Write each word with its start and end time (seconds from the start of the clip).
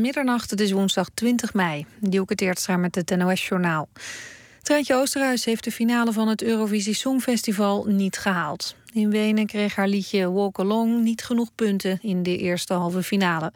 middernacht. 0.00 0.50
Het 0.50 0.60
is 0.60 0.72
woensdag 0.72 1.08
20 1.14 1.54
mei. 1.54 1.86
Dielke 1.98 2.34
Teertstra 2.34 2.76
met 2.76 2.94
het 2.94 3.16
NOS-journaal. 3.16 3.88
Treintje 4.62 4.94
Oosterhuis 4.94 5.44
heeft 5.44 5.64
de 5.64 5.72
finale 5.72 6.12
van 6.12 6.28
het 6.28 6.42
Eurovisie 6.42 6.94
Songfestival 6.94 7.84
niet 7.84 8.18
gehaald. 8.18 8.76
In 8.92 9.10
Wenen 9.10 9.46
kreeg 9.46 9.74
haar 9.74 9.88
liedje 9.88 10.30
Walk 10.30 10.58
Along 10.58 11.02
niet 11.02 11.24
genoeg 11.24 11.50
punten 11.54 11.98
in 12.02 12.22
de 12.22 12.38
eerste 12.38 12.74
halve 12.74 13.02
finale. 13.02 13.52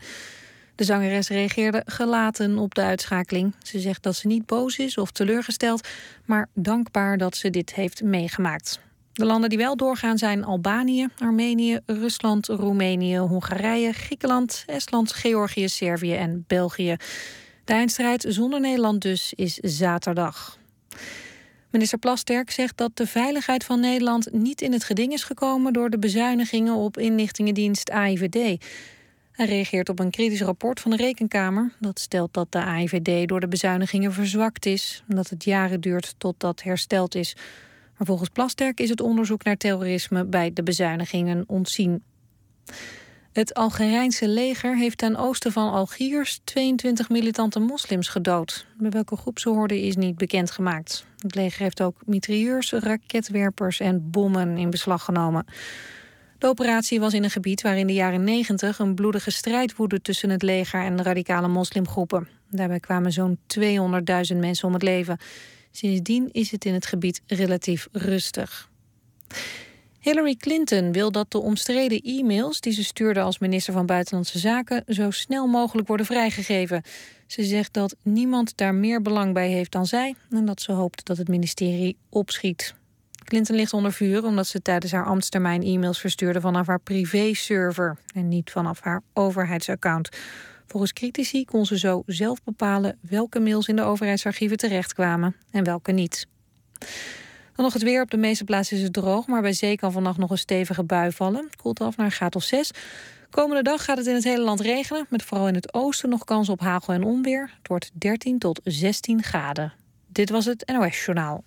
De 0.74 0.85
zangeres 0.85 1.29
reageerde 1.29 1.83
gelaten 1.87 2.59
op 2.59 2.75
de 2.75 2.83
uitschakeling. 2.83 3.55
Ze 3.63 3.81
zegt 3.81 4.03
dat 4.03 4.17
ze 4.17 4.27
niet 4.27 4.47
boos 4.47 4.79
is 4.79 4.99
of 4.99 5.11
teleurgesteld, 5.11 5.89
maar 6.25 6.49
dankbaar 6.55 7.19
dat 7.19 7.37
ze 7.37 7.51
dit 7.51 7.75
heeft 7.75 8.03
meegemaakt. 8.03 8.81
De 9.19 9.24
landen 9.24 9.48
die 9.48 9.58
wel 9.58 9.76
doorgaan 9.76 10.19
zijn 10.19 10.44
Albanië, 10.44 11.06
Armenië, 11.18 11.78
Rusland, 11.87 12.46
Roemenië, 12.46 13.18
Hongarije, 13.18 13.92
Griekenland, 13.92 14.62
Estland, 14.67 15.12
Georgië, 15.12 15.68
Servië 15.68 16.14
en 16.14 16.45
België. 16.46 16.96
De 17.64 17.73
eindstrijd 17.73 18.24
zonder 18.28 18.60
Nederland 18.60 19.02
dus 19.02 19.32
is 19.32 19.54
zaterdag. 19.54 20.59
Minister 21.70 21.98
Plasterk 21.98 22.50
zegt 22.50 22.76
dat 22.76 22.96
de 22.96 23.06
veiligheid 23.06 23.64
van 23.64 23.80
Nederland 23.80 24.32
niet 24.32 24.60
in 24.60 24.73
het 24.73 24.84
geding 24.84 25.12
is 25.12 25.24
gekomen 25.24 25.73
door 25.73 25.90
de 25.90 25.98
bezuinigingen 25.98 26.74
op 26.74 26.98
inlichtingendienst 26.98 27.90
AIVD. 27.90 28.64
Hij 29.32 29.46
reageert 29.46 29.88
op 29.88 29.98
een 29.98 30.10
kritisch 30.10 30.42
rapport 30.42 30.80
van 30.80 30.90
de 30.90 30.96
Rekenkamer. 30.96 31.73
Dat 31.80 32.00
stelt 32.00 32.34
dat 32.34 32.52
de 32.52 32.64
AIVD 32.64 33.28
door 33.28 33.40
de 33.40 33.48
bezuinigingen 33.48 34.12
verzwakt 34.12 34.66
is. 34.66 35.02
En 35.09 35.16
dat 35.16 35.28
het 35.28 35.45
jaren 35.45 35.80
duurt 35.80 36.14
tot 36.18 36.34
dat 36.40 36.62
hersteld 36.62 37.14
is. 37.14 37.37
Maar 37.98 38.07
volgens 38.07 38.29
Plasterk 38.29 38.80
is 38.80 38.88
het 38.88 39.01
onderzoek 39.01 39.45
naar 39.45 39.57
terrorisme 39.57 40.25
bij 40.25 40.52
de 40.52 40.62
bezuinigingen 40.62 41.45
ontzien. 41.47 42.02
Het 43.33 43.55
Algerijnse 43.55 44.29
leger 44.29 44.77
heeft 44.77 44.98
ten 44.98 45.16
oosten 45.16 45.52
van 45.52 45.73
Algiers 45.73 46.41
22 46.45 47.09
militante 47.09 47.59
moslims 47.59 48.09
gedood. 48.09 48.66
Bij 48.77 48.91
welke 48.91 49.16
groep 49.16 49.38
ze 49.38 49.49
hoorden 49.49 49.80
is 49.80 49.96
niet 49.96 50.16
bekendgemaakt. 50.16 51.07
Het 51.18 51.35
leger 51.35 51.63
heeft 51.63 51.82
ook 51.82 51.96
mitrailleurs, 52.07 52.73
raketwerpers 52.73 53.80
en 53.80 54.10
bommen 54.10 54.57
in 54.57 54.71
beslag 54.71 55.05
genomen. 55.05 55.45
De 56.38 56.46
operatie 56.46 57.01
was 57.01 57.15
in 57.15 57.24
een 57.24 57.30
gebied 57.30 57.62
waar 57.62 57.79
in 57.79 57.87
de 57.87 57.93
jaren 57.93 58.24
90 58.24 58.79
een 58.79 58.95
bloedige 58.95 59.30
strijd 59.30 59.77
woedde 59.77 60.01
tussen 60.01 60.30
het 60.30 60.43
leger 60.43 60.80
en 60.80 61.02
radicale 61.02 61.49
moslimgroepen. 61.49 62.29
Daarbij 62.51 62.80
kwamen 62.80 63.12
zo'n 63.12 63.38
200.000 63.59 64.37
mensen 64.37 64.67
om 64.67 64.73
het 64.73 64.83
leven. 64.83 65.19
Sindsdien 65.79 66.29
is 66.33 66.51
het 66.51 66.65
in 66.65 66.75
het 66.75 66.87
gebied 66.87 67.23
relatief 67.27 67.89
rustig. 67.93 68.71
Hillary 70.01 70.34
Clinton 70.34 70.93
wil 70.93 71.12
dat 71.12 71.31
de 71.31 71.39
omstreden 71.39 72.01
e-mails 72.01 72.61
die 72.61 72.73
ze 72.73 72.84
stuurde 72.84 73.21
als 73.21 73.39
minister 73.39 73.73
van 73.73 73.87
Buitenlandse 73.87 74.39
Zaken 74.39 74.84
zo 74.87 75.11
snel 75.11 75.47
mogelijk 75.47 75.89
worden 75.89 76.06
vrijgegeven. 76.06 76.83
Ze 77.27 77.45
zegt 77.45 77.73
dat 77.73 77.97
niemand 78.03 78.56
daar 78.56 78.75
meer 78.75 79.03
belang 79.03 79.34
bij 79.34 79.49
heeft 79.49 79.73
dan 79.73 79.87
zij 79.87 80.15
en 80.31 80.45
dat 80.45 80.61
ze 80.61 80.73
hoopt 80.73 81.06
dat 81.06 81.17
het 81.17 81.29
ministerie 81.29 81.97
opschiet. 82.09 82.75
Clinton 83.25 83.56
ligt 83.56 83.73
onder 83.73 83.93
vuur 83.93 84.25
omdat 84.25 84.47
ze 84.47 84.62
tijdens 84.62 84.93
haar 84.93 85.06
ambtstermijn 85.06 85.62
e-mails 85.62 86.01
verstuurde 86.01 86.41
vanaf 86.41 86.67
haar 86.67 86.81
privé-server 86.81 87.99
en 88.15 88.29
niet 88.29 88.51
vanaf 88.51 88.81
haar 88.81 89.03
overheidsaccount. 89.12 90.09
Volgens 90.69 90.93
critici 90.93 91.45
kon 91.45 91.67
ze 91.67 91.79
zo 91.79 92.03
zelf 92.07 92.43
bepalen 92.45 92.99
welke 93.01 93.41
mails 93.41 93.69
in 93.69 93.77
de 93.77 93.83
overheidsarchieven 93.83 94.57
terechtkwamen 94.57 95.37
en 95.51 95.65
welke 95.65 95.93
niet. 95.93 96.27
Dan 97.55 97.65
nog 97.65 97.73
het 97.73 97.83
weer. 97.83 98.03
Op 98.03 98.11
de 98.11 98.17
meeste 98.17 98.45
plaatsen 98.45 98.77
is 98.77 98.83
het 98.83 98.93
droog, 98.93 99.27
maar 99.27 99.43
bij 99.43 99.53
zee 99.53 99.77
kan 99.77 99.93
vannacht 99.93 100.19
nog 100.19 100.31
een 100.31 100.39
stevige 100.39 100.85
bui 100.85 101.13
vallen. 101.13 101.45
Het 101.45 101.57
koelt 101.57 101.81
af 101.81 101.97
naar 101.97 102.17
een 102.21 102.35
of 102.35 102.43
6. 102.43 102.71
Komende 103.31 103.63
dag 103.63 103.85
gaat 103.85 103.97
het 103.97 104.07
in 104.07 104.15
het 104.15 104.25
hele 104.25 104.43
land 104.43 104.61
regenen, 104.61 105.07
met 105.09 105.23
vooral 105.23 105.49
in 105.49 105.55
het 105.55 105.75
oosten 105.75 106.09
nog 106.09 106.25
kans 106.25 106.49
op 106.49 106.61
hagel 106.61 106.93
en 106.93 107.03
onweer. 107.03 107.51
Het 107.59 107.69
wordt 107.69 107.91
13 107.95 108.39
tot 108.39 108.61
16 108.65 109.23
graden. 109.23 109.73
Dit 110.07 110.31
was 110.31 110.45
het 110.45 110.73
NOS 110.73 111.05
Journaal. 111.05 111.45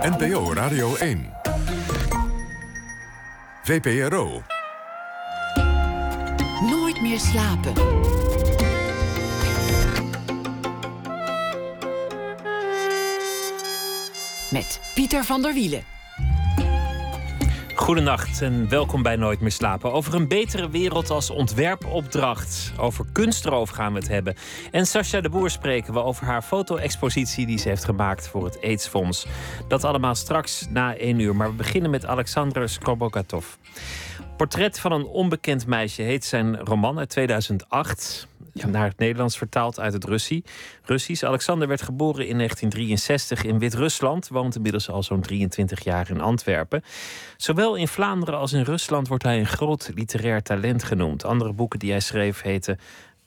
NPO 0.00 0.52
Radio 0.52 0.96
1. 0.96 1.32
VPRO. 3.62 4.55
Slapen. 7.18 7.72
Met 14.50 14.80
Pieter 14.94 15.24
van 15.24 15.42
der 15.42 15.54
Wielen. 15.54 15.82
Goedenacht 17.74 18.42
en 18.42 18.68
welkom 18.68 19.02
bij 19.02 19.16
Nooit 19.16 19.40
meer 19.40 19.50
slapen. 19.50 19.92
Over 19.92 20.14
een 20.14 20.28
betere 20.28 20.68
wereld 20.68 21.10
als 21.10 21.30
ontwerpopdracht. 21.30 22.72
Over 22.78 23.04
kunst 23.12 23.44
erover 23.44 23.74
gaan 23.74 23.92
we 23.92 23.98
het 23.98 24.08
hebben. 24.08 24.34
En 24.70 24.86
Sascha 24.86 25.20
de 25.20 25.28
Boer 25.28 25.50
spreken 25.50 25.92
we 25.92 26.02
over 26.02 26.26
haar 26.26 26.42
foto-expositie 26.42 27.46
die 27.46 27.58
ze 27.58 27.68
heeft 27.68 27.84
gemaakt 27.84 28.28
voor 28.28 28.44
het 28.44 28.62
AIDS-fonds. 28.62 29.26
Dat 29.68 29.84
allemaal 29.84 30.14
straks 30.14 30.66
na 30.70 30.96
één 30.96 31.18
uur. 31.18 31.36
Maar 31.36 31.48
we 31.48 31.56
beginnen 31.56 31.90
met 31.90 32.06
Alexander 32.06 32.68
Skobokatov. 32.68 33.46
Portret 34.36 34.80
van 34.80 34.92
een 34.92 35.06
onbekend 35.06 35.66
meisje 35.66 36.02
heet 36.02 36.24
zijn 36.24 36.56
roman 36.56 36.98
uit 36.98 37.08
2008. 37.08 38.26
Naar 38.52 38.88
het 38.88 38.98
Nederlands 38.98 39.38
vertaald 39.38 39.80
uit 39.80 39.92
het 39.92 40.04
Russie. 40.04 40.44
Russisch. 40.82 41.22
Alexander 41.24 41.68
werd 41.68 41.82
geboren 41.82 42.26
in 42.26 42.36
1963 42.36 43.44
in 43.44 43.58
Wit-Rusland. 43.58 44.28
Woont 44.28 44.56
inmiddels 44.56 44.90
al 44.90 45.02
zo'n 45.02 45.20
23 45.20 45.84
jaar 45.84 46.10
in 46.10 46.20
Antwerpen. 46.20 46.82
Zowel 47.36 47.74
in 47.74 47.88
Vlaanderen 47.88 48.38
als 48.38 48.52
in 48.52 48.62
Rusland 48.62 49.08
wordt 49.08 49.22
hij 49.22 49.38
een 49.38 49.46
groot 49.46 49.90
literair 49.94 50.42
talent 50.42 50.84
genoemd. 50.84 51.24
Andere 51.24 51.52
boeken 51.52 51.78
die 51.78 51.90
hij 51.90 52.00
schreef 52.00 52.42
heten 52.42 52.78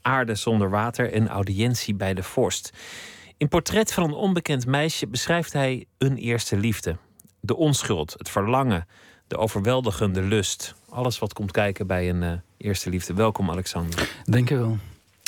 Aarde 0.01 0.35
zonder 0.35 0.69
water 0.69 1.13
en 1.13 1.27
Audiëntie 1.27 1.95
bij 1.95 2.13
de 2.13 2.23
Vorst. 2.23 2.73
In 3.37 3.47
Portret 3.47 3.93
van 3.93 4.03
een 4.03 4.13
onbekend 4.13 4.65
meisje 4.65 5.07
beschrijft 5.07 5.53
hij 5.53 5.85
een 5.97 6.17
eerste 6.17 6.57
liefde. 6.57 6.97
De 7.39 7.55
onschuld, 7.55 8.13
het 8.17 8.29
verlangen, 8.29 8.87
de 9.27 9.37
overweldigende 9.37 10.21
lust. 10.21 10.77
Alles 10.89 11.19
wat 11.19 11.33
komt 11.33 11.51
kijken 11.51 11.87
bij 11.87 12.09
een 12.09 12.21
uh, 12.21 12.31
eerste 12.57 12.89
liefde. 12.89 13.13
Welkom, 13.13 13.51
Alexander. 13.51 14.09
Dank 14.23 14.49
je 14.49 14.57
wel. 14.57 14.77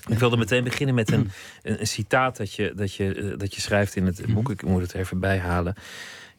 Ik 0.08 0.20
wilde 0.20 0.38
meteen 0.38 0.64
beginnen 0.64 0.96
met 0.96 1.12
een, 1.12 1.32
een, 1.62 1.80
een 1.80 1.88
citaat 1.88 2.38
dat 2.38 2.54
je, 2.54 2.74
dat, 2.76 2.94
je, 2.94 3.16
uh, 3.16 3.38
dat 3.38 3.56
je 3.56 3.62
schrijft 3.62 3.96
in 3.96 4.06
het 4.06 4.34
boek. 4.34 4.50
Ik 4.50 4.64
moet 4.64 4.82
het 4.82 4.94
er 4.94 5.00
even 5.00 5.20
bijhalen. 5.20 5.76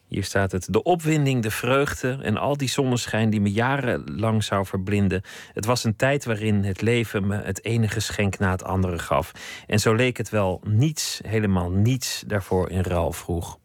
Hier 0.09 0.25
staat 0.25 0.53
het. 0.53 0.67
De 0.71 0.83
opwinding, 0.83 1.43
de 1.43 1.51
vreugde 1.51 2.19
en 2.23 2.37
al 2.37 2.57
die 2.57 2.69
zonneschijn 2.69 3.31
die 3.31 3.41
me 3.41 3.53
jarenlang 3.53 4.45
zou 4.45 4.67
verblinden. 4.67 5.23
Het 5.53 5.65
was 5.65 5.85
een 5.85 5.97
tijd 5.97 6.25
waarin 6.25 6.65
het 6.65 6.81
leven 6.81 7.27
me 7.27 7.37
het 7.43 7.65
ene 7.65 7.89
geschenk 7.89 8.39
na 8.39 8.51
het 8.51 8.65
andere 8.65 8.99
gaf. 8.99 9.33
En 9.67 9.79
zo 9.79 9.95
leek 9.95 10.17
het 10.17 10.31
wel 10.31 10.61
niets, 10.65 11.21
helemaal 11.27 11.71
niets 11.71 12.25
daarvoor 12.27 12.71
in 12.71 12.81
ruil 12.81 13.13
vroeg. 13.13 13.59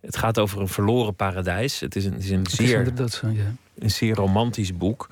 Het 0.00 0.16
gaat 0.16 0.38
over 0.38 0.60
een 0.60 0.68
verloren 0.68 1.14
paradijs. 1.14 1.80
Het 1.80 1.96
is 1.96 2.04
een, 2.04 2.12
het 2.12 2.22
is 2.22 2.30
een 2.30 2.42
is 2.42 2.52
zeer 2.52 2.92
zo, 3.08 3.28
ja. 3.28 3.54
Een 3.78 3.90
zeer 3.90 4.14
romantisch 4.14 4.76
boek. 4.76 5.10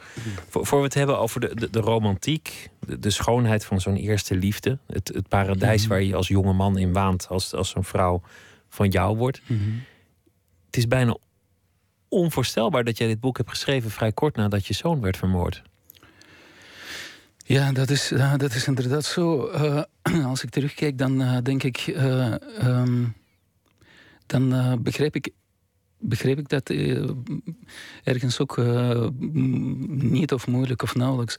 Voor, 0.48 0.66
voor 0.66 0.78
we 0.78 0.84
het 0.84 0.94
hebben 0.94 1.18
over 1.18 1.40
de, 1.40 1.54
de, 1.54 1.70
de 1.70 1.80
romantiek, 1.80 2.70
de, 2.80 2.98
de 2.98 3.10
schoonheid 3.10 3.64
van 3.64 3.80
zo'n 3.80 3.96
eerste 3.96 4.36
liefde. 4.36 4.78
Het, 4.86 5.08
het 5.14 5.28
paradijs 5.28 5.80
Mhm. 5.80 5.88
waar 5.90 6.02
je 6.02 6.14
als 6.14 6.28
jonge 6.28 6.52
man 6.52 6.78
in 6.78 6.92
waant 6.92 7.28
als, 7.28 7.54
als 7.54 7.68
zo'n 7.68 7.84
vrouw 7.84 8.22
van 8.68 8.88
jou 8.88 9.16
wordt. 9.16 9.40
Mhm. 9.46 9.60
Het 10.66 10.76
is 10.76 10.88
bijna 10.88 11.16
onvoorstelbaar 12.08 12.84
dat 12.84 12.98
jij 12.98 13.06
dit 13.06 13.20
boek 13.20 13.36
hebt 13.36 13.50
geschreven 13.50 13.90
vrij 13.90 14.12
kort 14.12 14.36
nadat 14.36 14.66
je 14.66 14.74
zoon 14.74 15.00
werd 15.00 15.16
vermoord. 15.16 15.62
Ja, 17.44 17.72
dat 17.72 17.90
is, 17.90 18.12
dat 18.36 18.54
is 18.54 18.66
inderdaad 18.66 19.04
zo. 19.04 19.46
Eh, 19.46 19.82
als 20.30 20.42
ik 20.42 20.50
terugkijk, 20.50 20.98
dan 20.98 21.22
eh, 21.22 21.36
denk 21.42 21.62
ik. 21.62 21.76
eh, 21.76 22.32
ehm, 22.58 23.04
dan 24.26 24.78
begrijp 24.82 25.14
ik. 25.14 25.30
Begreep 25.98 26.38
ik 26.38 26.48
dat 26.48 26.70
eh, 26.70 27.10
ergens 28.04 28.40
ook 28.40 28.58
eh, 28.58 29.08
niet 29.88 30.32
of 30.32 30.46
moeilijk 30.46 30.82
of 30.82 30.94
nauwelijks. 30.94 31.36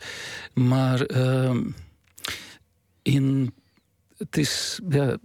Maar 0.53 1.01
ehm, 1.01 1.63
in, 3.01 3.53
het 4.17 4.37
is 4.37 4.79
ja, 4.89 5.17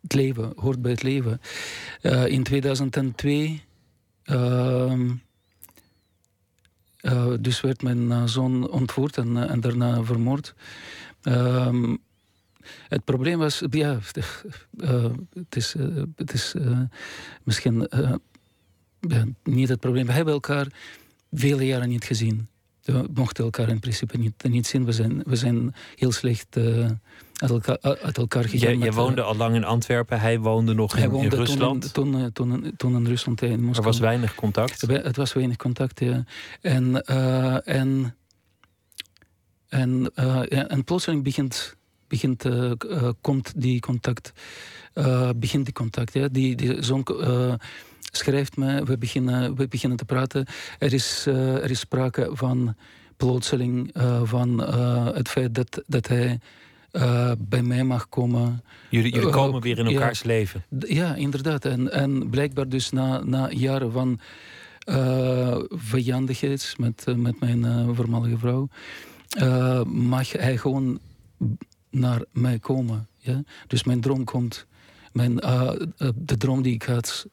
het 0.00 0.14
leven, 0.14 0.52
hoort 0.56 0.82
bij 0.82 0.90
het 0.90 1.02
leven. 1.02 1.40
Eh, 2.00 2.26
in 2.26 2.42
2002 2.42 3.64
ehm, 4.22 5.10
eh, 6.96 7.32
dus 7.40 7.60
werd 7.60 7.82
mijn 7.82 8.28
zoon 8.28 8.70
ontvoerd 8.70 9.16
en, 9.16 9.48
en 9.48 9.60
daarna 9.60 10.02
vermoord. 10.02 10.54
Ehm, 11.22 11.96
het 12.88 13.04
probleem 13.04 13.38
was, 13.38 13.62
ja, 13.70 13.98
het 15.32 15.56
is, 15.56 15.74
het 16.16 16.32
is 16.32 16.54
misschien 17.42 17.88
niet 19.42 19.68
het 19.68 19.80
probleem. 19.80 20.06
We 20.06 20.12
hebben 20.12 20.32
elkaar 20.34 20.66
vele 21.32 21.66
jaren 21.66 21.88
niet 21.88 22.04
gezien. 22.04 22.48
We 22.82 23.08
mochten 23.14 23.44
elkaar 23.44 23.68
in 23.68 23.80
principe 23.80 24.18
niet, 24.18 24.42
niet 24.48 24.66
zien. 24.66 24.84
We 24.84 24.92
zijn, 24.92 25.22
we 25.26 25.36
zijn 25.36 25.74
heel 25.96 26.12
slecht 26.12 26.56
eh, 26.56 26.90
uit, 27.34 27.50
elkaar, 27.50 27.78
uit 27.80 28.18
elkaar 28.18 28.42
gegaan. 28.44 28.58
Jij, 28.58 28.70
met, 28.76 28.78
jij 28.82 28.88
eh, 28.88 28.94
woonde 28.96 29.22
al 29.22 29.36
lang 29.36 29.54
in 29.54 29.64
Antwerpen, 29.64 30.20
hij 30.20 30.38
woonde 30.40 30.74
nog 30.74 30.92
hij 30.92 31.02
in, 31.02 31.06
in 31.08 31.12
woonde 31.14 31.28
toen 31.28 31.38
Rusland. 31.38 31.94
Toen, 31.94 32.14
eh, 32.18 32.24
toen, 32.32 32.64
in- 32.64 32.76
toen 32.76 32.94
in 32.96 33.06
Rusland, 33.06 33.42
in 33.42 33.50
er 33.52 33.58
Moskou. 33.60 33.86
was 33.86 33.98
weinig 33.98 34.34
contact. 34.34 34.80
Het 34.80 35.16
was 35.16 35.32
weinig 35.32 35.56
contact, 35.56 36.00
ja. 36.00 36.24
En, 36.60 37.02
eh, 37.04 37.68
en, 37.68 38.16
en, 39.68 40.10
eh, 40.14 40.72
en 40.72 40.84
plotseling 40.84 41.22
begint 41.24 41.76
begint, 42.08 42.44
komt 43.20 43.52
die 43.60 43.80
contact. 43.80 44.32
begint 45.36 45.64
die 45.64 45.74
contact. 45.74 46.12
Ja? 46.14 46.28
Die, 46.28 46.56
die 46.56 46.82
zoon 46.82 47.06
schrijft 48.10 48.56
me, 48.56 48.84
we 48.84 48.98
beginnen, 48.98 49.56
we 49.56 49.68
beginnen 49.68 49.98
te 49.98 50.04
praten. 50.04 50.46
Er 50.78 50.92
is, 50.92 51.26
er 51.26 51.70
is 51.70 51.78
sprake 51.78 52.30
van 52.32 52.74
plotseling, 53.16 53.94
van 54.22 54.58
het 55.14 55.28
feit 55.28 55.54
dat, 55.54 55.82
dat 55.86 56.08
hij 56.08 56.40
bij 57.38 57.62
mij 57.62 57.84
mag 57.84 58.08
komen. 58.08 58.62
Jullie, 58.90 59.12
jullie 59.12 59.30
komen 59.30 59.60
weer 59.60 59.78
in 59.78 59.86
elkaars 59.86 60.22
leven. 60.22 60.64
Ja, 60.78 61.14
inderdaad. 61.14 61.64
En, 61.64 61.92
en 61.92 62.30
blijkbaar 62.30 62.68
dus 62.68 62.90
na, 62.90 63.22
na 63.24 63.50
jaren 63.50 63.92
van 63.92 64.20
vijandigheid 65.70 66.74
met, 66.76 67.04
met 67.16 67.40
mijn 67.40 67.94
voormalige 67.94 68.38
vrouw, 68.38 68.68
mag 69.86 70.32
hij 70.32 70.56
gewoon 70.56 70.98
naar 71.90 72.22
mij 72.32 72.58
komen. 72.58 73.08
Ja? 73.16 73.42
Dus 73.66 73.84
mijn 73.84 74.00
droom 74.00 74.24
komt. 74.24 74.66
Mijn, 75.12 75.36
de 76.14 76.36
droom 76.36 76.62
die 76.62 76.74
ik 76.74 76.82
had 76.82 77.26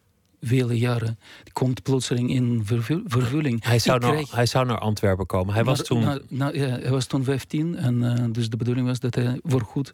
vele 0.46 0.78
jaren. 0.78 1.20
Die 1.44 1.54
komt 1.54 1.84
plotseling 1.84 2.30
in 2.30 2.62
vervulling. 3.08 3.64
Hij 3.64 3.80
zou, 3.80 4.00
naar, 4.00 4.24
hij 4.30 4.46
zou 4.46 4.66
naar 4.66 4.80
Antwerpen 4.80 5.26
komen. 5.26 5.54
Hij, 5.54 5.64
was 5.64 5.84
toen... 5.84 6.02
ja, 6.30 6.52
hij 6.52 6.90
was 6.90 7.06
toen 7.06 7.24
15 7.24 7.76
en 7.76 8.02
uh, 8.02 8.26
dus 8.32 8.50
de 8.50 8.58
bedoeling 8.58 8.88
was 8.88 9.00
dat 9.00 9.16
hij 9.16 9.40
voorgoed 9.44 9.92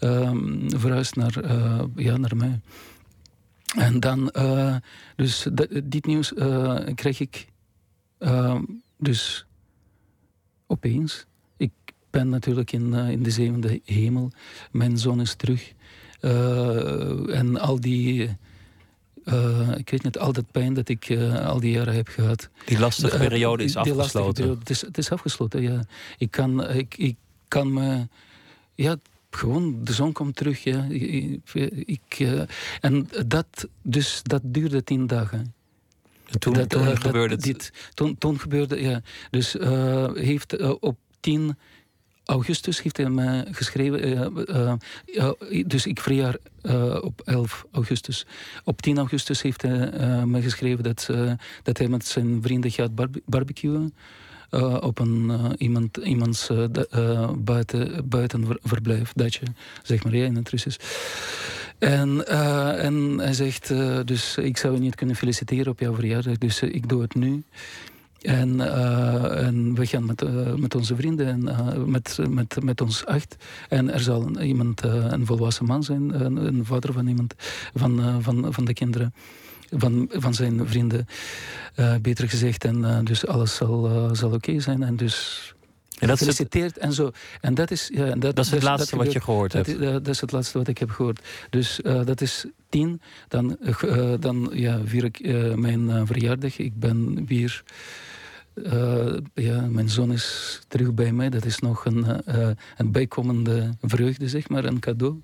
um, 0.00 0.64
verhuist 0.68 1.16
naar, 1.16 1.44
uh, 1.44 1.82
ja, 1.96 2.16
naar 2.16 2.36
mij. 2.36 2.60
En 3.76 4.00
dan, 4.00 4.32
uh, 4.36 4.76
dus 5.16 5.46
dit 5.84 6.06
nieuws 6.06 6.32
kreeg 6.94 7.20
ik 7.20 7.46
ehm, 8.18 8.62
dus 8.98 9.46
opeens. 10.66 11.26
Ik 11.56 11.72
ben 12.10 12.28
natuurlijk 12.28 12.72
in, 12.72 12.94
in 12.94 13.22
de 13.22 13.30
zevende 13.30 13.80
hemel. 13.84 14.30
Mijn 14.72 14.98
zoon 14.98 15.20
is 15.20 15.34
terug. 15.34 15.72
en 17.30 17.58
al 17.60 17.80
die 17.80 18.36
uh, 19.26 19.76
ik 19.76 19.90
weet 19.90 20.02
niet, 20.02 20.18
al 20.18 20.32
dat 20.32 20.50
pijn 20.50 20.74
dat 20.74 20.88
ik 20.88 21.08
uh, 21.08 21.46
al 21.46 21.60
die 21.60 21.70
jaren 21.70 21.94
heb 21.94 22.08
gehad. 22.08 22.48
Die 22.64 22.78
lastige 22.78 23.14
eh, 23.14 23.20
periode 23.20 23.64
is 23.64 23.76
afgesloten. 23.76 24.34
Periode, 24.34 24.58
het, 24.58 24.70
is, 24.70 24.80
het 24.80 24.98
is 24.98 25.10
afgesloten, 25.10 25.62
ja. 25.62 25.84
Ik 26.18 26.30
kan, 26.30 26.70
ik, 26.70 26.96
ik 26.96 27.16
kan 27.48 27.72
me... 27.72 28.08
Ja, 28.74 28.96
gewoon, 29.30 29.84
de 29.84 29.92
zon 29.92 30.12
komt 30.12 30.36
terug. 30.36 30.64
Ja. 30.64 30.86
Ik, 30.88 31.54
ik 31.84 32.28
en 32.80 33.08
dat, 33.26 33.68
dus, 33.82 34.20
dat 34.22 34.40
duurde 34.44 34.84
tien 34.84 35.06
dagen. 35.06 35.54
En 36.26 36.38
toen, 36.38 36.52
dat, 36.52 36.68
toen 36.68 36.96
gebeurde 36.96 37.34
het? 37.34 37.44
Dit, 37.44 37.72
toen, 37.94 38.18
toen 38.18 38.40
gebeurde, 38.40 38.80
ja. 38.80 39.00
Dus 39.30 39.56
heeft 40.14 40.78
op 40.80 40.98
tien 41.20 41.56
augustus 42.26 42.82
heeft 42.82 42.96
hij 42.96 43.08
me 43.08 43.44
geschreven. 43.50 44.08
Uh, 44.08 44.72
uh, 45.06 45.30
dus 45.66 45.86
ik 45.86 46.00
verjaar 46.00 46.36
op 47.00 47.22
11 47.24 47.66
augustus. 47.72 48.26
Op 48.64 48.82
10 48.82 48.98
augustus 48.98 49.42
heeft 49.42 49.62
hij 49.62 50.26
me 50.26 50.42
geschreven 50.42 50.84
dat, 50.84 51.10
dat 51.62 51.78
hij 51.78 51.88
met 51.88 52.06
zijn 52.06 52.42
vrienden 52.42 52.70
gaat 52.70 52.90
barbecuen. 53.24 53.94
op 54.80 54.98
een, 54.98 55.32
iemand, 55.58 55.96
iemands 55.96 56.50
buiten, 57.38 58.08
buitenverblijf, 58.08 59.12
datje, 59.12 59.46
zeg 59.82 60.04
maar, 60.04 60.16
ja, 60.16 60.24
in 60.24 60.36
het 60.36 60.48
Russisch. 60.48 60.78
En, 61.78 62.26
en 62.78 63.18
hij 63.18 63.32
zegt, 63.32 63.68
dus 64.04 64.36
ik 64.36 64.56
zou 64.56 64.74
je 64.74 64.80
niet 64.80 64.94
kunnen 64.94 65.16
feliciteren 65.16 65.72
op 65.72 65.80
jouw 65.80 65.94
verjaardag, 65.94 66.38
dus 66.38 66.62
ik 66.62 66.88
doe 66.88 67.02
het 67.02 67.14
nu. 67.14 67.42
En, 68.20 68.58
uh, 68.58 69.46
en, 69.46 69.74
we 69.74 69.86
gaan 69.86 70.06
met, 70.06 70.22
uh, 70.22 70.54
met 70.54 70.74
onze 70.74 70.96
vrienden 70.96 71.26
en 71.26 71.42
uh, 71.42 71.84
met, 71.84 72.18
met, 72.28 72.62
met 72.62 72.80
ons 72.80 73.06
acht. 73.06 73.36
En 73.68 73.92
er 73.92 74.00
zal 74.00 74.40
iemand, 74.40 74.82
een 74.82 75.26
volwassen 75.26 75.66
man 75.66 75.82
zijn, 75.82 76.24
een, 76.24 76.36
een, 76.36 76.64
vader 76.64 76.92
van 76.92 77.06
iemand, 77.06 77.34
van, 77.74 78.22
van, 78.22 78.52
van 78.52 78.64
de 78.64 78.72
kinderen. 78.72 79.14
Van, 79.70 80.08
van 80.12 80.34
zijn 80.34 80.68
vrienden, 80.68 81.06
beter 82.00 82.28
gezegd. 82.28 82.64
En 82.64 83.04
dus 83.04 83.26
alles 83.26 83.54
zal, 83.54 84.10
zal 84.12 84.32
oké 84.32 84.60
zijn. 84.60 84.82
En 84.82 84.96
dus 84.96 85.54
en 85.98 86.08
dat 86.08 86.18
gefeliciteerd 86.18 86.78
en 86.78 86.92
zo. 86.92 87.10
En 87.40 87.54
dat 87.54 87.70
is, 87.70 87.90
ja, 87.94 88.04
dat, 88.04 88.36
dat 88.36 88.44
is 88.44 88.50
het 88.50 88.62
laatste 88.62 88.96
wat 88.96 89.12
je 89.12 89.20
gehoord 89.20 89.52
dat, 89.52 89.66
hebt. 89.66 89.80
dat 89.80 90.08
is 90.08 90.20
het 90.20 90.32
laatste 90.32 90.58
wat 90.58 90.68
ik 90.68 90.78
heb 90.78 90.90
gehoord. 90.90 91.22
Dus 91.50 91.80
uh, 91.82 92.04
dat 92.04 92.20
is 92.20 92.46
tien. 92.68 93.00
Dan, 93.28 93.56
uh, 93.84 94.12
dan 94.20 94.50
ja, 94.52 94.80
vier 94.84 95.04
ik 95.04 95.20
uh, 95.20 95.54
mijn 95.54 96.06
verjaardag. 96.06 96.58
Ik 96.58 96.78
ben 96.78 97.26
weer 97.26 97.62
uh, 98.64 99.16
ja, 99.34 99.60
mijn 99.60 99.88
zoon 99.88 100.12
is 100.12 100.60
terug 100.68 100.94
bij 100.94 101.12
mij. 101.12 101.28
Dat 101.28 101.44
is 101.44 101.58
nog 101.58 101.84
een, 101.84 102.06
uh, 102.28 102.48
een 102.76 102.92
bijkomende 102.92 103.74
vreugde, 103.80 104.28
zeg 104.28 104.48
maar, 104.48 104.64
een 104.64 104.78
cadeau. 104.78 105.22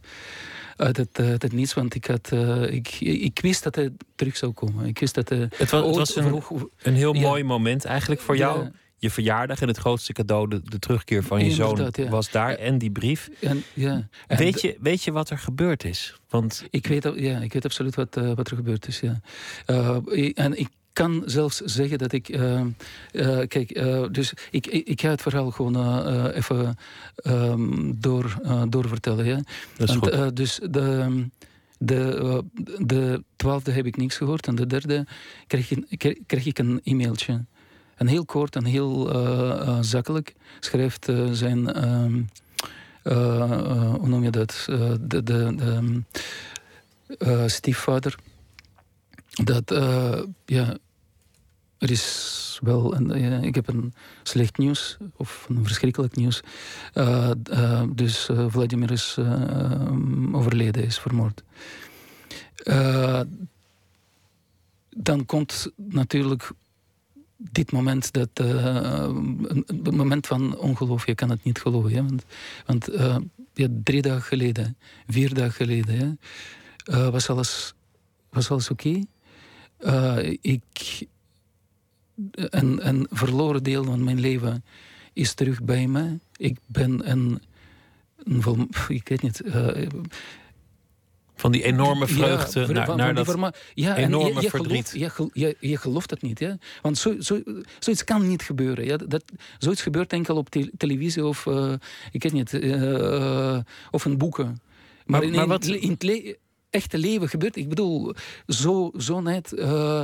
Uit 0.77 0.97
het, 0.97 1.17
het 1.17 1.53
niets, 1.53 1.75
want 1.75 1.95
ik, 1.95 2.07
had, 2.07 2.31
ik, 2.71 3.01
ik 3.01 3.39
wist 3.43 3.63
dat 3.63 3.75
hij 3.75 3.91
terug 4.15 4.37
zou 4.37 4.53
komen. 4.53 4.87
Ik 4.87 4.99
wist 4.99 5.15
dat 5.15 5.29
hij 5.29 5.39
het 5.39 5.71
was, 5.71 5.87
het 5.87 5.97
was 5.97 6.17
een, 6.17 6.43
een 6.83 6.95
heel 6.95 7.13
mooi 7.13 7.45
moment 7.45 7.85
eigenlijk 7.85 8.21
voor 8.21 8.37
jou. 8.37 8.71
Je 8.97 9.11
verjaardag 9.11 9.61
en 9.61 9.69
het 9.69 9.77
grootste 9.77 10.13
cadeau, 10.13 10.49
de, 10.49 10.61
de 10.65 10.79
terugkeer 10.79 11.23
van 11.23 11.45
je 11.45 11.51
zoon, 11.51 11.93
was 12.11 12.31
daar. 12.31 12.55
En 12.55 12.79
die 12.79 12.91
brief. 12.91 13.31
En, 13.41 13.63
ja. 13.75 14.09
En 14.27 14.39
weet, 14.39 14.61
je, 14.61 14.77
weet 14.81 15.03
je 15.03 15.13
wat 15.13 15.31
er 15.31 15.39
gebeurd 15.39 15.85
is? 15.85 16.17
Want... 16.29 16.65
Ik, 16.71 16.87
weet, 16.87 17.13
ja, 17.15 17.39
ik 17.39 17.53
weet 17.53 17.65
absoluut 17.65 17.95
wat, 17.95 18.15
wat 18.15 18.51
er 18.51 18.57
gebeurd 18.57 18.87
is. 18.87 19.01
Ja. 19.01 19.21
en 20.35 20.59
ik 20.59 20.69
kan 20.93 21.23
zelfs 21.27 21.61
zeggen 21.61 21.99
dat 21.99 22.13
ik. 22.13 22.29
Uh, 22.29 22.61
uh, 23.13 23.39
kijk, 23.49 23.79
uh, 23.79 24.05
dus 24.11 24.33
ik, 24.51 24.67
ik, 24.67 24.87
ik, 24.87 25.01
ga 25.01 25.09
het 25.09 25.23
verhaal 25.23 25.51
gewoon 25.51 26.31
even 26.31 26.77
um, 27.27 27.97
door, 28.01 28.41
doorvertellen. 28.69 29.25
Ja? 29.25 29.41
Dat 29.77 29.89
is 29.89 29.97
Want, 29.97 30.15
goed. 30.15 30.37
dus 30.37 30.61
de. 30.71 31.25
De, 31.85 32.45
de 32.79 33.23
twaalfde 33.37 33.71
heb 33.71 33.87
ik 33.87 33.97
niks 33.97 34.17
gehoord. 34.17 34.47
En 34.47 34.55
de 34.55 34.67
derde 34.67 35.07
kreeg, 35.47 35.71
ik, 35.71 36.21
kreeg 36.27 36.47
ik 36.47 36.59
een 36.59 36.81
e-mailtje. 36.85 37.45
En 37.97 38.07
heel 38.07 38.25
kort 38.25 38.57
en 38.57 38.65
heel 38.65 39.11
zakelijk 39.81 40.35
schrijft 40.61 41.09
zijn. 41.33 41.85
Um, 41.93 42.29
hoe 43.03 44.09
noem 44.09 44.23
je 44.23 44.31
dat? 44.31 44.65
de, 44.67 44.99
de, 45.01 45.23
de 45.23 45.57
um, 45.67 46.07
stiefvader 47.47 48.17
dat 49.33 49.73
uh, 49.73 50.23
ja, 50.45 50.77
er 51.79 51.91
is 51.91 52.59
wel 52.63 52.95
een, 52.95 53.45
ik 53.45 53.55
heb 53.55 53.69
een 53.69 53.95
slecht 54.23 54.59
nieuws 54.59 54.97
of 55.17 55.47
een 55.49 55.65
verschrikkelijk 55.65 56.17
nieuws. 56.17 56.41
Uh, 56.95 57.31
dus 57.95 58.29
Vladimir 58.49 58.91
is 58.91 59.19
overleden, 60.33 60.85
is 60.85 60.99
vermoord. 60.99 61.43
dan 64.91 65.27
komt 65.27 65.71
natuurlijk 65.77 66.51
dit 67.37 67.73
moment, 67.73 68.13
dat, 68.13 68.29
een 68.35 69.83
moment 69.91 70.27
van 70.27 70.59
ongeloof, 70.59 71.07
je 71.07 71.15
kan 71.15 71.31
het 71.31 71.45
niet 71.45 71.61
geloven. 71.61 71.91
Ja? 71.91 72.03
Want, 72.03 72.25
want 72.67 72.89
ja, 73.55 73.69
drie 73.83 74.03
dagen 74.03 74.23
geleden, 74.23 74.77
vier 75.07 75.35
dagen 75.35 75.53
geleden, 75.53 76.21
was 77.11 77.31
alles, 77.31 77.75
was 78.31 78.51
alles 78.51 78.71
oké. 78.71 79.03
Uh, 79.83 80.37
ik, 80.41 81.07
een, 82.31 82.89
een 82.89 83.07
verloren 83.11 83.63
deel 83.63 83.85
van 83.85 84.05
mijn 84.05 84.21
leven 84.21 84.65
is 85.13 85.35
terug 85.35 85.63
bij 85.63 85.87
me. 85.87 86.19
Ik 86.37 86.59
ben 86.67 87.11
een, 87.11 87.43
een 88.25 88.71
ik 88.89 89.09
weet 89.09 89.23
niet. 89.23 89.43
Uh, 89.45 89.87
van 91.35 91.53
die 91.53 91.63
enorme 91.63 92.07
vreugde 92.07 92.61
ja, 92.61 92.67
naar, 92.73 92.87
van, 92.87 92.97
naar 92.97 93.15
dat 93.15 93.57
ja, 93.75 93.97
enorme 93.97 94.35
je, 94.35 94.41
je 94.41 94.51
verdriet. 94.51 94.89
Gelooft, 94.89 95.31
je, 95.35 95.57
je, 95.61 95.77
gelooft 95.77 96.11
het 96.11 96.23
niet. 96.23 96.39
Ja? 96.39 96.59
Want 96.83 96.99
zo, 96.99 97.21
zo, 97.21 97.43
zoiets 97.79 98.05
kan 98.05 98.29
niet 98.29 98.43
gebeuren. 98.43 98.85
Ja? 98.85 98.97
Dat, 98.97 99.25
zoiets 99.59 99.83
gebeurt 99.83 100.13
enkel 100.13 100.37
op 100.37 100.49
te, 100.49 100.71
televisie 100.77 101.27
of, 101.27 101.47
uh, 101.47 101.73
ik 102.13 102.23
weet 102.23 102.33
niet, 102.33 102.53
uh, 102.53 103.59
of 103.91 104.05
in 104.05 104.19
boeken. 104.19 104.47
Maar, 104.47 105.21
maar, 105.21 105.23
in, 105.23 105.33
maar 105.33 105.47
wat... 105.47 105.65
in, 105.65 105.97
echte 106.73 106.99
leven 106.99 107.29
gebeurt. 107.29 107.57
Ik 107.57 107.69
bedoel, 107.69 108.15
zo, 108.47 108.91
zo 108.99 109.21
net 109.21 109.53
uh, 109.53 110.03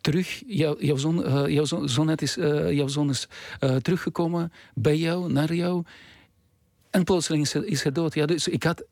terug. 0.00 0.42
Jou, 0.46 0.84
jouw, 0.86 0.96
zoon, 0.96 1.26
uh, 1.26 1.48
jouw 1.48 1.64
zoon, 1.64 1.88
zo 1.88 2.04
net 2.04 2.22
is, 2.22 2.36
uh, 2.36 2.72
jouw 2.72 2.88
zoon 2.88 3.10
is 3.10 3.28
teruggekomen 3.82 4.52
bij 4.74 4.96
jou, 4.96 5.32
naar 5.32 5.54
jou. 5.54 5.84
En 6.90 7.04
plotseling 7.04 7.42
is 7.44 7.54
is 7.54 7.82
hij 7.82 7.92
dood. 7.92 8.14
Ja, 8.14 8.26
dus 8.26 8.48
ik 8.48 8.62
had, 8.62 8.84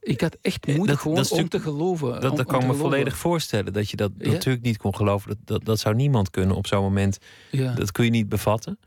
ik 0.00 0.20
had 0.20 0.36
echt 0.42 0.66
moeite 0.66 0.86
dat, 0.86 0.98
gewoon 0.98 1.16
dat 1.16 1.30
om 1.30 1.48
te 1.48 1.60
geloven. 1.60 2.20
Dat, 2.20 2.36
dat 2.36 2.46
kan 2.46 2.66
me 2.66 2.74
volledig 2.74 3.16
voorstellen. 3.16 3.72
Dat 3.72 3.90
je 3.90 3.96
dat 3.96 4.12
natuurlijk 4.16 4.64
niet 4.64 4.76
kon 4.76 4.94
geloven. 4.94 5.28
Dat, 5.28 5.38
dat, 5.44 5.64
dat 5.64 5.78
zou 5.78 5.94
niemand 5.94 6.30
kunnen 6.30 6.56
op 6.56 6.66
zo'n 6.66 6.82
moment. 6.82 7.18
Ja. 7.50 7.72
Dat 7.72 7.92
kun 7.92 8.04
je 8.04 8.10
niet 8.10 8.28
bevatten. 8.28 8.78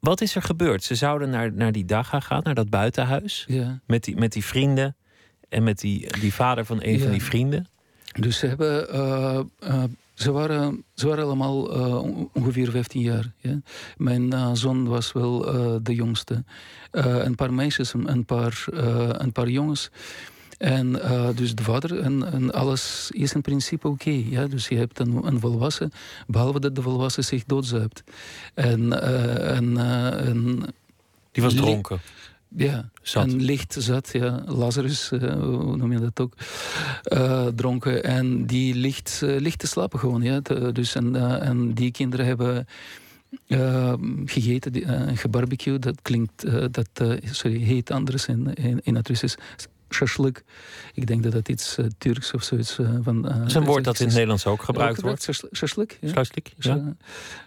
Wat 0.00 0.20
is 0.20 0.34
er 0.34 0.42
gebeurd? 0.42 0.84
Ze 0.84 0.94
zouden 0.94 1.30
naar, 1.30 1.52
naar 1.52 1.72
die 1.72 1.84
dag 1.84 2.08
gaan, 2.08 2.42
naar 2.42 2.54
dat 2.54 2.70
buitenhuis. 2.70 3.44
Ja. 3.48 3.80
Met, 3.86 4.04
die, 4.04 4.16
met 4.16 4.32
die 4.32 4.44
vrienden 4.44 4.96
en 5.52 5.62
met 5.62 5.78
die, 5.78 6.18
die 6.20 6.34
vader 6.34 6.64
van 6.64 6.78
een 6.82 7.00
van 7.00 7.10
die 7.10 7.22
vrienden. 7.22 7.66
Dus 8.12 8.38
ze 8.38 8.46
hebben, 8.46 8.94
uh, 8.94 9.40
uh, 9.64 9.84
ze, 10.14 10.32
waren, 10.32 10.84
ze 10.94 11.08
waren 11.08 11.24
allemaal 11.24 11.62
ongeveer 12.32 12.70
15 12.70 13.00
jaar. 13.00 13.32
Ja. 13.36 13.60
Mijn 13.96 14.56
zoon 14.56 14.88
was 14.88 15.12
wel 15.12 15.40
de 15.82 15.94
jongste. 15.94 16.44
een 16.90 17.34
paar 17.34 17.52
meisjes, 17.52 17.92
een 17.94 18.24
paar, 18.24 18.64
een 19.12 19.32
paar 19.32 19.48
jongens. 19.48 19.90
En 20.58 20.92
dus 21.34 21.54
de 21.54 21.62
vader 21.62 21.98
en, 21.98 22.32
en, 22.32 22.52
alles 22.52 23.10
is 23.10 23.32
in 23.34 23.40
principe 23.40 23.88
oké. 23.88 24.22
ja? 24.28 24.46
Dus 24.46 24.68
je 24.68 24.76
hebt 24.76 24.98
een, 24.98 25.26
een, 25.26 25.40
volwassen, 25.40 25.92
behalve 26.26 26.60
dat 26.60 26.74
de 26.74 26.82
volwassen 26.82 27.24
zich 27.24 27.44
doodzuipt. 27.44 28.02
En, 28.54 29.02
en, 29.42 29.76
en 30.26 30.62
die 31.32 31.42
was 31.42 31.54
dronken. 31.54 32.00
Ja, 32.56 32.90
zat. 33.02 33.24
en 33.24 33.42
licht 33.42 33.76
zat, 33.78 34.08
ja. 34.12 34.42
Lazarus, 34.46 35.10
uh, 35.12 35.32
hoe 35.32 35.76
noem 35.76 35.92
je 35.92 35.98
dat 35.98 36.20
ook, 36.20 36.34
uh, 37.12 37.46
dronken. 37.46 38.04
En 38.04 38.46
die 38.46 38.74
ligt, 38.74 39.20
uh, 39.24 39.40
ligt 39.40 39.58
te 39.58 39.66
slapen 39.66 39.98
gewoon, 39.98 40.22
ja. 40.22 40.40
dus 40.72 40.94
en, 40.94 41.40
en 41.40 41.74
die 41.74 41.90
kinderen 41.90 42.26
hebben 42.26 42.66
gegeten, 44.24 45.16
gebarbecue. 45.16 45.78
Dat 45.78 46.02
klinkt, 46.02 46.46
dat 46.70 46.88
sorry, 47.22 47.60
heet 47.60 47.90
anders 47.90 48.26
in, 48.26 48.54
in, 48.54 48.80
in 48.82 48.94
het 48.94 49.08
Russisch 49.08 49.36
shashlik. 49.92 50.44
Ik 50.94 51.06
denk 51.06 51.22
dat 51.22 51.32
dat 51.32 51.48
iets 51.48 51.78
uh, 51.78 51.86
Turks 51.98 52.32
of 52.32 52.42
zoiets 52.42 52.78
uh, 52.78 52.90
van. 53.02 53.16
Uh, 53.16 53.38
dat 53.38 53.46
is 53.46 53.54
een 53.54 53.64
woord 53.64 53.84
dat 53.84 53.98
in 53.98 54.04
het 54.04 54.14
Nederlands 54.14 54.46
ook 54.46 54.62
gebruikt 54.62 55.00
wordt. 55.00 55.28
Shashlik. 55.52 55.98
Ja. 56.00 56.08
Shashlik, 56.08 56.52
ja. 56.58 56.74
ja. 56.74 56.96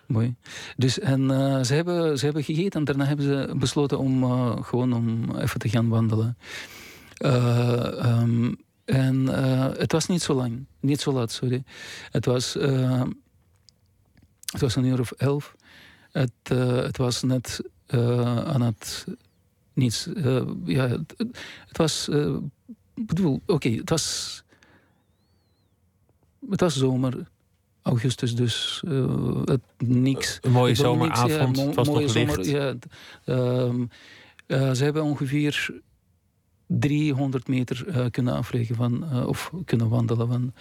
mooi. 0.05 0.35
Dus 0.77 0.99
en 0.99 1.27
ze, 1.65 1.73
hebben, 1.73 2.17
ze 2.17 2.25
hebben 2.25 2.43
gegeten 2.43 2.79
en 2.79 2.85
daarna 2.85 3.05
hebben 3.05 3.25
ze 3.25 3.55
besloten 3.57 3.99
om 3.99 4.23
gewoon 4.63 4.93
om 4.93 5.35
even 5.37 5.59
te 5.59 5.69
gaan 5.69 5.87
wandelen. 5.87 6.37
Um, 7.17 8.57
en 8.85 9.27
het 9.77 9.91
was 9.91 10.07
niet 10.07 10.21
zo 10.21 10.33
lang, 10.33 10.65
niet 10.79 11.01
zo 11.01 11.11
laat, 11.11 11.31
sorry. 11.31 11.63
Het 12.11 12.25
was, 12.25 12.53
het 14.45 14.61
was 14.61 14.75
een 14.75 14.85
uur 14.85 14.99
of 14.99 15.11
elf. 15.11 15.55
Het, 16.11 16.31
het 16.83 16.97
was 16.97 17.23
net 17.23 17.61
aan 18.45 18.61
het 18.61 19.05
niets. 19.75 20.07
Uh, 20.07 20.41
ja, 20.65 20.87
het, 20.87 21.13
het 21.67 21.77
was. 21.77 22.07
Uh, 22.09 22.37
bedoel, 22.95 23.41
oké, 23.45 23.69
het 23.69 23.89
was. 23.89 24.43
Het 26.49 26.59
was 26.59 26.77
zomer, 26.77 27.27
augustus, 27.81 28.35
dus 28.35 28.83
uh, 28.87 29.41
het, 29.45 29.61
niks. 29.77 30.37
Een 30.41 30.51
mooie 30.51 30.75
zomeravond, 30.75 31.57
ja, 31.57 31.71
was 31.73 31.87
mooie 31.87 32.07
zomer, 32.07 32.37
licht. 32.37 32.49
Ja, 32.49 32.75
um, 33.25 33.89
ze 34.49 34.83
hebben 34.83 35.03
ongeveer 35.03 35.81
300 36.67 37.47
meter 37.47 38.09
kunnen 38.11 38.33
afleggen 38.33 38.75
van, 38.75 39.25
of 39.25 39.51
kunnen 39.65 39.89
wandelen 39.89 40.27
van, 40.27 40.53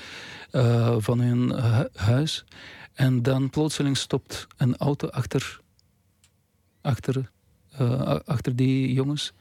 van 1.02 1.20
hun 1.20 1.50
huis. 1.94 2.44
En 2.94 3.22
dan 3.22 3.50
plotseling 3.50 3.96
stopt 3.96 4.46
een 4.56 4.76
auto 4.76 5.08
achter, 5.08 5.60
achter 6.80 7.30
uh, 7.80 8.16
achter 8.24 8.56
die 8.56 8.92
jongens. 8.92 9.32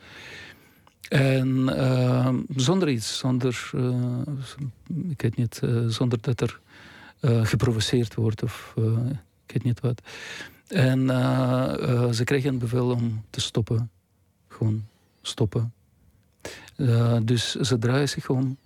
En 1.10 1.48
uh, 1.48 2.30
zonder 2.56 2.90
iets, 2.90 3.18
zonder, 3.18 3.72
uh, 3.76 4.22
ik 5.10 5.22
weet 5.22 5.36
niet, 5.36 5.62
zonder 5.88 6.22
dat 6.22 6.42
er 6.42 6.60
geprovoceerd 7.44 8.16
wordt 8.16 8.44
of 8.44 8.74
ik 9.46 9.54
weet 9.54 9.64
niet 9.64 9.80
wat. 9.80 10.02
En 10.68 11.08
ze 12.14 12.22
kregen 12.24 12.50
een 12.50 12.60
bevel 12.60 12.90
om 12.90 13.24
te 13.30 13.42
stoppen. 13.42 13.92
Gewoon 14.48 14.86
stoppen. 15.22 15.74
dus 17.24 17.56
ze 17.56 17.78
draaien 17.78 18.10
zich 18.10 18.30
om. 18.30 18.58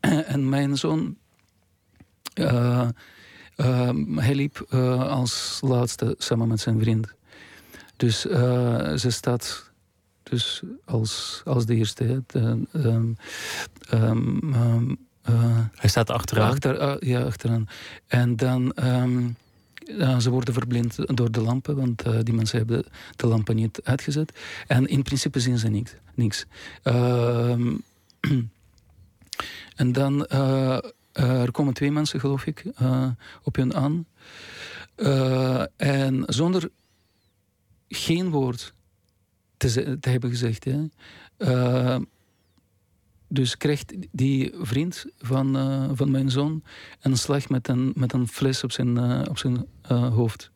en 0.34 0.48
mijn 0.48 0.76
zoon, 0.76 1.16
hij 4.14 4.34
liep 4.34 4.72
als 4.98 5.60
laatste 5.62 6.14
samen 6.18 6.48
met 6.48 6.60
zijn 6.60 6.80
vriend. 6.80 7.14
Dus 7.96 8.26
uh, 8.26 8.94
ze 8.94 9.10
staat 9.10 9.70
dus 10.22 10.62
als, 10.84 11.42
als 11.44 11.66
de 11.66 11.74
eerste. 11.74 12.22
De, 12.26 12.62
um, 12.72 13.16
um, 13.92 14.98
uh, 15.30 15.58
Hij 15.74 15.90
staat 15.90 16.10
achteraan? 16.10 16.50
Achter, 16.50 16.80
uh, 16.80 16.94
ja, 17.08 17.22
achteraan. 17.22 17.68
En 18.06 18.36
dan... 18.36 18.72
Um, 18.84 19.36
ze 20.18 20.30
worden 20.30 20.54
verblind 20.54 20.96
door 21.16 21.30
de 21.30 21.40
lampen, 21.40 21.76
want 21.76 22.06
uh, 22.06 22.18
die 22.22 22.34
mensen 22.34 22.58
hebben 22.58 22.84
de 23.16 23.26
lampen 23.26 23.56
niet 23.56 23.80
uitgezet. 23.82 24.38
En 24.66 24.86
in 24.86 25.02
principe 25.02 25.40
zien 25.40 25.58
ze 25.58 25.68
niks. 25.68 25.94
niks. 26.14 26.44
Uh, 26.84 27.56
en 29.76 29.92
dan, 29.92 30.26
er 31.12 31.50
komen 31.50 31.74
twee 31.74 31.92
mensen, 31.92 32.20
geloof 32.20 32.46
ik, 32.46 32.64
op 33.42 33.56
hun 33.56 33.74
aan. 33.74 34.06
en 35.76 36.22
zonder 36.26 36.70
geen 37.94 38.30
woord 38.30 38.74
te, 39.56 39.98
hebben 40.00 40.30
gezegd. 40.30 40.64
Hè. 40.64 40.84
Uh, 41.38 41.96
dus 43.28 43.56
krijgt 43.56 43.94
die 44.12 44.52
vriend 44.60 45.04
van, 45.18 45.56
uh, 45.56 45.90
van 45.92 46.10
mijn 46.10 46.30
zoon 46.30 46.62
een 47.00 47.16
slag 47.16 47.48
met 47.48 47.68
een, 47.68 47.92
met 47.96 48.12
een 48.12 48.28
fles 48.28 48.64
op 48.64 48.72
zijn, 48.72 48.96
uh, 48.96 49.22
op 49.28 49.38
zijn 49.38 49.66
hoofd. 50.12 50.50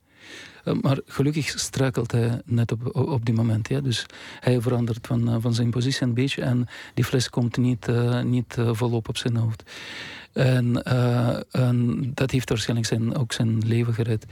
maar 0.82 1.00
gelukkig 1.06 1.48
struikelt 1.48 2.12
hij 2.12 2.42
net 2.44 2.72
op, 2.72 2.96
op 2.96 3.24
die 3.24 3.34
moment. 3.34 3.84
Dus 3.84 4.06
hij 4.40 4.60
verandert 4.60 5.06
van, 5.06 5.40
van 5.40 5.54
zijn 5.54 5.70
positie 5.70 6.02
een 6.02 6.14
beetje 6.14 6.42
en 6.42 6.66
die 6.94 7.04
fles 7.04 7.30
komt 7.30 7.56
niet, 7.56 7.86
niet 8.24 8.56
volop 8.58 9.08
op 9.08 9.16
zijn 9.16 9.36
hoofd. 9.36 9.62
En, 10.32 10.82
en 11.50 12.10
dat 12.14 12.30
heeft 12.30 12.48
waarschijnlijk 12.48 12.88
zijn, 12.88 13.16
ook 13.16 13.32
zijn 13.32 13.58
leven 13.66 13.94
gered. 13.94 14.26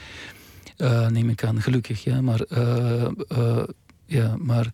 Uh, 0.76 1.08
neem 1.08 1.28
ik 1.28 1.44
aan, 1.44 1.62
gelukkig. 1.62 2.04
Ja. 2.04 2.20
Maar, 2.20 2.40
uh, 2.48 3.08
uh, 3.28 3.64
ja, 4.06 4.36
maar 4.36 4.72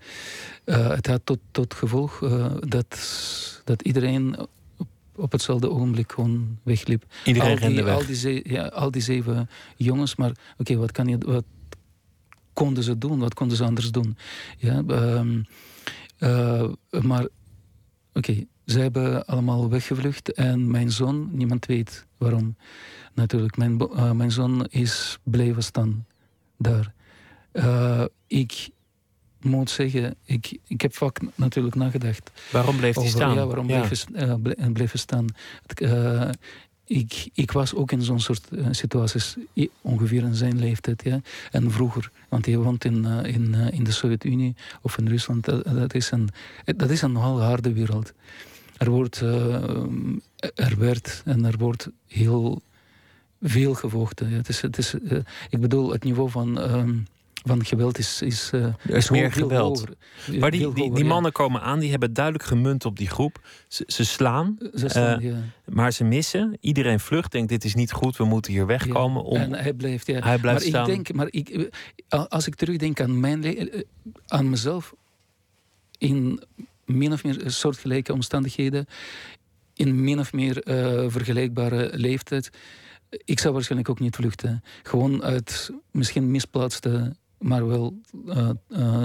het 0.64 1.06
had 1.06 1.20
tot, 1.24 1.38
tot 1.50 1.74
gevolg 1.74 2.18
dat, 2.68 2.98
dat 3.64 3.82
iedereen 3.82 4.36
op, 5.16 5.32
hetzelfde 5.32 5.70
ogenblik 5.70 6.12
gewoon 6.12 6.58
wegliep. 6.62 7.04
Iedereen 7.24 7.48
al 7.50 7.56
die, 7.56 7.64
rende 7.66 7.82
weg. 7.82 7.94
Al 7.94 8.06
die, 8.06 8.52
ja, 8.52 8.66
al 8.66 8.90
die 8.90 9.02
zeven 9.02 9.48
jongens, 9.76 10.16
maar 10.16 10.32
oké, 10.58 10.76
wat 10.76 10.92
kan 10.92 11.06
je... 11.06 11.18
Wat, 11.18 11.44
konden 12.52 12.84
ze 12.84 12.98
doen? 12.98 13.18
Wat 13.18 13.34
konden 13.34 13.56
ze 13.56 13.64
anders 13.64 13.90
doen? 13.90 14.16
Ja, 14.58 14.82
um, 14.86 15.44
maar 17.02 17.26
oké, 18.12 18.44
ze 18.66 18.78
hebben 18.78 19.26
allemaal 19.26 19.68
weggevlucht 19.68 20.32
en 20.32 20.70
mijn 20.70 20.90
zoon, 20.90 21.28
niemand 21.32 21.66
weet 21.66 22.06
waarom 22.18 22.56
natuurlijk. 23.14 23.56
Mijn, 23.56 23.80
uh, 23.80 24.10
mijn 24.10 24.30
zoon 24.30 24.66
is 24.70 25.18
blijven 25.22 25.62
staan 25.62 26.06
daar. 26.58 26.92
Uh, 27.52 28.04
ik 28.26 28.68
moet 29.40 29.70
zeggen, 29.70 30.14
ik, 30.24 30.58
ik 30.66 30.80
heb 30.80 30.96
vaak 30.96 31.18
natuurlijk 31.34 31.74
nagedacht. 31.74 32.30
Waarom 32.50 32.76
bleef 32.76 32.94
hij 32.94 33.08
staan? 33.08 33.34
Ja, 33.34 33.46
waarom 33.46 33.68
ja. 33.68 33.86
bleef, 33.86 34.06
uh, 34.12 34.72
bleef 34.72 34.92
staan? 34.96 35.26
Uh, 35.82 36.30
ik, 36.84 37.28
ik 37.34 37.50
was 37.50 37.74
ook 37.74 37.92
in 37.92 38.02
zo'n 38.02 38.20
soort 38.20 38.48
situaties, 38.70 39.36
ongeveer 39.80 40.22
in 40.22 40.34
zijn 40.34 40.58
leeftijd. 40.58 41.02
Ja? 41.04 41.20
En 41.50 41.70
vroeger, 41.70 42.10
want 42.28 42.46
hij 42.46 42.56
woont 42.56 42.84
in, 42.84 43.04
in, 43.04 43.54
in 43.54 43.84
de 43.84 43.92
Sovjet-Unie 43.92 44.54
of 44.82 44.98
in 44.98 45.08
Rusland. 45.08 45.44
Dat, 45.44 45.64
dat, 45.64 45.94
is 45.94 46.10
een, 46.10 46.28
dat 46.64 46.90
is 46.90 47.02
een 47.02 47.12
nogal 47.12 47.42
harde 47.42 47.72
wereld. 47.72 48.12
Er, 48.76 48.90
wordt, 48.90 49.20
er 50.54 50.74
werd 50.78 51.22
en 51.24 51.44
er 51.44 51.58
wordt 51.58 51.88
heel 52.06 52.62
veel 53.42 53.74
gevochten. 53.74 54.30
Ja, 54.30 54.36
het 54.36 54.48
is, 54.48 54.60
het 54.60 54.78
is, 54.78 54.94
uh, 54.94 55.18
ik 55.50 55.60
bedoel, 55.60 55.92
het 55.92 56.04
niveau 56.04 56.30
van, 56.30 56.58
uh, 56.58 56.84
van 57.44 57.64
geweld 57.64 57.98
is, 57.98 58.22
is, 58.22 58.50
uh, 58.54 58.64
er 58.64 58.76
is 58.96 59.10
meer 59.10 59.32
geweld. 59.32 59.78
Hoger. 59.78 60.40
Maar 60.40 60.50
die, 60.50 60.72
die, 60.72 60.94
die, 60.94 61.04
mannen 61.04 61.32
komen 61.32 61.62
aan, 61.62 61.78
die 61.78 61.90
hebben 61.90 62.12
duidelijk 62.12 62.44
gemunt 62.44 62.84
op 62.84 62.96
die 62.96 63.08
groep. 63.08 63.40
Ze, 63.68 63.84
ze 63.86 64.04
slaan, 64.04 64.58
ze 64.74 64.88
slaan 64.88 65.20
ja. 65.20 65.36
maar 65.64 65.92
ze 65.92 66.04
missen. 66.04 66.56
Iedereen 66.60 67.00
vlucht, 67.00 67.32
denkt 67.32 67.48
dit 67.48 67.64
is 67.64 67.74
niet 67.74 67.92
goed, 67.92 68.16
we 68.16 68.24
moeten 68.24 68.52
hier 68.52 68.66
wegkomen. 68.66 69.22
Om... 69.22 69.36
En 69.36 69.52
hij 69.52 69.72
blijft, 69.72 70.06
ja. 70.06 70.20
hij 70.20 70.38
blijft 70.38 70.60
maar 70.60 70.68
staan. 70.68 70.88
Ik 70.88 70.94
denk, 70.94 71.12
maar 71.12 71.28
ik, 71.30 71.70
als 72.08 72.46
ik 72.46 72.54
terugdenk 72.54 73.00
aan, 73.00 73.20
mijn 73.20 73.70
aan 74.26 74.50
mezelf, 74.50 74.94
in 75.98 76.42
min 76.84 77.12
of 77.12 77.24
meer 77.24 77.42
soortgelijke 77.46 78.12
omstandigheden, 78.12 78.86
in 79.74 80.04
min 80.04 80.18
of 80.18 80.32
meer 80.32 80.62
vergelijkbare 81.10 81.90
leeftijd 81.94 82.50
ik 83.24 83.38
zou 83.38 83.52
waarschijnlijk 83.54 83.90
ook 83.90 84.00
niet 84.00 84.16
vluchten. 84.16 84.62
Gewoon 84.82 85.22
uit 85.22 85.70
misschien 85.90 86.30
misplaatste, 86.30 87.16
maar 87.38 87.68
wel 87.68 88.00
uh, 88.26 88.48
uh, 88.68 89.04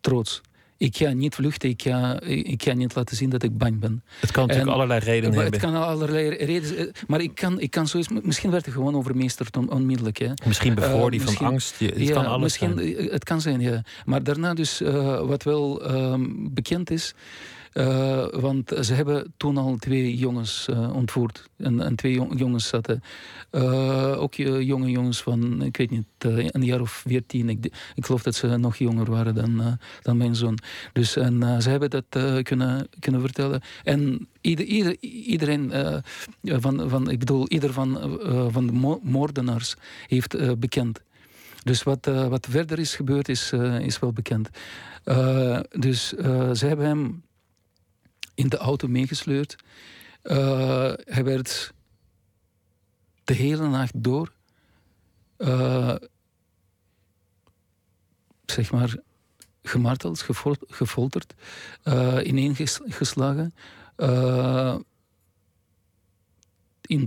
trots. 0.00 0.40
Ik 0.76 0.96
ga 0.96 1.12
niet 1.12 1.34
vluchten, 1.34 1.68
ik 1.68 1.82
ga, 1.82 2.20
ik 2.20 2.62
ga 2.62 2.72
niet 2.72 2.94
laten 2.94 3.16
zien 3.16 3.30
dat 3.30 3.42
ik 3.42 3.58
bang 3.58 3.78
ben. 3.78 4.04
Het 4.20 4.30
kan 4.30 4.46
natuurlijk 4.46 4.74
allerlei 4.74 5.00
redenen 5.00 5.34
hebben. 5.34 5.60
Het 5.60 5.70
kan 5.70 5.82
allerlei 5.82 6.28
redenen 6.28 6.92
Maar 7.06 7.20
ik 7.20 7.34
kan, 7.34 7.60
ik 7.60 7.70
kan 7.70 7.86
zoiets... 7.86 8.08
Misschien 8.22 8.50
werd 8.50 8.64
het 8.64 8.74
gewoon 8.74 8.96
overmeesterd 8.96 9.56
on, 9.56 9.70
onmiddellijk. 9.70 10.18
Hè. 10.18 10.32
Misschien 10.46 10.74
bevroor 10.74 11.10
die 11.10 11.20
uh, 11.20 11.26
van 11.26 11.46
angst. 11.46 11.78
het 11.78 11.98
ja, 11.98 12.12
kan 12.12 12.26
alles 12.26 12.42
misschien, 12.42 12.78
zijn. 12.78 13.10
Het 13.10 13.24
kan 13.24 13.40
zijn, 13.40 13.60
ja. 13.60 13.82
Maar 14.04 14.22
daarna 14.22 14.54
dus, 14.54 14.80
wat 15.26 15.42
wel 15.42 15.90
um, 15.90 16.54
bekend 16.54 16.90
is... 16.90 17.14
want 18.40 18.72
ze 18.80 18.94
hebben 18.94 19.32
toen 19.36 19.56
al 19.56 19.76
twee 19.76 20.16
jongens 20.16 20.68
ontvoerd. 20.92 21.48
En, 21.56 21.94
twee 21.96 22.20
jongens 22.36 22.68
zaten. 22.68 23.02
ook 24.16 24.34
jonge 24.34 24.90
jongens 24.90 25.22
van, 25.22 25.62
ik 25.62 25.76
weet 25.76 25.90
niet, 25.90 26.04
een 26.18 26.64
jaar 26.64 26.80
of 26.80 26.90
veertien. 26.90 27.48
Ik, 27.48 27.64
ik 27.94 28.06
geloof 28.06 28.22
dat 28.22 28.34
ze 28.34 28.56
nog 28.56 28.76
jonger 28.76 29.10
waren 29.10 29.34
dan, 29.34 29.78
dan 30.02 30.16
mijn 30.16 30.34
zoon. 30.34 30.58
Dus 30.92 31.16
en 31.16 31.62
ze 31.62 31.70
hebben 31.70 31.90
dat 31.90 32.04
kunnen, 32.42 32.88
kunnen 33.00 33.20
vertellen. 33.20 33.60
En 33.84 34.28
ieder, 34.40 34.64
ieder, 34.64 34.96
iedereen 35.00 35.72
van, 36.42 36.88
van, 36.90 37.10
ik 37.10 37.18
bedoel, 37.18 37.48
ieder 37.48 37.72
van, 37.72 38.18
van 38.50 38.66
de 38.66 38.98
moordenaars 39.02 39.74
heeft 40.06 40.58
bekend. 40.58 41.00
Dus 41.68 41.82
wat, 41.82 42.06
uh, 42.06 42.26
wat 42.26 42.46
verder 42.50 42.78
is 42.78 42.94
gebeurd, 42.94 43.28
is, 43.28 43.52
uh, 43.52 43.80
is 43.80 43.98
wel 43.98 44.12
bekend. 44.12 44.48
Uh, 45.04 45.60
dus 45.70 46.08
ze 46.52 46.66
hebben 46.66 46.86
hem 46.86 47.22
in 48.38 48.48
de 48.48 48.56
auto 48.56 48.88
meegesleurd. 48.88 49.56
hij 51.04 51.24
werd 51.24 51.72
de 53.24 53.34
hele 53.34 53.68
nacht 53.68 53.92
door, 54.02 54.32
zeg 58.46 58.70
maar, 58.70 58.96
gemarteld, 59.62 60.26
gefolterd, 60.68 61.34
ineengeslagen. 62.22 63.54
in 66.80 67.06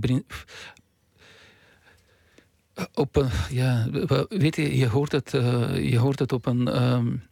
op 2.94 3.16
een, 3.16 3.30
ja, 3.50 3.88
weet 4.28 4.56
je, 4.56 4.76
je 4.76 4.88
hoort 4.88 5.12
het, 5.12 5.32
uh, 5.32 5.90
je 5.90 5.98
hoort 5.98 6.18
het 6.18 6.32
op 6.32 6.46
een. 6.46 6.82
Um, 6.82 7.30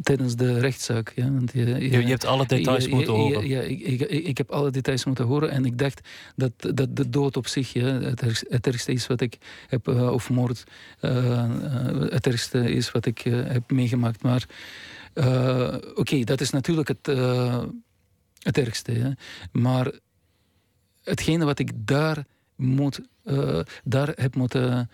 tijdens 0.00 0.36
de 0.36 0.58
rechtszaak. 0.58 1.12
Ja, 1.14 1.32
want 1.32 1.52
je, 1.52 1.66
je, 1.66 1.90
je, 1.90 2.06
hebt 2.06 2.24
alle 2.24 2.46
details 2.46 2.88
moeten 2.88 3.12
horen. 3.12 3.48
Ja, 3.48 3.60
ik, 3.60 3.80
ik, 3.80 4.00
ik, 4.00 4.38
heb 4.38 4.50
alle 4.50 4.70
details 4.70 5.04
moeten 5.04 5.24
horen 5.24 5.50
en 5.50 5.64
ik 5.64 5.78
dacht 5.78 6.08
dat, 6.36 6.52
dat 6.74 6.96
de 6.96 7.10
dood 7.10 7.36
op 7.36 7.46
zich 7.46 7.72
ja, 7.72 7.84
het, 7.84 8.22
ergste, 8.22 8.46
het 8.48 8.66
ergste 8.66 8.92
is 8.92 9.06
wat 9.06 9.20
ik 9.20 9.38
heb, 9.68 9.88
uh, 9.88 10.12
of 10.12 10.30
moord, 10.30 10.64
uh, 11.00 11.50
het 12.10 12.26
ergste 12.26 12.72
is 12.72 12.90
wat 12.90 13.06
ik 13.06 13.18
heb 13.24 13.70
meegemaakt. 13.70 14.22
Maar 14.22 14.46
oké, 15.14 15.90
okay, 15.94 16.24
dat 16.24 16.40
is 16.40 16.50
natuurlijk 16.50 16.88
het, 16.88 17.06
het 18.38 18.58
ergste. 18.58 18.98
Ja. 18.98 19.14
Maar 19.52 19.92
hetgene 21.02 21.44
wat 21.44 21.58
ik 21.58 21.70
daar 21.74 22.24
moet, 22.56 23.00
daar 23.84 24.12
heb 24.14 24.34
moeten 24.34 24.90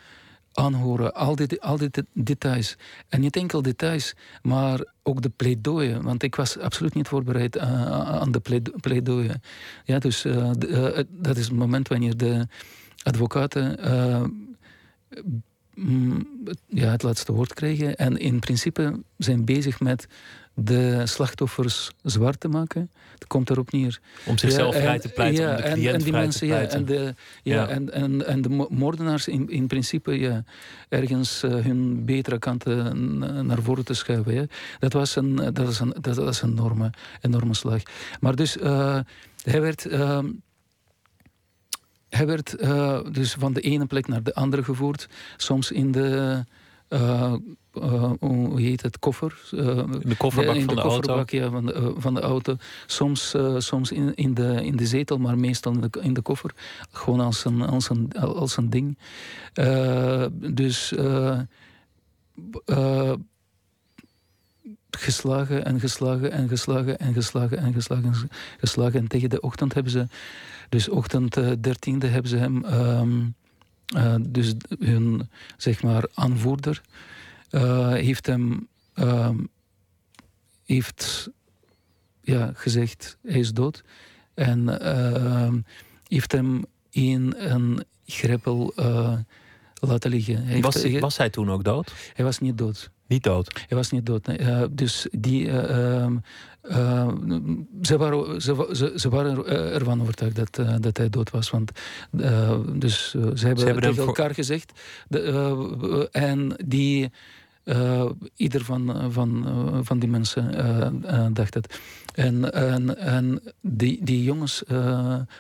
aanhoren. 0.59 1.15
Al 1.15 1.37
die, 1.37 1.63
al 1.63 1.77
die 1.77 1.91
details. 2.13 2.77
En 3.09 3.21
niet 3.21 3.37
enkel 3.37 3.63
details, 3.63 4.15
maar 4.43 4.85
ook 5.03 5.23
de 5.23 5.29
pleidooien. 5.29 6.03
Want 6.03 6.23
ik 6.23 6.35
was 6.35 6.59
absoluut 6.59 6.95
niet 6.95 7.09
voorbereid 7.09 7.57
uh, 7.57 7.63
aan 8.21 8.33
de 8.33 8.63
pleidooien. 8.81 9.43
Ja, 9.85 9.99
dus 9.99 10.25
uh, 10.25 10.51
de, 10.59 11.07
dat 11.11 11.37
is 11.37 11.45
het 11.45 11.57
moment 11.57 11.89
wanneer 11.89 12.17
de 12.17 12.47
advocaten 13.03 13.79
mm, 15.75 16.29
ja, 16.67 16.91
het 16.91 17.03
laatste 17.03 17.33
woord 17.33 17.55
krijgen. 17.55 17.97
En 17.97 18.17
in 18.17 18.39
principe 18.39 19.03
zijn 19.17 19.45
bezig 19.45 19.81
met 19.81 20.07
de 20.61 21.07
slachtoffers 21.07 21.91
zwart 22.03 22.41
te 22.41 22.49
maken. 22.49 22.91
Het 23.13 23.27
komt 23.27 23.51
erop 23.51 23.73
neer. 23.73 24.01
Om 24.25 24.39
zichzelf 24.39 24.77
vrij 24.77 24.99
te 24.99 25.09
pleiten, 25.09 25.45
ja, 25.45 25.51
om 25.51 25.57
de 25.57 25.63
cliënt 25.63 25.87
en, 25.87 25.95
en 25.95 26.03
die 26.03 26.13
mensen, 26.13 26.47
Ja, 26.47 26.61
en 26.61 26.85
de, 26.85 27.15
ja, 27.43 27.69
En, 27.69 27.93
en, 27.93 28.27
en 28.27 28.43
de 28.43 28.67
moordenaars 28.69 29.29
in, 29.29 29.49
in 29.49 29.67
principe 29.67 30.19
ja, 30.19 30.45
ergens 30.89 31.45
uh, 31.45 31.51
hun 31.51 32.05
betere 32.05 32.39
kanten 32.39 33.19
naar 33.47 33.63
voren 33.63 33.85
te 33.85 33.95
schuiven. 33.95 34.35
Ja. 34.35 34.47
Dat, 34.79 34.93
was 34.93 35.17
een, 35.17 35.37
dat, 35.37 35.59
was 35.59 35.81
een, 35.81 35.95
dat 36.01 36.17
was 36.17 36.43
een 36.43 36.51
enorme, 36.51 36.91
enorme 37.21 37.55
slag. 37.55 37.83
Maar 38.21 38.35
dus, 38.35 38.57
uh, 38.57 38.99
hij 39.43 39.61
werd... 39.61 39.87
Uh, 39.87 40.19
hij 42.09 42.27
werd 42.27 42.63
uh, 42.63 43.01
dus 43.13 43.33
van 43.39 43.53
de 43.53 43.61
ene 43.61 43.87
plek 43.87 44.09
naar 44.09 44.23
de 44.23 44.35
andere 44.35 44.65
gevoerd. 44.65 45.09
Soms 45.37 45.71
in 45.71 45.93
de 45.93 46.45
uh, 47.83 47.93
uh, 47.93 48.11
hoe 48.21 48.61
heet 48.61 48.83
het, 48.83 48.99
koffer. 48.99 49.39
Uh, 49.53 49.61
de 50.03 50.17
kofferbak 50.17 50.55
in 50.55 50.65
van 50.65 50.75
de, 50.75 50.83
de 50.83 50.89
kofferbak, 50.89 51.17
auto? 51.17 51.37
Ja, 51.37 51.51
van, 51.51 51.67
de, 51.67 51.95
van 51.97 52.15
de 52.15 52.21
auto. 52.21 52.57
Soms, 52.87 53.37
soms 53.59 53.93
in, 53.93 54.15
in, 54.15 54.35
de, 54.35 54.65
in 54.65 54.77
de 54.77 54.87
zetel, 54.87 55.19
maar 55.19 55.39
meestal 55.39 55.73
in 55.73 55.81
de, 55.81 56.01
in 56.01 56.15
de 56.15 56.23
koffer. 56.23 56.55
Gewoon 56.91 57.21
als 57.21 57.45
een, 57.45 57.63
als 57.63 57.91
een, 57.91 58.13
als 58.13 58.57
een 58.57 58.71
ding. 58.71 58.99
dus 60.55 60.95
geslagen 64.91 65.65
en 65.65 65.81
geslagen 65.81 66.33
en 66.33 66.49
geslagen 66.49 66.99
en 66.99 67.13
geslagen 67.13 67.59
en 67.59 67.73
geslagen 67.73 68.05
en 68.05 68.31
geslagen. 68.61 69.01
En 69.01 69.09
tegen 69.09 69.31
de 69.31 69.41
ochtend 69.41 69.75
hebben 69.75 69.93
ze, 69.93 70.07
dus 70.69 70.89
ochtend 70.89 71.63
dertiende, 71.63 72.07
hebben 72.07 72.31
ze 72.31 72.37
hem... 72.37 72.65
Um, 72.65 73.35
uh, 73.97 74.15
dus 74.29 74.55
hun 74.79 75.29
zeg 75.57 75.83
maar, 75.83 76.05
aanvoerder 76.15 76.81
uh, 77.51 77.93
heeft 77.93 78.27
hem 78.27 78.69
uh, 78.95 79.31
heeft, 80.65 81.31
ja, 82.21 82.51
gezegd 82.55 83.17
hij 83.23 83.39
is 83.39 83.53
dood. 83.53 83.85
En 84.35 84.81
ehm, 84.81 85.61
heeft 86.07 86.33
hem 86.33 86.65
in 86.91 87.35
een 87.37 87.85
greppel 88.07 88.73
eh, 88.77 89.13
laten 89.75 90.11
liggen. 90.11 90.45
Hij 90.45 90.61
was, 90.61 90.83
heeft, 90.83 91.01
was 91.01 91.17
hij 91.17 91.31
toen 91.31 91.51
ook 91.51 91.65
dood? 91.65 91.93
Hij 92.15 92.25
was 92.25 92.39
niet 92.39 92.59
dood. 92.59 92.91
Niet 93.07 93.23
dood? 93.23 93.65
Hij 93.69 93.77
was 93.77 93.91
niet 93.91 94.07
dood. 94.07 94.27
Nee. 94.27 94.39
Uh, 94.39 94.63
dus 94.71 95.07
die, 95.11 95.47
uh, 95.47 96.07
uh, 96.71 97.09
ze, 97.83 97.97
waren, 97.97 98.43
ze, 98.43 98.69
ze, 98.73 98.93
ze 98.97 99.09
waren 99.09 99.47
ervan 99.47 100.01
overtuigd 100.01 100.37
dat, 100.37 100.83
dat 100.83 100.97
hij 100.97 101.11
dood 101.11 101.31
was. 101.31 101.51
Want, 101.51 101.71
dus 102.73 103.11
ze 103.11 103.19
hebben, 103.19 103.39
ze 103.39 103.47
hebben 103.47 103.83
tegen 103.83 104.07
elkaar 104.07 104.35
gezegd. 104.35 104.81
De, 105.09 106.09
en 106.13 106.55
die, 106.67 107.11
ieder 108.37 108.65
van, 108.65 109.13
van, 109.13 109.45
van 109.85 109.99
die 109.99 110.09
mensen 110.09 111.35
dacht 111.35 111.55
het. 111.55 111.81
En, 112.15 112.53
en, 112.53 112.99
en 112.99 113.43
die, 113.61 114.05
die 114.05 114.23
jongens 114.23 114.63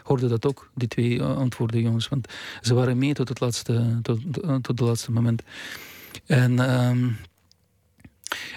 hoorden 0.02 0.28
dat 0.28 0.46
ook, 0.46 0.70
die 0.74 0.88
twee 0.88 1.22
antwoorden 1.22 1.80
jongens. 1.80 2.08
Want 2.08 2.28
ze 2.60 2.74
waren 2.74 2.98
mee 2.98 3.14
tot 3.14 3.28
het 3.28 3.40
laatste, 3.40 3.98
tot, 4.02 4.32
tot 4.42 4.66
het 4.66 4.80
laatste 4.80 5.12
moment. 5.12 5.42
En... 6.26 6.58
Ehm, 6.58 7.08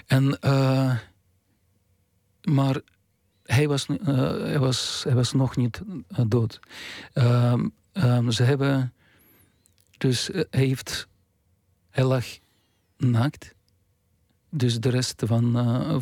en, 0.06 0.38
maar 2.42 2.80
hij 3.44 3.68
was, 3.68 3.86
hij, 4.02 4.58
was, 4.58 5.02
hij 5.04 5.14
was 5.14 5.32
nog 5.32 5.56
niet 5.56 5.80
dood. 6.26 6.60
Um, 7.14 7.72
um, 7.92 8.30
ze 8.30 8.42
hebben. 8.42 8.92
Dus 9.98 10.26
hij 10.32 10.46
heeft. 10.50 11.08
Hij 11.90 12.04
lag 12.04 12.24
naakt. 12.96 13.54
Dus 14.54 14.80
de 14.80 14.88
rest 14.88 15.22
van, 15.26 15.52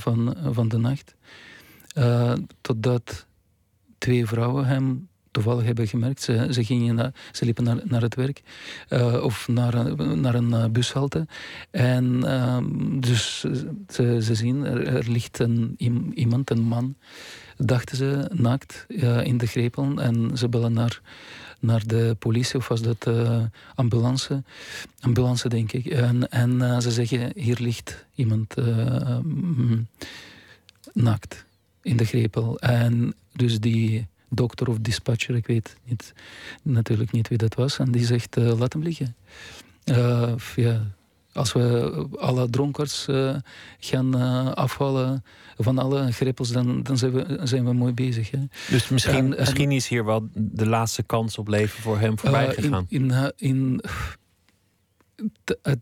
van, 0.00 0.36
van 0.50 0.68
de 0.68 0.78
nacht. 0.78 1.14
totdat 2.60 3.26
twee 3.98 4.26
vrouwen 4.26 4.66
hem 4.66 5.09
toevallig 5.30 5.64
hebben 5.64 5.88
gemerkt. 5.88 6.22
Ze, 6.22 6.46
ze, 6.50 6.64
gingen 6.64 7.14
ze 7.32 7.44
liepen 7.44 7.64
naar, 7.64 7.80
naar 7.84 8.02
het 8.02 8.14
werk 8.14 8.42
uh, 8.88 9.22
of 9.22 9.48
naar, 9.48 9.96
naar 10.16 10.34
een 10.34 10.50
uh, 10.50 10.64
bushalte. 10.64 11.26
En 11.70 12.20
uh, 12.24 12.58
dus 13.00 13.40
ze, 13.88 14.34
zien, 14.34 14.64
er, 14.64 14.86
er 14.86 15.10
ligt 15.10 15.38
een, 15.38 15.74
iemand, 16.14 16.50
een 16.50 16.62
man, 16.62 16.96
dachten 17.56 17.96
ze, 17.96 18.30
naakt 18.32 18.86
in 19.22 19.38
de 19.38 19.46
grepen. 19.46 19.98
En 19.98 20.30
ze 20.34 20.48
bellen 20.48 20.72
naar, 20.72 21.00
naar 21.60 21.86
de 21.86 22.16
politie, 22.18 22.56
of 22.56 22.68
was 22.68 22.82
dat 22.82 23.10
ambulance? 23.74 24.42
Ambulance, 25.00 25.48
denk 25.48 25.72
ik. 25.72 25.86
En, 25.86 26.30
en 26.30 26.82
ze 26.82 26.90
zeggen, 26.90 27.32
hier 27.34 27.58
ligt 27.60 28.06
iemand 28.14 28.54
mm, 29.22 29.86
naakt 30.92 31.44
in 31.82 31.96
de 31.96 32.04
grepel. 32.04 32.58
En 32.58 33.14
dus 33.32 33.60
die 33.60 34.06
dokter 34.30 34.68
of 34.68 34.78
dispatcher, 34.80 35.36
ik 35.36 35.46
weet 35.46 35.76
niet, 35.84 36.12
natuurlijk 36.62 37.12
niet 37.12 37.28
wie 37.28 37.38
dat 37.38 37.54
was. 37.54 37.78
En 37.78 37.90
die 37.90 38.04
zegt, 38.04 38.36
uh, 38.36 38.58
laat 38.58 38.72
hem 38.72 38.82
liggen. 38.82 39.16
Uh, 39.84 40.32
ja, 40.56 40.80
als 41.32 41.52
we 41.52 42.06
alle 42.18 42.50
dronkards 42.50 43.06
uh, 43.08 43.36
gaan 43.78 44.14
afvallen 44.54 45.24
van 45.56 45.78
alle 45.78 46.12
greppels, 46.12 46.52
dan, 46.52 46.82
dan 46.82 46.98
zijn, 46.98 47.12
we, 47.12 47.40
zijn 47.42 47.64
we 47.64 47.72
mooi 47.72 47.92
bezig. 47.92 48.30
Hè. 48.30 48.38
Dus 48.68 48.88
misschien, 48.88 49.32
en, 49.32 49.38
misschien 49.38 49.72
is 49.72 49.88
hier 49.88 50.04
wel 50.04 50.28
de 50.32 50.66
laatste 50.66 51.02
kans 51.02 51.38
op 51.38 51.48
leven 51.48 51.82
voor 51.82 51.98
hem 51.98 52.18
voorbij 52.18 52.54
gegaan. 52.54 52.86
in, 52.88 53.10
in, 53.10 53.34
in 53.36 53.80
het, 55.62 55.80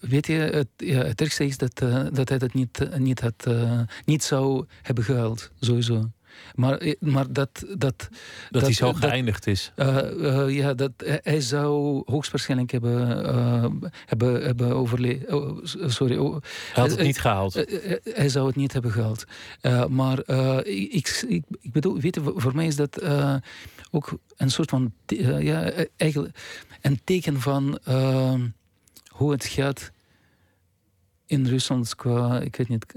weet 0.00 0.26
je, 0.26 0.32
het, 0.32 0.68
ja, 0.76 1.02
het 1.02 1.20
ergste 1.20 1.44
is 1.44 1.56
dat, 1.56 1.82
uh, 1.82 2.06
dat 2.12 2.28
hij 2.28 2.38
dat 2.38 2.52
niet, 2.52 2.98
niet, 2.98 3.20
had, 3.20 3.44
uh, 3.48 3.80
niet 4.04 4.22
zou 4.22 4.64
hebben 4.82 5.04
gehaald, 5.04 5.50
sowieso. 5.60 6.10
Maar, 6.54 6.78
eh, 6.78 6.94
maar 7.00 7.32
dat... 7.32 7.64
Dat, 7.68 7.78
dat, 7.78 8.08
dat 8.50 8.62
hij 8.62 8.72
zo 8.72 8.92
geëindigd 8.92 9.46
is. 9.46 9.72
Uh, 9.76 10.48
ja, 10.48 10.74
dat, 10.74 10.92
hij 11.22 11.40
zou 11.40 12.02
hoogstwaarschijnlijk 12.04 12.70
hebben, 12.70 13.08
hebben, 14.06 14.42
hebben 14.42 14.74
overleefd. 14.74 15.32
Oh, 15.32 15.58
sorry. 15.86 16.16
Oh, 16.16 16.32
hij 16.72 16.82
had 16.82 16.90
het 16.90 17.02
niet 17.02 17.20
gehaald. 17.20 17.54
hij 18.04 18.28
zou 18.28 18.46
het 18.46 18.56
niet 18.56 18.72
hebben 18.72 18.92
gehaald. 18.92 19.24
maar 19.90 20.18
ik, 20.66 21.24
ik, 21.28 21.42
ik 21.60 21.72
bedoel, 21.72 22.00
weet 22.00 22.14
je, 22.14 22.32
voor 22.36 22.54
mij 22.54 22.66
is 22.66 22.76
dat 22.76 23.02
ook 23.90 24.18
een 24.36 24.50
soort 24.50 24.70
van... 24.70 24.92
ja, 25.38 25.70
eigenlijk 25.96 26.38
een 26.80 27.00
teken 27.04 27.40
van 27.40 27.78
hoe 29.08 29.30
het 29.30 29.44
gaat 29.44 29.90
in 31.26 31.46
Rusland 31.46 31.94
qua, 31.94 32.40
ik 32.40 32.56
weet 32.56 32.68
niet... 32.68 32.94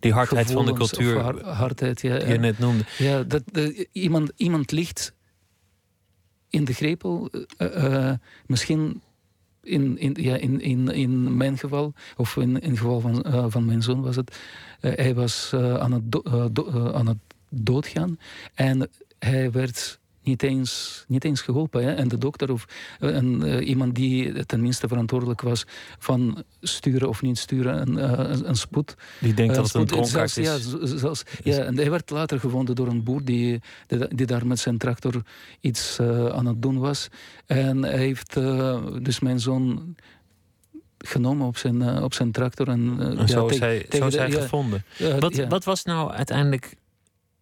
Die 0.00 0.12
hardheid 0.12 0.50
van 0.50 0.66
de 0.66 0.72
cultuur 0.72 1.44
hardheid, 1.44 2.00
ja, 2.00 2.18
die 2.18 2.28
je 2.28 2.38
net 2.38 2.58
noemde. 2.58 2.84
Ja, 2.98 3.22
dat, 3.22 3.42
iemand, 3.92 4.32
iemand 4.36 4.70
ligt 4.70 5.12
in 6.48 6.64
de 6.64 6.72
grepel, 6.72 7.30
uh, 7.58 8.12
misschien 8.46 9.02
in, 9.62 9.98
in, 9.98 10.16
ja, 10.20 10.36
in, 10.36 10.60
in, 10.60 10.88
in 10.88 11.36
mijn 11.36 11.58
geval, 11.58 11.92
of 12.16 12.36
in, 12.36 12.60
in 12.60 12.70
het 12.70 12.78
geval 12.78 13.00
van, 13.00 13.24
uh, 13.26 13.44
van 13.48 13.64
mijn 13.64 13.82
zoon 13.82 14.02
was 14.02 14.16
het, 14.16 14.38
hij 14.80 15.14
was 15.14 15.54
aan, 15.54 15.92
het 15.92 16.12
do, 16.12 16.22
aan 16.92 17.06
het 17.06 17.18
doodgaan 17.48 18.18
en 18.54 18.90
hij 19.18 19.50
werd 19.50 19.99
niet 20.22 20.42
eens, 20.42 21.04
niet 21.08 21.24
eens 21.24 21.40
geholpen. 21.40 21.84
Hè? 21.84 21.92
En 21.92 22.08
de 22.08 22.18
dokter 22.18 22.52
of 22.52 22.64
uh, 23.00 23.14
een, 23.14 23.62
iemand 23.62 23.94
die 23.94 24.46
tenminste 24.46 24.88
verantwoordelijk 24.88 25.40
was 25.40 25.64
van 25.98 26.44
sturen 26.60 27.08
of 27.08 27.22
niet 27.22 27.38
sturen, 27.38 27.80
een, 27.80 27.98
uh, 27.98 28.46
een, 28.48 28.56
spoed. 28.56 28.94
Die 29.18 29.34
denkt 29.34 29.54
dat 29.54 29.64
het 29.64 29.74
een 29.74 29.86
dronkaard 29.86 30.36
is. 30.36 30.46
Ja, 30.46 30.58
zelfs, 30.82 31.22
ja, 31.42 31.58
en 31.58 31.76
hij 31.76 31.90
werd 31.90 32.10
later 32.10 32.40
gevonden 32.40 32.74
door 32.74 32.86
een 32.86 33.02
boer 33.02 33.24
die, 33.24 33.60
die, 33.86 34.14
die 34.14 34.26
daar 34.26 34.46
met 34.46 34.58
zijn 34.58 34.78
tractor 34.78 35.22
iets 35.60 36.00
aan 36.32 36.46
het 36.46 36.62
doen 36.62 36.78
was. 36.78 37.08
En 37.46 37.82
hij 37.82 37.98
heeft 37.98 38.34
dus 39.02 39.20
mijn 39.20 39.40
zoon 39.40 39.94
genomen 40.98 41.46
op 41.46 41.56
zijn, 41.56 42.02
op 42.02 42.14
zijn 42.14 42.32
tractor. 42.32 42.68
En, 42.68 42.96
en 43.18 43.28
zo 43.28 43.46
is 43.46 43.58
hij, 43.58 43.86
zo 43.90 44.06
is 44.06 44.16
hij 44.16 44.30
gevonden. 44.30 44.84
wat, 45.18 45.36
wat 45.48 45.64
was 45.64 45.84
nou 45.84 46.12
uiteindelijk 46.12 46.76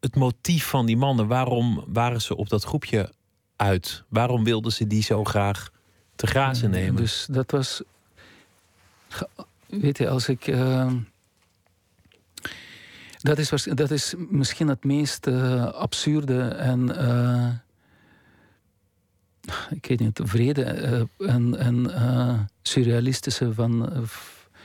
het 0.01 0.17
motief 0.17 0.67
van 0.67 0.87
die 0.87 0.97
mannen? 0.97 1.27
Waarom 1.27 1.85
waren 1.87 2.23
ze 2.23 2.37
op 2.37 2.49
dat 2.49 2.65
groepje 2.65 3.13
uit? 3.57 4.05
Waarom 4.09 4.45
wilden 4.45 4.73
ze 4.73 4.87
die 4.87 5.03
zo 5.03 5.25
graag 5.25 5.71
te 6.17 6.27
grazen 6.27 6.71
nemen? 6.71 6.97
Dus 6.97 7.27
dat 7.31 7.51
was. 7.51 7.83
Weet 9.67 9.99
je, 9.99 10.09
als 10.09 10.29
ik. 10.29 10.47
Uh, 10.47 10.93
dat, 13.19 13.39
is, 13.39 13.51
dat 13.75 13.91
is 13.91 14.15
misschien 14.31 14.69
het 14.69 14.85
meest 14.85 15.27
uh, 15.27 15.65
absurde 15.65 16.43
en. 16.43 16.89
Uh, 16.89 17.49
ik 19.71 19.87
weet 19.87 20.01
niet, 20.01 20.21
vrede 20.25 20.63
en, 21.19 21.59
en 21.59 21.91
surrealistische 22.63 23.55
van, 23.55 23.91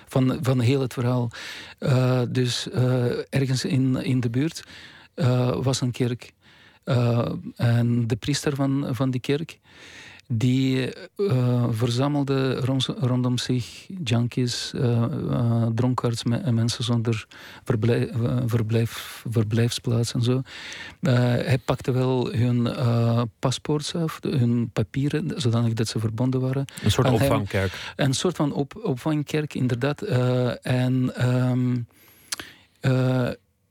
van, 0.07 0.37
van 0.41 0.59
heel 0.59 0.81
het 0.81 0.93
verhaal. 0.93 1.29
dus 2.29 2.69
ergens 3.29 3.65
in, 3.65 3.95
in 3.95 4.19
de 4.19 4.29
buurt 4.29 4.63
uh, 5.15 5.63
was 5.63 5.81
een 5.81 5.91
kerk. 5.91 6.33
Uh, 6.85 7.31
en 7.55 8.07
de 8.07 8.15
priester 8.15 8.55
van, 8.55 8.87
van 8.91 9.11
die 9.11 9.21
kerk, 9.21 9.59
die 10.27 10.93
uh, 11.17 11.65
verzamelde 11.69 12.55
rond, 12.55 12.85
rondom 12.85 13.37
zich 13.37 13.87
junkies, 14.03 14.73
dronkaards 15.75 16.23
en 16.23 16.53
mensen 16.53 16.83
zonder 16.83 17.27
verblijf, 17.63 18.09
verblijf, 18.45 19.23
verblijfsplaats 19.29 20.13
en 20.13 20.21
zo. 20.21 20.41
hij 21.01 21.57
pakte 21.65 21.91
wel 21.91 22.31
hun 22.31 22.75
paspoorts 23.39 23.95
af, 23.95 24.19
hun 24.21 24.69
papieren, 24.73 25.31
zodanig 25.41 25.73
dat 25.73 25.87
ze 25.87 25.99
verbonden 25.99 26.39
waren. 26.39 26.65
Een 26.83 26.91
soort 26.91 27.09
opvangkerk. 27.09 27.93
een 27.95 28.13
soort 28.13 28.35
van 28.35 28.53
op, 28.53 28.79
opvangkerk, 28.83 29.53
inderdaad. 29.53 30.01
en 30.61 31.27
um, 31.29 31.87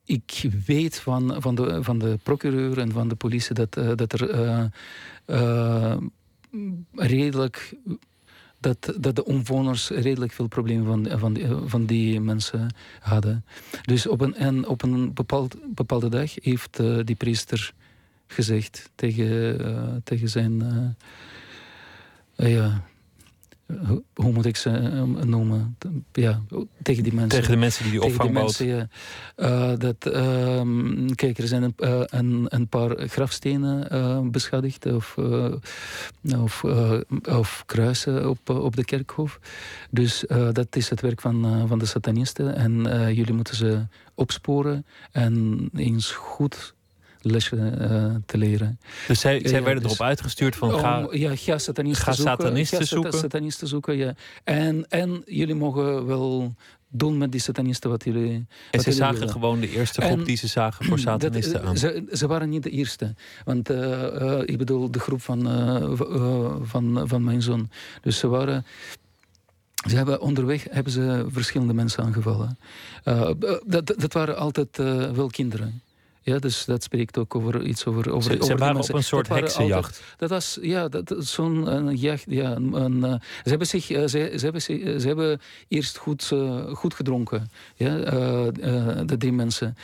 ik 0.05 0.45
weet 0.67 0.99
van, 1.01 1.43
van, 1.43 1.55
de, 1.55 1.85
van 1.85 1.99
de 1.99 2.19
procureur 2.23 2.79
en 2.79 2.93
van 2.93 3.09
de 3.09 3.15
politie 3.15 3.55
dat, 3.55 3.77
uh, 3.77 3.91
dat 3.95 4.13
er 4.13 4.35
uh, 4.35 4.65
uh, 5.27 5.97
redelijk. 6.95 7.77
Dat, 8.61 8.95
dat 9.01 9.17
de 9.17 9.25
omwoners 9.25 9.89
redelijk 9.89 10.33
veel 10.33 10.47
problemen 10.47 10.87
van, 10.87 11.19
van, 11.19 11.33
die, 11.33 11.47
van 11.65 11.87
die 11.87 12.21
mensen 12.21 12.75
hadden. 13.01 13.45
Dus 13.83 14.07
op 14.07 14.21
een, 14.21 14.35
en 14.35 14.67
op 14.67 14.83
een 14.83 15.15
bepaald, 15.15 15.57
bepaalde 15.75 16.09
dag 16.09 16.35
heeft 16.35 16.81
die 17.05 17.17
priester 17.17 17.75
gezegd 18.27 18.91
tegen, 18.95 20.01
tegen 20.05 20.29
zijn 20.29 20.63
ja, 22.37 22.83
hoe 24.15 24.33
moet 24.33 24.47
ik 24.47 24.57
ze 24.57 24.71
eh, 24.71 25.03
noemen? 25.03 25.77
Ja, 26.13 26.41
tegen 26.83 27.03
die 27.03 27.15
mensen. 27.15 27.39
Tegen 27.39 27.51
de 27.51 27.59
mensen 27.59 27.83
die 27.83 27.93
die 27.93 28.03
opvang 28.03 28.33
boden. 28.33 28.67
Ja. 28.67 28.89
Uh, 29.37 29.79
dat, 29.79 30.07
uh, 30.07 30.61
kijk, 31.15 31.39
er 31.39 31.47
zijn 31.47 31.63
een, 31.63 31.75
uh, 31.79 32.03
een, 32.07 32.47
een, 32.49 32.69
paar 32.69 33.09
grafstenen 33.09 34.31
beschadigd 34.31 34.87
of, 34.87 35.17
of, 36.39 36.65
of, 37.29 37.63
kruisen 37.67 38.29
op, 38.29 38.51
op 38.51 38.77
de 38.77 38.85
kerkhof. 38.85 39.41
Dus 39.91 40.25
dat 40.53 40.77
is 40.77 40.91
het 40.91 41.01
werk 41.01 41.21
van, 41.21 41.69
van 41.69 41.79
de 41.79 41.87
satanisten. 41.87 42.55
En 42.55 42.83
jullie 43.15 43.35
moeten 43.35 43.57
ze 43.57 43.87
opsporen 44.15 44.87
en 45.13 45.69
eens 45.75 46.11
goed 46.11 46.75
lessen 47.23 47.83
uh, 47.93 48.15
te 48.27 48.39
leren. 48.39 48.81
Dus 49.07 49.21
zij, 49.21 49.41
zij 49.45 49.63
werden 49.63 49.83
dus 49.83 49.93
erop 49.93 50.07
uitgestuurd 50.07 50.57
van 50.57 50.71
ga, 50.71 51.09
ja, 51.11 51.37
ga 51.37 51.59
satanisten 51.59 52.05
ga 52.05 52.13
zoeken. 52.13 52.39
Satanisten 52.39 52.87
zoeken. 52.87 53.13
satanisten 53.13 53.69
zoeken, 53.69 53.97
ja. 53.97 54.15
En, 54.45 54.87
en 54.89 55.23
jullie 55.27 55.55
mogen 55.55 56.07
wel 56.07 56.55
doen 56.89 57.19
met 57.19 57.33
die 57.33 57.41
satanisten 57.41 57.91
wat 57.91 58.05
jullie. 58.05 58.47
En 58.71 58.81
ze 58.81 58.93
zagen 58.93 59.29
gewoon 59.29 59.61
de 59.61 59.71
eerste 59.71 60.01
groep 60.01 60.19
en, 60.19 60.25
die 60.25 60.37
ze 60.37 60.47
zagen 60.47 60.85
voor 60.85 60.99
satanisten 61.09 61.53
dat, 61.53 61.63
aan. 61.63 61.77
Ze, 61.77 62.05
ze, 62.13 62.27
waren 62.27 62.49
niet 62.49 62.63
de 62.63 62.71
eerste. 62.71 63.15
Want 63.45 63.71
uh, 63.71 63.79
uh, 63.79 64.41
ik 64.45 64.59
bedoel 64.59 64.91
de 64.91 64.99
groep 64.99 65.23
van, 65.23 65.43
van, 66.63 67.09
van 67.09 67.25
mijn 67.25 67.43
zoon. 67.43 67.71
Dus 68.03 68.19
ze 68.19 68.29
waren. 68.29 68.67
Ze 69.89 69.97
hebben 69.97 70.21
onderweg 70.21 70.67
hebben 70.71 70.93
ze 70.93 71.27
verschillende 71.29 71.75
mensen 71.75 72.05
aangevallen. 72.05 72.59
dat, 73.67 73.95
dat 73.97 74.13
waren 74.13 74.37
altijd 74.37 74.77
wel 75.13 75.27
kinderen. 75.27 75.83
Ja, 76.23 76.39
dus 76.39 76.65
dat 76.65 76.83
spreekt 76.83 77.19
ook 77.19 77.35
over 77.35 77.63
iets 77.63 77.87
over. 77.87 78.13
over 78.13 78.33
ze, 78.33 78.41
over 78.41 78.59
waren 78.59 78.81
op 78.81 78.95
een 78.95 79.05
soort 79.05 79.29
heksenjacht. 79.29 80.03
dat 80.17 80.31
was, 80.31 80.59
ja, 80.61 80.89
dat, 80.89 81.15
zo'n 81.19 81.97
jacht. 81.97 82.25
Ja, 82.29 82.57
een, 82.57 82.97
uh, 82.97 83.15
ze, 83.43 83.49
hebben 83.49 83.67
zich, 83.67 83.91
uh, 83.91 84.01
ze, 84.01 84.33
ze, 84.37 84.45
hebben, 84.45 84.63
ze, 84.63 84.97
ze 85.01 85.07
hebben 85.07 85.41
eerst 85.69 85.97
goed, 85.97 86.31
uh, 86.33 86.67
goed 86.75 86.95
gedronken, 86.95 87.51
ja, 87.75 87.97
de 89.05 89.17
drie 89.19 89.33
mensen. 89.33 89.77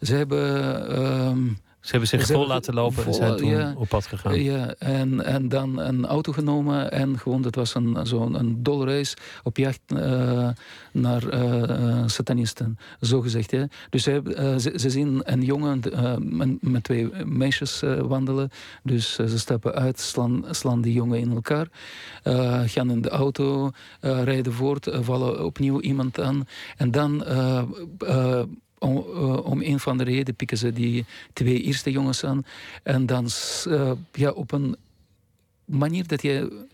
Ze 0.00 0.14
hebben. 0.14 0.88
Ehm, 0.88 1.48
ze 1.82 1.90
hebben 1.90 2.08
zich 2.08 2.26
vol 2.26 2.46
laten 2.46 2.74
lopen 2.74 3.06
en 3.06 3.14
zijn 3.14 3.36
toen 3.36 3.76
op 3.76 3.88
pad 3.88 4.06
gegaan. 4.06 4.42
Ja, 4.42 4.74
en, 4.78 5.24
en 5.24 5.48
dan 5.48 5.78
een 5.78 6.06
auto 6.06 6.32
genomen 6.32 6.92
en 6.92 7.18
gewoon, 7.18 7.42
dat 7.42 7.54
was 7.54 7.74
een, 7.74 7.98
zo'n 8.02 8.38
een 8.38 8.62
dolreis 8.62 9.14
op 9.42 9.56
jacht 9.56 9.80
uh, 9.94 10.48
naar 10.92 11.34
uh, 11.34 12.02
satanisten, 12.06 12.78
zo 13.00 13.20
gezegd. 13.20 13.50
Ja. 13.50 13.68
Dus 13.90 14.02
ze, 14.02 14.22
uh, 14.24 14.56
ze, 14.58 14.72
ze, 14.76 14.90
zien 14.90 15.20
een 15.24 15.42
jongen 15.42 15.80
met, 16.20 16.62
met, 16.62 16.84
twee 16.84 17.10
meisjes 17.24 17.82
wandelen, 18.00 18.50
dus 18.82 19.14
ze 19.14 19.38
stappen 19.38 19.74
uit, 19.74 20.00
slaan, 20.00 20.44
slaan 20.50 20.80
die 20.80 20.92
jongen 20.92 21.18
in 21.18 21.30
elkaar, 21.30 21.68
gaan 22.68 22.90
in 22.90 23.00
de 23.00 23.08
auto, 23.08 23.70
rijden 24.00 24.52
voort, 24.52 24.88
vallen 25.00 25.44
opnieuw 25.44 25.80
iemand 25.80 26.20
aan 26.20 26.46
en 26.76 26.90
dan 26.90 27.24
om, 28.82 28.96
uh, 28.96 29.44
om 29.44 29.62
een 29.62 29.80
van 29.80 29.98
de 29.98 30.04
reden 30.04 30.34
pikken 30.34 30.58
ze 30.58 30.72
die 30.72 31.04
twee 31.32 31.62
eerste 31.62 31.90
jongens 31.90 32.24
aan. 32.24 32.44
En 32.82 33.06
dan 33.06 33.28
uh, 33.68 33.92
ja, 34.12 34.30
op 34.30 34.52
een 34.52 34.76
manier 35.64 36.06
dat 36.06 36.22
je. 36.22 36.66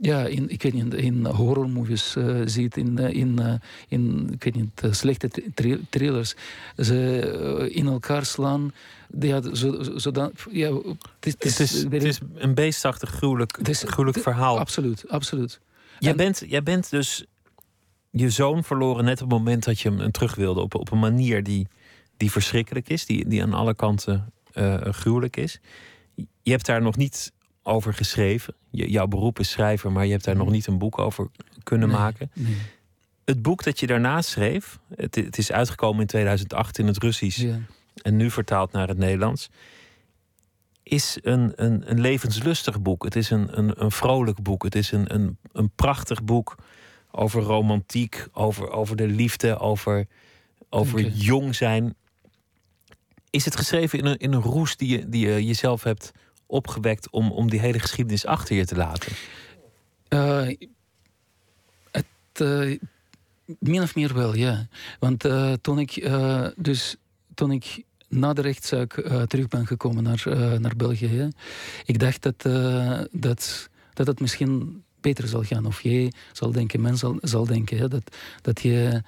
Ja, 0.00 0.26
in, 0.26 0.48
ik 0.50 0.62
weet 0.62 0.72
niet, 0.72 0.94
in 0.94 1.26
horrormovies 1.26 2.14
uh, 2.16 2.40
ziet, 2.44 2.76
in, 2.76 2.98
in, 2.98 3.60
in 3.88 4.28
ik 4.32 4.44
weet 4.44 4.54
niet, 4.54 4.96
slechte 4.96 5.30
tra 5.54 5.76
trailers. 5.90 6.34
Ze 6.76 7.70
in 7.72 7.86
elkaar 7.86 8.24
slaan. 8.24 8.72
Ja, 9.20 9.54
zo, 9.54 9.82
zo 9.96 10.10
dan, 10.10 10.32
ja, 10.50 10.72
het, 10.74 10.96
is, 11.20 11.32
het, 11.38 11.60
is, 11.60 11.82
het 11.82 12.04
is 12.04 12.18
een 12.34 12.54
beestachtig 12.54 13.10
gruwelijk, 13.10 13.58
gruwelijk 13.62 14.18
verhaal. 14.18 14.58
Absoluut, 14.58 15.08
absoluut. 15.08 15.60
Jij, 15.98 16.10
en, 16.10 16.16
bent, 16.16 16.42
jij 16.46 16.62
bent 16.62 16.90
dus 16.90 17.24
je 18.18 18.30
zoon 18.30 18.64
verloren 18.64 19.04
net 19.04 19.22
op 19.22 19.30
het 19.30 19.38
moment 19.38 19.64
dat 19.64 19.80
je 19.80 19.90
hem 19.90 20.10
terug 20.10 20.34
wilde. 20.34 20.60
Op, 20.60 20.74
op 20.74 20.90
een 20.90 20.98
manier 20.98 21.42
die, 21.42 21.68
die 22.16 22.30
verschrikkelijk 22.30 22.88
is, 22.88 23.06
die, 23.06 23.28
die 23.28 23.42
aan 23.42 23.54
alle 23.54 23.74
kanten 23.74 24.32
uh, 24.54 24.80
gruwelijk 24.80 25.36
is. 25.36 25.60
Je 26.42 26.50
hebt 26.50 26.66
daar 26.66 26.82
nog 26.82 26.96
niet 26.96 27.32
over 27.62 27.94
geschreven. 27.94 28.54
Je, 28.70 28.90
jouw 28.90 29.06
beroep 29.06 29.38
is 29.38 29.50
schrijver, 29.50 29.92
maar 29.92 30.04
je 30.04 30.12
hebt 30.12 30.24
daar 30.24 30.36
nog 30.36 30.50
niet 30.50 30.66
een 30.66 30.78
boek 30.78 30.98
over 30.98 31.28
kunnen 31.62 31.88
maken. 31.88 32.30
Het 33.24 33.42
boek 33.42 33.62
dat 33.62 33.80
je 33.80 33.86
daarna 33.86 34.22
schreef, 34.22 34.78
het, 34.96 35.14
het, 35.14 35.38
is 35.38 35.52
uitgekomen 35.52 36.00
in 36.00 36.06
2008 36.06 36.78
in 36.78 36.86
het 36.86 37.02
Russisch. 37.02 37.42
Ja. 37.42 37.58
en 38.02 38.16
nu 38.16 38.30
vertaald 38.30 38.72
naar 38.72 38.88
het 38.88 38.98
Nederlands, 38.98 39.48
is 40.82 41.18
een, 41.22 41.52
een, 41.56 41.90
een 41.90 42.00
levenslustig 42.00 42.82
boek. 42.82 43.04
Het 43.04 43.16
is 43.16 43.30
een, 43.30 43.58
een, 43.58 43.82
een 43.82 43.90
vrolijk 43.90 44.42
boek. 44.42 44.62
Het 44.62 44.74
is 44.74 44.92
een, 44.92 45.14
een, 45.14 45.38
een 45.52 45.70
prachtig 45.70 46.24
boek 46.24 46.56
over 47.18 47.42
romantiek, 47.42 48.26
over, 48.32 48.70
over 48.70 48.96
de 48.96 49.06
liefde, 49.06 49.58
over, 49.58 50.06
over 50.68 51.00
jong 51.08 51.54
zijn. 51.54 51.94
Is 53.30 53.44
het 53.44 53.56
geschreven 53.56 53.98
in 53.98 54.06
een, 54.06 54.16
in 54.16 54.32
een 54.32 54.42
roes 54.42 54.76
die 54.76 54.88
je, 54.88 55.08
die 55.08 55.26
je 55.26 55.44
jezelf 55.44 55.82
hebt 55.82 56.12
opgewekt 56.46 57.10
om, 57.10 57.32
om 57.32 57.50
die 57.50 57.60
hele 57.60 57.78
geschiedenis 57.78 58.26
achter 58.26 58.56
je 58.56 58.64
te 58.64 58.76
laten? 58.76 59.12
Uh, 60.08 60.48
het, 61.90 62.06
uh, 62.42 62.78
min 63.58 63.82
of 63.82 63.94
meer 63.94 64.14
wel, 64.14 64.34
ja. 64.34 64.66
Want 64.98 65.24
uh, 65.24 65.52
toen 65.52 65.78
ik 65.78 66.10
dus 66.56 66.96
toen 67.34 67.50
ik 67.50 67.82
na 68.08 68.32
de 68.32 68.40
rechtszaak 68.40 68.92
terug 69.26 69.48
ben 69.48 69.66
gekomen 69.66 70.02
naar, 70.02 70.22
naar 70.60 70.76
België, 70.76 71.28
ik 71.84 71.98
dacht 71.98 72.22
dat, 72.22 72.42
dat, 73.10 73.68
dat 73.92 74.06
het 74.06 74.20
misschien 74.20 74.82
beter 75.08 75.28
zal 75.28 75.42
gaan. 75.42 75.66
Of 75.66 75.80
jij 75.82 76.12
zal 76.32 76.52
denken, 76.52 76.80
men 76.80 76.96
zal, 77.20 77.46
denken 77.46 77.90
dat, 77.90 78.16
dat 78.42 78.60
je 78.60 79.02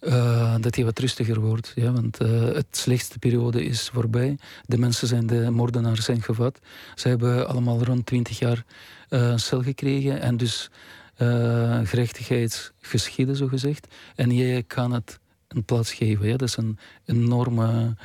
uh, 0.00 0.54
dat 0.60 0.74
hij 0.74 0.84
wat 0.84 0.98
rustiger 0.98 1.40
wordt. 1.40 1.72
Ja, 1.74 1.92
want 1.92 2.22
uh, 2.22 2.44
het 2.54 2.66
slechtste 2.70 3.18
periode 3.18 3.64
is 3.64 3.88
voorbij. 3.92 4.38
De 4.66 4.78
mensen 4.78 5.08
zijn, 5.08 5.26
de 5.26 5.50
moordenaars 5.50 6.04
zijn 6.04 6.22
gevat. 6.22 6.58
Ze 6.94 7.08
hebben 7.08 7.48
allemaal 7.48 7.84
rond 7.84 8.06
20 8.06 8.38
jaar 8.38 8.64
uh, 9.10 9.36
cel 9.36 9.62
gekregen 9.62 10.20
en 10.20 10.36
dus 10.36 10.70
gerechtigheid 11.84 12.72
geschieden, 12.80 13.36
zo 13.36 13.46
gezegd. 13.46 13.86
En 14.14 14.30
jij 14.34 14.62
kan 14.62 14.92
het 14.92 15.18
een 15.48 15.64
plaats 15.64 15.92
geven. 15.92 16.38
Dat 16.38 16.48
is 16.48 16.56
een 16.56 16.78
enorme 17.04 17.96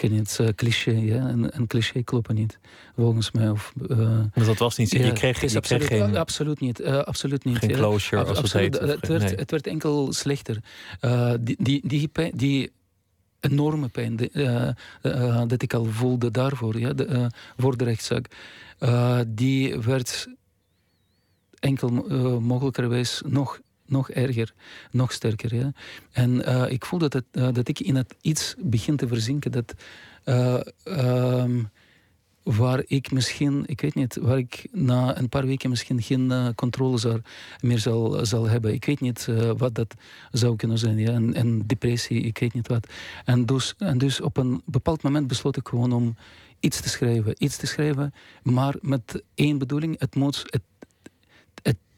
ken 0.00 0.12
je 0.12 0.18
het 0.18 0.38
uh, 0.40 0.48
cliché, 0.48 0.90
ja? 0.90 1.28
een, 1.28 1.56
een 1.56 1.66
cliché 1.66 2.02
kloppen 2.02 2.34
niet, 2.34 2.58
volgens 2.96 3.30
mij. 3.30 3.50
Of, 3.50 3.72
uh, 3.90 4.18
dat 4.34 4.58
was 4.58 4.76
niet 4.76 4.88
zo, 4.88 4.98
je 4.98 5.12
kreeg, 5.12 5.40
je 5.40 5.56
absoluut, 5.56 5.86
kreeg 5.86 6.00
geen... 6.02 6.16
Absoluut 6.16 6.60
niet, 6.60 6.80
uh, 6.80 6.96
absoluut 6.98 7.44
niet. 7.44 7.58
Geen 7.58 7.72
closure, 7.72 8.24
als 8.24 8.38
absoluut, 8.38 8.72
het 8.72 8.82
heet. 8.82 8.90
Het 8.90 9.08
werd, 9.08 9.38
het 9.38 9.50
werd 9.50 9.66
enkel 9.66 10.12
slechter. 10.12 10.56
die, 11.40 11.56
die, 11.58 11.80
die, 11.88 12.10
die 12.34 12.72
enorme 13.40 13.88
pijn 13.88 14.16
dat 15.48 15.62
ik 15.62 15.74
al 15.74 15.84
voelde 15.84 16.30
daarvoor, 16.30 16.78
ja, 16.78 16.92
de, 16.92 17.30
voor 17.56 17.76
de 17.76 17.84
rechtszaak, 17.84 18.26
die 19.26 19.78
werd 19.78 20.28
enkel 21.58 21.90
mogelijkerwijs 22.40 23.22
nog 23.26 23.60
nog 23.90 24.10
erger, 24.10 24.54
nog 24.90 25.12
sterker. 25.12 25.72
En 26.12 26.30
uh, 26.30 26.70
ik 26.70 26.84
voel 26.84 26.98
dat, 26.98 27.12
het, 27.12 27.24
uh, 27.32 27.48
dat 27.52 27.68
ik 27.68 27.80
in 27.80 27.96
het 27.96 28.14
iets 28.20 28.54
begin 28.58 28.96
te 28.96 29.08
verzinken 29.08 29.52
dat 29.52 29.74
uh, 30.24 30.60
um, 30.84 31.70
waar 32.42 32.82
ik 32.86 33.10
misschien, 33.10 33.62
ik 33.66 33.80
weet 33.80 33.94
niet, 33.94 34.18
waar 34.20 34.38
ik 34.38 34.68
na 34.72 35.18
een 35.18 35.28
paar 35.28 35.46
weken 35.46 35.70
misschien 35.70 36.02
geen 36.02 36.52
controle 36.54 36.98
zou, 36.98 37.20
meer 37.60 37.78
zal, 37.78 38.26
zal 38.26 38.48
hebben. 38.48 38.72
Ik 38.72 38.84
weet 38.84 39.00
niet 39.00 39.28
wat 39.56 39.74
dat 39.74 39.94
zou 40.30 40.56
kunnen 40.56 40.78
zijn. 40.78 40.98
Ja? 40.98 41.12
En, 41.12 41.34
en, 41.34 41.66
depressie, 41.66 42.20
ik 42.20 42.38
weet 42.38 42.54
niet 42.54 42.68
wat. 42.68 42.86
En 43.24 43.46
dus, 43.46 43.74
en 43.78 43.98
dus 43.98 44.20
op 44.20 44.36
een 44.36 44.62
bepaald 44.64 45.02
moment 45.02 45.26
besloot 45.26 45.56
ik 45.56 45.68
gewoon 45.68 45.92
om 45.92 46.16
iets 46.60 46.80
te 46.80 46.88
schrijven. 46.88 47.34
Iets 47.38 47.56
te 47.56 47.66
schrijven, 47.66 48.14
maar 48.42 48.74
met 48.80 49.22
één 49.34 49.58
bedoeling. 49.58 49.98
Het 49.98 50.14
moet, 50.14 50.44
het, 50.46 50.62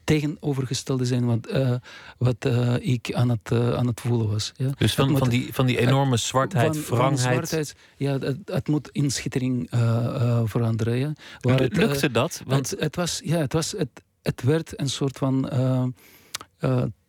tegenovergestelde 0.03 1.05
zijn 1.05 1.25
wat, 1.25 1.51
uh, 1.51 1.75
wat 2.17 2.45
uh, 2.45 2.75
ik 2.79 3.13
aan 3.13 3.29
het, 3.29 3.51
uh, 3.53 3.73
aan 3.73 3.87
het 3.87 4.01
voelen 4.01 4.29
was. 4.29 4.51
Ja. 4.55 4.69
Dus 4.77 4.93
van, 4.93 5.17
van, 5.17 5.29
die, 5.29 5.53
van 5.53 5.65
die 5.65 5.79
enorme 5.79 6.17
zwartheid, 6.17 6.77
van, 6.77 6.97
wrangheid? 6.97 7.21
Van 7.21 7.33
zwartheid, 7.33 7.75
ja, 7.97 8.19
het, 8.19 8.37
het 8.45 8.67
moet 8.67 8.89
in 8.91 9.11
schittering 9.11 9.67
veranderen. 10.45 10.97
Ja. 10.97 11.13
Waar 11.39 11.59
het, 11.59 11.77
lukte 11.77 12.11
dat? 12.11 12.41
Want... 12.45 12.69
Het, 12.69 12.79
het, 12.79 12.95
was, 12.95 13.21
ja, 13.23 13.37
het, 13.37 13.53
was, 13.53 13.71
het, 13.71 13.89
het 14.21 14.41
werd 14.41 14.79
een 14.79 14.89
soort 14.89 15.17
van 15.17 15.49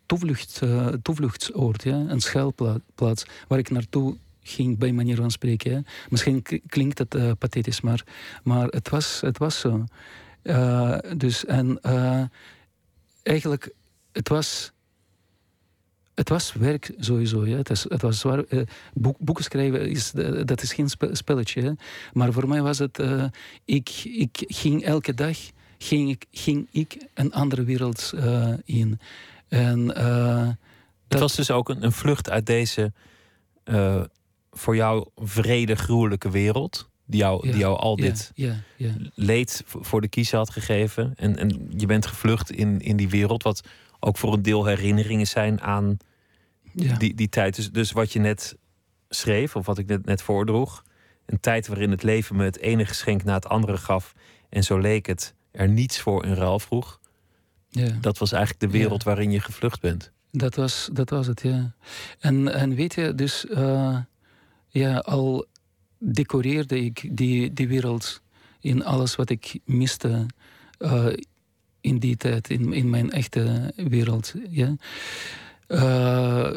toevlucht, 0.07 0.61
toevluchtsoord, 1.03 1.83
ja. 1.83 2.05
een 2.09 2.21
schuilplaats 2.21 3.25
waar 3.49 3.59
ik 3.59 3.71
naartoe 3.71 4.17
ging 4.43 4.79
bij 4.79 4.93
manier 4.93 5.17
van 5.17 5.31
spreken. 5.31 5.71
Ja. 5.71 5.83
Misschien 6.09 6.43
klinkt 6.67 6.99
het 6.99 7.39
pathetisch, 7.39 7.81
maar, 7.81 8.05
maar 8.43 8.67
het, 8.67 8.89
was, 8.89 9.21
het 9.21 9.39
was 9.39 9.61
zo. 9.61 9.85
Dus 11.17 11.45
en 11.45 11.81
eigenlijk, 13.25 13.75
het 14.13 14.29
was, 14.29 14.73
het 16.15 16.29
was 16.29 16.53
werk 16.53 16.93
sowieso. 16.99 17.47
Ja. 17.47 17.57
Het, 17.57 17.71
is, 17.71 17.87
het 17.89 18.03
was 18.03 18.19
zwaar. 18.19 18.45
Uh, 18.49 18.63
boek, 18.95 19.19
boeken 19.19 19.45
schrijven, 19.45 19.91
is, 19.91 20.11
dat 20.45 20.63
is 20.63 20.73
geen 20.73 20.89
spelletje. 21.13 21.63
Hè. 21.63 21.73
Maar 22.13 22.33
voor 22.33 22.49
mij 22.49 22.63
was 22.63 22.79
het, 22.79 22.99
uh, 22.99 23.25
ik, 23.65 23.89
ik 24.05 24.45
ging 24.47 24.83
elke 24.83 25.15
dag 25.15 25.37
ging 25.79 26.11
ik, 26.11 26.27
ging 26.31 26.69
ik 26.71 27.07
een 27.15 27.33
andere 27.33 27.65
wereld 27.65 28.13
uh, 28.15 28.53
in. 28.65 29.01
En, 29.49 29.89
het 31.09 31.21
was 31.21 31.35
dus 31.35 31.51
ook 31.51 31.69
een, 31.69 31.85
een 31.85 31.93
vlucht 31.93 32.31
uit 32.31 32.47
deze 32.47 32.93
voor 34.53 34.77
jou 34.77 35.09
vrede, 35.17 35.75
gruwelijke 35.75 36.31
wereld 36.31 36.89
die 37.07 37.21
jou, 37.21 37.43
die 37.51 37.57
jou 37.57 37.79
al 37.79 37.97
dit 37.97 38.33
ja, 38.35 38.55
leed 39.15 39.63
voor 39.67 40.01
de 40.01 40.09
kiezer 40.09 40.39
had 40.39 40.51
gegeven. 40.51 41.13
En, 41.17 41.37
en 41.37 41.67
je 41.77 41.87
bent 41.87 42.07
gevlucht 42.07 42.51
in, 42.51 42.81
in 42.81 42.97
die 42.97 43.09
wereld, 43.09 43.43
wat 43.43 43.69
ook 44.01 44.17
voor 44.17 44.33
een 44.33 44.43
deel 44.43 44.67
herinneringen 44.67 45.27
zijn 45.27 45.61
aan 45.61 45.97
die, 46.73 47.15
die 47.15 47.29
tijd. 47.29 47.57
Dus, 47.57 47.71
dus 47.71 47.93
wat 47.93 48.13
je 48.13 48.19
net 48.19 48.57
schreef, 49.09 49.57
of 49.57 49.67
wat 49.67 49.79
ik 49.79 49.87
net, 49.87 50.05
net 50.05 50.23
voordroeg. 50.23 50.85
Een 51.27 51.41
tijd 51.41 51.67
waarin 51.67 51.91
het 51.91 52.03
leven 52.03 52.37
me 52.37 52.45
het 52.45 52.59
ene 52.59 52.85
geschenk 52.85 53.25
na 53.25 53.35
het 53.35 53.49
andere 53.49 53.77
gaf. 53.77 54.15
En 54.49 54.63
zo 54.63 54.79
leek 54.79 55.07
het 55.07 55.35
er 55.51 55.69
niets 55.69 56.01
voor 56.01 56.25
in 56.25 56.35
ruil 56.35 56.59
vroeg. 56.59 57.01
Ja. 57.69 57.89
Dat 58.01 58.19
was 58.19 58.33
eigenlijk 58.33 58.73
de 58.73 58.79
wereld 58.79 59.03
waarin 59.03 59.31
je 59.31 59.41
gevlucht 59.41 59.81
bent. 59.81 60.13
Dat 60.31 60.55
was, 60.55 60.89
dat 60.93 61.11
was 61.11 61.27
het, 61.27 61.43
ja. 61.43 61.75
En, 62.19 62.55
en 62.55 62.75
weet 62.75 62.95
je, 62.95 63.15
dus 63.15 63.45
uh, 63.45 63.99
ja, 64.69 64.99
al 64.99 65.47
decoreerde 66.13 66.85
ik 66.85 67.09
die, 67.17 67.53
die 67.53 67.69
wereld 67.69 68.21
in 68.61 68.85
alles 68.85 69.17
wat 69.17 69.31
ik 69.31 69.59
miste 69.65 70.27
uh, 70.79 71.07
in 71.81 71.99
die 71.99 72.17
tijd, 72.17 72.51
in, 72.51 72.73
in 72.73 72.91
mijn 72.91 73.11
echte 73.11 73.73
wereld. 73.77 74.35
Ja? 74.49 74.77
Uh, 75.69 76.55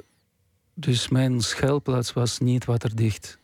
dus 0.73 1.09
mijn 1.09 1.41
schuilplaats 1.41 2.13
was 2.13 2.39
niet 2.39 2.65
waterdicht. 2.65 3.37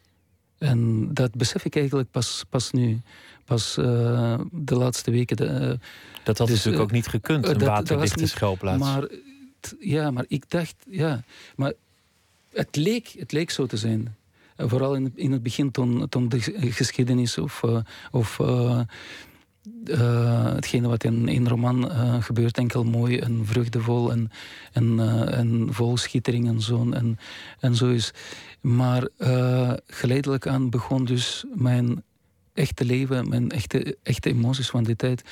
En 0.58 1.10
dat 1.14 1.36
besef 1.36 1.66
ik 1.66 1.76
eigenlijk 1.76 2.12
pas, 2.12 2.44
pas 2.50 2.72
nu. 2.72 3.02
Pas 3.46 3.78
uh, 3.78 4.40
de 4.52 4.76
laatste 4.76 5.12
weken. 5.12 5.38
De, 5.38 5.80
dat 6.24 6.38
had 6.38 6.48
dus, 6.48 6.56
natuurlijk 6.56 6.84
ook 6.84 6.92
niet 6.92 7.08
gekund, 7.08 7.48
een 7.48 7.60
waterdichte 7.60 8.28
schuilplaats. 8.28 8.80
Maar, 8.80 9.08
ja, 9.80 10.12
maar 10.12 10.26
ik 10.28 10.50
dacht, 10.50 10.76
ja. 10.90 11.24
Maar 11.56 11.74
het 12.54 12.76
leek, 12.76 13.08
het 13.18 13.32
leek 13.32 13.50
zo 13.50 13.66
te 13.66 13.78
zijn. 13.78 14.16
Eh, 14.56 14.70
vooral 14.70 14.96
in, 14.96 15.12
in 15.16 15.32
het 15.32 15.44
begin, 15.44 15.72
toen, 15.72 16.10
toen 16.10 16.30
de 16.30 16.42
geschiedenis 16.72 17.38
of, 17.38 17.62
uh, 17.66 17.78
of 18.12 18.40
uh, 18.40 18.82
hetgene 20.56 20.88
wat 20.88 21.04
in 21.04 21.28
een 21.28 21.48
roman 21.48 21.92
gebeurt, 22.24 22.58
enkel 22.58 22.84
mooi 22.84 23.18
en 23.18 23.46
vreugdevol 23.46 24.12
en, 24.12 24.32
en, 24.72 25.00
en 25.32 25.68
vol 25.72 25.98
schittering 25.98 26.48
en 26.48 26.62
zo, 26.62 26.92
en, 26.92 27.18
en 27.60 27.76
zo 27.76 27.90
is. 27.90 28.14
Maar 28.62 29.08
geleidelijk 29.88 30.48
aan 30.48 30.70
begon 30.70 31.06
dus 31.06 31.46
mijn 31.56 32.04
echte 32.54 32.86
leven, 32.86 33.30
mijn 33.30 33.50
echte, 33.50 33.98
echte 34.04 34.30
emoties 34.30 34.70
van 34.70 34.84
die 34.84 34.96
tijd. 34.96 35.24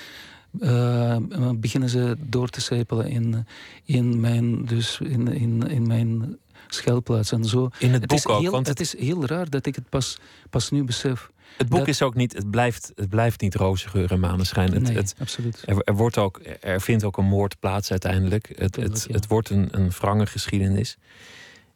beginnen 1.55 1.89
ze 1.89 2.15
door 2.19 2.49
te 2.49 2.61
sijpelen 2.61 3.07
in, 3.07 3.45
in 3.83 4.19
mijn, 4.19 4.65
dus 4.65 4.99
in, 4.99 5.27
in, 5.27 5.67
in 5.67 5.87
mijn 5.87 6.37
schuilplaats 6.73 7.31
en 7.31 7.43
zo. 7.43 7.69
In 7.77 7.93
het, 7.93 8.05
boek 8.05 8.17
is 8.17 8.27
ook. 8.27 8.41
Heel, 8.41 8.51
want 8.51 8.67
het... 8.67 8.79
is 8.79 8.97
heel 8.97 9.25
raar 9.25 9.49
dat 9.49 9.65
ik 9.65 9.75
het 9.75 9.89
pas, 9.89 10.17
pas 10.49 10.71
nu 10.71 10.83
besef. 10.83 11.31
Het 11.57 11.69
boek 11.69 11.87
is 11.87 12.01
ook 12.01 12.15
niet, 12.15 12.33
het 12.33 12.51
blijft, 12.51 12.91
het 12.95 13.09
blijft 13.09 13.41
niet 13.41 13.55
roze 13.55 13.89
geur 13.89 14.11
en 14.11 14.19
maneschijn. 14.19 14.73
Het, 14.73 14.81
nee, 14.81 14.95
het, 14.95 15.15
absoluut. 15.19 15.63
Er, 15.65 15.81
er, 15.83 15.95
wordt 15.95 16.17
ook, 16.17 16.41
er 16.61 16.81
vindt 16.81 17.03
ook 17.03 17.17
een 17.17 17.25
moord 17.25 17.59
plaats 17.59 17.91
uiteindelijk. 17.91 18.51
Het, 18.55 18.75
het, 18.75 19.07
het 19.11 19.27
wordt 19.27 19.49
een, 19.49 19.67
een 19.71 19.89
wrange 19.89 20.25
geschiedenis. 20.25 20.97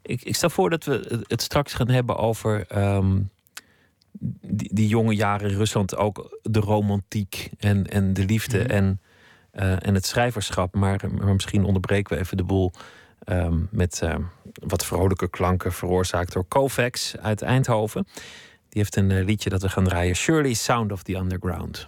Ik, 0.02 0.22
ik 0.24 0.36
stel 0.36 0.50
voor 0.50 0.70
dat 0.70 0.84
we 0.84 1.24
het 1.28 1.42
straks 1.42 1.74
gaan 1.74 1.90
hebben 1.90 2.18
over 2.18 2.66
um, 2.96 3.30
die, 4.42 4.70
die, 4.74 4.88
jonge 4.88 5.16
jaren 5.16 5.50
in 5.50 5.58
Rusland. 5.58 5.96
Ook 5.96 6.40
de 6.42 6.60
romantiek 6.60 7.50
en, 7.58 7.88
en 7.88 8.14
de 8.14 8.26
liefde 8.26 8.60
mm. 8.60 8.70
en, 8.70 9.02
uh, 9.54 9.88
en 9.88 9.94
het 9.94 10.06
schrijverschap. 10.06 10.76
Maar, 10.76 11.02
maar 11.18 11.34
misschien 11.34 11.64
onderbreken 11.64 12.16
we 12.16 12.22
even 12.22 12.38
de 12.38 12.44
boel 12.44 12.72
um, 13.26 13.68
met 13.72 14.02
uh, 14.04 14.16
wat 14.54 14.86
vrolijke 14.86 15.30
klanken 15.30 15.72
veroorzaakt 15.72 16.34
door 16.34 16.46
Kovacs 16.46 17.18
uit 17.18 17.42
Eindhoven. 17.42 18.08
Die 18.70 18.84
heeft 18.84 18.96
een 18.96 19.10
uh, 19.10 19.26
liedje 19.26 19.50
dat 19.50 19.62
we 19.62 19.70
gaan 19.70 19.84
draaien: 19.84 20.16
Shirley 20.16 20.54
Sound 20.54 20.92
of 20.92 21.04
the 21.04 21.16
Underground. 21.16 21.88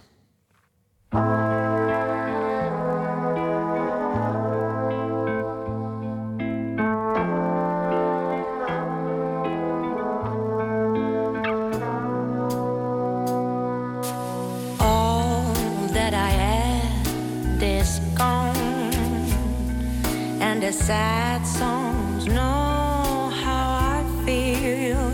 sad 20.88 21.44
songs 21.46 22.24
know 22.26 23.30
how 23.44 23.66
I 23.94 24.02
feel. 24.24 25.12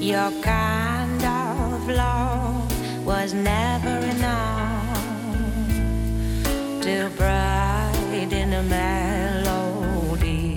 Your 0.00 0.30
kind 0.42 1.22
of 1.24 1.88
love 1.88 3.04
was 3.04 3.34
never 3.34 3.96
enough 4.14 4.96
to 6.84 7.10
brighten 7.16 8.52
a 8.52 8.62
melody. 8.78 10.56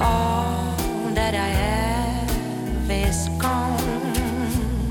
All 0.00 0.74
that 1.18 1.34
I 1.48 1.50
have 1.64 2.90
is 2.90 3.28
gone. 3.38 4.88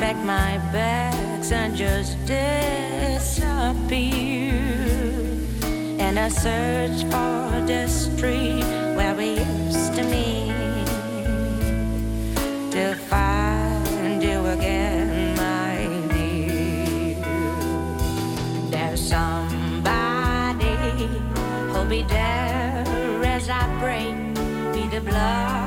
Pack 0.00 0.16
my 0.16 0.58
bags 0.70 1.50
and 1.50 1.74
just 1.74 2.18
disappear. 2.26 3.32
And 6.14 6.20
I 6.20 6.28
search 6.28 7.04
for 7.04 7.66
the 7.66 7.88
street 7.88 8.62
where 8.96 9.14
we 9.14 9.38
used 9.38 9.94
to 9.94 10.02
meet 10.04 10.52
to 12.70 12.94
find 13.08 14.22
you 14.22 14.44
again, 14.44 15.34
my 15.34 15.86
dear. 16.12 17.16
There's 18.68 19.00
somebody 19.00 20.76
who'll 21.72 21.86
be 21.86 22.02
there 22.02 22.84
as 23.24 23.48
I 23.48 23.66
break, 23.80 24.14
be 24.74 24.86
the 24.94 25.00
blood 25.00 25.61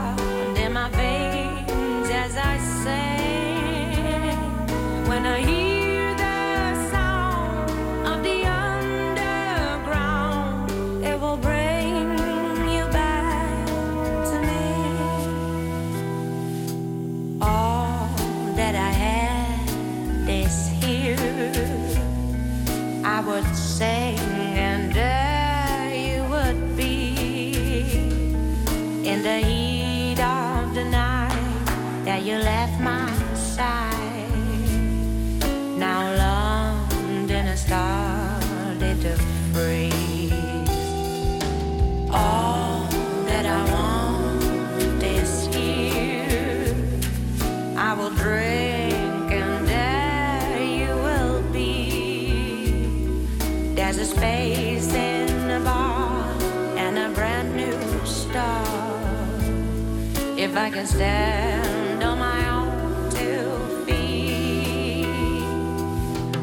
stand 60.87 62.03
on 62.03 62.19
my 62.19 62.49
own 62.49 63.09
two 63.09 63.83
feet, 63.85 65.07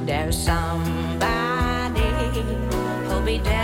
there's 0.05 0.37
somebody 0.37 2.01
who'll 3.07 3.21
be 3.21 3.39
there 3.39 3.62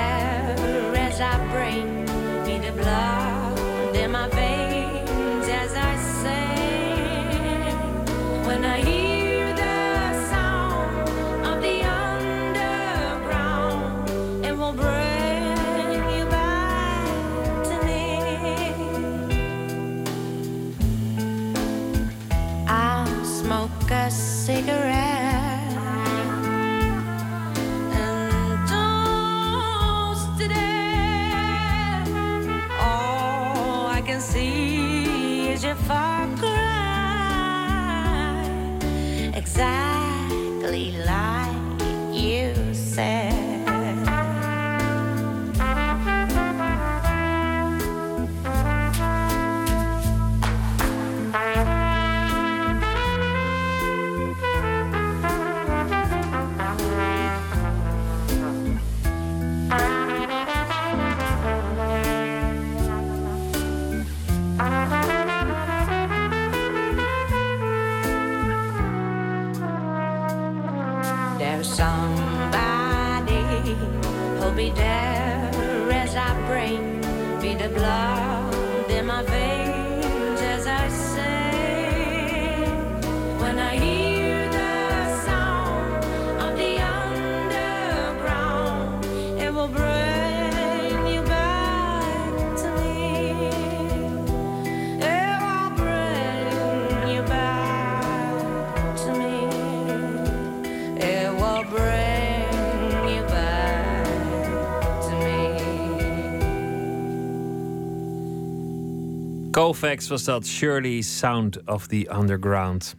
Was 109.89 110.25
dat 110.25 110.47
Shirley 110.47 111.01
Sound 111.01 111.67
of 111.67 111.87
the 111.87 112.11
Underground. 112.19 112.95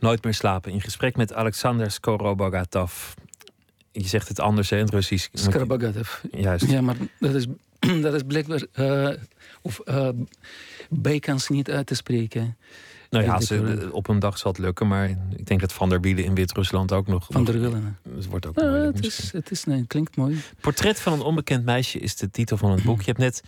Nooit 0.00 0.24
meer 0.24 0.34
slapen. 0.34 0.72
In 0.72 0.80
gesprek 0.80 1.16
met 1.16 1.32
Alexander 1.32 1.90
Skorobogatov. 1.90 2.92
Je 3.92 4.08
zegt 4.08 4.28
het 4.28 4.40
anders 4.40 4.70
hè, 4.70 4.76
in 4.76 4.84
het 4.84 4.92
Russisch. 4.92 5.28
Skarabagatov. 5.32 6.22
Juist. 6.30 6.70
Ja, 6.70 6.80
maar 6.80 6.96
dat 7.18 7.34
is, 7.34 7.46
dat 8.02 8.14
is 8.14 8.22
blijkbaar. 8.22 8.62
eh 8.72 9.10
of 9.62 9.80
uh, 9.84 10.08
niet 11.48 11.70
uit 11.70 11.86
te 11.86 11.94
spreken. 11.94 12.56
Nou 13.10 13.24
ja, 13.24 13.40
ze, 13.40 13.88
op 13.92 14.08
een 14.08 14.18
dag 14.18 14.38
zal 14.38 14.50
het 14.50 14.60
lukken. 14.60 14.88
Maar 14.88 15.08
ik 15.36 15.46
denk 15.46 15.60
dat 15.60 15.72
Van 15.72 15.88
der 15.88 16.00
Wielen 16.00 16.24
in 16.24 16.34
Wit-Rusland 16.34 16.92
ook 16.92 17.06
nog... 17.06 17.26
Van 17.30 17.44
der 17.44 17.60
Willen. 17.60 17.98
Het 18.14 18.26
wordt 18.26 18.46
ook 18.46 18.56
moeilijk 18.56 18.96
het, 18.96 19.06
is, 19.06 19.32
het 19.32 19.50
is, 19.50 19.64
nee, 19.64 19.78
het 19.78 19.86
klinkt 19.86 20.16
mooi. 20.16 20.40
Portret 20.60 21.00
van 21.00 21.12
een 21.12 21.20
onbekend 21.20 21.64
meisje 21.64 21.98
is 21.98 22.16
de 22.16 22.30
titel 22.30 22.56
van 22.56 22.70
het 22.70 22.82
boek. 22.82 23.00
Je 23.04 23.06
hebt 23.06 23.18
net 23.18 23.42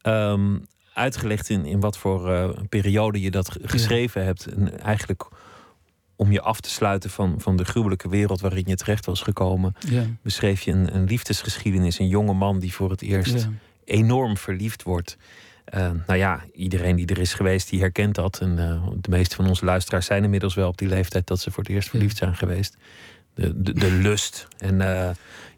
ehm, 0.00 0.56
uitgelegd 1.00 1.48
in, 1.48 1.64
in 1.64 1.80
wat 1.80 1.98
voor 1.98 2.32
eh, 2.32 2.48
periode 2.68 3.20
je 3.20 3.30
dat 3.30 3.50
ge- 3.50 3.60
geschreven 3.62 4.24
hebt. 4.24 4.46
En 4.46 4.80
eigenlijk 4.80 5.28
om 6.16 6.32
je 6.32 6.40
af 6.40 6.60
te 6.60 6.70
sluiten 6.70 7.10
van, 7.10 7.34
van 7.38 7.56
de 7.56 7.64
gruwelijke 7.64 8.08
wereld 8.08 8.40
waarin 8.40 8.64
je 8.66 8.74
terecht 8.76 9.06
was 9.06 9.22
gekomen, 9.22 9.74
Ja, 9.88 10.04
beschreef 10.22 10.60
je 10.60 10.72
een, 10.72 10.94
een 10.94 11.04
liefdesgeschiedenis. 11.04 11.98
Een 11.98 12.08
jonge 12.08 12.32
man 12.32 12.58
die 12.58 12.72
voor 12.72 12.90
het 12.90 13.02
eerst 13.02 13.34
ja. 13.38 13.50
enorm 13.84 14.36
verliefd 14.36 14.82
wordt. 14.82 15.16
Eh, 15.64 15.90
nou 16.06 16.18
ja, 16.18 16.44
iedereen 16.54 16.96
die 16.96 17.06
er 17.06 17.18
is 17.18 17.34
geweest, 17.34 17.70
die 17.70 17.80
herkent 17.80 18.14
dat. 18.14 18.40
En 18.40 18.58
eh, 18.58 18.86
de 19.00 19.10
meeste 19.10 19.34
van 19.34 19.46
onze 19.48 19.64
luisteraars 19.64 20.06
zijn 20.06 20.24
inmiddels 20.24 20.54
wel 20.54 20.68
op 20.68 20.78
die 20.78 20.88
leeftijd 20.88 21.26
dat 21.26 21.40
ze 21.40 21.50
voor 21.50 21.62
het 21.62 21.72
eerst 21.72 21.88
verliefd 21.88 22.16
zijn 22.16 22.36
geweest. 22.36 22.76
De, 23.34 23.62
de, 23.62 23.72
de 23.72 23.90
lust 23.90 24.48
en 24.58 24.76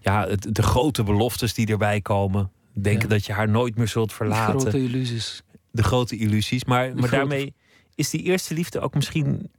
ja, 0.00 0.28
het, 0.28 0.54
de 0.54 0.62
grote 0.62 1.02
beloftes 1.02 1.54
die 1.54 1.66
erbij 1.66 2.00
komen. 2.00 2.50
Denken 2.72 3.08
Ja. 3.08 3.14
dat 3.14 3.26
je 3.26 3.32
haar 3.32 3.48
nooit 3.48 3.76
meer 3.76 3.88
zult 3.88 4.12
verlaten. 4.12 4.60
Grote 4.60 4.82
illusies. 4.82 5.42
De 5.70 5.82
grote 5.82 6.16
illusies. 6.16 6.64
Maar, 6.64 6.88
maar 6.88 6.96
grote- 6.98 7.16
daarmee 7.16 7.54
is 7.94 8.10
die 8.10 8.22
eerste 8.22 8.54
liefde 8.54 8.80
ook 8.80 8.94
misschien 8.94 9.50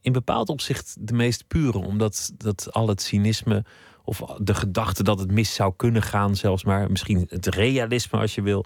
in 0.00 0.12
bepaald 0.12 0.48
opzicht 0.48 0.96
de 1.00 1.12
meest 1.14 1.46
pure. 1.48 1.78
Omdat 1.78 2.32
dat 2.36 2.72
al 2.72 2.88
het 2.88 3.02
cynisme 3.02 3.64
of 4.04 4.18
de 4.38 4.54
gedachte 4.54 5.02
dat 5.02 5.18
het 5.18 5.30
mis 5.30 5.54
zou 5.54 5.72
kunnen 5.76 6.02
gaan, 6.02 6.36
zelfs 6.36 6.64
maar 6.64 6.90
misschien 6.90 7.26
het 7.28 7.46
realisme 7.46 8.18
als 8.18 8.34
je 8.34 8.42
wil, 8.42 8.64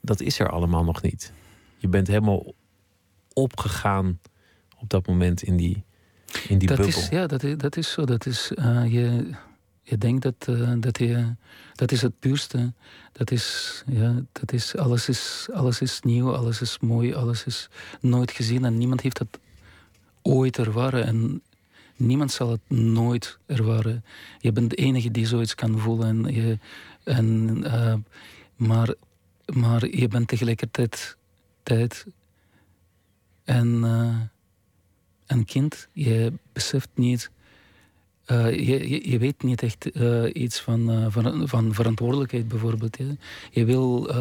dat 0.00 0.20
is 0.20 0.38
er 0.38 0.50
allemaal 0.50 0.84
nog 0.84 1.02
niet. 1.02 1.32
Je 1.78 1.88
bent 1.88 2.06
helemaal 2.06 2.52
opgegaan 3.32 4.20
op 4.78 4.88
dat 4.90 5.06
moment 5.06 5.42
in 5.42 5.56
die, 5.56 5.84
in 6.48 6.58
die 6.58 6.68
dat 6.68 6.76
bubbel? 6.76 7.00
Is, 7.00 7.08
ja, 7.08 7.26
dat 7.26 7.42
is, 7.42 7.56
dat 7.56 7.76
is 7.76 7.90
zo. 7.92 8.04
Dat 8.04 8.26
is, 8.26 8.52
eh, 8.54 8.92
je, 8.92 9.30
je 9.84 9.98
denkt 9.98 10.22
dat, 10.22 10.34
eh, 10.58 10.72
dat 10.78 10.98
je... 10.98 11.34
Dat 11.74 11.92
is 11.92 12.02
het 12.02 12.18
puurste. 12.18 12.72
Dat 13.12 13.30
is... 13.30 13.82
Ja, 13.86 14.14
dat 14.32 14.52
is 14.52 14.76
alles, 14.76 15.08
is... 15.08 15.48
alles 15.52 15.80
is 15.80 16.00
nieuw, 16.00 16.34
alles 16.34 16.60
is 16.60 16.78
mooi, 16.80 17.14
alles 17.14 17.44
is 17.44 17.68
nooit 18.00 18.30
gezien. 18.30 18.64
En 18.64 18.78
niemand 18.78 19.00
heeft 19.00 19.18
het 19.18 19.38
ooit 20.22 20.58
ervaren. 20.58 21.06
En 21.06 21.42
niemand 21.96 22.32
zal 22.32 22.50
het 22.50 22.78
nooit 22.78 23.38
ervaren. 23.46 24.04
Je 24.38 24.52
bent 24.52 24.70
de 24.70 24.76
enige 24.76 25.10
die 25.10 25.26
zoiets 25.26 25.54
kan 25.54 25.78
voelen. 25.78 26.26
En 26.26 26.34
je, 26.34 26.58
en, 27.04 27.60
eh, 27.64 27.94
maar, 28.56 28.94
maar 29.54 29.86
je 29.96 30.08
bent 30.08 30.28
tegelijkertijd 30.28 31.16
tijd 31.62 32.06
en 33.44 33.84
eh, 33.84 34.20
een 35.26 35.44
kind. 35.44 35.88
Je 35.92 36.32
beseft 36.52 36.88
niet, 36.94 37.30
eh, 38.24 38.52
je, 38.52 38.88
je, 38.88 39.10
je 39.10 39.18
weet 39.18 39.42
niet 39.42 39.62
echt 39.62 39.90
eh, 39.90 40.24
iets 40.32 40.60
van, 40.60 40.90
eh, 40.90 41.06
van, 41.08 41.48
van 41.48 41.74
verantwoordelijkheid 41.74 42.48
bijvoorbeeld. 42.48 42.96
hè. 42.96 43.16
Je 43.50 43.64
wil, 43.64 44.14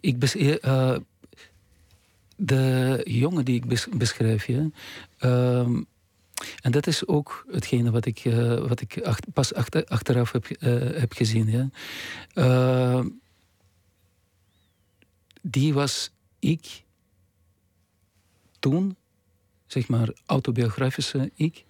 ik 0.00 0.18
de 2.36 3.00
jongen 3.04 3.44
die 3.44 3.54
ik 3.54 3.66
bes- 3.66 3.88
beschrijf, 3.92 4.46
ja, 4.46 4.70
ehm, 5.18 5.82
en 6.62 6.70
dat 6.70 6.86
is 6.86 7.06
ook 7.06 7.44
hetgene 7.50 7.90
wat 7.90 8.06
ik, 8.06 8.22
wat 8.68 8.80
ik 8.80 9.02
pas 9.32 9.54
achter, 9.54 9.84
achteraf 9.84 10.32
heb, 10.32 10.46
heb 10.94 11.12
gezien. 11.12 11.50
Ja. 11.50 11.70
Eh, 12.34 13.04
die 15.42 15.74
was 15.74 16.10
ik 16.38 16.82
toen, 18.58 18.96
zeg 19.66 19.88
maar, 19.88 20.08
autobiografische 20.26 21.30
ik, 21.34 21.64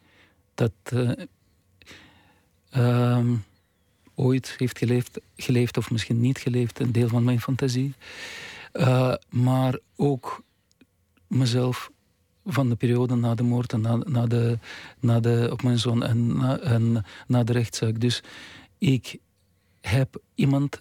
dat 0.59 0.73
eh, 0.83 1.11
ehm, 2.71 3.37
ooit 4.15 4.55
heeft 4.59 4.79
geleefd, 4.79 5.21
geleefd 5.37 5.77
of 5.77 5.91
misschien 5.91 6.21
niet 6.21 6.39
geleefd, 6.39 6.81
een 6.81 6.93
deel 6.93 7.09
van 7.09 7.25
mijn 7.25 7.41
fantasie. 7.41 7.95
Eh, 8.73 9.15
maar 9.31 9.79
ook 9.97 10.43
mezelf 11.27 11.91
van 12.47 12.69
de 12.69 12.77
periode 12.77 13.15
na 13.15 13.35
de 13.35 13.43
moord 13.43 13.73
en 13.73 13.81
na, 14.07 14.27
de, 14.27 14.59
na 15.01 15.21
de, 15.21 15.49
op 15.53 15.63
mijn 15.63 15.79
zoon 15.79 16.03
en 16.03 16.37
na, 16.37 16.59
en 16.59 17.05
na 17.27 17.45
de 17.45 17.53
rechtszaak. 17.53 18.01
Dus 18.01 18.23
ik 18.79 19.19
heb 19.81 20.21
iemand 20.35 20.81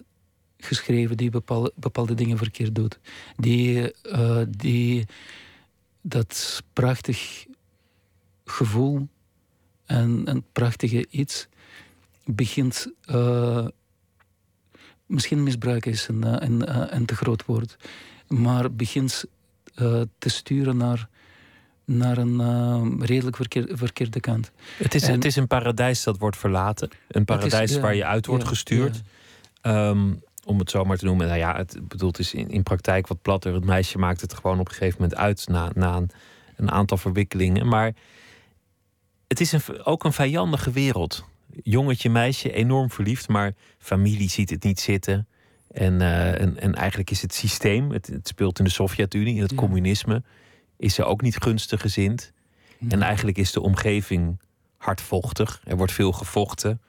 geschreven 0.56 1.16
die 1.16 1.30
bepaalde, 1.30 1.72
bepaalde 1.74 2.14
dingen 2.14 2.38
verkeerd 2.38 2.74
doet. 2.74 2.98
Die, 3.36 3.92
eh, 3.92 4.42
die 4.48 5.06
dat 6.00 6.62
prachtig 6.72 7.46
gevoel 8.44 9.08
en 9.88 10.22
een 10.24 10.44
prachtige 10.52 11.06
iets 11.10 11.48
begint. 12.24 12.92
eh, 13.04 13.66
misschien 15.06 15.42
misbruiken 15.42 15.90
is 15.90 16.08
een, 16.08 16.24
eh, 16.24 16.48
een, 16.48 16.66
eh, 16.66 16.82
een 16.88 17.06
te 17.06 17.16
groot 17.16 17.44
woord, 17.44 17.76
maar 18.26 18.72
begint 18.72 19.24
te 20.18 20.28
sturen 20.28 20.76
naar, 20.76 21.08
naar 21.84 22.18
een 22.18 23.04
redelijk 23.06 23.36
verkeer, 23.36 23.68
verkeerde 23.72 24.20
kant. 24.20 24.50
Het 24.76 24.94
is, 24.94 25.02
En- 25.02 25.12
het 25.12 25.24
is 25.24 25.36
een 25.36 25.46
paradijs 25.46 26.02
dat 26.02 26.18
wordt 26.18 26.36
verlaten. 26.36 26.90
Een 27.08 27.24
paradijs 27.24 27.74
ja, 27.74 27.80
waar 27.80 27.94
je 27.94 28.04
uit 28.04 28.26
wordt 28.26 28.42
ja, 28.42 28.48
gestuurd. 28.48 29.02
Ehm, 29.60 30.12
om 30.44 30.58
het 30.58 30.70
zo 30.70 30.84
maar 30.84 30.96
te 30.96 31.04
noemen. 31.04 31.26
Nou 31.26 31.38
ja, 31.38 31.56
het 31.56 31.78
bedoelt 31.88 32.18
is 32.18 32.34
in, 32.34 32.50
in 32.50 32.62
praktijk 32.62 33.06
wat 33.06 33.22
platter. 33.22 33.54
Het 33.54 33.64
meisje 33.64 33.98
maakt 33.98 34.20
het 34.20 34.34
gewoon 34.34 34.58
op 34.60 34.68
een 34.68 34.74
gegeven 34.74 35.00
moment 35.00 35.18
uit 35.18 35.48
na, 35.48 35.70
na 35.74 35.96
een, 35.96 36.10
een 36.56 36.70
aantal 36.70 36.96
verwikkelingen. 36.96 37.66
Maar 37.68 37.92
het 39.28 39.40
is 39.40 39.52
een, 39.52 39.84
ook 39.84 40.04
een 40.04 40.12
vijandige 40.12 40.70
wereld. 40.70 41.24
Jongetje, 41.62 42.10
meisje, 42.10 42.52
enorm 42.52 42.90
verliefd, 42.90 43.28
maar 43.28 43.54
familie 43.78 44.30
ziet 44.30 44.50
het 44.50 44.62
niet 44.64 44.80
zitten. 44.80 45.26
En, 45.70 46.00
eh, 46.00 46.40
en, 46.40 46.60
en 46.60 46.74
eigenlijk 46.74 47.10
is 47.10 47.22
het 47.22 47.34
systeem, 47.34 47.90
het, 47.90 48.06
het 48.06 48.28
speelt 48.28 48.58
in 48.58 48.64
de 48.64 48.70
Sovjet-Unie, 48.70 49.34
in 49.34 49.42
het 49.42 49.50
Ja. 49.50 49.56
communisme, 49.56 50.22
is 50.76 50.94
ze 50.94 51.04
ook 51.04 51.22
niet 51.22 51.36
gunstig 51.36 51.80
gezind. 51.80 52.32
En 52.88 53.02
eigenlijk 53.02 53.38
is 53.38 53.52
de 53.52 53.60
omgeving 53.60 54.38
hardvochtig. 54.76 55.60
Er 55.64 55.76
wordt 55.76 55.92
veel 55.92 56.12
gevochten. 56.12 56.80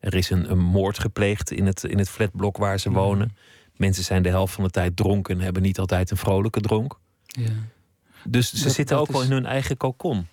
Er 0.00 0.14
is 0.14 0.30
een, 0.30 0.50
een 0.50 0.58
moord 0.58 0.98
gepleegd 0.98 1.50
in 1.50 1.66
het, 1.66 1.84
in 1.84 1.98
het 1.98 2.08
flatblok 2.08 2.56
waar 2.56 2.78
ze 2.80 2.90
wonen. 2.90 3.36
Mensen 3.76 4.04
zijn 4.04 4.22
de 4.22 4.28
helft 4.28 4.54
van 4.54 4.64
de 4.64 4.70
tijd 4.70 4.96
dronken 4.96 5.36
en 5.38 5.44
hebben 5.44 5.62
niet 5.62 5.78
altijd 5.78 6.10
een 6.10 6.16
vrolijke 6.16 6.60
dronk. 6.60 6.98
Ja. 7.26 7.50
Dus 8.24 8.50
ze 8.54 8.64
Dat- 8.64 8.72
zitten 8.74 8.96
dat 8.96 9.08
ook 9.08 9.12
wel 9.12 9.22
in 9.22 9.30
hun 9.30 9.46
eigen 9.46 9.76
kokon. 9.76 10.26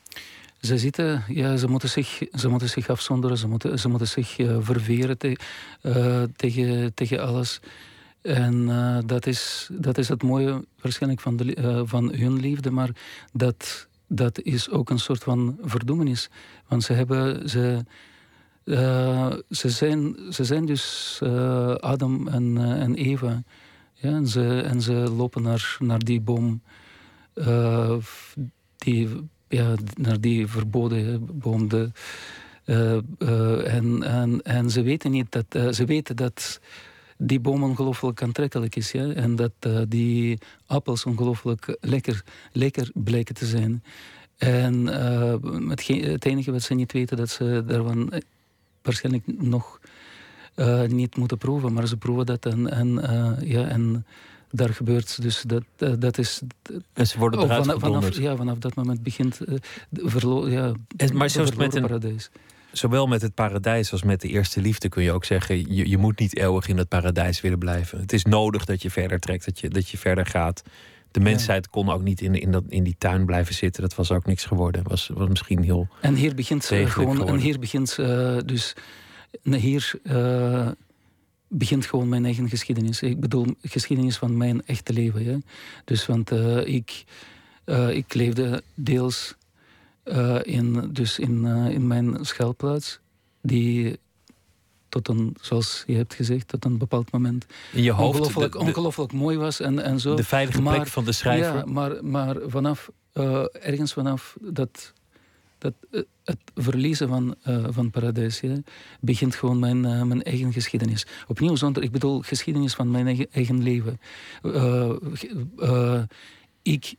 Ze 0.62 0.78
zitten, 0.78 1.24
ja, 1.28 1.58
ze 1.58 1.68
moeten 1.68 1.90
zich, 1.90 2.22
ze 2.34 2.50
moeten 2.50 2.70
zich 2.70 2.90
afzonderen, 2.90 3.38
ze 3.38 3.48
moeten, 3.48 3.80
ze 3.80 3.90
moeten 3.90 4.08
zich 4.08 4.40
eh, 4.40 4.58
verweren 4.60 5.18
eh, 5.82 6.24
tegen, 6.36 6.94
tegen 6.94 7.22
alles. 7.22 7.60
En 8.22 8.70
eh, 8.70 8.98
dat, 9.06 9.26
is, 9.26 9.70
dat 9.72 9.98
is 9.98 10.08
het 10.08 10.24
mooie 10.24 10.66
waarschijnlijk 10.82 11.22
van, 11.22 11.38
de, 11.38 11.84
van 11.86 12.14
hun 12.14 12.40
liefde, 12.40 12.72
maar 12.72 12.90
dat, 13.34 13.88
dat 14.08 14.42
is 14.42 14.70
ook 14.70 14.90
een 14.90 15.00
soort 15.00 15.24
van 15.24 15.58
verdoemenis. 15.62 16.30
Want 16.68 16.84
ze 16.84 16.94
hebben, 16.94 17.50
ze, 17.50 17.84
ze, 19.50 19.70
zijn, 19.70 20.16
ze 20.30 20.44
zijn 20.44 20.66
dus 20.66 21.20
Adam 21.80 22.28
en, 22.28 22.58
en 22.58 22.96
Eva. 22.96 23.44
Ja, 23.94 24.10
en, 24.10 24.28
ze, 24.28 24.62
en 24.62 24.82
ze 24.82 24.94
lopen 24.94 25.42
naar, 25.42 25.78
naar 25.80 26.00
die 26.00 26.22
boom, 26.22 26.62
die 28.78 29.10
ja, 29.48 29.76
naar 29.96 30.22
die 30.22 30.48
verboden 30.48 31.30
boom. 31.40 31.70
De, 31.70 31.92
eh, 32.68 32.98
eh, 33.18 33.74
en, 33.74 34.04
en, 34.04 34.42
en 34.42 34.70
ze 34.70 34.82
weten 34.82 35.12
niet 35.12 35.32
dat 35.32 35.46
eh, 35.50 35.70
ze 35.70 35.86
weten 35.86 36.16
dat 36.16 36.60
die 37.18 37.40
boom 37.40 37.64
ongelooflijk 37.64 38.22
aantrekkelijk 38.22 38.76
is. 38.76 38.92
Ja? 38.92 39.12
En 39.12 39.36
dat 39.36 39.52
die 39.88 40.38
appels 40.66 41.06
ongelooflijk 41.06 41.78
lekker, 41.82 42.24
lekker 42.52 42.92
blijken 42.94 43.36
te 43.36 43.46
zijn. 43.46 43.84
En 44.38 44.86
het, 45.70 45.88
het 45.88 46.26
enige 46.26 46.52
wat 46.52 46.62
ze 46.62 46.74
niet 46.74 46.92
weten, 46.92 47.18
dat 47.18 47.30
ze 47.30 47.64
daarvan 47.68 48.12
waarschijnlijk 48.82 49.24
nog 49.42 49.80
niet 50.88 51.18
moeten 51.18 51.38
proeven. 51.38 51.74
Maar 51.74 51.88
ze 51.88 51.98
proeven 51.98 52.26
dat 52.26 52.46
en, 52.46 52.70
en, 52.70 52.90
ja, 53.44 53.68
en 53.68 54.06
daar 54.52 54.74
gebeurt. 54.74 55.22
Dus 55.22 55.44
dat, 55.48 55.64
eh, 55.78 55.94
dat 56.00 56.18
is 56.18 56.42
En 56.94 57.08
ze 57.08 57.18
worden 57.18 57.40
Oh, 57.40 57.46
eruit 57.46 57.66
vanaf, 57.66 57.80
vanaf, 57.80 58.18
ja, 58.18 58.36
vanaf 58.36 58.58
dat 58.58 58.76
moment 58.76 59.04
begint 59.04 59.40
uh, 59.50 59.58
verlo 59.92 60.50
ja, 60.50 60.74
En- 60.98 61.18
maar 61.18 61.30
zoals 61.30 61.56
met 61.56 61.76
een- 61.76 61.82
paradijs. 61.82 62.30
Zowel 62.72 63.08
met 63.08 63.22
het 63.22 63.34
paradijs 63.34 63.92
als 63.92 64.04
met 64.04 64.22
de 64.22 64.28
eerste 64.28 64.62
liefde 64.62 64.90
kun 64.90 65.04
je 65.04 65.12
ook 65.12 65.26
zeggen... 65.26 65.76
je, 65.76 65.90
je 65.90 65.98
moet 65.98 66.20
niet 66.20 66.38
eeuwig 66.38 66.68
in 66.68 66.78
het 66.78 66.88
paradijs 66.88 67.42
willen 67.42 67.58
blijven. 67.60 68.00
Het 68.00 68.14
is 68.14 68.24
nodig 68.24 68.66
dat 68.66 68.82
je 68.82 68.90
verder 68.90 69.20
trekt, 69.20 69.46
dat 69.46 69.60
je, 69.60 69.70
dat 69.70 69.90
je 69.90 69.98
verder 69.98 70.26
gaat. 70.26 70.64
De 71.12 71.20
mensheid 71.20 71.70
kon 71.70 71.90
ook 71.90 72.02
niet 72.02 72.22
in, 72.22 72.36
in, 72.36 72.52
dat, 72.52 72.64
in 72.68 72.84
die 72.84 72.96
tuin 72.98 73.26
blijven 73.26 73.56
zitten. 73.56 73.82
Dat 73.82 73.96
was 73.96 74.12
ook 74.12 74.26
niks 74.26 74.46
geworden. 74.46 74.84
Was, 74.84 75.10
was 75.14 75.28
misschien 75.30 75.64
heel... 75.64 75.88
En 76.02 76.16
hier 76.16 76.36
begint 76.36 76.64
eh, 76.64 76.70
Degelijk 76.70 76.94
gewoon, 77.12 77.28
en 77.28 77.38
hier 77.40 77.60
begint 77.60 77.98
eh, 77.98 78.38
dus, 78.46 78.74
hier 79.44 79.92
eh, 80.04 80.68
begint 81.48 81.86
gewoon 81.86 82.10
mijn 82.10 82.26
eigen 82.26 82.50
geschiedenis. 82.50 83.02
Ik 83.02 83.20
bedoel, 83.20 83.46
geschiedenis 83.62 84.18
van 84.18 84.38
mijn 84.38 84.66
echte 84.66 84.94
leven. 84.94 85.24
Ja? 85.24 85.38
Dus, 85.86 86.06
want 86.06 86.32
eh, 86.32 86.68
ik, 86.68 87.04
eh, 87.64 87.96
ik 87.96 88.14
leefde 88.14 88.64
deels 88.74 89.36
eh, 90.04 90.40
in, 90.44 90.90
dus 90.92 91.20
in, 91.20 91.46
in 91.46 91.88
mijn 91.88 92.26
schuilplaats, 92.26 93.00
die 93.42 94.00
tot 94.90 95.08
een, 95.08 95.36
zoals 95.42 95.84
je 95.88 95.96
hebt 95.96 96.14
gezegd, 96.14 96.48
tot 96.48 96.66
een 96.66 96.78
bepaald 96.78 97.12
moment 97.12 97.46
In 97.74 97.84
je 97.84 97.92
hoofd, 97.92 98.20
ongelooflijk, 98.20 98.52
de, 98.52 98.60
de, 98.60 98.66
ongelooflijk 98.66 99.12
mooi 99.12 99.38
was 99.38 99.60
en, 99.60 99.80
en 99.84 100.00
zo. 100.00 100.16
de 100.16 100.24
veilige 100.24 100.62
Maar- 100.62 100.76
plek 100.76 100.88
van 100.88 101.06
de 101.06 101.12
schrijver. 101.12 101.56
Ja, 101.56 101.66
maar, 101.66 102.06
maar 102.06 102.36
vanaf, 102.46 102.90
ergens 103.52 103.94
vanaf 103.94 104.38
dat, 104.42 104.94
dat, 105.58 105.74
eh, 105.92 106.02
het 106.24 106.40
verliezen 106.56 107.08
van, 107.08 107.36
eh, 107.42 107.66
van 107.70 107.90
paradijs, 107.92 108.42
begint 109.00 109.36
gewoon 109.36 109.60
mijn, 109.60 109.86
eh, 109.86 110.04
mijn 110.04 110.24
eigen 110.24 110.54
geschiedenis. 110.54 111.06
Opnieuw 111.28 111.56
zonder, 111.56 111.84
ik 111.84 111.92
bedoel, 111.92 112.22
geschiedenis 112.22 112.74
van 112.74 112.92
mijn 112.92 113.28
eigen, 113.32 113.64
leven. 113.64 114.00
Ik 116.62 116.96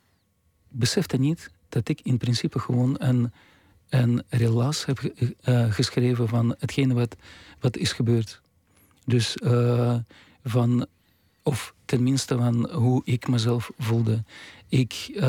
besefte 0.69 1.17
niet 1.17 1.51
dat 1.69 1.89
ik 1.89 2.01
in 2.01 2.19
principe 2.19 2.59
gewoon 2.59 2.95
een, 2.99 3.33
een 3.89 4.23
relaas 4.29 4.85
heb 4.85 4.99
ge- 4.99 5.35
geschreven 5.71 6.29
van 6.29 6.55
hetgene 6.59 6.95
wat, 6.95 7.17
wat 7.61 7.77
is 7.77 7.93
gebeurd. 7.93 8.41
Dus 9.05 9.37
van, 10.45 10.87
of 11.43 11.75
tenminste 11.85 12.37
van 12.37 12.71
hoe 12.71 13.03
ik 13.05 13.29
mezelf 13.29 13.71
voelde. 13.79 14.25
Ik 14.69 15.21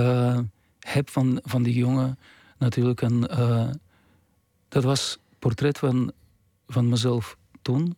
heb 0.79 1.09
van, 1.09 1.39
van 1.43 1.63
die 1.63 1.73
jongen 1.73 2.17
natuurlijk 2.59 3.01
een. 3.01 3.27
eh, 3.27 3.69
dat 4.67 4.83
was 4.83 5.17
portret 5.39 5.77
van, 5.77 6.11
van 6.67 6.89
mezelf 6.89 7.37
toen, 7.61 7.95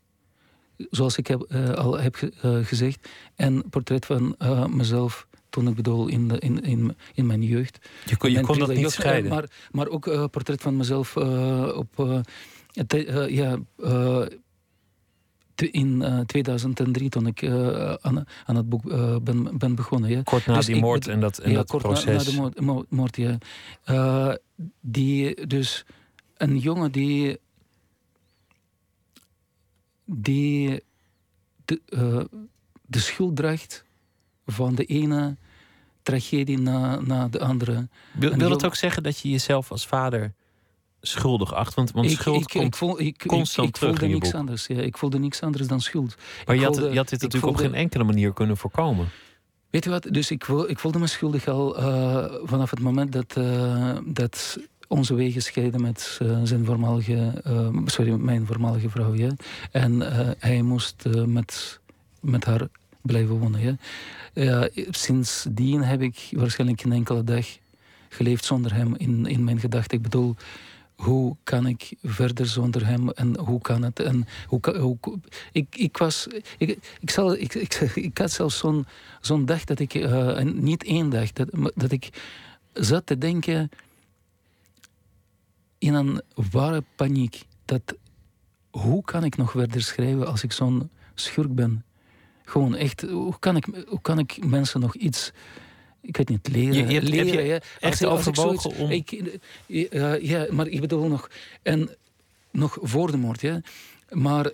zoals 0.77 1.17
ik 1.17 1.27
heb, 1.27 1.41
eh, 1.41 1.69
al 1.73 1.99
heb 1.99 2.15
eh, 2.15 2.57
gezegd, 2.61 3.09
en 3.35 3.69
portret 3.69 4.05
van 4.05 4.35
mezelf 4.69 5.27
toen 5.49 5.67
ik 5.67 5.75
bedoel 5.75 6.07
in, 6.07 6.27
de, 6.27 6.39
in, 6.39 6.61
in, 6.61 6.95
in 7.13 7.25
mijn 7.25 7.43
jeugd. 7.43 7.89
Je 8.05 8.17
kon, 8.17 8.31
je 8.31 8.41
kon 8.41 8.59
dat 8.59 8.73
niet 8.73 8.91
scheiden. 8.91 9.29
Maar, 9.31 9.49
maar 9.71 9.87
ook 9.87 10.29
portret 10.31 10.61
van 10.61 10.77
mezelf 10.77 11.17
op... 11.75 11.97
het, 12.71 12.91
ja, 13.29 13.51
eh, 13.51 13.57
te- 13.77 14.40
in 15.69 16.01
eh, 16.01 16.19
2003, 16.19 17.09
toen 17.09 17.27
ik 17.27 17.41
eh, 17.41 17.93
aan, 17.93 18.25
aan 18.45 18.55
het 18.55 18.69
boek 18.69 18.91
eh, 18.91 19.15
ben, 19.21 19.57
ben 19.57 19.75
begonnen. 19.75 20.09
Ja. 20.09 20.21
Kort 20.23 20.45
na 20.45 20.53
Dus 20.53 20.65
die 20.65 20.75
moord 20.79 21.07
en 21.07 21.19
dat, 21.19 21.37
en 21.37 21.49
ja, 21.49 21.55
dat 21.55 21.67
kort 21.67 21.83
na- 21.83 21.89
proces. 21.89 22.25
Na, 22.25 22.31
de 22.31 22.37
moord, 22.37 22.59
mo- 22.61 22.85
moord, 22.89 23.15
ja. 23.17 23.37
Eh, 23.83 24.33
die, 24.81 25.47
dus 25.47 25.85
een 26.37 26.57
jongen 26.57 26.91
die. 26.91 27.39
die 30.05 30.83
de, 31.65 31.81
eh, 31.85 32.39
de 32.85 32.99
schuld 32.99 33.35
draagt 33.35 33.83
van 34.45 34.75
de 34.75 34.85
ene 34.85 35.35
tragedie 36.03 36.59
na, 36.59 36.99
na 37.01 37.27
de 37.27 37.39
andere. 37.39 37.87
Wil, 38.13 38.33
wil 38.35 38.49
dat 38.49 38.65
ook 38.65 38.75
zeggen 38.75 39.03
dat 39.03 39.19
je 39.19 39.29
jezelf 39.29 39.71
als 39.71 39.87
vader 39.87 40.33
schuldig 41.01 41.53
acht? 41.53 41.73
Want, 41.73 41.91
want 41.91 42.11
ik, 42.11 42.17
schuld 42.17 42.41
ik, 42.41 42.47
komt... 42.47 42.65
ik, 42.65 42.75
voel, 42.75 42.99
ik, 42.99 43.23
ik, 43.23 43.27
constant 43.27 43.67
ik 43.67 43.73
terug 43.73 43.89
voelde 43.89 44.05
in 44.13 44.19
niks 44.19 44.33
anders. 44.33 44.67
Ja. 44.67 44.79
Ik 44.79 44.97
voelde 44.97 45.19
niks 45.19 45.41
anders 45.41 45.67
dan 45.67 45.81
schuld. 45.81 46.15
maar 46.45 46.55
je 46.55 46.63
had, 46.65 46.75
je 46.75 46.97
had 46.97 47.09
dit 47.09 47.21
natuurlijk 47.21 47.53
op 47.53 47.55
geen 47.55 47.73
enkele 47.73 48.03
manier 48.03 48.33
kunnen 48.33 48.57
voorkomen. 48.57 49.09
Weet 49.69 49.83
je 49.83 49.89
wat? 49.89 50.07
Dus 50.11 50.31
ik, 50.31 50.47
ik 50.67 50.79
voelde 50.79 50.99
me 50.99 51.07
schuldig 51.07 51.47
al 51.47 51.77
eh, 51.77 52.33
vanaf 52.43 52.69
het 52.69 52.79
moment 52.79 53.11
dat, 53.11 53.37
eh, 53.37 53.97
dat 54.05 54.59
onze 54.87 55.15
wegen 55.15 55.41
scheiden 55.41 55.81
met 55.81 56.19
eh, 56.21 56.39
zijn 56.43 56.65
voormalige, 56.65 57.41
sorry, 57.85 58.11
mijn 58.11 58.45
voormalige 58.45 58.89
vrouw. 58.89 59.13
Ja? 59.13 59.29
En 59.71 60.01
hij 60.39 60.61
moest 60.61 61.03
met, 61.25 61.79
met 62.19 62.45
haar 62.45 62.67
blijven 63.01 63.39
wonen. 63.39 63.61
Ja? 63.61 63.75
Ja, 64.33 64.69
sindsdien 64.89 65.83
heb 65.83 66.01
ik 66.01 66.27
waarschijnlijk 66.31 66.81
geen 66.81 66.91
enkele 66.91 67.23
dag 67.23 67.45
geleefd 68.09 68.45
zonder 68.45 68.73
hem 68.73 68.95
in, 68.95 69.25
in 69.25 69.43
mijn 69.43 69.59
gedachten. 69.59 69.97
Ik 69.97 70.03
bedoel, 70.03 70.35
hoe 71.01 71.35
kan 71.43 71.67
ik 71.67 71.93
verder 72.03 72.45
zonder 72.47 72.85
hem 72.85 73.09
en 73.09 73.37
hoe 73.39 73.61
kan 73.61 73.83
het? 73.83 73.99
En 73.99 74.27
hoe, 74.47 74.59
ik, 75.51 75.75
ik 75.75 75.97
was, 75.97 76.27
ik, 76.57 76.77
ik, 76.99 77.09
zal, 77.09 77.35
ik, 77.35 77.53
ik, 77.53 77.73
ik 78.09 78.17
had 78.17 78.31
zelfs 78.31 78.57
zo'n 78.57 78.85
zo'n 79.21 79.45
dag 79.45 79.63
dat 79.63 79.79
ik, 79.79 79.93
eh, 79.93 80.41
niet 80.41 80.83
één 80.83 81.09
dag, 81.09 81.31
dat, 81.31 81.71
dat 81.75 81.91
ik 81.91 82.09
zat 82.73 83.05
te 83.05 83.17
denken 83.17 83.69
in 85.77 85.93
een 85.93 86.21
ware 86.51 86.83
paniek. 86.95 87.41
Dat, 87.65 87.95
hoe 88.69 89.03
kan 89.03 89.23
ik 89.23 89.37
nog 89.37 89.51
verder 89.51 89.81
schrijven 89.81 90.27
als 90.27 90.43
ik 90.43 90.51
zo'n 90.51 90.89
schurk 91.13 91.55
ben? 91.55 91.83
Gewoon 92.43 92.75
echt, 92.75 93.01
hoe 93.01 93.39
kan 93.39 93.55
ik, 93.55 93.65
hoe 93.87 94.01
kan 94.01 94.19
ik 94.19 94.45
mensen 94.45 94.79
nog 94.79 94.95
iets, 94.95 95.31
ik 96.01 96.17
weet 96.17 96.29
niet, 96.29 96.47
leren? 96.47 96.73
Je- 96.73 96.79
je 96.85 96.93
hebt- 96.93 96.93
heb 97.05 97.13
leren 97.25 97.43
je 97.43 97.47
ja. 97.49 97.53
echt 97.55 97.63
Als- 97.81 98.03
als 98.03 98.27
ik 98.27 98.27
overwogen 98.37 98.61
zoiets- 98.61 98.79
om- 98.81 98.91
Ik, 98.91 99.91
eh, 99.91 100.21
ja, 100.21 100.45
maar 100.49 100.67
ik 100.67 100.81
bedoel 100.81 101.07
nog, 101.07 101.29
en 101.63 101.89
nog 102.51 102.77
voor 102.81 103.11
de 103.11 103.17
moord, 103.17 103.41
ja. 103.41 103.61
Maar 104.09 104.51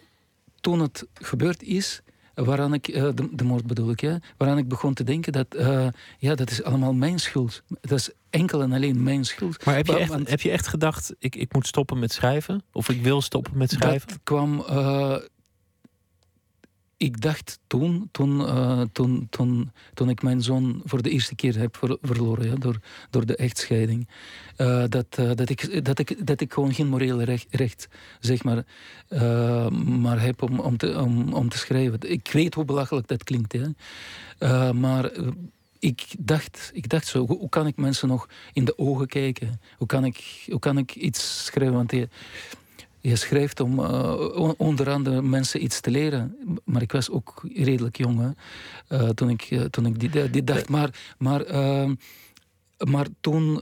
toen 0.62 0.80
het 0.80 1.06
gebeurd 1.14 1.64
is, 1.64 2.02
waaraan 2.34 2.74
ik, 2.74 2.88
eh, 2.88 3.08
de, 3.16 3.28
de 3.32 3.44
moord 3.44 3.66
bedoel 3.66 3.90
ik, 3.92 4.02
ja, 4.02 4.20
waaraan 4.38 4.58
ik 4.58 4.68
begon 4.68 4.94
te 4.94 5.04
denken 5.04 5.32
dat, 5.34 5.54
eh, 5.56 5.88
ja, 6.20 6.36
dat 6.36 6.52
is 6.52 6.64
allemaal 6.64 6.94
mijn 6.94 7.20
schuld. 7.20 7.62
Dat 7.82 8.00
is 8.00 8.10
enkel 8.30 8.62
en 8.62 8.72
alleen 8.72 9.04
mijn 9.04 9.26
schuld. 9.26 9.66
Maar 9.66 9.76
heb 9.76 9.86
je, 9.88 9.98
echt, 9.98 10.10
want 10.10 10.30
heb 10.30 10.42
je 10.42 10.52
echt 10.52 10.68
gedacht, 10.68 11.14
ik, 11.20 11.36
ik 11.36 11.54
moet 11.54 11.68
stoppen 11.68 12.00
met 12.00 12.12
schrijven? 12.12 12.64
Of 12.72 12.90
ik 12.90 13.02
wil 13.02 13.22
stoppen 13.22 13.58
met 13.58 13.72
schrijven? 13.72 14.08
Dat 14.08 14.20
kwam. 14.24 14.60
eh, 14.68 15.16
ik 16.98 17.22
dacht 17.22 17.60
toen, 17.68 18.10
toen, 18.12 18.48
eh, 18.48 18.82
toen, 18.92 19.28
toen, 19.30 19.72
toen 19.94 20.10
ik 20.10 20.22
mijn 20.22 20.42
zoon 20.42 20.82
voor 20.86 21.02
de 21.02 21.10
eerste 21.10 21.36
keer 21.36 21.58
heb 21.58 21.78
ver- 21.78 21.98
verloren 22.02 22.60
door, 22.60 22.80
door 23.10 23.26
de 23.26 23.36
echtscheiding, 23.36 24.08
eh, 24.56 24.84
dat, 24.90 25.06
eh, 25.10 25.32
dat, 25.36 25.50
ik, 25.50 25.86
dat, 25.86 26.00
ik, 26.00 26.28
dat 26.28 26.42
ik 26.42 26.54
gewoon 26.54 26.74
geen 26.74 26.88
morele 26.88 27.38
recht, 27.50 27.88
zeg 28.20 28.44
maar, 28.44 28.66
maar 30.00 30.22
heb 30.22 30.42
om, 30.42 30.60
om, 30.60 30.78
te, 30.78 31.00
om, 31.00 31.34
om 31.34 31.50
te 31.50 31.58
schrijven. 31.58 32.00
Ik 32.12 32.30
weet 32.32 32.54
hoe 32.54 32.66
belachelijk 32.66 33.08
dat 33.08 33.24
klinkt, 33.24 33.54
hè. 33.54 34.74
Maar 34.74 35.12
ik 35.80 36.16
dacht, 36.20 36.72
ik 36.74 36.90
dacht 36.90 37.08
zo, 37.08 37.26
hoe, 37.26 37.50
kan 37.50 37.68
ik 37.68 37.76
mensen 37.76 38.08
nog 38.08 38.30
in 38.54 38.66
de 38.66 38.78
ogen 38.78 39.08
kijken? 39.08 39.62
Hoe 39.78 39.88
kan 39.88 40.06
ik, 40.06 40.46
hoe 40.50 40.60
kan 40.60 40.78
ik 40.78 40.96
iets 40.96 41.46
schrijven? 41.46 41.76
Want 41.76 41.92
je, 41.92 42.10
je 43.02 43.16
schrijft 43.16 43.60
om 43.60 43.80
eh, 43.80 44.20
on- 44.36 44.56
onder 44.58 44.90
andere 44.90 45.22
mensen 45.22 45.64
iets 45.64 45.80
te 45.82 45.92
leren. 45.92 46.38
Maar 46.64 46.82
ik 46.82 46.92
was 46.92 47.10
ook 47.10 47.44
redelijk 47.54 47.98
jong 47.98 48.20
hè, 48.20 48.30
eh, 48.98 49.10
toen 49.10 49.30
ik, 49.30 49.42
eh, 49.42 49.62
toen 49.62 49.86
ik 49.86 50.14
dit, 50.34 50.48
dacht. 50.48 50.70
Maar, 50.70 51.14
maar, 51.18 51.42
ehm, 51.42 51.96
maar 52.90 53.08
toen 53.22 53.62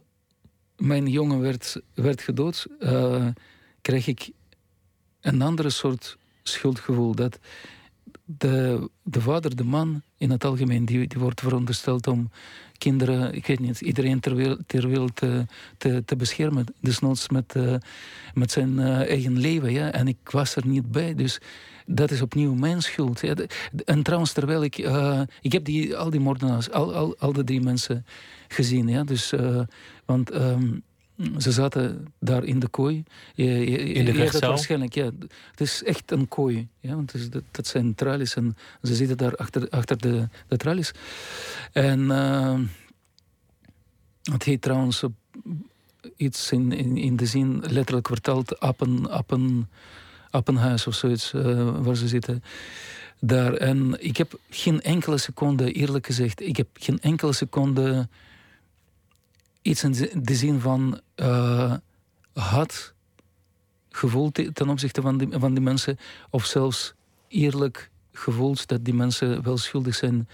mijn 0.77 1.07
jongen 1.07 1.39
werd, 1.39 1.81
werd 1.93 2.21
gedood, 2.21 2.65
kreeg 3.81 4.07
ik 4.07 4.29
een 5.21 5.41
andere 5.41 5.69
soort 5.69 6.17
schuldgevoel. 6.43 7.15
Dat 7.15 7.39
de, 8.25 8.89
de 9.03 9.21
vader, 9.21 9.55
de 9.55 9.63
man 9.63 10.01
in 10.17 10.29
het 10.29 10.43
algemeen, 10.45 10.85
die, 10.85 11.07
die 11.07 11.19
wordt 11.19 11.41
verondersteld 11.41 12.07
om 12.07 12.29
kinderen, 12.77 13.33
ik 13.33 13.45
weet 13.47 13.59
niet, 13.59 13.81
iedereen 13.81 14.19
ter 14.19 14.35
wereld, 14.35 14.59
ter 14.65 14.87
wereld 14.87 15.15
te, 15.15 15.45
te, 15.77 16.03
te 16.05 16.15
beschermen. 16.15 16.65
Desnoods 16.79 17.29
met, 17.29 17.55
eh, 17.55 17.75
met 18.33 18.51
zijn 18.51 18.79
eh, 18.79 18.99
eigen 18.99 19.39
leven. 19.39 19.71
Ja? 19.71 19.91
En 19.91 20.07
ik 20.07 20.17
was 20.23 20.55
er 20.55 20.67
niet 20.67 20.91
bij. 20.91 21.15
Dus 21.15 21.39
dat 21.85 22.11
is 22.11 22.21
opnieuw 22.21 22.53
mijn 22.53 22.81
schuld. 22.81 23.23
En 23.85 24.03
trouwens, 24.03 24.31
terwijl 24.31 24.63
ik... 24.63 24.77
eh, 24.77 25.21
ik 25.41 25.51
heb 25.51 25.65
die, 25.65 25.95
al 25.95 26.09
die 26.09 26.19
moordenaars, 26.19 26.71
al, 26.71 26.93
al, 26.93 27.15
al 27.17 27.33
de 27.33 27.43
drie 27.43 27.61
mensen 27.61 28.05
gezien. 28.47 28.87
Ja? 28.87 29.03
Dus, 29.03 29.31
eh, 29.31 29.61
want 30.05 30.29
ehm, 30.29 30.71
ze 31.37 31.51
zaten 31.51 32.07
daar 32.19 32.43
in 32.43 32.59
de 32.59 32.67
kooi. 32.67 33.03
Je, 33.33 33.45
je, 33.45 33.77
In 33.77 34.05
de 34.05 34.11
rechtszaal? 34.11 34.49
waarschijnlijk, 34.49 34.93
ja. 34.93 35.11
Het 35.51 35.61
is 35.61 35.83
echt 35.83 36.11
een 36.11 36.27
kooi. 36.27 36.67
Ja? 36.79 36.95
Want 36.95 37.13
is, 37.13 37.29
dat, 37.29 37.43
dat 37.51 37.67
zijn 37.67 37.95
tralies. 37.95 38.35
En 38.35 38.57
ze 38.81 38.95
zitten 38.95 39.17
daar 39.17 39.35
achter, 39.35 39.69
achter 39.69 39.97
de, 39.97 40.27
de 40.47 40.57
tralies. 40.57 40.91
En... 41.71 42.11
ehm, 42.11 42.61
het 44.31 44.43
heet 44.43 44.61
trouwens 44.61 45.03
iets 46.15 46.51
in, 46.51 46.71
in, 46.71 46.97
in 46.97 47.15
de 47.15 47.25
zin, 47.25 47.63
letterlijk 47.67 48.07
vertaald, 48.07 48.59
appen, 48.59 49.09
appen, 49.09 49.69
appenhuis 50.29 50.87
of 50.87 50.95
zoiets, 50.95 51.33
eh, 51.33 51.83
waar 51.83 51.95
ze 51.95 52.07
zitten. 52.07 52.43
Daar. 53.19 53.53
En 53.53 54.03
ik 54.03 54.17
heb 54.17 54.39
geen 54.49 54.81
enkele 54.81 55.17
seconde, 55.17 55.71
eerlijk 55.71 56.05
gezegd, 56.05 56.41
ik 56.41 56.57
heb 56.57 56.67
geen 56.73 56.99
enkele 56.99 57.33
seconde 57.33 58.07
iets 59.65 59.83
in 59.83 59.91
de- 60.21 60.35
zin 60.35 60.59
van 60.59 60.99
eh 61.15 61.73
had 62.33 62.93
gevoeld 63.89 64.33
te- 64.33 64.51
ten 64.53 64.69
opzichte 64.69 65.01
van 65.01 65.17
die, 65.17 65.27
van 65.31 65.53
die 65.53 65.63
mensen, 65.63 65.97
of 66.29 66.45
zelfs 66.45 66.93
eerlijk 67.27 67.89
gevoeld 68.11 68.67
dat 68.67 68.85
die 68.85 68.93
mensen 68.93 69.43
wel 69.43 69.57
schuldig 69.57 69.95
zijn 69.95 70.27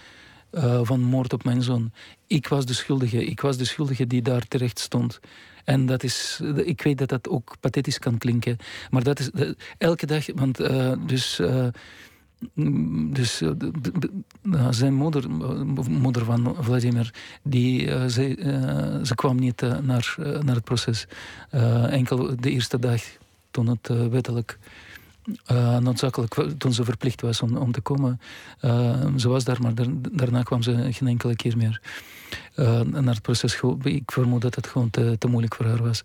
eh, 0.51 0.79
van 0.83 1.01
moord 1.01 1.33
op 1.33 1.43
mijn 1.43 1.61
zoon. 1.61 1.91
Ik 2.27 2.47
was 2.47 2.65
de 2.65 2.73
schuldige. 2.73 3.25
Ik 3.25 3.41
was 3.41 3.57
de 3.57 3.65
schuldige 3.65 4.07
die 4.07 4.21
daar 4.21 4.47
terecht 4.47 4.79
stond. 4.79 5.19
En 5.63 5.85
dat 5.85 6.03
is, 6.03 6.39
ik 6.55 6.81
weet 6.81 6.97
dat 6.97 7.09
dat 7.09 7.29
ook 7.29 7.55
pathetisch 7.59 7.99
kan 7.99 8.17
klinken. 8.17 8.57
Maar 8.89 9.03
dat 9.03 9.19
is 9.19 9.29
elke 9.77 10.05
dag, 10.05 10.25
want 10.35 10.59
eh, 10.59 10.93
dus. 11.05 11.39
Eh, 12.55 12.65
dus 13.13 13.41
eh, 13.41 13.49
nou, 14.41 14.73
zijn 14.73 14.93
moeder, 14.93 15.23
eh, 15.23 15.61
moeder 15.87 16.25
van 16.25 16.55
Vladimir, 16.59 17.13
die, 17.43 17.87
eh, 17.91 18.05
ze, 18.07 18.35
eh, 18.35 19.03
ze 19.05 19.15
kwam 19.15 19.35
niet 19.39 19.61
eh, 19.61 19.77
naar, 19.77 20.15
eh, 20.19 20.25
naar 20.39 20.55
het 20.55 20.63
proces. 20.63 21.07
Eh, 21.49 21.93
enkel 21.93 22.35
de 22.39 22.51
eerste 22.51 22.79
dag 22.79 23.01
toen 23.51 23.67
het 23.67 23.89
eh, 23.89 24.07
wettelijk 24.07 24.57
eh, 25.45 25.77
noodzakelijk, 25.77 26.33
toen 26.57 26.73
ze 26.73 26.83
verplicht 26.83 27.21
was 27.21 27.41
om, 27.41 27.57
om 27.57 27.71
te 27.71 27.81
komen. 27.81 28.19
Eh, 28.59 29.05
ze 29.15 29.29
was 29.29 29.43
daar, 29.43 29.61
maar 29.61 29.75
daar- 29.75 29.87
daarna 30.11 30.41
kwam 30.43 30.61
ze 30.61 30.87
geen 30.91 31.07
enkele 31.07 31.35
keer 31.35 31.57
meer 31.57 31.81
eh, 32.55 32.81
naar 32.81 33.13
het 33.13 33.21
proces. 33.21 33.61
Ik 33.83 34.11
vermoed 34.11 34.41
dat 34.41 34.55
het 34.55 34.67
gewoon 34.67 34.89
te, 34.89 35.15
te 35.19 35.27
moeilijk 35.27 35.55
voor 35.55 35.65
haar 35.65 35.83
was. 35.83 36.03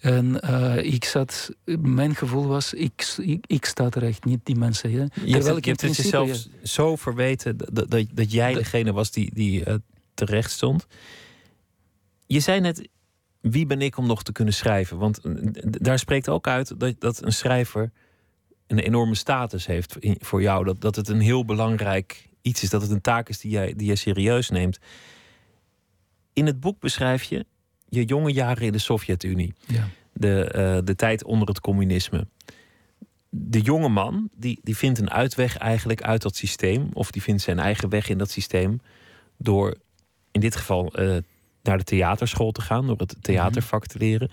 En 0.00 0.40
eh, 0.40 0.92
ik 0.92 1.04
zat, 1.04 1.50
mijn 1.80 2.14
gevoel 2.14 2.46
was, 2.46 2.74
ik, 2.74 3.14
ik, 3.16 3.44
ik 3.46 3.64
sta 3.64 3.88
terecht, 3.88 4.24
niet 4.24 4.40
die 4.42 4.56
mensen. 4.56 4.90
Hè. 4.90 4.96
Je 4.96 5.32
hebt, 5.32 5.46
het, 5.46 5.64
je 5.64 5.70
hebt 5.70 5.96
jezelf 5.96 6.46
zo 6.62 6.96
verweten 6.96 7.56
dat, 7.56 7.90
dat, 7.90 8.06
dat 8.12 8.32
jij 8.32 8.54
degene 8.54 8.92
was 8.92 9.10
die, 9.10 9.34
die 9.34 9.64
eh, 9.64 9.74
terecht 10.14 10.50
stond. 10.50 10.86
Je 12.26 12.40
zei 12.40 12.60
net, 12.60 12.88
wie 13.40 13.66
ben 13.66 13.80
ik 13.80 13.96
om 13.96 14.06
nog 14.06 14.22
te 14.22 14.32
kunnen 14.32 14.54
schrijven? 14.54 14.98
Want 14.98 15.18
eh, 15.18 15.32
daar 15.62 15.98
spreekt 15.98 16.28
ook 16.28 16.46
uit 16.46 16.80
dat, 16.80 16.94
dat 16.98 17.22
een 17.22 17.32
schrijver 17.32 17.92
een 18.66 18.78
enorme 18.78 19.14
status 19.14 19.66
heeft 19.66 19.96
voor 20.00 20.42
jou. 20.42 20.64
Dat, 20.64 20.80
dat 20.80 20.96
het 20.96 21.08
een 21.08 21.20
heel 21.20 21.44
belangrijk 21.44 22.28
iets 22.42 22.62
is. 22.62 22.70
Dat 22.70 22.82
het 22.82 22.90
een 22.90 23.00
taak 23.00 23.28
is 23.28 23.40
die 23.40 23.50
jij, 23.50 23.74
die 23.76 23.86
jij 23.86 23.96
serieus 23.96 24.50
neemt. 24.50 24.78
In 26.32 26.46
het 26.46 26.60
boek 26.60 26.80
beschrijf 26.80 27.22
je 27.22 27.46
je 27.94 28.04
jonge 28.04 28.32
jaren 28.32 28.66
in 28.66 28.72
de 28.72 28.78
Sovjet-Unie 28.78 29.54
Ja. 29.66 29.88
de, 30.12 30.44
eh, 30.44 30.78
de 30.84 30.94
tijd 30.94 31.24
onder 31.24 31.48
het 31.48 31.60
communisme. 31.60 32.26
De 33.28 33.60
jonge 33.60 33.88
man 33.88 34.28
die, 34.36 34.60
die 34.62 34.76
vindt 34.76 34.98
een 34.98 35.10
uitweg 35.10 35.56
eigenlijk 35.56 36.02
uit 36.02 36.22
dat 36.22 36.36
systeem, 36.36 36.88
of 36.92 37.10
die 37.10 37.22
vindt 37.22 37.42
zijn 37.42 37.58
eigen 37.58 37.88
weg 37.88 38.08
in 38.08 38.18
dat 38.18 38.30
systeem, 38.30 38.80
door 39.38 39.76
in 40.30 40.40
dit 40.40 40.56
geval 40.56 40.92
eh, 40.94 41.16
naar 41.62 41.78
de 41.78 41.84
theaterschool 41.84 42.52
te 42.52 42.60
gaan, 42.60 42.86
door 42.86 42.96
het 42.98 43.16
theatervak 43.20 43.86
te 43.86 43.98
leren. 43.98 44.30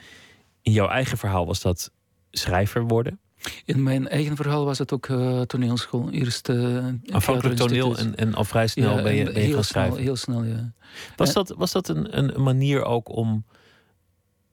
In 0.62 0.72
jouw 0.72 0.88
eigen 0.88 1.18
verhaal 1.18 1.46
was 1.46 1.62
dat 1.62 1.92
schrijver 2.32 2.84
worden. 2.84 3.20
In 3.66 3.84
mijn 3.84 4.08
eigen 4.08 4.36
verhaal 4.36 4.66
was 4.66 4.78
het 4.78 4.94
ook 4.94 5.08
eh, 5.08 5.42
toneelschool. 5.42 6.10
Eerst 6.10 6.50
uh, 6.50 6.86
Afhankelijk 7.12 7.56
toneel 7.56 7.98
en, 7.98 8.16
en 8.16 8.34
al 8.34 8.44
vrij 8.44 8.68
snel 8.68 8.98
Ja, 8.98 9.04
ben 9.04 9.16
je, 9.16 9.26
en 9.26 9.34
ben 9.34 9.48
je 9.48 9.54
gaan 9.54 9.64
snel, 9.64 9.84
schrijven. 9.84 10.04
heel 10.04 10.16
snel, 10.16 10.44
ja. 10.44 10.74
Was 11.16 11.34
dat, 11.34 11.54
was 11.58 11.72
dat 11.72 11.88
een, 11.88 12.18
een 12.18 12.44
manier 12.44 12.84
ook 12.84 13.16
om 13.16 13.46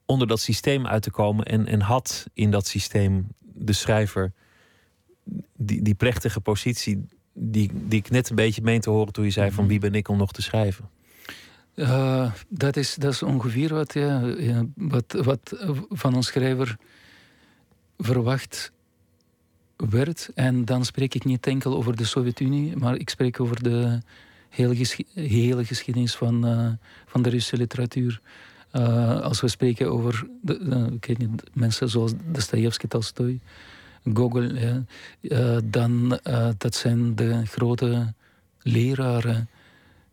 onder 0.04 0.26
dat 0.26 0.40
systeem 0.40 0.86
uit 0.86 1.02
te 1.02 1.10
komen? 1.10 1.44
En, 1.44 1.66
en 1.66 1.80
had 1.80 2.26
in 2.34 2.50
dat 2.50 2.66
systeem 2.66 3.26
de 3.38 3.72
schrijver 3.72 4.32
die, 5.56 5.82
die 5.82 5.94
plechtige 5.94 6.40
positie... 6.40 7.06
Die, 7.38 7.70
die 7.74 7.98
ik 7.98 8.10
net 8.10 8.30
een 8.30 8.36
beetje 8.36 8.62
meen 8.62 8.80
te 8.80 8.90
horen 8.90 9.12
toen 9.12 9.24
je 9.24 9.30
zei... 9.30 9.46
Mhm. 9.46 9.54
van 9.54 9.66
wie 9.66 9.78
ben 9.78 9.94
ik 9.94 10.08
om 10.08 10.16
nog 10.16 10.32
te 10.32 10.42
schrijven? 10.42 10.90
Eh, 11.74 12.32
dat, 12.48 12.76
is, 12.76 12.94
dat 12.94 13.12
is 13.12 13.22
ongeveer 13.22 13.74
wat, 13.74 13.94
ja, 13.94 14.20
ja, 14.38 14.64
wat, 14.74 15.12
wat 15.12 15.56
van 15.88 16.14
een 16.14 16.22
schrijver 16.22 16.76
verwacht 17.98 18.72
werd. 19.76 20.30
En 20.34 20.64
dan 20.64 20.84
spreek 20.84 21.14
ik 21.14 21.24
niet 21.24 21.46
enkel 21.46 21.76
over 21.76 21.96
de 21.96 22.04
Sovjet-Unie, 22.04 22.76
maar 22.76 22.96
ik 22.96 23.08
spreek 23.10 23.40
over 23.40 23.62
de 23.62 23.98
hele, 24.48 24.76
geschi- 24.76 25.06
hele 25.14 25.64
geschiedenis 25.64 26.14
van, 26.14 26.46
eh, 26.46 26.68
van 27.06 27.22
de 27.22 27.28
Russische 27.28 27.56
literatuur. 27.56 28.20
Eh, 28.70 29.20
als 29.20 29.40
we 29.40 29.48
spreken 29.48 29.90
over 29.92 30.26
de, 30.42 30.68
de- 30.68 30.90
ik 30.94 31.04
weet 31.06 31.18
niet, 31.18 31.42
mensen 31.52 31.88
zoals 31.88 32.12
Dostoevsky, 32.32 32.86
Tolstoy, 32.86 33.40
Gogol, 34.14 34.42
ja, 34.54 34.84
eh, 35.22 35.56
dan 35.64 36.18
dat 36.58 36.74
zijn 36.74 37.14
de 37.14 37.46
grote 37.46 38.14
leraren. 38.60 39.48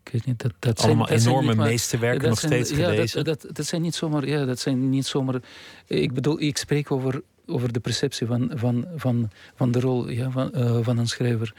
Ik 0.04 0.12
weet 0.12 0.26
niet, 0.26 0.42
dat, 0.42 0.52
dat 0.58 0.78
zijn, 0.78 0.90
Allemaal 0.90 1.08
dat 1.08 1.20
zijn 1.20 1.30
enorme 1.32 1.48
niet 1.48 1.58
maar- 1.58 1.68
meesterwerken 1.68 2.28
nog 2.28 2.38
zijn- 2.38 2.52
steeds 2.52 2.70
ja, 2.80 2.88
gelezen. 2.88 3.24
Dat, 3.24 3.42
dat, 3.42 3.56
dat 3.56 3.66
zijn 3.66 3.82
niet 3.82 3.94
zomaar, 3.94 4.26
ja, 4.28 4.44
dat 4.44 4.58
zijn 4.58 4.88
niet 4.90 5.06
zomaar. 5.06 5.40
Ik 5.86 6.12
bedoel, 6.12 6.40
ik 6.40 6.56
spreek 6.56 6.90
over, 6.90 7.22
over 7.46 7.72
de 7.72 7.80
perceptie 7.80 8.26
van, 8.26 8.50
van, 8.54 8.86
van, 8.96 9.30
van 9.54 9.72
de 9.72 9.80
rol 9.80 10.08
ja, 10.08 10.30
van, 10.30 10.52
eh, 10.52 10.78
van 10.82 10.98
een 10.98 11.08
schrijver 11.08 11.54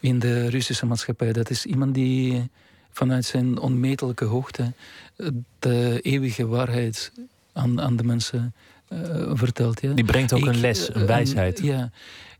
in 0.00 0.18
de 0.18 0.48
Russische 0.48 0.86
maatschappij. 0.86 1.32
Dat 1.32 1.50
is 1.50 1.66
iemand 1.66 1.94
die 1.94 2.50
vanuit 2.90 3.24
zijn 3.24 3.58
onmetelijke 3.58 4.24
hoogte 4.24 4.72
eh, 5.16 5.28
de 5.58 5.98
eeuwige 6.02 6.46
waarheid 6.46 7.12
aan, 7.52 7.80
aan 7.80 7.96
de 7.96 8.04
mensen 8.04 8.54
eh, 8.88 9.30
vertelt. 9.34 9.80
Ja. 9.80 9.92
Die 9.92 10.04
brengt 10.04 10.32
ook 10.32 10.40
Ik, 10.40 10.46
een 10.46 10.60
les, 10.60 10.94
een 10.94 11.06
wijsheid. 11.06 11.58
en, 11.58 11.66
ja, 11.66 11.90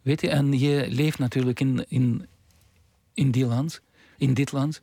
weet 0.02 0.20
je, 0.20 0.28
en 0.28 0.58
je 0.58 0.86
leeft 0.88 1.18
natuurlijk 1.18 1.60
in, 1.60 1.84
in, 1.88 2.26
in, 3.14 3.30
die 3.30 3.46
land, 3.46 3.80
in 4.16 4.34
dit 4.34 4.52
land, 4.52 4.80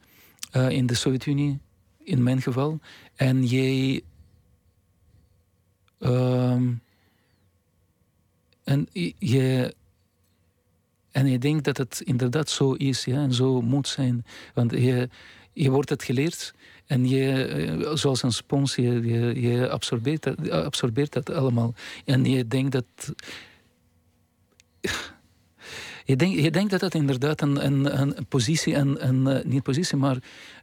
in 0.51 0.85
de 0.85 0.93
Sovjet-Unie, 0.93 1.59
in 2.03 2.23
mijn 2.23 2.41
geval. 2.41 2.79
En 3.15 3.45
jij. 3.45 4.01
ehm, 5.99 6.67
en 8.69 8.87
je-. 9.17 9.75
En 11.11 11.27
je 11.27 11.37
denkt 11.37 11.63
dat 11.63 11.77
het 11.77 12.01
inderdaad 12.05 12.49
zo 12.49 12.73
is, 12.73 13.05
ja, 13.05 13.15
en 13.15 13.33
zo 13.33 13.61
moet 13.61 13.87
zijn. 13.87 14.25
Want 14.53 14.71
je, 14.71 15.09
je 15.53 15.69
wordt 15.69 15.89
het 15.89 16.03
geleerd 16.03 16.53
en 16.85 17.07
je, 17.07 17.45
eh, 17.45 17.95
zoals 17.95 18.23
een 18.23 18.31
spons, 18.31 18.75
je, 18.75 19.01
je, 19.41 19.69
absorbeert, 19.69 20.23
dat, 20.23 20.49
absorbeert 20.49 21.13
dat 21.13 21.29
allemaal. 21.29 21.73
En 22.05 22.25
je 22.25 22.47
denkt 22.47 22.71
dat. 22.71 23.13
Je 26.09 26.15
denkt, 26.15 26.39
je 26.39 26.51
denkt 26.51 26.71
dat 26.71 26.79
dat 26.79 26.93
inderdaad 26.93 27.41
een, 27.41 27.65
een, 27.65 27.99
een 27.99 28.25
positie, 28.27 28.75
een, 28.75 29.07
een, 29.07 29.27
eh, 29.27 29.45
niet 29.45 29.63
positie, 29.63 29.97
maar 29.97 30.17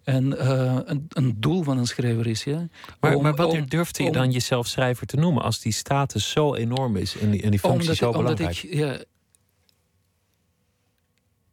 een, 0.04 0.36
eh, 0.36 0.78
een, 0.84 1.06
een 1.08 1.36
doel 1.40 1.62
van 1.62 1.78
een 1.78 1.86
schrijver 1.86 2.26
is. 2.26 2.44
Ja? 2.44 2.68
Maar, 3.00 3.14
Om- 3.14 3.22
maar 3.22 3.34
wat 3.34 3.52
om- 3.52 3.68
durfde 3.68 4.02
je 4.02 4.08
om- 4.08 4.14
dan 4.14 4.30
jezelf 4.30 4.66
schrijver 4.66 5.06
te 5.06 5.16
noemen 5.16 5.42
als 5.42 5.60
die 5.60 5.72
status 5.72 6.30
zo 6.30 6.54
enorm 6.54 6.96
is 6.96 7.18
en 7.18 7.30
die, 7.30 7.42
en 7.42 7.50
die 7.50 7.60
functie 7.60 7.80
omdat, 7.80 7.96
zo 7.96 8.10
omdat 8.10 8.22
belangrijk? 8.36 8.62
ik 8.62 8.74
ja, 8.74 8.98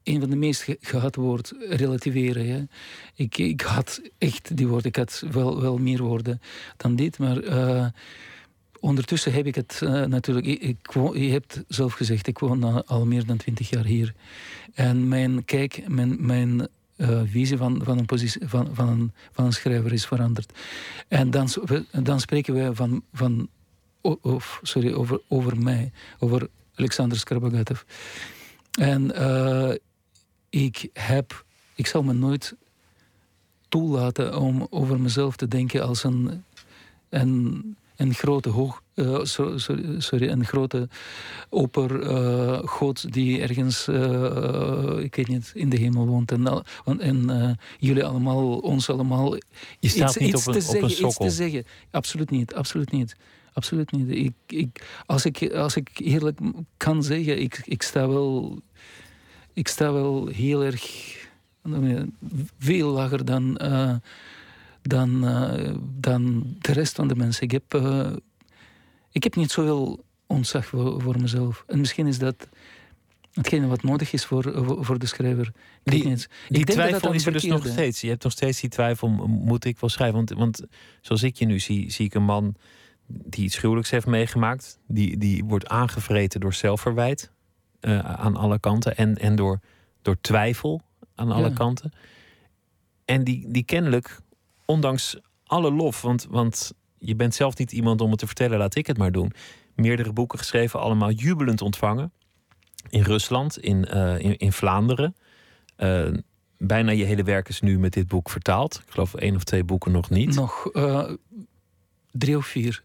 een 0.03 0.19
van 0.19 0.29
de 0.29 0.35
meest 0.35 0.61
ge- 0.61 0.77
gehad 0.81 1.15
woord 1.15 1.53
relativeren. 1.69 2.45
Ja. 2.45 2.65
Ik, 3.15 3.37
ik 3.37 3.61
had 3.61 4.01
echt 4.17 4.57
die 4.57 4.67
woorden. 4.67 4.87
Ik 4.87 4.95
had 4.95 5.23
wel, 5.31 5.61
wel 5.61 5.77
meer 5.77 6.01
woorden 6.03 6.41
dan 6.77 6.95
dit, 6.95 7.17
maar 7.17 7.37
eh, 7.37 7.85
ondertussen 8.83 9.33
heb 9.33 9.45
ik 9.45 9.55
het 9.55 9.79
eh, 9.83 10.03
natuurlijk. 10.03 10.45
Ik, 10.45 10.77
je 11.13 11.31
hebt 11.31 11.63
zelf 11.67 11.93
gezegd, 11.93 12.27
ik 12.27 12.39
woon 12.39 12.85
al 12.85 13.05
meer 13.05 13.25
dan 13.25 13.37
twintig 13.37 13.69
jaar 13.69 13.85
hier. 13.85 14.13
En 14.73 15.07
mijn 15.07 15.45
kijk, 15.45 15.83
mijn, 15.87 16.25
mijn 16.25 16.67
eh, 16.95 17.21
visie 17.25 17.57
van, 17.57 17.81
van, 17.83 17.97
een 17.97 18.05
positie, 18.05 18.47
van, 18.47 18.69
van, 18.73 18.87
een, 18.87 19.11
van 19.31 19.45
een 19.45 19.53
schrijver 19.53 19.93
is 19.93 20.05
veranderd. 20.05 20.53
En 21.07 21.31
dan, 21.31 21.47
dan 22.03 22.19
spreken 22.19 22.53
we 22.53 22.75
van, 22.75 23.03
van 23.13 23.49
of, 24.01 24.59
sorry, 24.61 24.93
over, 24.93 25.21
over 25.27 25.57
mij, 25.57 25.91
over 26.19 26.49
Alexander 26.75 27.17
Skarbagatov. 27.17 27.81
En 28.79 29.15
eh, 29.15 29.75
ik 30.49 30.89
heb, 30.93 31.45
ik 31.75 31.87
zal 31.87 32.03
me 32.03 32.13
nooit 32.13 32.55
toelaten 33.69 34.39
om 34.39 34.67
over 34.69 34.99
mezelf 34.99 35.35
te 35.35 35.47
denken 35.47 35.83
als 35.83 36.03
een, 36.03 36.43
een, 37.09 37.75
een 37.95 38.13
grote 38.13 38.49
hoog, 38.49 38.81
so- 39.23 39.57
sorry, 39.57 39.99
sorry, 39.99 40.29
een 40.29 40.45
grote 40.45 40.89
oper 41.49 42.01
eh, 42.01 42.59
god 42.65 43.13
die 43.13 43.41
ergens, 43.41 43.87
eh, 43.87 44.97
ik 44.97 45.15
weet 45.15 45.27
niet, 45.27 45.51
in 45.53 45.69
de 45.69 45.77
hemel 45.77 46.07
woont. 46.07 46.31
En, 46.31 46.65
en, 46.99 47.57
jullie 47.79 48.05
allemaal, 48.05 48.57
ons 48.57 48.89
allemaal. 48.89 49.35
Je 49.79 49.87
staat 49.87 50.09
iets, 50.09 50.17
niet 50.17 50.33
iets 50.33 50.47
op 50.47 50.53
een, 50.55 50.61
te 50.61 50.67
op 50.67 50.73
een 50.73 50.79
zeggen, 50.79 50.89
iets 50.89 50.99
sokkel. 50.99 51.25
te 51.25 51.31
zeggen. 51.31 51.65
Absoluut 51.91 52.29
niet, 52.29 52.53
absoluut 52.53 52.91
niet. 52.91 53.15
Absoluut 53.53 53.91
niet. 53.91 54.09
Ik, 54.09 54.33
ik, 54.47 54.85
als, 55.05 55.25
ik, 55.25 55.53
als 55.53 55.75
ik 55.75 55.89
eerlijk 55.93 56.39
kan 56.77 57.03
zeggen, 57.03 57.41
ik, 57.41 57.61
ik 57.65 57.81
sta 57.81 58.07
wel. 58.07 58.61
Ik 59.53 59.67
sta 59.67 59.91
wel 59.91 60.27
heel 60.27 60.63
erg. 60.63 60.85
veel 62.59 62.89
lager 62.89 63.25
dan. 63.25 63.57
Dan, 64.87 65.27
eh, 65.27 65.75
dan 65.99 66.43
de 66.59 66.71
rest 66.71 66.95
van 66.95 67.07
de 67.07 67.15
mensen. 67.15 67.43
Ik 67.43 67.51
heb, 67.51 67.73
eh, 67.73 68.11
ik 69.11 69.23
heb 69.23 69.35
niet 69.35 69.51
zoveel 69.51 70.05
ontzag 70.27 70.65
voor, 70.65 71.01
voor 71.01 71.21
mezelf. 71.21 71.63
En 71.67 71.79
misschien 71.79 72.07
is 72.07 72.19
dat 72.19 72.49
hetgene 73.31 73.67
wat 73.67 73.83
nodig 73.83 74.13
is 74.13 74.25
voor, 74.25 74.65
voor, 74.85 74.99
de 74.99 75.05
schrijver. 75.05 75.47
Ik 75.83 75.91
Die- 75.91 76.05
niet. 76.07 76.29
Die 76.49 76.59
ik 76.59 76.65
denk 76.65 76.67
dat 76.67 76.75
twijfel 76.75 77.07
dat 77.07 77.15
is 77.15 77.25
er 77.25 77.31
dus 77.31 77.43
nog 77.43 77.67
steeds. 77.67 78.01
Je 78.01 78.09
hebt 78.09 78.23
nog 78.23 78.31
steeds 78.31 78.61
die 78.61 78.69
twijfel, 78.69 79.09
moet 79.27 79.65
ik 79.65 79.79
wel 79.79 79.89
schrijven? 79.89 80.15
Want, 80.15 80.29
want 80.29 80.63
zoals 81.01 81.23
ik 81.23 81.35
je 81.35 81.45
nu 81.45 81.59
zie, 81.59 81.91
zie 81.91 82.05
ik 82.05 82.13
een 82.13 82.23
man 82.23 82.55
die 83.07 83.43
iets 83.43 83.57
gruwelijks 83.57 83.89
heeft 83.89 84.05
meegemaakt. 84.05 84.79
Die, 84.87 85.17
die 85.17 85.43
wordt 85.45 85.67
aangevreten 85.67 86.39
door 86.39 86.53
zelfverwijt 86.53 87.31
eh, 87.79 87.99
aan 87.99 88.35
alle 88.35 88.59
kanten. 88.59 88.97
En, 88.97 89.15
en 89.15 89.35
door, 89.35 89.59
door 90.01 90.17
twijfel 90.21 90.81
aan 91.15 91.31
alle 91.31 91.49
Ja. 91.49 91.53
kanten. 91.53 91.91
En 93.05 93.23
die, 93.23 93.45
die 93.51 93.63
kennelijk, 93.63 94.19
ondanks 94.65 95.17
alle 95.43 95.71
lof... 95.71 96.01
Want, 96.01 96.27
want 96.29 96.73
je 96.97 97.15
bent 97.15 97.35
zelf 97.35 97.57
niet 97.57 97.71
iemand 97.71 98.01
om 98.01 98.09
het 98.09 98.19
te 98.19 98.25
vertellen, 98.25 98.57
laat 98.57 98.75
ik 98.75 98.87
het 98.87 98.97
maar 98.97 99.11
doen. 99.11 99.33
Meerdere 99.75 100.13
boeken 100.13 100.39
geschreven, 100.39 100.79
allemaal 100.79 101.11
jubelend 101.11 101.61
ontvangen. 101.61 102.11
In 102.89 103.01
Rusland, 103.01 103.59
in, 103.59 103.85
eh, 103.85 104.19
in, 104.19 104.37
in 104.37 104.51
Vlaanderen. 104.51 105.15
Eh, 105.75 106.13
bijna 106.57 106.91
je 106.91 107.03
hele 107.03 107.23
werk 107.23 107.49
is 107.49 107.61
nu 107.61 107.79
met 107.79 107.93
dit 107.93 108.07
boek 108.07 108.29
vertaald. 108.29 108.81
Ik 108.85 108.91
geloof 108.91 109.13
één 109.13 109.35
of 109.35 109.43
twee 109.43 109.63
boeken 109.63 109.91
nog 109.91 110.09
niet. 110.09 110.35
Nog 110.35 110.69
eh, 110.71 111.09
drie 112.11 112.37
of 112.37 112.45
vier. 112.45 112.83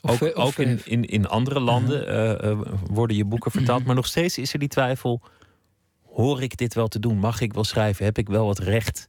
Of 0.00 0.22
ook 0.22 0.38
ook 0.38 0.56
in, 0.56 0.80
in, 0.84 1.04
in 1.04 1.26
andere 1.26 1.60
landen 1.60 2.06
eh, 2.08 2.50
eh, 2.50 2.58
worden 2.90 3.16
je 3.16 3.24
boeken 3.24 3.50
vertaald. 3.50 3.84
Maar 3.84 3.94
nog 3.94 4.06
steeds 4.06 4.38
is 4.38 4.52
er 4.52 4.58
die 4.58 4.68
twijfel. 4.68 5.22
Hoor 6.02 6.42
ik 6.42 6.56
dit 6.56 6.74
wel 6.74 6.88
te 6.88 6.98
doen? 6.98 7.18
Mag 7.18 7.40
ik 7.40 7.52
wel 7.52 7.64
schrijven? 7.64 8.04
Heb 8.04 8.18
ik 8.18 8.28
wel 8.28 8.48
het 8.48 8.58
recht 8.58 9.08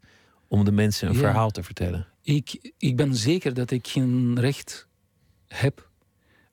om 0.49 0.63
de 0.65 0.71
mensen 0.71 1.07
een 1.07 1.13
Ja. 1.13 1.19
verhaal 1.19 1.49
te 1.51 1.63
vertellen? 1.63 2.07
Ik, 2.21 2.73
ik 2.77 2.95
ben 2.95 3.15
zeker 3.15 3.53
dat 3.53 3.71
ik 3.71 3.87
geen 3.87 4.39
recht 4.39 4.87
heb 5.47 5.89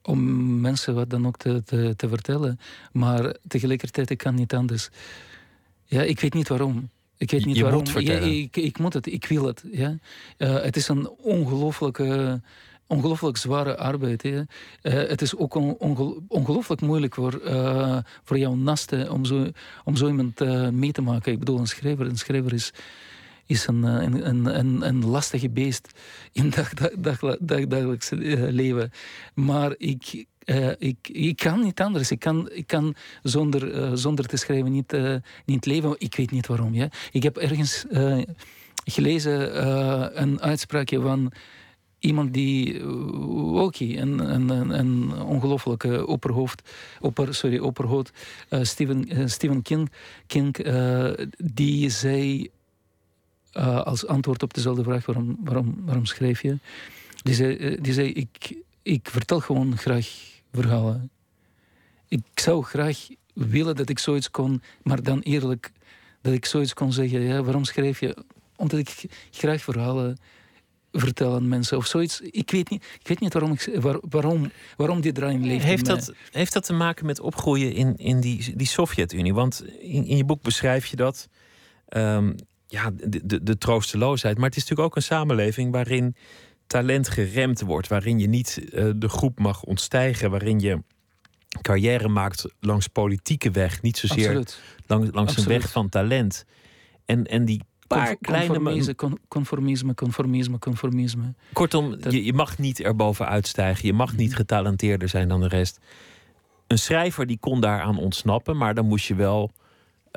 om 0.02 0.60
mensen 0.60 0.94
wat 0.94 1.10
dan 1.10 1.26
ook 1.26 1.36
te, 1.36 1.62
te, 1.64 1.94
te 1.96 2.08
vertellen. 2.08 2.58
Maar 2.92 3.36
tegelijkertijd, 3.48 4.10
ik 4.10 4.18
kan 4.18 4.34
niet 4.34 4.54
anders. 4.54 4.88
Ja, 5.84 6.02
ik 6.02 6.20
weet 6.20 6.34
niet 6.34 6.48
waarom. 6.48 6.90
Ik 7.16 7.30
weet 7.30 7.44
niet 7.44 7.56
je 7.56 7.62
waarom. 7.62 7.82
moet. 7.92 8.02
Ja, 8.06 8.14
ik, 8.18 8.56
ik 8.56 8.78
moet 8.78 8.92
het, 8.92 9.06
ik 9.06 9.24
wil 9.26 9.44
het. 9.44 9.64
Ja. 9.70 9.96
Eh, 10.36 10.54
het 10.62 10.76
is 10.76 10.88
een 10.88 11.08
ongelooflijke, 11.08 12.40
ongelooflijk 12.86 13.36
zware 13.36 13.76
arbeid. 13.76 14.24
Eh, 14.24 14.44
het 14.82 15.22
is 15.22 15.36
ook 15.36 15.54
on, 15.54 15.76
onge- 15.78 16.20
ongelooflijk 16.28 16.80
moeilijk 16.80 17.14
voor, 17.14 17.40
eh, 17.40 17.98
voor 18.24 18.38
jouw 18.38 18.54
nasten 18.54 19.10
om 19.12 19.24
zo, 19.24 19.46
om 19.84 19.96
zo 19.96 20.06
iemand 20.06 20.40
mee 20.72 20.92
te 20.92 21.02
maken. 21.02 21.32
Ik 21.32 21.38
bedoel, 21.38 21.58
een 21.58 21.66
schrijver, 21.66 22.06
een 22.06 22.18
schrijver 22.18 22.52
is, 22.52 22.70
is 23.46 23.66
een, 23.66 23.84
eh, 23.84 24.02
een, 24.02 24.28
een, 24.28 24.58
een, 24.58 24.86
een 24.86 25.06
lastige 25.06 25.50
beest 25.50 25.88
in 26.32 26.50
dag, 26.56 26.74
dag, 26.74 26.90
dag, 26.98 27.38
dag- 27.40 27.66
dagelijks 27.66 28.10
eh, 28.10 28.18
leven. 28.48 28.90
Maar 29.34 29.74
ik, 29.78 30.26
eh, 30.38 30.70
ik, 30.78 31.08
ik 31.08 31.36
kan 31.36 31.60
niet 31.60 31.80
anders. 31.80 32.10
Ik 32.10 32.18
kan, 32.18 32.50
ik 32.52 32.66
kan 32.66 32.94
zonder, 33.22 33.98
zonder 33.98 34.26
te 34.26 34.36
schrijven 34.36 34.72
niet, 34.72 34.96
niet 35.44 35.66
leven. 35.66 35.94
Ik 35.98 36.14
weet 36.16 36.30
niet 36.30 36.46
waarom. 36.46 36.74
Ja. 36.74 36.88
Ik 37.12 37.22
heb 37.22 37.36
ergens. 37.36 37.84
gelezen 38.88 39.66
een 40.22 40.40
uitspraakje 40.40 41.00
van 41.00 41.32
iemand 41.98 42.32
die 42.32 42.74
uh, 42.74 43.70
een, 43.78 44.18
een, 44.34 44.78
een, 44.78 45.22
ongelofelijke 45.22 46.06
opperhoofd, 46.06 46.70
opper, 47.00 47.34
sorry, 47.34 47.58
opperhoofd, 47.58 48.12
Stephen, 48.62 49.30
Stephen 49.30 49.62
King, 49.62 49.90
King 50.26 50.56
die 51.38 51.90
zei 51.90 52.50
als 53.62 54.06
antwoord 54.06 54.42
op 54.42 54.54
dezelfde 54.54 54.82
vraag: 54.82 55.06
waarom, 55.06 55.36
waarom, 55.44 55.76
waarom 55.84 56.06
schrijf 56.06 56.42
je? 56.42 56.58
Die 57.22 57.34
zei, 57.34 57.76
die 57.80 57.92
zei 57.92 58.12
ik, 58.12 58.56
ik 58.82 59.08
vertel 59.10 59.40
gewoon 59.40 59.76
graag 59.76 60.08
verhalen. 60.52 61.10
Ik 62.08 62.22
zou 62.34 62.64
graag 62.64 63.06
willen 63.32 63.76
dat 63.76 63.88
ik 63.88 63.98
zoiets 63.98 64.30
kon, 64.30 64.62
maar 64.82 65.02
dan 65.02 65.20
eerlijk 65.20 65.72
dat 66.20 66.32
ik 66.32 66.44
zoiets 66.44 66.74
kon 66.74 66.92
zeggen. 66.92 67.20
Ja, 67.20 67.42
waarom 67.42 67.64
schrijf 67.64 68.00
je? 68.00 68.16
Omdat 68.56 68.78
ik 68.78 69.04
graag 69.30 69.62
verhalen 69.62 70.18
vertel 70.92 71.34
aan 71.34 71.48
mensen 71.48 71.76
of 71.76 71.86
zoiets. 71.86 72.20
Ik 72.20 72.50
weet 72.50 72.70
niet, 72.70 72.84
ik 73.00 73.08
weet 73.08 73.20
niet 73.20 73.32
waarom, 73.32 73.52
ik, 73.52 73.68
waar, 73.80 73.98
waarom, 74.00 74.50
waarom 74.76 75.00
die 75.00 75.12
draai 75.12 75.38
leeft. 75.38 75.64
Heeft 75.64 75.86
dat, 75.86 76.12
heeft 76.30 76.52
dat 76.52 76.64
te 76.64 76.72
maken 76.72 77.06
met 77.06 77.20
opgroeien 77.20 77.72
in, 77.72 77.96
in 77.96 78.20
die, 78.20 78.56
die 78.56 78.66
Sovjet-Unie? 78.66 79.34
Want 79.34 79.64
in, 79.80 80.04
in 80.06 80.16
je 80.16 80.24
boek 80.24 80.42
beschrijf 80.42 80.86
je 80.86 80.96
dat. 80.96 81.28
Um, 81.88 82.34
ja, 82.66 82.90
de, 82.90 83.26
de, 83.26 83.42
de 83.42 83.58
troosteloosheid. 83.58 84.36
Maar 84.36 84.48
het 84.48 84.56
is 84.56 84.62
natuurlijk 84.62 84.88
ook 84.88 84.96
een 84.96 85.02
samenleving 85.02 85.72
waarin 85.72 86.16
talent 86.66 87.08
geremd 87.08 87.60
wordt. 87.60 87.88
Waarin 87.88 88.18
je 88.18 88.28
niet 88.28 88.68
uh, 88.72 88.90
de 88.96 89.08
groep 89.08 89.38
mag 89.38 89.62
ontstijgen. 89.62 90.30
Waarin 90.30 90.60
je 90.60 90.82
carrière 91.60 92.08
maakt 92.08 92.44
langs 92.60 92.86
politieke 92.86 93.50
weg. 93.50 93.82
Niet 93.82 93.96
zozeer 93.96 94.32
lang, 94.86 95.14
langs 95.14 95.30
Absoluut. 95.30 95.38
een 95.38 95.60
weg 95.60 95.70
van 95.70 95.88
talent. 95.88 96.44
En, 97.04 97.24
en 97.24 97.44
die 97.44 97.62
paar 97.86 98.16
kleine... 98.16 98.46
Conformisme, 98.54 98.94
conformisme, 99.28 99.94
conformisme, 99.94 100.58
conformisme. 100.58 101.34
Kortom, 101.52 101.96
je, 102.08 102.24
je 102.24 102.32
mag 102.32 102.58
niet 102.58 102.80
erboven 102.80 103.28
uitstijgen. 103.28 103.86
Je 103.86 103.92
mag 103.92 104.16
niet 104.16 104.28
mhm. 104.28 104.36
getalenteerder 104.36 105.08
zijn 105.08 105.28
dan 105.28 105.40
de 105.40 105.48
rest. 105.48 105.78
Een 106.66 106.78
schrijver 106.78 107.26
die 107.26 107.38
kon 107.38 107.60
daaraan 107.60 107.98
ontsnappen. 107.98 108.56
Maar 108.56 108.74
dan 108.74 108.86
moest 108.86 109.06
je 109.06 109.14
wel... 109.14 109.52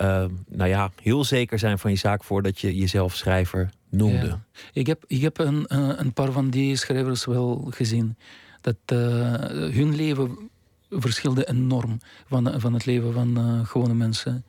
Uh, 0.01 0.25
nou 0.47 0.69
ja, 0.69 0.91
heel 1.01 1.23
zeker 1.23 1.59
zijn 1.59 1.79
van 1.79 1.91
je 1.91 1.97
zaak 1.97 2.23
voordat 2.23 2.59
je 2.59 2.77
jezelf 2.77 3.15
schrijver 3.15 3.69
noemde. 3.89 4.37
Ik 4.73 4.87
heb, 4.87 5.03
ik 5.07 5.21
heb 5.21 5.37
een, 5.37 5.65
een 5.99 6.13
paar 6.13 6.31
van 6.31 6.49
die 6.49 6.75
schrijvers 6.75 7.25
wel 7.25 7.67
gezien. 7.69 8.17
Dat 8.61 8.75
uh, 8.93 8.99
hun 9.71 9.95
leven 9.95 10.49
verschilde 10.89 11.49
enorm 11.49 11.99
van, 12.27 12.61
van 12.61 12.73
het 12.73 12.85
leven 12.85 13.13
van 13.13 13.39
uh, 13.39 13.65
gewone 13.65 13.93
mensen. 13.93 14.45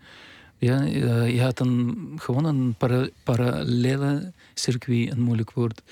Ja, 0.58 0.82
je 0.82 1.42
had 1.42 1.60
een, 1.60 2.12
gewoon 2.16 2.44
een 2.44 2.74
para, 2.78 3.08
parallele 3.24 4.32
circuit, 4.54 5.12
een 5.12 5.20
moeilijk 5.20 5.52
woord. 5.52 5.82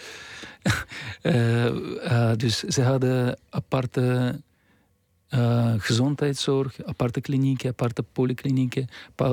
dus 2.43 2.59
ze 2.59 2.83
hadden 2.83 3.39
aparte 3.51 4.35
uh, 5.35 5.75
gezondheidszorg, 5.79 6.85
aparte 6.85 7.21
klinieken, 7.21 7.69
aparte 7.69 8.05
polyklinieken, 8.13 8.89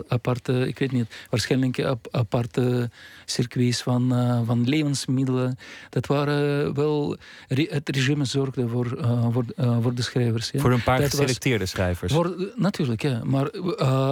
aparte, 0.07 0.67
ik 0.67 0.79
weet 0.79 0.91
niet, 0.91 1.15
waarschijnlijk 1.29 1.97
aparte 2.11 2.89
circuits 3.25 3.81
van, 3.81 4.13
uh, 4.13 4.41
van 4.45 4.69
levensmiddelen. 4.69 5.57
Dat 5.89 6.05
waren 6.05 6.73
wel, 6.73 7.17
het 7.47 7.89
regime 7.89 8.25
zorgde 8.25 8.67
voor, 8.67 8.97
uh, 8.97 9.27
voor, 9.31 9.45
voor 9.81 9.93
de 9.93 10.01
schrijvers. 10.01 10.51
Ja. 10.51 10.59
Voor 10.59 10.71
een 10.71 10.83
paar 10.83 10.99
dat 10.99 11.09
geselecteerde 11.09 11.65
schrijvers? 11.65 12.13
Voor, 12.13 12.53
natuurlijk, 12.55 13.01
ja. 13.01 13.23
Maar 13.23 13.49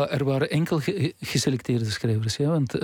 er 0.10 0.24
waren 0.24 0.50
enkel 0.50 0.80
ge 0.80 1.14
geselecteerde 1.20 1.90
schrijvers. 1.90 2.36
Ja, 2.36 2.50
want 2.50 2.76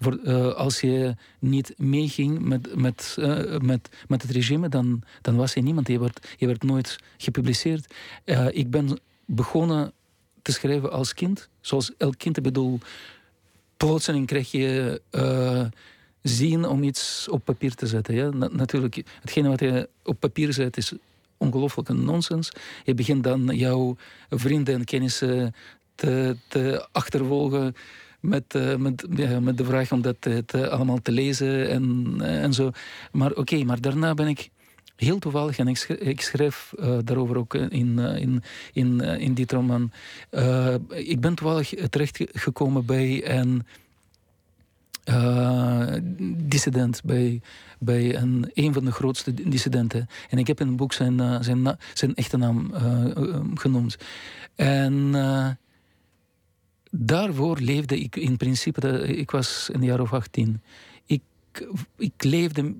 voor, 0.00 0.24
als 0.54 0.80
je 0.80 1.14
niet 1.38 1.74
meeging 1.76 2.40
met, 2.40 2.76
met, 2.76 3.16
met, 3.62 3.88
met 4.08 4.22
het 4.22 4.30
regime, 4.30 4.68
dan, 4.68 5.02
dan 5.20 5.36
was 5.36 5.54
je 5.54 5.62
niemand. 5.62 5.88
Je 5.88 5.98
werd, 5.98 6.34
je 6.36 6.46
werd 6.46 6.62
nooit 6.62 6.98
gepubliceerd. 7.16 7.94
Uh, 8.40 8.46
ik 8.50 8.70
ben 8.70 8.98
begonnen 9.24 9.92
te 10.42 10.52
schrijven 10.52 10.92
als 10.92 11.14
kind. 11.14 11.48
Zoals 11.60 11.92
elk 11.96 12.18
kind, 12.18 12.36
ik 12.36 12.42
bedoel, 12.42 12.78
plotseling 13.76 14.26
krijg 14.26 14.50
je 14.50 15.00
uh, 15.10 15.64
zin 16.22 16.64
om 16.64 16.82
iets 16.82 17.28
op 17.30 17.44
papier 17.44 17.74
te 17.74 17.86
zetten. 17.86 18.38
Natuurlijk, 18.38 19.02
hetgene 19.20 19.48
wat 19.48 19.60
je 19.60 19.88
op 20.04 20.20
papier 20.20 20.52
zet 20.52 20.76
is 20.76 20.92
ongelooflijk 21.36 21.88
een 21.88 22.04
nonsens. 22.04 22.50
Je 22.84 22.94
begint 22.94 23.24
dan 23.24 23.46
jouw 23.46 23.96
vrienden 24.30 24.74
en 24.74 24.84
kennissen 24.84 25.54
te, 25.94 26.36
te 26.48 26.88
achtervolgen 26.92 27.74
met, 28.20 28.54
uh, 28.54 28.76
met, 28.76 29.06
met 29.40 29.56
de 29.56 29.64
vraag 29.64 29.92
om 29.92 30.02
dat 30.02 30.26
allemaal 30.52 31.02
te 31.02 31.12
lezen 31.12 31.68
en, 31.68 32.16
en 32.20 32.52
zo. 32.52 32.70
Maar 33.12 33.32
oké, 33.32 33.64
maar 33.64 33.80
daarna 33.80 34.14
ben 34.14 34.26
ik 34.26 34.50
heel 35.00 35.18
toevallig, 35.18 35.58
en 35.58 35.68
ik 35.68 35.78
ik 35.88 36.20
schrijf 36.20 36.72
uh, 36.78 36.98
daarover 37.04 37.36
ook 37.36 37.54
in, 37.54 37.98
in, 37.98 38.42
in, 38.72 39.00
uh, 39.02 39.18
in 39.18 39.34
dit 39.34 39.52
roman. 39.52 39.92
ik 40.88 41.20
ben 41.20 41.34
toevallig 41.34 41.74
terechtgekomen 41.90 42.84
bij 42.84 43.38
een 43.38 43.66
dissident, 46.36 47.02
bij, 47.04 47.40
bij 47.78 48.16
een, 48.16 48.50
een 48.54 48.72
van 48.72 48.84
de 48.84 48.92
grootste 48.92 49.34
dissidenten. 49.34 50.06
En 50.28 50.38
ik 50.38 50.46
heb 50.46 50.60
in 50.60 50.66
het 50.66 50.76
boek 50.76 50.92
zijn, 50.92 51.44
zijn, 51.44 51.78
zijn 51.94 52.14
echte 52.14 52.36
naam 52.36 52.72
genoemd. 53.54 53.96
En 54.54 55.14
daarvoor 56.90 57.58
leefde 57.58 58.00
ik 58.00 58.16
in 58.16 58.36
principe, 58.36 59.06
ik 59.06 59.30
was 59.30 59.68
een 59.72 59.82
jaar 59.82 60.00
of 60.00 60.12
18. 60.12 60.62
Ik, 61.06 61.22
ik 61.96 62.24
leefde 62.24 62.74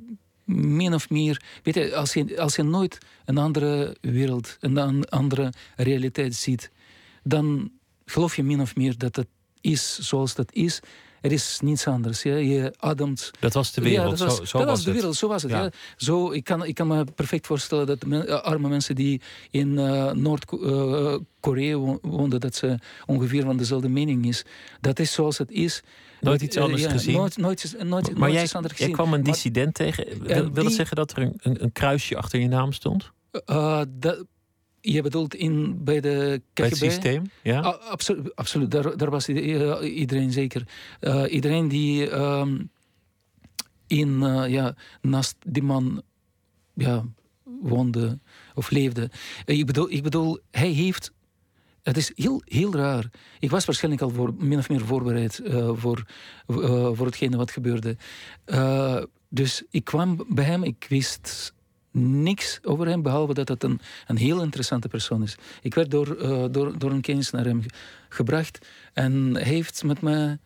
min 0.54 0.94
of 0.94 1.10
meer. 1.10 1.42
Weet 1.62 1.74
je, 1.74 1.96
als 1.96 2.12
je, 2.12 2.40
als 2.40 2.56
je 2.56 2.62
nooit 2.62 2.98
een 3.24 3.38
andere 3.38 3.96
wereld, 4.00 4.56
een 4.60 5.04
andere 5.08 5.52
realiteit 5.76 6.34
ziet, 6.34 6.70
dan 7.22 7.70
geloof 8.04 8.36
je 8.36 8.42
min 8.42 8.60
of 8.60 8.76
meer 8.76 8.98
dat 8.98 9.16
het 9.16 9.28
is 9.60 9.98
zoals 9.98 10.34
dat 10.34 10.52
is. 10.52 10.80
Er 11.20 11.32
is 11.32 11.58
niets 11.62 11.86
anders. 11.86 12.22
Ja. 12.22 12.36
Je 12.36 12.74
ademt. 12.78 13.30
Dat 13.40 13.52
was 13.52 13.72
de 13.72 13.80
wereld. 13.80 14.04
Ja, 14.04 14.10
dat 14.10 14.18
was, 14.18 14.36
zo, 14.36 14.44
zo 14.44 14.58
dat 14.58 14.66
was, 14.66 14.76
was 14.76 14.84
de 14.84 14.92
wereld. 14.92 15.16
Zo 15.16 15.28
was 15.28 15.42
het. 15.42 15.50
Ja. 15.50 15.70
Zo, 15.96 16.30
ik, 16.30 16.44
kan, 16.44 16.64
ik 16.64 16.74
kan 16.74 16.86
me 16.86 17.04
perfect 17.04 17.46
voorstellen 17.46 17.86
dat 17.86 18.06
men, 18.06 18.44
arme 18.44 18.68
mensen 18.68 18.94
die 18.94 19.20
in 19.50 19.68
uh, 19.68 20.12
Noord-Korea 20.12 21.76
uh, 21.76 21.94
woonden, 22.02 22.40
dat 22.40 22.54
ze 22.54 22.78
ongeveer 23.06 23.42
van 23.42 23.56
dezelfde 23.56 23.88
mening 23.88 24.26
is. 24.26 24.44
Dat 24.80 24.98
is 24.98 25.12
zoals 25.12 25.38
het 25.38 25.50
is. 25.50 25.82
Nooit 26.20 26.42
iets 26.42 26.56
anders 26.56 26.82
ja, 26.82 26.90
gezien? 26.90 27.14
Nooit, 27.14 27.36
nooit, 27.36 27.76
nooit, 27.82 28.18
maar 28.18 28.30
jij, 28.30 28.42
iets 28.42 28.54
anders 28.54 28.72
gezien. 28.72 28.88
jij 28.88 28.96
kwam 28.96 29.14
een 29.14 29.22
dissident 29.22 29.78
maar, 29.78 29.86
tegen. 29.86 30.22
Wil, 30.22 30.26
wil 30.26 30.52
die, 30.52 30.62
dat 30.62 30.72
zeggen 30.72 30.96
dat 30.96 31.10
er 31.10 31.22
een, 31.22 31.34
een, 31.42 31.62
een, 31.62 31.72
kruisje 31.72 32.16
achter 32.16 32.40
je 32.40 32.48
naam 32.48 32.72
stond? 32.72 33.10
Uh, 33.46 33.82
dat, 33.88 34.24
je 34.80 35.02
bedoelt 35.02 35.34
in, 35.34 35.84
bij 35.84 36.00
de 36.00 36.42
KGB? 36.52 36.54
Bij 36.54 36.68
het 36.68 36.76
systeem, 36.76 37.30
ja? 37.42 37.60
Uh, 37.60 37.90
absoluut, 37.90 38.36
absoluut. 38.36 38.70
Daar, 38.70 38.96
daar 38.96 39.10
was 39.10 39.28
iedereen 39.28 40.32
zeker. 40.32 40.68
Uh, 41.00 41.24
iedereen 41.32 41.68
die 41.68 42.10
um, 42.12 42.70
in, 43.86 44.20
ja, 44.48 44.74
naast 45.00 45.36
die 45.46 45.62
man 45.62 46.02
ja, 46.74 47.04
woonde 47.62 48.18
of 48.54 48.70
leefde. 48.70 49.10
ik, 49.44 49.66
bedoel, 49.66 49.90
ik 49.90 50.02
bedoel, 50.02 50.38
hij 50.50 50.70
heeft 50.70 51.12
het 51.90 51.98
is 51.98 52.12
heel, 52.14 52.42
heel 52.44 52.74
raar. 52.74 53.10
Ik 53.38 53.50
was 53.50 53.64
waarschijnlijk 53.64 54.02
al 54.02 54.10
voor, 54.10 54.34
min 54.38 54.58
of 54.58 54.68
meer 54.68 54.84
voorbereid 54.84 55.40
uh, 55.44 55.70
voor, 55.74 56.04
uh, 56.46 56.90
voor 56.92 57.06
hetgene 57.06 57.36
wat 57.36 57.50
gebeurde. 57.50 57.96
Uh, 58.46 59.02
dus 59.28 59.62
ik 59.70 59.84
kwam 59.84 60.24
bij 60.28 60.44
hem, 60.44 60.62
ik 60.62 60.86
wist 60.88 61.54
niks 61.92 62.58
over 62.62 62.86
hem, 62.86 63.02
behalve 63.02 63.34
dat 63.34 63.48
het 63.48 63.62
een, 63.62 63.80
een 64.06 64.16
heel 64.16 64.42
interessante 64.42 64.88
persoon 64.88 65.22
is. 65.22 65.36
Ik 65.62 65.74
werd 65.74 65.90
door, 65.90 66.16
door, 66.52 66.78
door 66.78 66.90
een 66.90 67.00
kennis 67.00 67.30
naar 67.30 67.44
hem 67.44 67.62
gebracht 68.08 68.66
en 68.92 69.30
hij 69.32 69.42
heeft 69.42 69.84
met 69.84 70.00
me. 70.00 70.38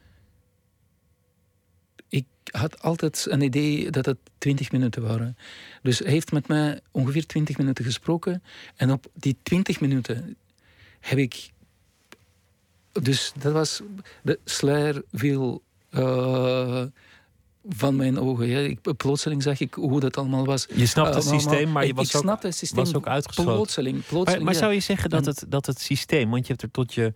Ik 2.09 2.27
had 2.51 2.83
altijd 2.83 3.27
een 3.29 3.41
idee 3.41 3.91
dat 3.91 4.07
het 4.07 4.19
twintig 4.39 4.73
minuten 4.73 5.03
waren. 5.03 5.37
Dus 5.83 5.99
hij 5.99 6.11
heeft 6.11 6.33
met 6.33 6.49
mij 6.49 6.81
ongeveer 6.91 7.27
twintig 7.27 7.59
minuten 7.59 7.85
gesproken. 7.85 8.43
En 8.77 8.91
op 8.91 9.07
die 9.15 9.37
twintig 9.43 9.81
minuten 9.81 10.37
heb 11.05 11.19
ik. 11.19 11.51
Dus 12.93 13.33
dat 13.39 13.53
was. 13.53 13.83
De 14.23 14.39
sluier 14.45 15.03
viel. 15.13 15.63
Uh, 15.91 16.83
van 17.69 17.97
mijn 17.97 18.19
ogen. 18.21 18.47
Ja. 18.47 18.59
Ik, 18.59 18.97
plotseling 18.97 19.43
zag 19.43 19.61
ik 19.61 19.75
hoe 19.75 20.01
dat 20.01 20.17
allemaal 20.17 20.45
was. 20.45 20.67
Je 20.75 20.87
snapt 20.87 21.15
het 21.15 21.25
uh, 21.25 21.31
systeem, 21.31 21.73
maar 21.73 21.87
je 21.87 21.95
was, 21.95 22.15
ik 22.15 22.29
ook, 22.31 22.43
het 22.43 22.57
systeem 22.57 22.85
was 22.85 22.95
ook 22.95 23.07
uitgesloten. 23.07 23.55
Plotseling, 23.55 24.07
plotseling, 24.07 24.45
maar, 24.45 24.53
maar 24.53 24.63
zou 24.63 24.73
je 24.73 24.81
zeggen 24.81 25.11
dat 25.11 25.27
het, 25.27 25.45
dat 25.49 25.67
het 25.67 25.81
systeem, 25.81 26.31
want 26.31 26.47
je 26.47 26.53
hebt 26.53 26.63
er 26.63 26.71
tot 26.71 26.95
je, 26.95 27.13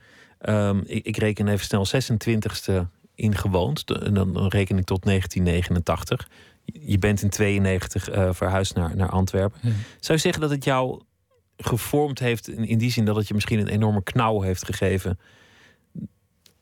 um, 0.49 0.83
ik, 0.87 1.07
ik, 1.07 1.17
reken 1.17 1.49
even 1.49 1.65
snel, 1.65 1.87
26e 1.87 2.87
in 3.15 3.37
gewoond. 3.37 3.91
En 3.91 4.15
dan, 4.15 4.33
dan 4.33 4.49
reken 4.49 4.79
ik 4.79 4.85
tot 4.85 5.05
1989. 5.05 6.29
Je 6.65 6.99
bent 6.99 7.23
in 7.23 7.31
92 7.31 8.11
uh, 8.11 8.29
verhuisd 8.33 8.75
naar, 8.75 8.97
naar 8.97 9.11
Antwerpen. 9.11 9.61
Ja. 9.63 9.71
Zou 10.01 10.19
je 10.19 10.25
zeggen 10.25 10.41
dat 10.41 10.51
het 10.51 10.65
jou 10.65 11.01
gevormd 11.59 12.19
heeft. 12.19 12.49
In, 12.49 12.79
die 12.79 12.91
zin 12.91 13.05
dat 13.05 13.17
het 13.17 13.29
je 13.29 13.35
misschien 13.35 13.59
een 13.59 13.69
enorme 13.69 14.03
knauw 14.03 14.41
heeft 14.41 14.65
gegeven. 14.65 15.19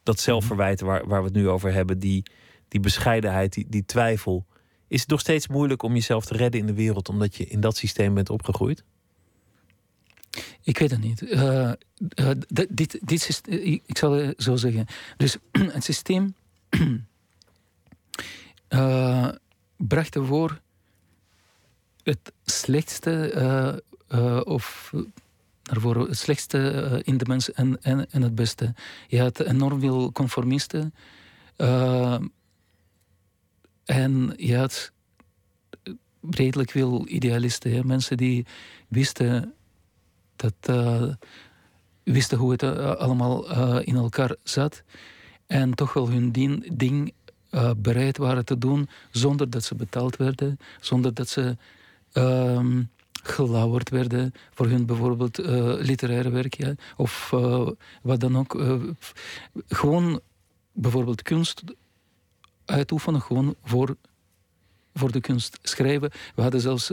Dat 0.03 0.20
zelfverwijten 0.20 0.86
waar, 0.86 1.07
waar 1.07 1.20
we 1.20 1.26
het 1.26 1.36
nu 1.36 1.49
over 1.49 1.72
hebben, 1.72 1.99
die, 1.99 2.22
die 2.68 2.80
bescheidenheid, 2.80 3.53
die, 3.53 3.66
die 3.68 3.84
twijfel. 3.84 4.47
Is 4.88 5.01
het 5.01 5.11
nog 5.11 5.20
steeds 5.20 5.49
moeilijk 5.49 5.82
om 5.82 5.92
jezelf 5.92 6.24
te 6.24 6.36
redden 6.36 6.61
in 6.61 6.66
de 6.66 6.74
wereld 6.74 7.09
omdat 7.09 7.36
je 7.36 7.47
in 7.47 7.61
dat 7.61 7.76
systeem 7.76 8.14
bent 8.14 8.30
opgegroeid? 8.30 8.84
Ik 10.62 10.78
weet 10.78 10.90
het 10.90 11.01
niet. 11.01 11.22
Uh, 11.22 11.72
uh, 12.14 12.30
dit, 12.49 12.99
dit 13.01 13.28
is, 13.28 13.40
ik 13.84 13.99
zal 13.99 14.32
zo 14.36 14.57
zeggen. 14.57 14.86
Dus 15.16 15.36
het 15.76 15.84
systeem 15.84 16.34
bracht 19.76 20.14
ervoor 20.14 20.61
het 22.03 22.32
slechtste 22.44 23.82
of 24.44 24.92
daarvoor 25.62 26.09
het 26.09 26.18
slechtste 26.18 27.00
in 27.04 27.16
de 27.16 27.24
mensen 27.28 27.54
en, 27.54 27.82
en, 27.82 28.11
en 28.11 28.22
het 28.22 28.34
beste. 28.34 28.74
Je 29.09 29.20
had 29.20 29.40
enorm 29.40 29.80
veel 29.80 30.12
conformisten 30.12 30.94
en 33.84 34.32
je 34.36 34.57
had 34.57 34.92
redelijk 36.30 36.70
veel 36.70 37.09
idealisten. 37.09 37.86
Mensen 37.86 38.16
die 38.16 38.46
wisten 38.88 39.54
dat 40.36 40.76
wisten 42.02 42.38
hoe 42.38 42.50
het 42.50 42.62
allemaal 42.98 43.50
in 43.80 43.96
elkaar 43.96 44.36
zat. 44.42 44.82
En 45.46 45.74
toch 45.74 45.92
wel 45.92 46.09
hun 46.09 46.32
ding, 46.72 47.12
bereid 47.76 48.16
waren 48.16 48.44
te 48.44 48.59
doen 48.59 48.88
zonder 49.11 49.50
dat 49.50 49.64
ze 49.64 49.74
betaald 49.74 50.16
werden, 50.16 50.59
zonder 50.80 51.14
dat 51.14 51.28
ze 51.28 51.57
ehm, 52.12 52.82
gelauwerd 53.27 53.91
werden 53.91 54.33
voor 54.55 54.66
hun 54.66 54.87
bijvoorbeeld 54.87 55.39
literaire 55.81 56.31
werk 56.31 56.57
ja, 56.57 56.74
of 56.97 57.31
wat 58.03 58.20
dan 58.20 58.39
ook. 58.39 58.62
gewoon 59.68 60.20
bijvoorbeeld 60.72 61.22
kunst 61.22 61.62
uitoefenen, 62.64 63.22
gewoon 63.22 63.55
voor, 63.64 63.97
voor 64.95 65.12
de 65.12 65.20
kunst 65.20 65.59
schrijven. 65.62 66.11
We 66.35 66.43
hadden 66.43 66.61
zelfs 66.61 66.91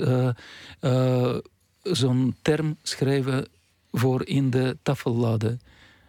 zo'n 1.82 2.36
term 2.42 2.78
schrijven 2.82 3.48
voor 3.92 4.28
in 4.28 4.50
de 4.50 4.78
tafellade. 4.82 5.58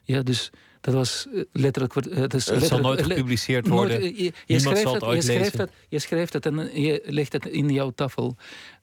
Ja, 0.05 0.23
dus 0.23 0.51
dat 0.81 0.95
was 0.95 1.27
eh, 1.35 1.43
letterlijk... 1.53 1.97
Eh, 1.97 2.17
het, 2.17 2.35
is 2.35 2.47
het 2.47 2.65
zal 2.65 2.79
nooit 2.79 3.03
gepubliceerd 3.03 3.69
worden. 3.69 4.01
Nooit, 4.01 4.19
je, 4.19 4.33
je, 4.47 4.59
schrijft 4.59 4.83
zal 4.83 4.95
het, 4.95 5.15
je 5.15 5.23
schrijft 5.23 5.59
het, 5.59 5.71
je 5.89 5.99
schrijft 5.99 6.33
het 6.33 6.47
en 6.47 6.81
je 6.81 7.03
legt 7.05 7.33
het 7.33 7.47
in 7.47 7.69
jouw 7.69 7.91
tafel. 7.91 8.37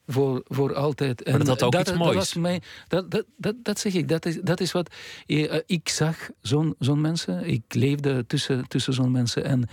Voor, 0.08 0.42
voor 0.48 0.76
altijd. 0.76 1.26
Maar 1.26 1.38
dat 1.38 1.48
had 1.48 1.64
ook 1.64 1.72
dat, 1.72 1.88
iets 1.88 1.98
moois. 1.98 2.14
Dat, 2.14 2.16
was 2.16 2.34
mij, 2.34 2.62
dat, 2.88 3.12
dat, 3.12 3.26
dat, 3.38 3.56
dat 3.64 3.80
zeg 3.80 3.94
ik. 3.94 4.08
Dat 4.08 4.26
is, 4.26 4.40
dat 4.42 4.60
is 4.60 4.72
wat... 4.72 4.94
Uh, 5.28 5.54
ik 5.66 5.90
zag 5.90 6.30
zo'n 6.42 6.76
zo'n 6.80 7.02
mensen. 7.02 7.48
Ik 7.48 7.62
leefde 7.68 8.26
tussen, 8.28 8.68
tussen 8.68 8.94
zo'n 8.94 9.12
mensen. 9.12 9.44
En 9.44 9.70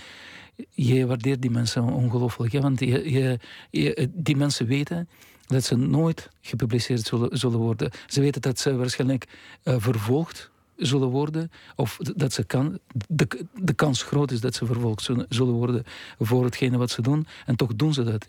je 0.70 1.06
waardeert 1.06 1.42
die 1.42 1.50
mensen 1.50 1.82
ongelooflijk. 1.82 2.52
Ja, 2.52 2.60
want 2.60 2.80
je, 2.80 3.10
je, 3.10 3.38
je, 3.70 4.10
die 4.14 4.36
mensen 4.36 4.66
weten 4.66 5.08
dat 5.46 5.64
ze 5.64 5.76
nooit 5.76 6.28
gepubliceerd 6.40 7.06
zullen, 7.06 7.38
zullen 7.38 7.58
worden. 7.58 7.90
Ze 8.06 8.20
weten 8.20 8.42
dat 8.42 8.58
ze 8.58 8.76
waarschijnlijk 8.76 9.26
uh, 9.64 9.74
vervolgd 9.78 10.50
zullen 10.78 11.08
worden, 11.08 11.50
of 11.76 11.96
dat 11.96 12.32
ze 12.32 12.44
kan, 12.44 12.78
de, 13.08 13.46
de 13.54 13.72
kans 13.72 14.02
groot 14.02 14.30
is 14.30 14.40
dat 14.40 14.54
ze 14.54 14.66
vervolgd 14.66 15.10
zullen 15.28 15.52
worden 15.52 15.84
voor 16.18 16.44
hetgene 16.44 16.76
wat 16.76 16.90
ze 16.90 17.02
doen. 17.02 17.26
En 17.46 17.56
toch 17.56 17.74
doen 17.74 17.92
ze 17.92 18.02
dat. 18.02 18.26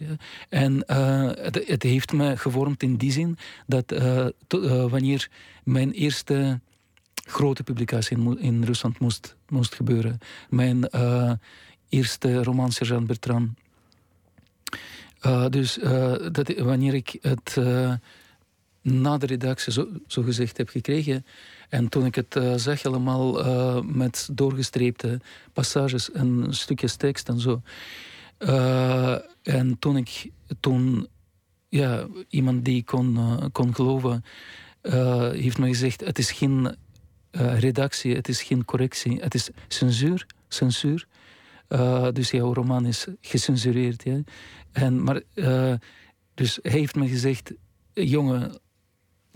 En 0.49 0.83
uh, 0.87 1.31
het, 1.33 1.67
het, 1.67 1.83
heeft 1.83 2.13
me 2.13 2.37
gevormd 2.37 2.83
in 2.83 2.95
die 2.95 3.11
zin 3.11 3.37
dat 3.67 3.91
uh, 3.91 4.25
to, 4.47 4.89
wanneer 4.89 5.29
mijn 5.63 5.91
eerste 5.91 6.59
grote 7.13 7.63
publicatie 7.63 8.17
in, 8.17 8.39
in, 8.39 8.63
Rusland 8.63 8.99
moest, 8.99 9.35
moest 9.49 9.75
gebeuren, 9.75 10.17
mijn 10.49 10.89
eerste 11.89 12.43
roman 12.43 12.71
Sergeant 12.71 13.07
Bertrand 13.07 13.49
dus 15.49 15.79
dat, 16.31 16.53
wanneer 16.57 16.93
ik 16.93 17.17
het 17.21 17.57
na 18.81 19.17
de 19.17 19.25
redactie 19.25 19.73
zo, 19.73 19.87
zo, 20.07 20.21
gezegd 20.21 20.57
heb 20.57 20.69
gekregen 20.69 21.25
en 21.69 21.89
toen 21.89 22.05
ik 22.05 22.15
het 22.15 22.39
zag 22.55 22.85
allemaal 22.85 23.83
met 23.83 24.29
doorgestreepte 24.31 25.19
passages 25.53 26.11
en 26.11 26.45
stukjes 26.49 26.95
tekst 26.95 27.29
en 27.29 27.39
zo. 27.39 27.61
en 29.43 29.79
toen 29.79 29.97
ik 29.97 30.29
toen 30.59 31.07
ja, 31.69 32.07
iemand 32.29 32.65
die 32.65 32.83
kon, 32.83 33.39
kon 33.51 33.75
geloven, 33.75 34.23
heeft 35.31 35.57
me 35.57 35.67
gezegd: 35.67 36.05
het 36.05 36.17
is 36.17 36.31
geen 36.31 36.75
redactie, 37.31 38.15
het 38.15 38.27
is 38.27 38.41
geen 38.41 38.65
correctie, 38.65 39.19
het 39.19 39.33
is 39.33 39.49
censuur. 39.67 40.25
censuur. 40.47 41.07
dus 42.13 42.31
jouw 42.31 42.53
roman 42.53 42.85
is 42.85 43.07
gecensureerd. 43.21 44.03
Ja? 44.03 44.21
En, 44.71 45.03
maar, 45.03 45.21
uh, 45.33 45.73
dus 46.33 46.59
hij 46.61 46.79
heeft 46.79 46.95
me 46.95 47.07
gezegd, 47.07 47.53
jongen, 47.93 48.59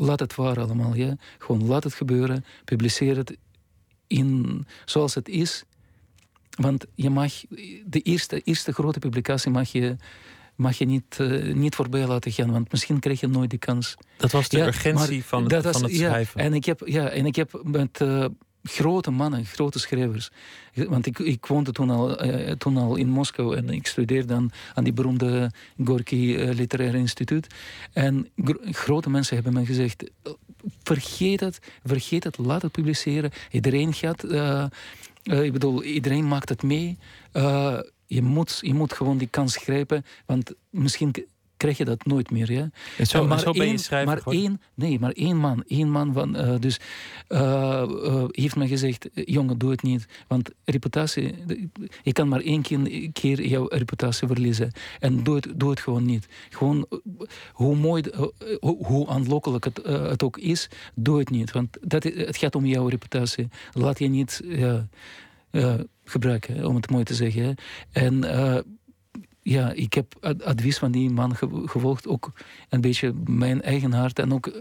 laat 0.05 0.19
het 0.19 0.35
waar 0.35 0.59
allemaal. 0.59 0.95
Ja? 0.95 1.15
Gewoon 1.37 1.65
laat 1.65 1.83
het 1.83 1.93
gebeuren, 1.93 2.45
publiceer 2.65 3.17
het 3.17 3.37
in, 4.07 4.65
zoals 4.85 5.15
het 5.15 5.29
is. 5.29 5.63
Want 6.49 6.85
je 6.95 7.09
mag, 7.09 7.33
de 7.85 7.99
eerste, 7.99 8.41
eerste 8.41 8.73
grote 8.73 8.99
publicatie 8.99 9.51
mag 9.51 9.71
je, 9.71 9.95
mag 10.55 10.77
je 10.77 10.85
niet, 10.85 11.17
uh, 11.21 11.53
niet 11.53 11.75
voorbij 11.75 12.07
laten 12.07 12.31
gaan, 12.31 12.51
want 12.51 12.71
misschien 12.71 12.99
krijg 12.99 13.19
je 13.19 13.27
nooit 13.27 13.49
die 13.49 13.59
kans. 13.59 13.95
Dat 14.17 14.31
was 14.31 14.49
de 14.49 14.61
urgentie 14.61 15.25
van 15.25 15.43
het, 15.43 15.67
van 15.67 15.83
het 15.83 15.95
schrijven. 15.95 16.39
Ja, 16.41 16.45
en 16.47 16.53
ik 16.53 16.65
heb, 16.65 16.81
ja, 16.85 17.09
en 17.09 17.25
ik 17.25 17.35
heb 17.35 17.61
met... 17.63 17.99
Uh, 18.01 18.25
grote 18.63 19.11
mannen, 19.11 19.45
grote 19.45 19.79
schrijvers. 19.79 20.31
Want 20.73 21.05
ik, 21.05 21.19
ik 21.19 21.45
woonde 21.45 21.71
toen 21.71 21.89
al, 21.89 22.25
uh, 22.25 22.51
toen 22.51 22.77
al 22.77 22.95
in 22.95 23.09
Moskou 23.09 23.55
en 23.55 23.69
ik 23.69 23.87
studeerde 23.87 24.27
dan 24.27 24.51
aan 24.73 24.83
die 24.83 24.93
beroemde 24.93 25.51
Gorky 25.83 26.15
uh, 26.15 26.53
Literaire 26.53 26.97
Instituut. 26.97 27.47
En 27.93 28.29
grote 28.71 29.09
mensen 29.09 29.35
hebben 29.35 29.53
me 29.53 29.65
gezegd: 29.65 30.03
vergeet 30.83 31.39
het, 31.39 31.59
vergeet 31.83 32.23
het, 32.23 32.37
laat 32.37 32.61
het 32.61 32.71
publiceren. 32.71 33.31
Iedereen 33.51 33.93
gaat, 33.93 34.23
uh, 34.23 34.65
ik 35.23 35.53
bedoel, 35.53 35.83
iedereen 35.83 36.27
maakt 36.27 36.49
het 36.49 36.63
mee. 36.63 36.97
je, 38.07 38.21
moet, 38.21 38.57
je 38.61 38.73
moet 38.73 38.93
gewoon 38.93 39.17
die 39.17 39.27
kans 39.27 39.57
grijpen, 39.57 40.05
want 40.25 40.53
misschien 40.69 41.13
krijg 41.63 41.77
je 41.77 41.85
dat 41.85 42.05
nooit 42.05 42.31
meer. 42.31 42.51
Ja? 42.51 42.69
En 42.97 43.07
zo, 43.07 43.27
maar 43.27 43.39
zo 43.39 43.51
ben 43.51 43.67
je 43.67 43.77
schrijver 43.77 44.21
maar 44.25 44.33
één, 44.33 44.61
Nee, 44.73 44.99
maar 44.99 45.11
één 45.11 45.37
man. 45.37 45.63
Één 45.67 45.89
man 45.89 46.13
van, 46.13 46.37
uh, 46.37 46.59
dus, 46.59 46.79
uh, 47.29 47.39
uh, 47.87 48.23
heeft 48.31 48.55
me 48.55 48.67
gezegd, 48.67 49.09
jongen, 49.13 49.57
doe 49.57 49.71
het 49.71 49.81
niet. 49.81 50.05
Want 50.27 50.49
reputatie, 50.65 51.35
je 52.03 52.11
kan 52.11 52.27
maar 52.27 52.39
één 52.41 52.61
keer, 52.61 53.11
keer 53.11 53.47
jouw 53.47 53.67
reputatie 53.67 54.27
verliezen. 54.27 54.71
En 54.99 55.23
doe 55.23 55.35
het, 55.35 55.47
doe 55.55 55.69
het 55.69 55.79
gewoon 55.79 56.05
niet. 56.05 56.27
Gewoon, 56.49 56.87
hoe 57.51 57.75
mooi, 57.75 58.03
hoe, 58.59 58.85
hoe 58.85 59.07
aanlokkelijk 59.07 59.65
het, 59.65 59.79
het 59.85 60.23
ook 60.23 60.37
is, 60.37 60.69
doe 60.95 61.19
het 61.19 61.29
niet. 61.29 61.51
Want 61.51 61.77
dat, 61.81 62.03
het 62.03 62.37
gaat 62.37 62.55
om 62.55 62.65
jouw 62.65 62.87
reputatie. 62.87 63.47
Laat 63.73 63.99
je 63.99 64.07
niet... 64.07 64.41
gebruiken, 66.05 66.65
om 66.65 66.75
het 66.75 66.89
mooi 66.89 67.03
te 67.03 67.13
zeggen. 67.13 67.55
En 67.91 68.23
ja, 69.43 69.71
ik 69.71 69.93
heb 69.93 70.37
advies 70.43 70.77
van 70.77 70.91
die 70.91 71.09
man 71.09 71.35
gevolgd. 71.65 72.07
Ook 72.07 72.31
een 72.69 72.81
beetje 72.81 73.13
mijn 73.25 73.61
eigen 73.61 73.93
hart. 73.93 74.19
En 74.19 74.33
ook 74.33 74.51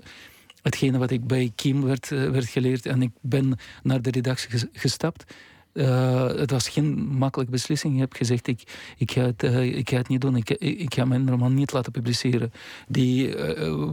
hetgene 0.62 0.98
wat 0.98 1.10
ik 1.10 1.26
bij 1.26 1.52
Kim 1.54 1.82
werd, 1.82 2.12
eh, 2.12 2.30
werd 2.30 2.48
geleerd. 2.48 2.86
En 2.86 3.02
ik 3.02 3.10
ben 3.20 3.58
naar 3.82 4.02
de 4.02 4.10
redactie 4.10 4.68
gestapt. 4.72 5.34
Uh, 5.72 6.26
het 6.26 6.50
was 6.50 6.68
geen 6.68 7.06
makkelijke 7.06 7.52
beslissing. 7.52 7.94
Ik 7.94 8.00
heb 8.00 8.12
gezegd, 8.12 8.46
ik, 8.46 8.62
ik, 8.96 9.10
ga, 9.10 9.20
het, 9.20 9.42
uh, 9.42 9.76
ik 9.76 9.90
ga 9.90 9.96
het 9.96 10.08
niet 10.08 10.20
doen. 10.20 10.36
Ik, 10.36 10.50
ik 10.50 10.94
ga 10.94 11.04
mijn 11.04 11.30
roman 11.30 11.54
niet 11.54 11.72
laten 11.72 11.92
publiceren. 11.92 12.52
Die 12.88 13.36
uh, 13.36 13.90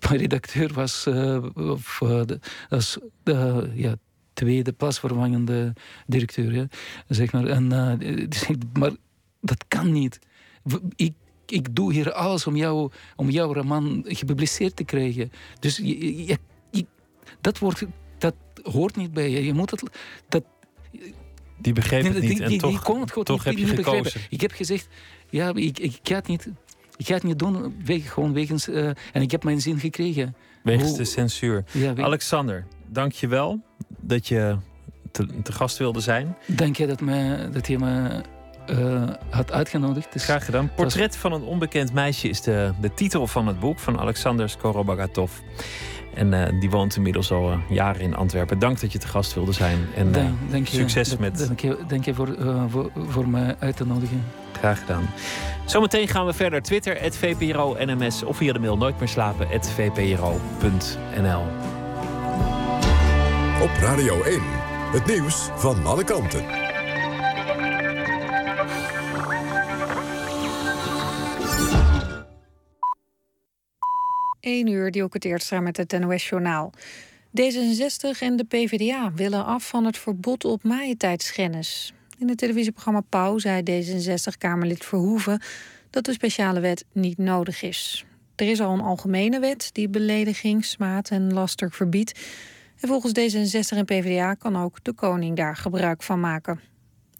redacteur 0.00 0.72
was, 0.72 1.06
of, 1.54 1.98
de, 2.26 2.38
was 2.68 2.98
ja, 3.74 3.94
tweede 4.32 4.72
plasvervangende 4.72 5.72
directeur. 6.06 6.68
Zeg 7.08 7.32
maar. 7.32 7.46
En, 7.46 7.66
maar 8.72 8.92
dat 9.44 9.64
kan 9.68 9.92
niet. 9.92 10.18
Ik, 10.96 11.12
ik 11.46 11.74
doe 11.74 11.92
hier 11.92 12.12
alles 12.12 12.46
om, 12.46 12.56
jou, 12.56 12.90
om 13.16 13.30
jouw 13.30 13.52
roman 13.52 14.04
gepubliceerd 14.06 14.76
te 14.76 14.84
krijgen. 14.84 15.32
Dus 15.60 15.76
je, 15.76 16.26
je, 16.26 16.38
dat, 17.40 17.58
wordt, 17.58 17.84
dat 18.18 18.34
hoort 18.62 18.96
niet 18.96 19.12
bij 19.12 19.30
je. 19.30 19.44
Je 19.44 19.54
moet 19.54 19.70
het... 19.70 19.82
Dat, 20.28 20.44
die 21.58 21.72
begreep 21.72 22.04
het 22.04 22.12
niet 22.12 22.36
die, 22.36 22.42
en 22.42 22.58
toch, 22.58 22.70
die 22.70 22.80
kon 22.80 23.00
het 23.00 23.10
goed 23.10 23.26
toch 23.26 23.44
heb 23.44 23.56
je 23.56 23.66
gekozen. 23.66 24.20
Ik 24.28 24.40
heb 24.40 24.52
gezegd, 24.52 24.88
ja, 25.30 25.54
ik, 25.54 25.78
ik, 25.78 25.98
ga 26.02 26.14
het 26.14 26.26
niet, 26.26 26.48
ik 26.96 27.06
ga 27.06 27.14
het 27.14 27.22
niet 27.22 27.38
doen, 27.38 27.76
weg, 27.84 28.12
gewoon 28.12 28.32
wegens... 28.32 28.68
Uh, 28.68 28.86
en 28.86 29.22
ik 29.22 29.30
heb 29.30 29.44
mijn 29.44 29.60
zin 29.60 29.78
gekregen. 29.78 30.36
Wegens 30.62 30.88
Hoe, 30.88 30.98
de 30.98 31.04
censuur. 31.04 31.64
Ja, 31.72 31.94
Alexander, 31.96 32.66
dank 32.86 33.12
je 33.12 33.28
wel 33.28 33.60
dat 34.00 34.28
je 34.28 34.56
te, 35.10 35.26
te, 35.42 35.52
gast 35.52 35.78
wilde 35.78 36.00
zijn. 36.00 36.36
Dank 36.46 36.76
je 36.76 36.86
dat, 36.86 37.00
me, 37.00 37.48
dat 37.52 37.66
je 37.66 37.78
me 37.78 38.22
uh, 38.70 39.02
had 39.30 39.52
uitgenodigd. 39.52 40.12
Dus 40.12 40.24
Graag 40.24 40.44
gedaan. 40.44 40.70
Portret 40.76 41.16
van 41.16 41.32
een 41.32 41.42
onbekend 41.42 41.92
meisje 41.92 42.28
is 42.28 42.40
de, 42.40 42.72
de 42.80 42.94
titel 42.94 43.26
van 43.26 43.46
het 43.46 43.60
boek 43.60 43.78
van 43.78 44.00
Alexander 44.00 44.48
Skorobagatov. 44.48 45.30
En 46.14 46.32
eh, 46.46 46.60
die 46.60 46.70
woont 46.70 46.96
inmiddels 46.96 47.30
al 47.32 47.50
eh, 47.50 47.58
jaren 47.68 48.00
in 48.00 48.14
Antwerpen. 48.16 48.58
Dank 48.58 48.80
dat 48.80 48.92
je 48.92 48.98
te 48.98 49.08
gast 49.08 49.34
wilde 49.34 49.52
zijn. 49.52 49.78
En 49.96 50.06
eh, 50.06 50.12
Dank- 50.12 50.50
dank 50.50 50.66
je. 50.66 50.76
succes 50.76 51.16
met... 51.16 51.38
Dank 51.46 51.60
je, 51.60 51.78
dank 51.86 52.04
je 52.04 52.14
voor, 52.14 52.34
eh, 52.34 52.64
voor, 52.68 52.90
voor 53.08 53.28
me 53.28 53.56
uit 53.58 53.76
te 53.76 53.86
nodigen. 53.86 54.24
Graag 54.52 54.80
gedaan. 54.80 55.10
Zometeen 55.64 56.08
gaan 56.08 56.26
we 56.26 56.32
verder. 56.32 56.62
Twitter, 56.62 57.00
het 57.00 57.16
VPRO 57.16 57.76
NMS 57.78 58.22
of 58.22 58.36
via 58.36 58.52
de 58.52 58.58
mail 58.58 58.76
nooit 58.76 58.98
meer 58.98 59.08
slapen, 59.08 59.48
VPRO.nl. 59.60 61.42
Op 63.62 63.70
Radio 63.80 64.22
1. 64.22 64.40
Het 64.92 65.06
nieuws 65.06 65.48
van 65.54 65.86
alle 65.86 66.04
kanten. 66.04 66.63
1 74.44 74.66
uur, 74.66 74.90
die 74.90 75.02
ook 75.02 75.14
het 75.14 75.24
eerst 75.24 75.46
staan 75.46 75.62
met 75.62 75.76
het 75.76 75.98
NOS-journaal. 75.98 76.72
D66 77.40 78.18
en 78.20 78.36
de 78.36 78.44
PvdA 78.48 79.12
willen 79.12 79.44
af 79.44 79.68
van 79.68 79.84
het 79.84 79.98
verbod 79.98 80.44
op 80.44 80.62
maaientijdschennis. 80.62 81.94
In 82.18 82.28
het 82.28 82.38
televisieprogramma 82.38 83.00
Pauw 83.00 83.38
zei 83.38 83.62
D66-Kamerlid 83.62 84.84
Verhoeven... 84.84 85.42
dat 85.90 86.04
de 86.04 86.12
speciale 86.12 86.60
wet 86.60 86.84
niet 86.92 87.18
nodig 87.18 87.62
is. 87.62 88.04
Er 88.36 88.50
is 88.50 88.60
al 88.60 88.72
een 88.72 88.80
algemene 88.80 89.40
wet 89.40 89.70
die 89.72 89.88
belediging, 89.88 90.64
smaad 90.64 91.10
en 91.10 91.32
laster 91.32 91.70
verbiedt. 91.72 92.20
En 92.80 92.88
volgens 92.88 93.12
D66 93.12 93.76
en 93.76 93.84
PvdA 93.84 94.34
kan 94.34 94.56
ook 94.56 94.84
de 94.84 94.92
koning 94.92 95.36
daar 95.36 95.56
gebruik 95.56 96.02
van 96.02 96.20
maken. 96.20 96.60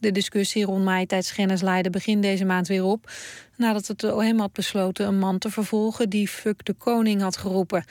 De 0.05 0.13
discussie 0.13 0.65
rond 0.65 0.85
maaitijdschennis 0.85 1.61
leidde 1.61 1.91
begin 1.91 2.21
deze 2.21 2.45
maand 2.45 2.69
weer 2.69 2.85
op... 2.85 3.11
nadat 3.57 3.87
het 3.87 4.05
OM 4.05 4.39
had 4.39 4.53
besloten 4.53 5.07
een 5.07 5.19
man 5.19 5.39
te 5.39 5.51
vervolgen... 5.51 6.11
die 6.11 6.29
fuck 6.29 6.65
de 6.65 6.73
koning 6.73 7.21
had 7.21 7.37
geroepen. 7.37 7.85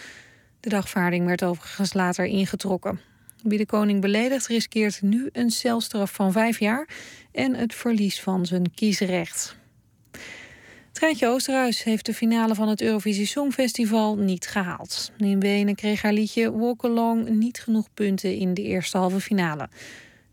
De 0.59 0.69
dagvaarding 0.69 1.25
werd 1.25 1.43
overigens 1.43 1.93
later 1.93 2.25
ingetrokken. 2.25 2.99
Wie 3.43 3.57
de 3.57 3.65
koning 3.65 4.01
beledigt 4.01 4.47
riskeert 4.47 5.01
nu 5.01 5.29
een 5.31 5.51
celstraf 5.51 6.11
van 6.11 6.31
vijf 6.31 6.59
jaar... 6.59 6.87
en 7.31 7.55
het 7.55 7.75
verlies 7.75 8.21
van 8.21 8.45
zijn 8.45 8.73
kiesrecht. 8.73 9.55
Treintje 10.91 11.27
Oosterhuis 11.27 11.83
heeft 11.83 12.05
de 12.05 12.13
finale 12.13 12.55
van 12.55 12.67
het 12.69 12.81
Eurovisie 12.81 13.27
Songfestival 13.27 14.15
niet 14.15 14.47
gehaald. 14.47 15.11
In 15.17 15.39
Wenen 15.39 15.75
kreeg 15.75 16.01
haar 16.01 16.13
liedje 16.13 16.51
Walk 16.51 16.83
Along 16.83 17.29
niet 17.29 17.59
genoeg 17.59 17.87
punten 17.93 18.35
in 18.35 18.53
de 18.53 18.61
eerste 18.61 18.97
halve 18.97 19.19
finale. 19.19 19.69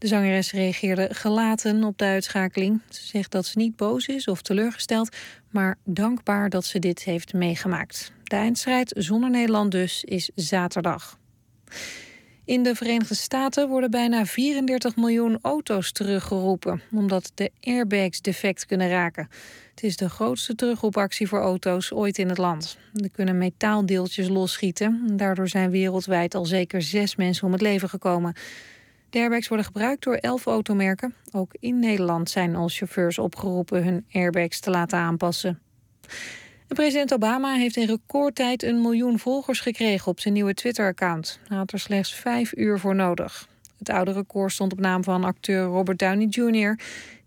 De 0.00 0.06
zangeres 0.06 0.52
reageerde 0.52 1.08
gelaten 1.12 1.84
op 1.84 1.98
de 1.98 2.04
uitschakeling. 2.04 2.80
Ze 2.88 3.06
zegt 3.06 3.30
dat 3.30 3.46
ze 3.46 3.58
niet 3.58 3.76
boos 3.76 4.06
is 4.06 4.28
of 4.28 4.42
teleurgesteld, 4.42 5.16
maar 5.50 5.78
dankbaar 5.84 6.48
dat 6.48 6.64
ze 6.64 6.78
dit 6.78 7.04
heeft 7.04 7.32
meegemaakt. 7.32 8.12
De 8.24 8.36
eindstrijd 8.36 8.92
zonder 8.96 9.30
Nederland 9.30 9.70
dus 9.70 10.04
is 10.04 10.30
zaterdag. 10.34 11.18
In 12.44 12.62
de 12.62 12.74
Verenigde 12.74 13.14
Staten 13.14 13.68
worden 13.68 13.90
bijna 13.90 14.26
34 14.26 14.96
miljoen 14.96 15.38
auto's 15.42 15.92
teruggeroepen, 15.92 16.82
omdat 16.92 17.32
de 17.34 17.50
airbags 17.60 18.20
defect 18.20 18.66
kunnen 18.66 18.88
raken. 18.88 19.28
Het 19.70 19.82
is 19.82 19.96
de 19.96 20.08
grootste 20.08 20.54
terugroepactie 20.54 21.28
voor 21.28 21.40
auto's 21.40 21.92
ooit 21.92 22.18
in 22.18 22.28
het 22.28 22.38
land. 22.38 22.78
Er 22.94 23.10
kunnen 23.10 23.38
metaaldeeltjes 23.38 24.28
losschieten. 24.28 25.16
Daardoor 25.16 25.48
zijn 25.48 25.70
wereldwijd 25.70 26.34
al 26.34 26.44
zeker 26.44 26.82
zes 26.82 27.16
mensen 27.16 27.46
om 27.46 27.52
het 27.52 27.62
leven 27.62 27.88
gekomen. 27.88 28.34
De 29.10 29.18
airbags 29.18 29.48
worden 29.48 29.66
gebruikt 29.66 30.02
door 30.04 30.14
elf 30.14 30.46
automerken. 30.46 31.14
Ook 31.32 31.52
in 31.60 31.78
Nederland 31.78 32.30
zijn 32.30 32.56
al 32.56 32.68
chauffeurs 32.68 33.18
opgeroepen 33.18 33.84
hun 33.84 34.06
airbags 34.12 34.60
te 34.60 34.70
laten 34.70 34.98
aanpassen. 34.98 35.60
En 36.68 36.76
president 36.76 37.14
Obama 37.14 37.54
heeft 37.54 37.76
in 37.76 37.86
recordtijd 37.86 38.62
een 38.62 38.80
miljoen 38.80 39.18
volgers 39.18 39.60
gekregen 39.60 40.10
op 40.10 40.20
zijn 40.20 40.34
nieuwe 40.34 40.54
Twitter-account. 40.54 41.38
Hij 41.48 41.56
had 41.56 41.72
er 41.72 41.78
slechts 41.78 42.14
vijf 42.14 42.52
uur 42.56 42.78
voor 42.78 42.94
nodig. 42.94 43.48
Het 43.78 43.90
oude 43.90 44.12
record 44.12 44.52
stond 44.52 44.72
op 44.72 44.80
naam 44.80 45.04
van 45.04 45.24
acteur 45.24 45.64
Robert 45.64 45.98
Downey 45.98 46.26
Jr., 46.26 46.78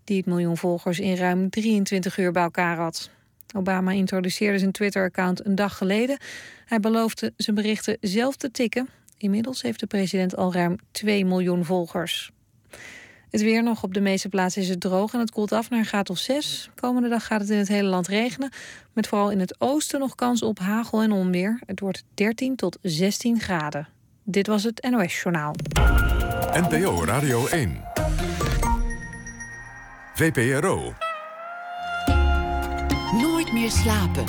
die 0.04 0.16
het 0.16 0.26
miljoen 0.26 0.56
volgers 0.56 0.98
in 0.98 1.16
ruim 1.16 1.50
23 1.50 2.18
uur 2.18 2.32
bij 2.32 2.42
elkaar 2.42 2.76
had. 2.76 3.10
Obama 3.56 3.90
introduceerde 3.90 4.58
zijn 4.58 4.72
Twitter-account 4.72 5.46
een 5.46 5.54
dag 5.54 5.76
geleden. 5.76 6.18
Hij 6.64 6.80
beloofde 6.80 7.32
zijn 7.36 7.56
berichten 7.56 7.96
zelf 8.00 8.36
te 8.36 8.50
tikken. 8.50 8.88
Inmiddels 9.24 9.62
heeft 9.62 9.80
de 9.80 9.86
president 9.86 10.36
al 10.36 10.52
ruim 10.52 10.76
2 10.90 11.24
miljoen 11.24 11.64
volgers. 11.64 12.30
Het 13.30 13.42
weer 13.42 13.62
nog 13.62 13.82
op 13.82 13.94
de 13.94 14.00
meeste 14.00 14.28
plaatsen 14.28 14.62
is 14.62 14.68
het 14.68 14.80
droog 14.80 15.12
en 15.12 15.20
het 15.20 15.30
koelt 15.30 15.52
af 15.52 15.70
naar 15.70 15.78
een 15.78 15.84
graad 15.84 16.10
of 16.10 16.18
6. 16.18 16.70
Komende 16.74 17.08
dag 17.08 17.26
gaat 17.26 17.40
het 17.40 17.50
in 17.50 17.58
het 17.58 17.68
hele 17.68 17.88
land 17.88 18.08
regenen. 18.08 18.50
Met 18.92 19.06
vooral 19.06 19.30
in 19.30 19.40
het 19.40 19.56
oosten 19.58 20.00
nog 20.00 20.14
kans 20.14 20.42
op 20.42 20.58
hagel 20.58 21.02
en 21.02 21.12
onweer. 21.12 21.60
Het 21.66 21.80
wordt 21.80 22.04
13 22.14 22.56
tot 22.56 22.78
16 22.82 23.40
graden. 23.40 23.88
Dit 24.22 24.46
was 24.46 24.62
het 24.62 24.88
NOS 24.90 25.22
Journaal. 25.22 25.54
NPO 26.52 27.04
Radio 27.04 27.46
1. 27.46 27.80
VPRO. 30.14 30.94
Nooit 33.12 33.52
meer 33.52 33.70
slapen. 33.70 34.24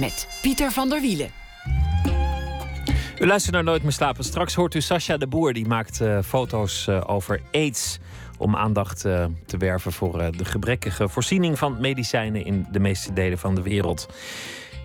Met 0.00 0.28
Pieter 0.42 0.70
van 0.70 0.88
der 0.88 1.00
Wielen. 1.00 1.30
U 3.18 3.26
luistert 3.26 3.54
naar 3.54 3.64
Nooit 3.64 3.82
meer 3.82 3.92
slapen. 3.92 4.24
Straks 4.24 4.54
hoort 4.54 4.74
u 4.74 4.80
Sascha 4.80 5.16
de 5.16 5.26
Boer. 5.26 5.52
Die 5.52 5.66
maakt 5.66 6.00
eh, 6.00 6.18
foto's 6.22 6.86
eh, 6.86 7.00
over 7.06 7.40
aids. 7.52 7.98
Om 8.38 8.56
aandacht 8.56 9.04
eh, 9.04 9.24
te 9.46 9.56
werven 9.56 9.92
voor 9.92 10.32
de 10.36 10.44
gebrekkige 10.44 11.08
voorziening 11.08 11.58
van 11.58 11.80
medicijnen 11.80 12.44
in 12.44 12.66
de 12.70 12.80
meeste 12.80 13.12
delen 13.12 13.38
van 13.38 13.54
de 13.54 13.62
wereld. 13.62 14.08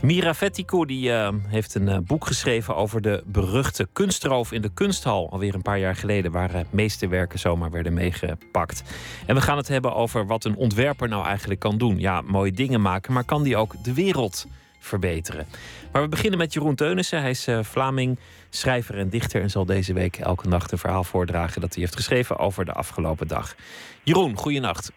Mira 0.01 0.33
Vettico 0.33 0.85
die, 0.85 1.11
heeft 1.47 1.75
een 1.75 2.05
boek 2.05 2.25
geschreven 2.25 2.75
over 2.75 3.01
de 3.01 3.23
beruchte 3.25 3.87
kunstroof 3.93 4.51
in 4.51 4.61
de 4.61 4.69
kunsthal. 4.73 5.31
Alweer 5.31 5.53
een 5.55 5.61
paar 5.61 5.79
jaar 5.79 5.95
geleden, 5.95 6.31
waar 6.31 6.53
eh, 6.53 6.61
meesterwerken 6.69 7.39
zomaar 7.39 7.71
werden 7.71 7.93
meegepakt. 7.93 8.83
En 9.25 9.35
we 9.35 9.41
gaan 9.41 9.57
het 9.57 9.67
hebben 9.67 9.95
over 9.95 10.25
wat 10.25 10.45
een 10.45 10.55
ontwerper 10.55 11.07
nou 11.07 11.25
eigenlijk 11.25 11.59
kan 11.59 11.77
doen. 11.77 11.99
Ja, 11.99 12.21
mooie 12.21 12.51
dingen 12.51 12.81
maken, 12.81 13.13
maar 13.13 13.23
kan 13.23 13.43
die 13.43 13.57
ook 13.57 13.83
de 13.83 13.93
wereld 13.93 14.45
verbeteren? 14.85 15.45
Maar 15.91 16.01
we 16.01 16.07
beginnen 16.07 16.39
met 16.39 16.53
Jeroen 16.53 16.75
Teunissen. 16.75 17.21
Hij 17.21 17.29
is 17.29 17.47
eh, 17.47 17.59
Vlaming, 17.59 18.19
schrijver 18.49 18.97
en 18.97 19.09
dichter 19.09 19.41
en 19.41 19.49
zal 19.49 19.65
deze 19.65 19.93
week 19.93 20.15
elke 20.17 20.47
nacht 20.47 20.71
een 20.71 20.77
verhaal 20.77 21.03
voordragen 21.03 21.61
dat 21.61 21.73
hij 21.73 21.81
heeft 21.81 21.95
geschreven 21.95 22.37
over 22.37 22.65
de 22.65 22.73
afgelopen 22.73 23.27
dag. 23.27 23.55
Jeroen, 24.03 24.35
goeienacht. 24.37 24.91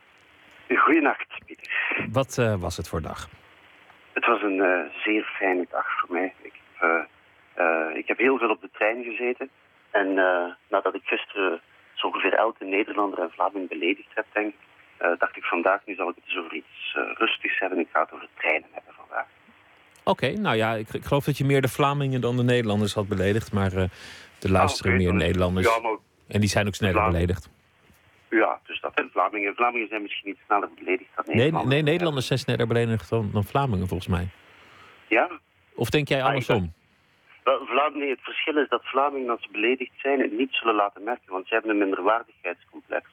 Goedenacht, 0.69 1.27
Pieter. 1.47 1.71
Wat 2.13 2.39
eh, 2.39 2.55
was 2.55 2.77
het 2.77 2.89
voor 2.89 3.03
dag? 3.03 3.29
Het 4.13 4.27
was 4.27 4.43
een 4.43 4.61
eh, 4.61 5.03
zeer 5.05 5.25
fijne 5.39 5.67
dag 5.71 5.87
voor 5.99 6.15
mij. 6.15 6.35
Ik 6.43 6.53
heb, 6.79 7.09
ik 7.95 8.09
heb 8.09 8.19
heel 8.19 8.39
veel 8.39 8.51
op 8.51 8.61
de 8.61 8.71
trein 8.73 9.05
gezeten. 9.05 9.51
En 9.91 10.15
nadat 10.69 10.95
ik 10.95 11.03
gisteren 11.05 11.61
zo 11.95 12.07
ongeveer 12.07 12.35
elke 12.35 12.65
Nederlander 12.65 13.19
en 13.19 13.31
Vlaming 13.31 13.69
beledigd 13.69 14.11
heb, 14.15 14.27
denk 14.33 14.47
ik, 14.47 15.19
dacht 15.19 15.37
ik 15.37 15.45
vandaag, 15.45 15.81
nu 15.85 15.95
zal 15.95 16.09
ik 16.09 16.15
het 16.15 16.25
eens 16.27 16.39
over 16.39 16.55
iets 16.55 16.97
rustigs 17.15 17.59
hebben. 17.59 17.79
Ik 17.79 17.89
ga 17.93 18.01
het 18.01 18.13
over 18.13 18.29
treinen 18.35 18.69
hebben 18.73 18.95
Oké, 20.09 20.31
nou 20.31 20.57
ja, 20.57 20.75
ik, 20.75 20.89
ik 20.95 21.05
geloof 21.05 21.25
dat 21.25 21.39
je 21.39 21.45
meer 21.45 21.61
de 21.61 21.69
Vlamingen 21.69 22.21
dan 22.21 22.37
de 22.37 22.43
Nederlanders 22.43 22.95
had 22.95 23.09
beledigd. 23.09 23.53
Maar 23.53 23.73
eh 23.73 23.83
er 24.43 24.51
luisteren 24.51 24.97
meer 24.97 25.15
Nederlanders. 25.15 25.67
Ja, 25.67 25.81
maar 25.81 25.97
En 26.29 26.41
die 26.41 26.49
zijn 26.49 26.67
ook 26.67 26.75
sneller 26.75 26.95
Vlamingen. 26.95 27.21
beledigd. 27.21 27.51
ja, 28.31 28.61
dus 28.67 28.81
dat 28.81 28.93
zijn 28.95 29.09
Vlamingen. 29.13 29.55
Vlamingen 29.55 29.89
zijn 29.89 30.03
misschien 30.03 30.29
niet 30.29 30.39
sneller 30.47 30.69
beledigd 30.79 31.11
dan 31.15 31.25
Nee, 31.27 31.37
Nederlanders. 31.37 31.75
nee, 31.75 31.83
Nederlanders 31.83 32.27
zijn 32.27 32.39
sneller 32.39 32.67
beledigd 32.67 33.11
dan, 33.11 33.31
dan 33.33 33.45
Vlamingen, 33.45 33.89
volgens 33.89 34.09
mij. 34.09 34.29
Ja, 35.09 35.31
Of 35.75 35.91
denk 35.91 36.09
jij 36.09 36.23
andersom? 36.23 36.73
Vlamingen, 37.45 37.99
nee, 37.99 38.11
het 38.11 38.23
verschil 38.23 38.57
is 38.57 38.69
dat 38.69 38.85
Vlamingen, 38.85 39.31
als 39.31 39.43
ze 39.43 39.49
beledigd 39.53 39.93
zijn, 39.97 40.21
het 40.21 40.33
niet 40.39 40.53
zullen 40.53 40.75
laten 40.75 41.03
merken, 41.05 41.33
want 41.33 41.47
ze 41.49 41.55
hebben 41.55 41.71
een 41.73 41.79
minderwaardigheidscomplex. 41.79 43.05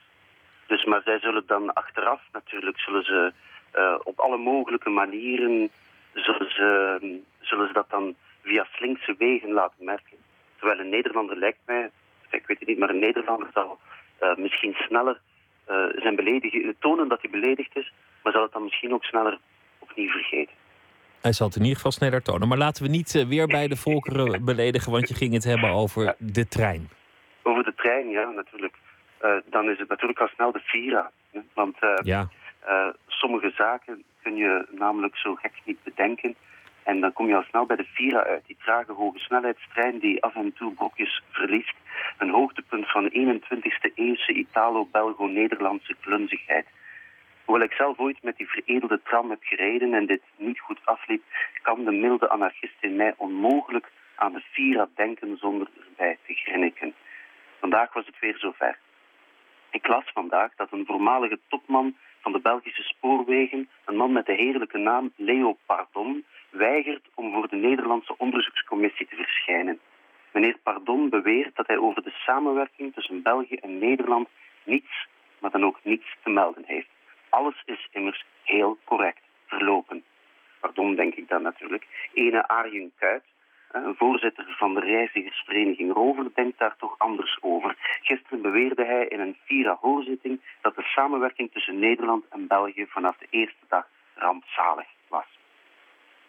Dus, 0.67 0.85
maar 0.85 1.01
zij 1.05 1.19
zullen 1.19 1.43
dan 1.47 1.73
achteraf 1.73 2.21
natuurlijk, 2.33 2.79
zullen 2.79 3.03
ze 3.03 3.33
eh, 3.71 3.95
op 4.03 4.19
alle 4.19 4.37
mogelijke 4.37 4.89
manieren, 4.89 5.69
zullen 6.16 6.49
ze, 6.51 7.22
zullen 7.39 7.68
ze 7.68 7.74
dat 7.74 7.89
dan 7.89 8.16
via 8.43 8.68
slinkse 8.72 9.16
wegen 9.18 9.51
laten 9.51 9.86
merken. 9.86 10.18
Terwijl 10.57 10.80
een 10.80 10.89
Nederlander 10.89 11.38
lijkt 11.38 11.59
mij, 11.66 11.89
ik 12.30 12.47
weet 12.47 12.59
het 12.59 12.68
niet, 12.68 12.78
maar 12.78 12.89
een 12.89 12.99
Nederlander 12.99 13.47
zal 13.53 13.80
eh, 14.18 14.36
misschien 14.36 14.74
sneller 14.74 15.20
eh, 15.66 15.86
zijn 15.95 16.16
beledigen, 16.16 16.76
tonen 16.80 17.07
dat 17.07 17.22
hij 17.22 17.30
beledigd 17.30 17.78
is, 17.78 17.93
maar 18.24 18.34
zal 18.34 18.41
het 18.41 18.51
dan 18.51 18.63
misschien 18.63 18.93
ook 18.93 19.03
sneller 19.03 19.39
opnieuw 19.80 20.09
vergeten. 20.09 20.53
Hij 21.22 21.34
zal 21.34 21.47
het 21.47 21.55
in 21.55 21.61
ieder 21.61 21.76
geval 21.78 21.91
sneller 21.91 22.22
tonen. 22.22 22.47
Maar 22.47 22.57
laten 22.57 22.84
we 22.84 22.89
niet 22.89 23.16
eh, 23.16 23.26
weer 23.26 23.47
bij 23.47 23.68
de 23.68 23.76
volkeren 23.76 24.45
beledigen, 24.45 24.91
want 24.91 25.07
je 25.07 25.16
ging 25.16 25.34
het 25.34 25.43
hebben 25.43 25.70
over 25.70 26.16
de 26.18 26.47
trein. 26.47 26.89
Over 27.43 27.63
de 27.63 27.74
trein, 27.76 28.09
ja, 28.09 28.30
natuurlijk. 28.30 28.76
Eh, 29.18 29.32
dan 29.49 29.70
is 29.70 29.80
het 29.80 29.89
natuurlijk 29.89 30.20
al 30.20 30.28
snel 30.28 30.51
de 30.51 30.59
Vira. 30.59 31.11
hè. 31.32 31.39
Want 31.53 31.80
eh, 31.80 31.93
Ja, 32.03 32.28
eh, 32.59 32.88
sommige 33.07 33.51
zaken 33.55 34.03
kun 34.26 34.36
je 34.36 34.65
namelijk 34.71 35.15
zo 35.17 35.36
gek 35.36 35.53
niet 35.63 35.84
bedenken. 35.84 36.36
En 36.84 36.99
dan 36.99 37.13
kom 37.13 37.28
je 37.28 37.36
al 37.36 37.49
snel 37.49 37.65
bij 37.65 37.76
de 37.76 37.89
Vira 37.93 38.23
uit. 38.23 38.45
Die 38.45 38.57
trage 38.63 38.91
hoge 38.91 39.19
snelheidstrein 39.19 39.99
die 39.99 40.23
af 40.23 40.36
en 40.36 40.53
toe 40.53 40.73
brokjes 40.73 41.21
verliest. 41.30 41.76
Een 42.17 42.30
hoogtepunt 42.30 42.91
van 42.91 43.11
21e 43.13 43.93
eeuwse 43.95 44.34
Italo-Belgo-Nederlandse 44.34 45.95
klunzigheid. 45.99 46.67
Hoewel 47.45 47.63
ik 47.63 47.73
zelf 47.73 47.97
ooit 47.99 48.23
met 48.23 48.38
die 48.38 48.49
veredelde 48.49 49.01
tram 49.03 49.30
heb 49.30 49.43
gereden 49.43 49.93
en 49.93 50.05
dit 50.05 50.21
niet 50.38 50.59
goed 50.59 50.80
afliep, 50.84 51.23
kan 51.61 51.84
de 51.84 51.91
milde 51.91 52.30
anarchist 52.30 52.78
in 52.80 52.95
mij 52.95 53.13
onmogelijk 53.17 53.91
aan 54.15 54.34
de 54.34 54.43
Vira 54.51 54.88
denken 54.95 55.38
zonder 55.38 55.67
erbij 55.89 56.17
te 56.26 56.34
grinniken. 56.34 56.93
Vandaag 57.59 57.93
was 57.93 58.05
het 58.05 58.19
weer 58.19 58.38
zover. 58.38 58.78
Ik 59.71 59.88
las 59.88 60.05
vandaag 60.13 60.51
dat 60.55 60.71
een 60.71 60.86
voormalige 60.86 61.39
topman 61.47 61.95
van 62.26 62.34
de 62.34 62.49
Belgische 62.49 62.84
spoorwegen, 62.84 63.69
een 63.86 63.95
man 63.95 64.11
met 64.11 64.26
de 64.26 64.34
heerlijke 64.34 64.78
naam 64.78 65.13
Leo 65.15 65.57
Pardon, 65.65 66.26
weigert 66.49 67.05
om 67.13 67.34
voor 67.34 67.47
de 67.47 67.55
Nederlandse 67.55 68.17
onderzoekscommissie 68.17 69.07
te 69.07 69.15
verschijnen. 69.15 69.80
Meneer 70.34 70.57
Pardon 70.63 71.09
beweert 71.09 71.55
dat 71.55 71.67
hij 71.67 71.78
over 71.78 72.03
de 72.03 72.11
samenwerking 72.11 72.93
tussen 72.93 73.21
België 73.21 73.55
en 73.55 73.78
Nederland 73.78 74.28
niets, 74.63 75.07
maar 75.39 75.51
dan 75.51 75.65
ook 75.65 75.80
niets 75.84 76.15
te 76.23 76.30
melden 76.30 76.63
heeft. 76.65 76.88
Alles 77.30 77.61
is 77.65 77.88
immers 77.91 78.26
heel 78.43 78.78
correct 78.84 79.21
verlopen. 79.45 80.03
Pardon, 80.59 80.95
denk 80.95 81.15
ik 81.15 81.28
dan 81.28 81.41
natuurlijk. 81.41 82.09
Ene 82.13 82.47
Arjen 82.47 82.91
Kuit, 82.97 83.23
een 83.84 83.95
voorzitter 83.95 84.45
van 84.57 84.73
de 84.73 84.80
reizigersvereniging 84.80 85.93
Rover, 85.93 86.26
denkt 86.34 86.59
daar 86.59 86.76
toch 86.78 86.95
anders 86.97 87.38
over. 87.41 87.76
Gisteren 88.01 88.41
beweerde 88.41 88.86
hij 88.86 89.07
in 89.07 89.19
een 89.19 89.38
Vira-hoorzitting 89.45 90.41
dat 90.61 90.76
de 90.76 90.84
samenwerking 90.84 91.51
tussen 91.51 91.80
Nederland 91.80 92.26
en 92.30 92.47
België 92.47 92.86
vanaf 92.88 93.17
de 93.17 93.28
eerste 93.30 93.65
dag 93.67 93.88
rampzalig 94.13 94.88
was. 95.07 95.26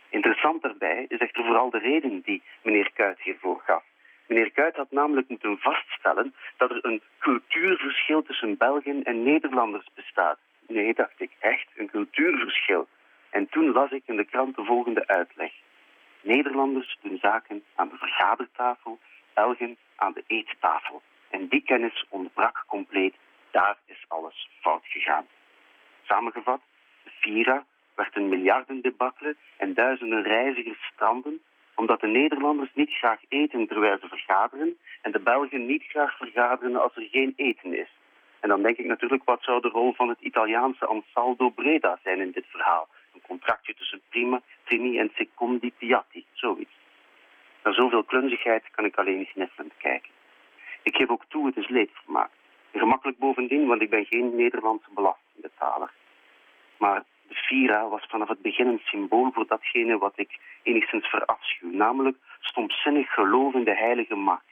Interessant 0.09 0.63
daarbij 0.63 1.05
is 1.09 1.19
echter 1.19 1.45
vooral 1.45 1.71
de 1.71 1.79
reden 1.79 2.21
die 2.21 2.43
meneer 2.63 2.91
Kuit 2.93 3.21
hiervoor 3.21 3.61
gaf. 3.65 3.83
Meneer 4.27 4.51
Kuit 4.51 4.77
had 4.77 4.91
namelijk 4.91 5.29
moeten 5.29 5.59
vaststellen 5.59 6.35
dat 6.57 6.71
er 6.71 6.85
een 6.85 7.03
cultuurverschil 7.19 8.23
tussen 8.23 8.57
Belgen 8.57 9.03
en 9.03 9.23
Nederlanders 9.23 9.89
bestaat. 9.95 10.39
Nee, 10.67 10.95
dacht 10.95 11.21
ik, 11.21 11.31
echt 11.39 11.67
een 11.77 11.91
cultuurverschil. 11.91 12.89
En 13.31 13.49
toen 13.49 13.73
las 13.73 13.91
ik 13.91 14.03
in 14.07 14.17
de 14.17 14.25
krant 14.25 14.57
de 14.57 14.65
volgende 14.65 15.07
uitleg. 15.07 15.53
Nederlanders 16.27 16.99
doen 17.03 17.19
zaken 17.19 17.65
aan 17.75 17.89
de 17.89 17.97
vergadertafel, 17.97 18.99
Belgen 19.35 19.77
aan 19.97 20.13
de 20.13 20.25
eettafel. 20.27 21.03
En 21.31 21.49
die 21.49 21.63
kennis 21.63 22.05
ontbrak 22.09 22.65
compleet. 22.67 23.15
Daar 23.51 23.77
is 23.87 24.05
alles 24.09 24.49
fout 24.61 24.85
gegaan. 24.85 25.27
Samengevat, 26.03 26.61
de 27.05 27.11
Vira 27.21 27.65
werd 27.95 28.17
een 28.17 28.29
miljardendebakkelen 28.29 29.37
en 29.57 29.75
duizenden 29.75 30.23
reizigers 30.23 30.91
stranden 30.93 31.41
omdat 31.77 32.01
de 32.01 32.07
Nederlanders 32.07 32.71
niet 32.75 32.91
graag 32.91 33.21
eten 33.29 33.67
terwijl 33.67 33.99
ze 33.99 34.09
vergaderen 34.09 34.77
en 35.03 35.13
de 35.13 35.19
Belgen 35.19 35.67
niet 35.67 35.83
graag 35.83 36.17
vergaderen 36.17 36.83
als 36.83 36.97
er 36.97 37.09
geen 37.11 37.33
eten 37.37 37.79
is. 37.79 37.89
En 38.41 38.49
dan 38.49 38.63
denk 38.63 38.77
ik 38.77 38.87
natuurlijk, 38.87 39.25
wat 39.25 39.43
zou 39.43 39.61
de 39.61 39.69
rol 39.69 39.93
van 39.93 40.09
het 40.09 40.21
Italiaanse 40.21 40.87
Ansaldo 40.87 41.51
Breda 41.51 41.99
zijn 42.03 42.21
in 42.21 42.31
dit 42.31 42.47
verhaal? 42.47 42.89
Contractje 43.27 43.75
tussen 43.75 44.03
prima, 44.09 44.43
primi 44.65 44.99
en 44.99 45.11
secondi 45.15 45.73
piatti, 45.79 46.25
zoiets. 46.33 46.75
Naar 47.63 47.75
zoveel 47.75 48.05
klunzigheid 48.05 48.71
kan 48.71 48.85
ik 48.85 48.97
alleen 48.97 49.27
sniffelend 49.33 49.73
kijken. 49.79 50.11
Ik 50.83 50.97
geef 50.97 51.09
ook 51.09 51.25
toe, 51.29 51.47
het 51.47 51.57
is 51.57 51.69
leedvermaak. 51.69 52.31
Gemakkelijk 52.73 53.19
bovendien, 53.19 53.67
want 53.67 53.83
ik 53.83 53.91
ben 53.91 54.05
geen 54.05 54.37
Nederlandse 54.37 54.89
belastingbetaler. 54.95 55.91
Maar 56.77 57.05
de 57.29 57.35
Vira 57.35 57.89
was 57.89 58.07
vanaf 58.09 58.29
het 58.29 58.43
begin 58.43 58.67
een 58.67 58.81
symbool 58.85 59.31
voor 59.33 59.47
datgene 59.47 59.99
wat 59.99 60.13
ik 60.17 60.39
enigszins 60.63 61.07
verafschuw, 61.07 61.71
namelijk 61.71 62.17
stomzinnig 62.41 63.13
geloof 63.13 63.55
in 63.55 63.65
de 63.65 63.77
heilige 63.77 64.15
macht. 64.15 64.45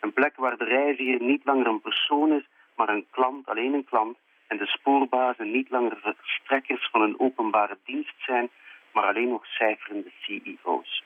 Een 0.00 0.12
plek 0.12 0.36
waar 0.36 0.56
de 0.56 0.64
reiziger 0.64 1.22
niet 1.22 1.44
langer 1.44 1.66
een 1.66 1.80
persoon 1.80 2.32
is, 2.32 2.48
maar 2.76 2.88
een 2.88 3.06
klant, 3.10 3.46
alleen 3.48 3.74
een 3.74 3.84
klant, 3.84 4.18
en 4.46 4.56
de 4.56 4.66
spoorbazen 4.66 5.50
niet 5.50 5.70
langer 5.70 5.96
verstrekkers 5.96 6.88
van 6.90 7.02
een 7.02 7.20
openbare 7.20 7.78
dienst 7.84 8.14
zijn, 8.18 8.50
maar 8.92 9.04
alleen 9.04 9.28
nog 9.28 9.46
cijferende 9.46 10.10
CEO's. 10.20 11.04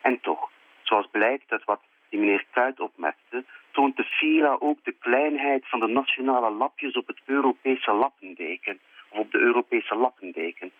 En 0.00 0.20
toch, 0.20 0.50
zoals 0.82 1.08
blijkt 1.10 1.52
uit 1.52 1.64
wat 1.64 1.80
die 2.08 2.20
meneer 2.20 2.46
Kuit 2.50 2.80
opmerkte, 2.80 3.44
toont 3.70 3.96
de 3.96 4.04
Vira 4.04 4.56
ook 4.58 4.78
de 4.84 4.92
kleinheid 4.92 5.68
van 5.68 5.80
de 5.80 5.86
nationale 5.86 6.50
lapjes 6.50 6.96
op 6.96 7.06
het 7.06 7.20
Europese 7.24 7.92
lappendeken 7.92 8.80
of 9.08 9.18
op 9.18 9.30
de 9.30 9.38
Europese 9.38 9.94
lappendeken. 9.94 10.72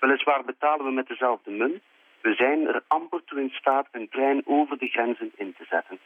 Weliswaar 0.00 0.44
betalen 0.44 0.84
we 0.84 0.92
met 0.92 1.08
dezelfde 1.08 1.50
munt, 1.50 1.82
we 2.20 2.34
zijn 2.34 2.66
er 2.66 2.82
amper 2.88 3.24
toe 3.24 3.40
in 3.40 3.50
staat 3.50 3.88
een 3.90 4.08
trein 4.08 4.42
over 4.44 4.78
de 4.78 4.88
grenzen 4.88 5.32
in 5.36 5.54
te 5.58 5.64
zetten. 5.68 5.98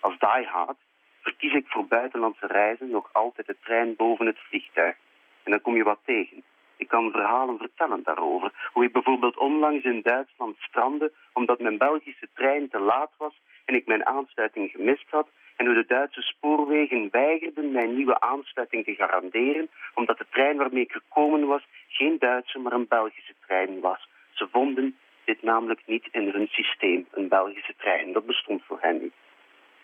Als 0.00 0.18
diehard 0.18 0.76
verkies 1.22 1.52
ik 1.52 1.66
voor 1.66 1.86
buitenlandse 1.86 2.46
reizen 2.46 2.90
nog 2.90 3.08
altijd 3.12 3.46
de 3.46 3.56
trein 3.64 3.96
boven 3.96 4.26
het 4.26 4.38
vliegtuig. 4.38 4.96
En 5.42 5.50
dan 5.50 5.60
kom 5.60 5.76
je 5.76 5.84
wat 5.84 6.00
tegen. 6.04 6.42
Ik 6.76 6.88
kan 6.88 7.10
verhalen 7.10 7.58
vertellen 7.58 8.02
daarover. 8.02 8.52
Hoe 8.72 8.84
ik 8.84 8.92
bijvoorbeeld 8.92 9.36
onlangs 9.36 9.84
in 9.84 10.00
Duitsland 10.02 10.56
strandde 10.58 11.12
omdat 11.32 11.60
mijn 11.60 11.78
Belgische 11.78 12.28
trein 12.34 12.68
te 12.68 12.78
laat 12.78 13.10
was 13.16 13.40
en 13.64 13.74
ik 13.74 13.86
mijn 13.86 14.06
aansluiting 14.06 14.70
gemist 14.70 15.10
had. 15.10 15.28
En 15.56 15.66
hoe 15.66 15.74
de 15.74 15.86
Duitse 15.86 16.22
spoorwegen 16.22 17.08
weigerden 17.10 17.72
mijn 17.72 17.94
nieuwe 17.94 18.20
aansluiting 18.20 18.84
te 18.84 18.94
garanderen 18.94 19.70
omdat 19.94 20.18
de 20.18 20.26
trein 20.30 20.56
waarmee 20.56 20.82
ik 20.82 20.92
gekomen 20.92 21.46
was 21.46 21.66
geen 21.88 22.18
Duitse, 22.18 22.58
maar 22.58 22.72
een 22.72 22.88
Belgische 22.88 23.34
trein 23.46 23.80
was. 23.80 24.08
Ze 24.30 24.48
vonden 24.50 24.96
dit 25.24 25.42
namelijk 25.42 25.82
niet 25.86 26.08
in 26.12 26.28
hun 26.28 26.46
systeem, 26.46 27.06
een 27.10 27.28
Belgische 27.28 27.74
trein. 27.76 28.12
Dat 28.12 28.26
bestond 28.26 28.62
voor 28.64 28.78
hen 28.80 29.02
niet. 29.02 29.14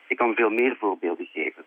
Ik 0.09 0.17
kan 0.17 0.35
veel 0.35 0.51
meer 0.51 0.77
voorbeelden 0.77 1.29
geven. 1.33 1.65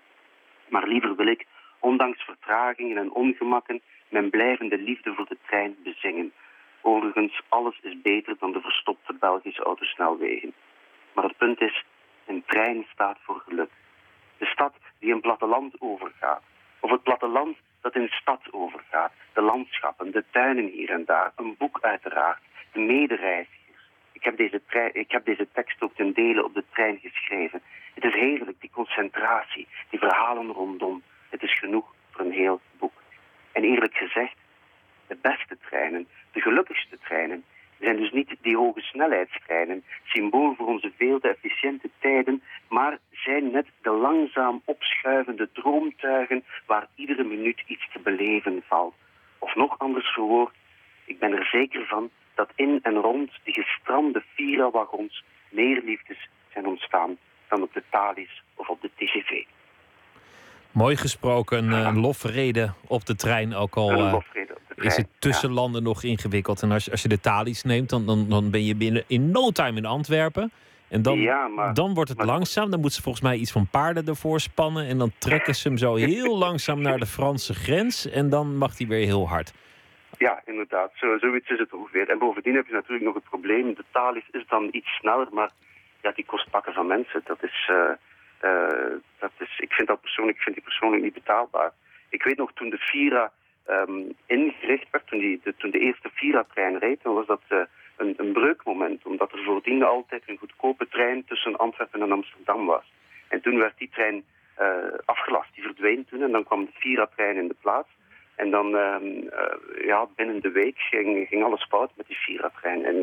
Maar 0.69 0.87
liever 0.87 1.15
wil 1.15 1.27
ik, 1.27 1.45
ondanks 1.79 2.23
vertragingen 2.23 2.97
en 2.97 3.11
ongemakken, 3.11 3.81
mijn 4.09 4.29
blijvende 4.29 4.77
liefde 4.77 5.13
voor 5.13 5.27
de 5.27 5.37
trein 5.45 5.75
bezingen. 5.83 6.33
Overigens, 6.81 7.41
alles 7.49 7.79
is 7.81 8.01
beter 8.01 8.35
dan 8.39 8.51
de 8.51 8.61
verstopte 8.61 9.13
Belgische 9.13 9.63
autosnelwegen. 9.63 10.53
Maar 11.13 11.23
het 11.23 11.37
punt 11.37 11.61
is, 11.61 11.83
een 12.25 12.43
trein 12.45 12.85
staat 12.93 13.17
voor 13.21 13.43
geluk. 13.47 13.69
De 14.37 14.45
stad 14.45 14.73
die 14.99 15.13
een 15.13 15.21
platteland 15.21 15.75
overgaat. 15.79 16.43
Of 16.79 16.91
het 16.91 17.03
platteland 17.03 17.57
dat 17.81 17.95
in 17.95 18.07
stad 18.07 18.41
overgaat. 18.51 19.11
De 19.33 19.41
landschappen, 19.41 20.11
de 20.11 20.23
tuinen 20.31 20.65
hier 20.65 20.89
en 20.89 21.05
daar. 21.05 21.31
Een 21.35 21.55
boek 21.57 21.79
uiteraard. 21.81 22.41
De 22.71 22.79
medereizigers. 22.79 23.59
Ik 24.11 24.23
heb, 24.23 24.37
deze 24.37 24.61
ik 24.93 25.11
heb 25.11 25.25
deze 25.25 25.47
tekst 25.53 25.81
ook 25.81 25.95
ten 25.95 26.13
dele 26.13 26.43
op 26.43 26.53
de 26.53 26.63
trein 26.71 26.99
geschreven. 27.01 27.61
Het 27.93 28.03
is 28.03 28.13
heerlijk, 28.13 28.61
die 28.61 28.69
concentratie, 28.73 29.67
die 29.89 29.99
verhalen 29.99 30.51
rondom. 30.51 31.03
Het 31.29 31.43
is 31.43 31.59
genoeg 31.59 31.95
voor 32.11 32.25
een 32.25 32.31
heel 32.31 32.61
boek. 32.77 33.01
En 33.51 33.63
eerlijk 33.63 33.95
gezegd, 33.95 34.35
de 35.07 35.17
beste 35.21 35.57
treinen, 35.67 36.07
de 36.31 36.41
gelukkigste 36.41 36.97
treinen, 36.99 37.43
zijn 37.79 37.97
dus 37.97 38.11
niet 38.11 38.35
die 38.41 38.57
hoge 38.57 38.81
snelheidstreinen, 38.81 39.83
symbool 40.03 40.55
voor 40.55 40.67
onze 40.67 40.91
veel 40.97 41.19
te 41.19 41.27
efficiënte 41.27 41.89
tijden, 41.99 42.43
maar 42.69 42.97
zijn 43.11 43.51
net 43.51 43.67
de 43.81 43.89
langzaam 43.89 44.61
opschuivende 44.65 45.49
droomtuigen 45.51 46.43
waar 46.65 46.87
iedere 46.95 47.23
minuut 47.23 47.63
iets 47.65 47.91
te 47.91 47.99
beleven 47.99 48.63
valt. 48.67 48.95
Of 49.39 49.55
nog 49.55 49.79
anders 49.79 50.07
verwoord, 50.13 50.55
ik 51.05 51.19
ben 51.19 51.31
er 51.31 51.45
zeker 51.45 51.85
van 51.85 52.09
dat 52.35 52.49
in 52.55 52.79
en 52.83 52.95
rond 52.95 53.31
de 53.43 53.51
gestrande 53.51 54.23
Vira-wagons 54.35 55.23
meer 55.49 55.81
liefdes 55.83 56.29
zijn 56.53 56.65
ontstaan 56.65 57.17
dan 57.51 57.61
op 57.61 57.73
de 57.73 57.83
Thalys 57.89 58.43
of 58.55 58.67
op 58.69 58.81
de 58.81 58.89
TGV. 58.95 59.43
Mooi 60.71 60.95
gesproken, 60.95 61.71
een 61.71 61.99
lofrede 61.99 62.73
op 62.87 63.05
de 63.05 63.15
trein. 63.15 63.55
Ook 63.55 63.75
al 63.75 63.91
eh, 63.91 64.15
is 64.75 64.95
het 64.97 65.07
tussen 65.19 65.51
landen 65.51 65.83
nog 65.83 66.03
ingewikkeld. 66.03 66.61
En 66.61 66.71
als, 66.71 66.91
als 66.91 67.01
je 67.01 67.07
de 67.07 67.19
Thalys 67.19 67.63
neemt, 67.63 67.89
dan, 67.89 68.05
dan, 68.05 68.29
dan 68.29 68.49
ben 68.51 68.65
je 68.65 68.75
binnen 68.75 69.03
in 69.07 69.31
no 69.31 69.49
time 69.51 69.77
in 69.77 69.85
Antwerpen. 69.85 70.51
En 70.87 71.01
dan, 71.01 71.19
Ja, 71.19 71.47
maar- 71.47 71.73
dan 71.73 71.93
wordt 71.93 72.09
het 72.09 72.17
maar- 72.17 72.27
langzaam. 72.27 72.69
Dan 72.69 72.79
moeten 72.79 72.97
ze 72.97 73.01
volgens 73.03 73.23
mij 73.23 73.37
iets 73.37 73.51
van 73.51 73.67
paarden 73.67 74.07
ervoor 74.07 74.39
spannen. 74.39 74.87
En 74.87 74.97
dan 74.97 75.11
trekken 75.17 75.55
ze 75.55 75.67
hem 75.67 75.77
zo 75.77 75.95
heel 75.95 76.37
langzaam 76.37 76.81
naar 76.81 76.97
de 76.99 77.05
Franse 77.05 77.53
grens. 77.53 78.09
En 78.09 78.29
dan 78.29 78.57
mag 78.57 78.77
hij 78.77 78.87
weer 78.87 79.05
heel 79.05 79.27
hard. 79.27 79.53
Ja, 80.17 80.41
inderdaad. 80.45 80.91
Zo, 80.95 81.17
zoiets 81.17 81.49
is 81.49 81.59
het 81.59 81.73
ongeveer. 81.73 82.09
En 82.09 82.17
bovendien 82.19 82.55
heb 82.55 82.67
je 82.67 82.73
natuurlijk 82.73 83.03
nog 83.03 83.13
het 83.13 83.23
probleem. 83.23 83.73
De 83.75 83.83
Thalys 83.91 84.27
is 84.31 84.43
dan 84.47 84.67
iets 84.71 84.89
sneller, 84.99 85.27
maar 85.31 85.51
ja, 86.01 86.11
die 86.11 86.25
kost 86.25 86.49
pakken 86.49 86.73
van 86.73 86.87
mensen. 86.87 87.21
Dat 87.23 87.43
is, 87.43 87.69
eh, 87.69 87.91
eh, 88.39 88.93
dat 89.19 89.31
is, 89.37 89.59
ik 89.59 89.73
vind 89.73 89.87
dat 89.87 90.01
persoonlijk, 90.01 90.37
ik 90.37 90.43
vind 90.43 90.55
die 90.55 90.65
persoonlijk 90.65 91.03
niet 91.03 91.13
betaalbaar. 91.13 91.71
Ik 92.09 92.23
weet 92.23 92.37
nog 92.37 92.51
toen 92.53 92.69
de 92.69 92.77
Vira 92.77 93.31
ehm, 93.65 94.01
ingericht 94.25 94.87
werd, 94.91 95.07
toen, 95.07 95.19
die, 95.19 95.39
de, 95.43 95.55
toen 95.55 95.71
de 95.71 95.79
eerste 95.79 96.09
Vira-trein 96.13 96.77
reed, 96.77 96.99
was 97.03 97.25
dat 97.25 97.41
eh, 97.47 97.59
een, 97.97 98.13
een 98.17 98.31
breukmoment. 98.31 99.05
Omdat 99.05 99.31
er 99.31 99.43
voordien 99.43 99.83
altijd 99.83 100.23
een 100.25 100.37
goedkope 100.37 100.87
trein 100.87 101.25
tussen 101.25 101.57
Antwerpen 101.57 102.01
en 102.01 102.11
Amsterdam 102.11 102.65
was. 102.65 102.91
En 103.27 103.41
toen 103.41 103.57
werd 103.57 103.77
die 103.77 103.89
trein 103.89 104.23
afgelast. 105.05 105.53
Die 105.53 105.63
verdween 105.63 106.05
toen 106.05 106.21
en 106.21 106.31
dan 106.31 106.43
kwam 106.43 106.65
de 106.65 106.71
Vira-trein 106.73 107.37
in 107.37 107.47
de 107.47 107.55
plaats. 107.61 107.89
En 108.41 108.49
dan, 108.49 108.77
ehm, 108.77 109.27
eh, 109.27 109.85
ja, 109.85 110.07
binnen 110.15 110.41
de 110.41 110.51
week 110.51 110.77
ging, 110.77 111.27
ging 111.27 111.43
alles 111.43 111.63
fout 111.63 111.91
met 111.95 112.07
die 112.07 112.17
Vira-trein. 112.17 112.85
En 112.85 112.95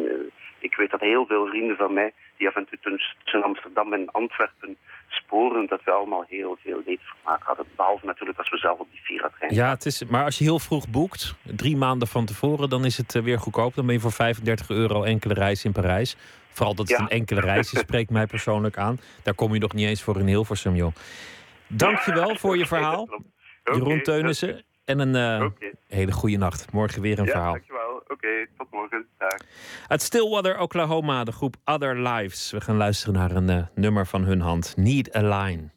ik 0.59 0.74
weet 0.74 0.90
dat 0.90 1.01
heel 1.01 1.26
veel 1.26 1.47
vrienden 1.47 1.76
van 1.76 1.93
mij, 1.93 2.12
die 2.36 2.48
af 2.48 2.55
en 2.56 2.66
toe 2.70 2.78
tussen 3.24 3.43
Amsterdam 3.43 3.93
en 3.93 4.10
Antwerpen 4.10 4.76
sporen 5.09 5.66
dat 5.66 5.80
we 5.85 5.90
allemaal 5.90 6.24
heel 6.28 6.56
veel 6.62 6.82
leedvermaak 6.86 7.43
hadden. 7.43 7.66
Behalve 7.76 8.06
natuurlijk 8.06 8.39
als 8.39 8.51
we 8.51 8.56
zelf 8.56 8.78
op 8.78 8.86
die 8.90 9.01
Vira-trein 9.02 9.55
Ja, 9.55 9.68
het 9.70 9.86
is, 9.86 10.05
maar 10.05 10.24
als 10.24 10.39
je 10.39 10.44
heel 10.44 10.59
vroeg 10.59 10.89
boekt, 10.89 11.35
drie 11.43 11.76
maanden 11.76 12.09
van 12.09 12.24
tevoren, 12.26 12.68
dan 12.68 12.85
is 12.85 12.97
het 12.97 13.14
eh, 13.14 13.22
weer 13.22 13.39
goedkoop. 13.39 13.74
Dan 13.74 13.85
ben 13.86 13.94
je 13.94 14.01
voor 14.01 14.12
35 14.12 14.70
euro 14.70 15.02
enkele 15.02 15.35
reis 15.35 15.64
in 15.64 15.72
Parijs. 15.72 16.16
Vooral 16.48 16.74
dat 16.74 16.89
het 16.89 16.97
Ja. 16.98 17.02
een 17.05 17.10
enkele 17.10 17.40
reis 17.40 17.72
is, 17.72 17.78
spreekt 17.80 18.10
mij 18.10 18.26
persoonlijk 18.26 18.76
aan. 18.78 18.98
Daar 19.22 19.35
kom 19.35 19.55
je 19.55 19.60
nog 19.60 19.72
niet 19.72 19.86
eens 19.89 20.02
voor 20.02 20.18
in 20.18 20.26
Hilversum, 20.26 20.74
joh. 20.74 20.94
Dankjewel 21.66 22.36
voor 22.36 22.56
je 22.56 22.66
verhaal, 22.76 23.09
Jeroen 23.64 24.02
Teunissen. 24.02 24.62
En 24.85 24.98
een 24.98 25.14
eh, 25.14 25.47
hele 25.89 26.12
goede 26.12 26.36
nacht. 26.36 26.72
Morgen 26.72 27.02
weer 27.02 27.18
een 27.18 27.24
Ja, 27.24 27.30
verhaal. 27.30 27.52
dankjewel. 27.52 27.98
Oké, 28.09 28.47
tot 28.56 28.70
morgen. 28.70 29.06
Dag. 29.18 29.39
Uit 29.86 30.02
Stillwater, 30.02 30.59
Oklahoma, 30.59 31.24
de 31.24 31.32
groep 31.32 31.56
Other 31.64 31.98
Lives. 32.09 32.51
We 32.51 32.60
gaan 32.60 32.76
luisteren 32.76 33.14
naar 33.14 33.30
een 33.30 33.48
eh, 33.48 33.66
nummer 33.74 34.06
van 34.06 34.24
hun 34.24 34.40
hand. 34.40 34.76
Need 34.76 35.16
a 35.16 35.43
Line. 35.43 35.70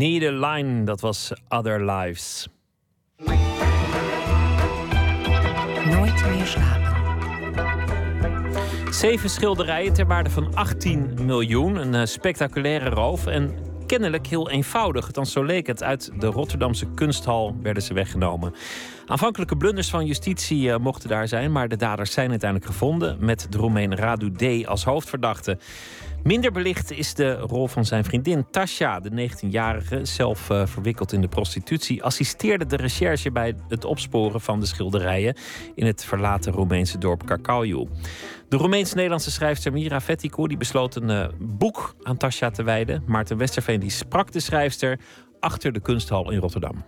Need 0.00 0.22
a 0.22 0.32
Line, 0.32 0.84
dat 0.84 1.00
was 1.00 1.32
Other 1.48 1.84
Lives. 1.84 2.48
Nooit 5.84 6.24
meer 6.30 6.46
slapen. 6.46 6.88
Zeven 8.92 9.30
schilderijen 9.30 9.92
ter 9.92 10.06
waarde 10.06 10.30
van 10.30 10.54
18 10.54 11.18
miljoen. 11.24 11.76
Een 11.76 11.94
eh, 11.94 12.04
spectaculaire 12.04 12.88
roof. 12.88 13.26
En 13.26 13.54
kennelijk 13.86 14.26
heel 14.26 14.50
eenvoudig. 14.50 15.06
Althans, 15.06 15.32
zo 15.32 15.42
leek 15.42 15.66
het. 15.66 15.82
Uit 15.82 16.10
de 16.18 16.26
Rotterdamse 16.26 16.86
kunsthal 16.94 17.56
werden 17.62 17.82
ze 17.82 17.94
weggenomen. 17.94 18.54
Aanvankelijke 19.06 19.56
blunders 19.56 19.90
van 19.90 20.06
justitie 20.06 20.72
eh, 20.72 20.78
mochten 20.78 21.08
daar 21.08 21.28
zijn. 21.28 21.52
Maar 21.52 21.68
de 21.68 21.76
daders 21.76 22.12
zijn 22.12 22.30
uiteindelijk 22.30 22.70
gevonden. 22.70 23.16
Met 23.20 23.46
de 23.50 23.58
Roemeen 23.58 23.96
Radu 23.96 24.32
D. 24.32 24.66
als 24.66 24.84
hoofdverdachte. 24.84 25.58
Minder 26.22 26.52
belicht 26.52 26.90
is 26.90 27.14
de 27.14 27.34
rol 27.34 27.66
van 27.66 27.84
zijn 27.84 28.04
vriendin 28.04 28.46
Tasja, 28.50 29.00
de 29.00 29.28
19-jarige, 29.28 30.04
zelf 30.04 30.50
eh, 30.50 30.66
verwikkeld 30.66 31.12
in 31.12 31.20
de 31.20 31.28
prostitutie, 31.28 32.02
assisteerde 32.02 32.66
de 32.66 32.76
recherche 32.76 33.30
bij 33.30 33.54
het 33.68 33.84
opsporen 33.84 34.40
van 34.40 34.60
de 34.60 34.66
schilderijen 34.66 35.36
in 35.74 35.86
het 35.86 36.04
verlaten 36.04 36.52
Roemeense 36.52 36.98
dorp 36.98 37.26
Kakauju. 37.26 37.88
De 38.48 38.56
Roemeens-Nederlandse 38.56 39.30
schrijfster 39.30 39.72
Mira 39.72 40.00
Vettico 40.00 40.46
die 40.46 40.56
besloot 40.56 40.96
een 40.96 41.10
eh, 41.10 41.28
boek 41.38 41.94
aan 42.02 42.16
Tasja 42.16 42.50
te 42.50 42.62
wijden. 42.62 43.02
Maarten 43.06 43.36
Westerveen 43.36 43.80
die 43.80 43.90
sprak 43.90 44.32
de 44.32 44.40
schrijfster 44.40 45.00
achter 45.40 45.72
de 45.72 45.80
kunsthal 45.80 46.30
in 46.30 46.38
Rotterdam. 46.38 46.84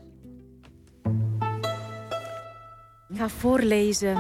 Ik 3.09 3.19
ga 3.19 3.29
voorlezen 3.29 4.17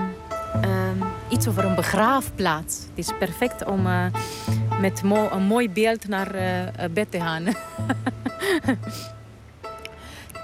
ehm, 0.62 1.01
iets 1.32 1.48
over 1.48 1.64
een 1.64 1.74
begraafplaats. 1.74 2.76
Het 2.76 2.98
is 2.98 3.12
perfect 3.18 3.64
om 3.64 3.86
eh, 3.86 4.04
met 4.80 5.02
een 5.02 5.42
mooi 5.42 5.70
beeld 5.70 6.08
naar 6.08 6.34
eh, 6.34 6.84
eh, 6.84 6.90
bed 6.92 7.10
te 7.10 7.20
gaan. 7.20 7.44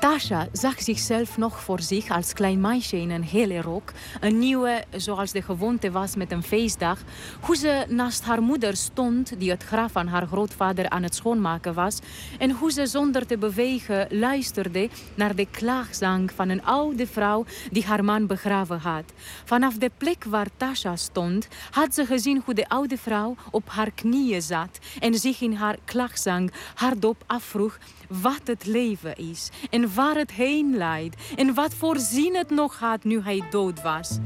Tasha 0.01 0.49
zag 0.53 0.83
zichzelf 0.83 1.37
nog 1.37 1.61
voor 1.61 1.81
zich 1.81 2.11
als 2.11 2.33
klein 2.33 2.61
meisje 2.61 2.97
in 2.97 3.11
een 3.11 3.23
hele 3.23 3.61
rok. 3.61 3.93
Een 4.21 4.39
nieuwe, 4.39 4.85
zoals 4.97 5.33
de 5.33 5.43
gewoonte 5.43 5.91
was 5.91 6.17
met 6.17 6.33
een 6.33 6.43
feestdag. 6.43 6.99
Hoe 7.41 7.57
ze 7.57 7.85
naast 7.89 8.25
haar 8.25 8.43
moeder 8.43 8.77
stond, 8.77 9.33
die 9.39 9.51
het 9.51 9.63
graf 9.63 9.93
van 9.93 10.07
haar 10.07 10.27
grootvader 10.27 10.89
aan 10.89 11.03
het 11.03 11.15
schoonmaken 11.15 11.75
was. 11.75 11.99
En 12.39 12.51
hoe 12.51 12.73
ze 12.73 12.87
zonder 12.87 13.27
te 13.27 13.39
bewegen 13.39 14.07
luisterde 14.11 14.89
naar 15.15 15.35
de 15.35 15.47
klaagzang 15.51 16.33
van 16.33 16.49
een 16.49 16.65
oude 16.65 17.07
vrouw 17.07 17.45
die 17.71 17.85
haar 17.85 18.05
man 18.05 18.27
begraven 18.27 18.79
had. 18.79 19.13
Vanaf 19.45 19.75
de 19.75 19.91
plek 19.97 20.25
waar 20.25 20.49
Tasha 20.57 20.97
stond, 20.97 21.49
had 21.71 21.95
ze 21.95 22.07
gezien 22.07 22.43
hoe 22.45 22.55
de 22.55 22.69
oude 22.69 22.97
vrouw 22.97 23.37
op 23.51 23.69
haar 23.69 23.91
knieën 23.91 24.43
zat 24.43 24.79
en 25.01 25.15
zich 25.15 25.41
in 25.41 25.53
haar 25.53 25.77
klaagzang 25.85 26.53
hardop 26.75 27.23
afvroeg 27.27 27.79
wat 28.09 28.41
het 28.45 28.67
leven 28.67 29.17
is 29.17 29.51
en 29.71 29.95
waar 29.95 30.17
het 30.17 30.31
heen 30.31 30.77
leidt 30.77 31.17
en 31.37 31.55
wat 31.55 31.75
voor 31.75 31.99
zin 31.99 32.37
het 32.37 32.51
nog 32.51 32.79
had 32.79 33.05
nu 33.05 33.23
hij 33.23 33.43
dood 33.51 33.83
was. 33.83 34.19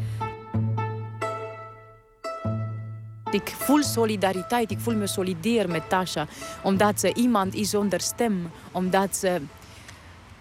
Ik 3.31 3.49
voel 3.49 3.83
solidariteit, 3.83 4.71
ik 4.71 4.79
voel 4.79 4.95
me 4.95 5.07
solidair 5.07 5.69
met 5.69 5.89
Tasha, 5.89 6.27
omdat 6.63 7.01
ze 7.01 7.15
iemand 7.15 7.55
is 7.55 7.71
zonder 7.71 8.01
stem, 8.01 8.51
omdat 8.73 9.17
ze 9.17 9.41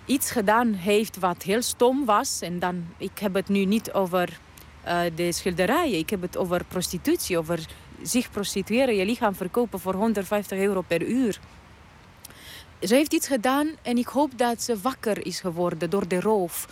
iets 0.05 0.31
gedaan 0.31 0.73
heeft 0.73 1.19
wat 1.19 1.43
heel 1.43 1.61
stom 1.61 2.05
was. 2.05 2.41
En 2.41 2.59
dan, 2.59 2.85
ik 2.97 3.19
heb 3.19 3.33
het 3.33 3.49
nu 3.49 3.65
niet 3.65 3.91
over 3.91 4.39
eh, 4.83 4.99
de 5.15 5.31
schilderijen, 5.31 5.97
ik 5.97 6.09
heb 6.09 6.21
het 6.21 6.37
over 6.37 6.63
prostitutie, 6.65 7.37
over 7.37 7.65
zich 8.01 8.31
prostitueren, 8.31 8.95
je 8.95 9.05
lichaam 9.05 9.35
verkopen 9.35 9.79
voor 9.79 9.93
150 9.93 10.57
euro 10.57 10.81
per 10.81 11.01
uur. 11.01 11.39
Ze 12.81 12.95
heeft 12.95 13.13
iets 13.13 13.27
gedaan 13.27 13.69
en 13.81 13.97
ik 13.97 14.07
hoop 14.07 14.37
dat 14.37 14.61
ze 14.61 14.79
wakker 14.81 15.25
is 15.25 15.39
geworden 15.39 15.89
door 15.89 16.07
de 16.07 16.19
roof. 16.19 16.67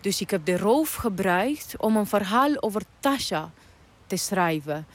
Dus 0.00 0.20
ik 0.20 0.30
heb 0.30 0.44
de 0.44 0.56
roof 0.56 0.94
gebruikt 0.94 1.74
om 1.78 1.96
een 1.96 2.06
verhaal 2.06 2.62
over 2.62 2.82
Tasha 3.00 3.50
te 4.06 4.16
schrijven. 4.16 4.86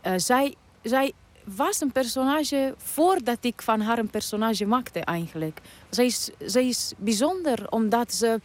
Eh, 0.00 0.12
zij, 0.16 0.54
zij 0.82 1.12
was 1.44 1.80
een 1.80 1.92
personage 1.92 2.74
voordat 2.76 3.38
ik 3.40 3.62
van 3.62 3.80
haar 3.80 3.98
een 3.98 4.10
personage 4.10 4.66
maakte 4.66 5.00
eigenlijk. 5.00 5.60
Zij 5.90 6.06
is, 6.06 6.30
zij 6.38 6.68
is 6.68 6.92
bijzonder 6.96 7.70
omdat 7.70 8.14
ze 8.14 8.40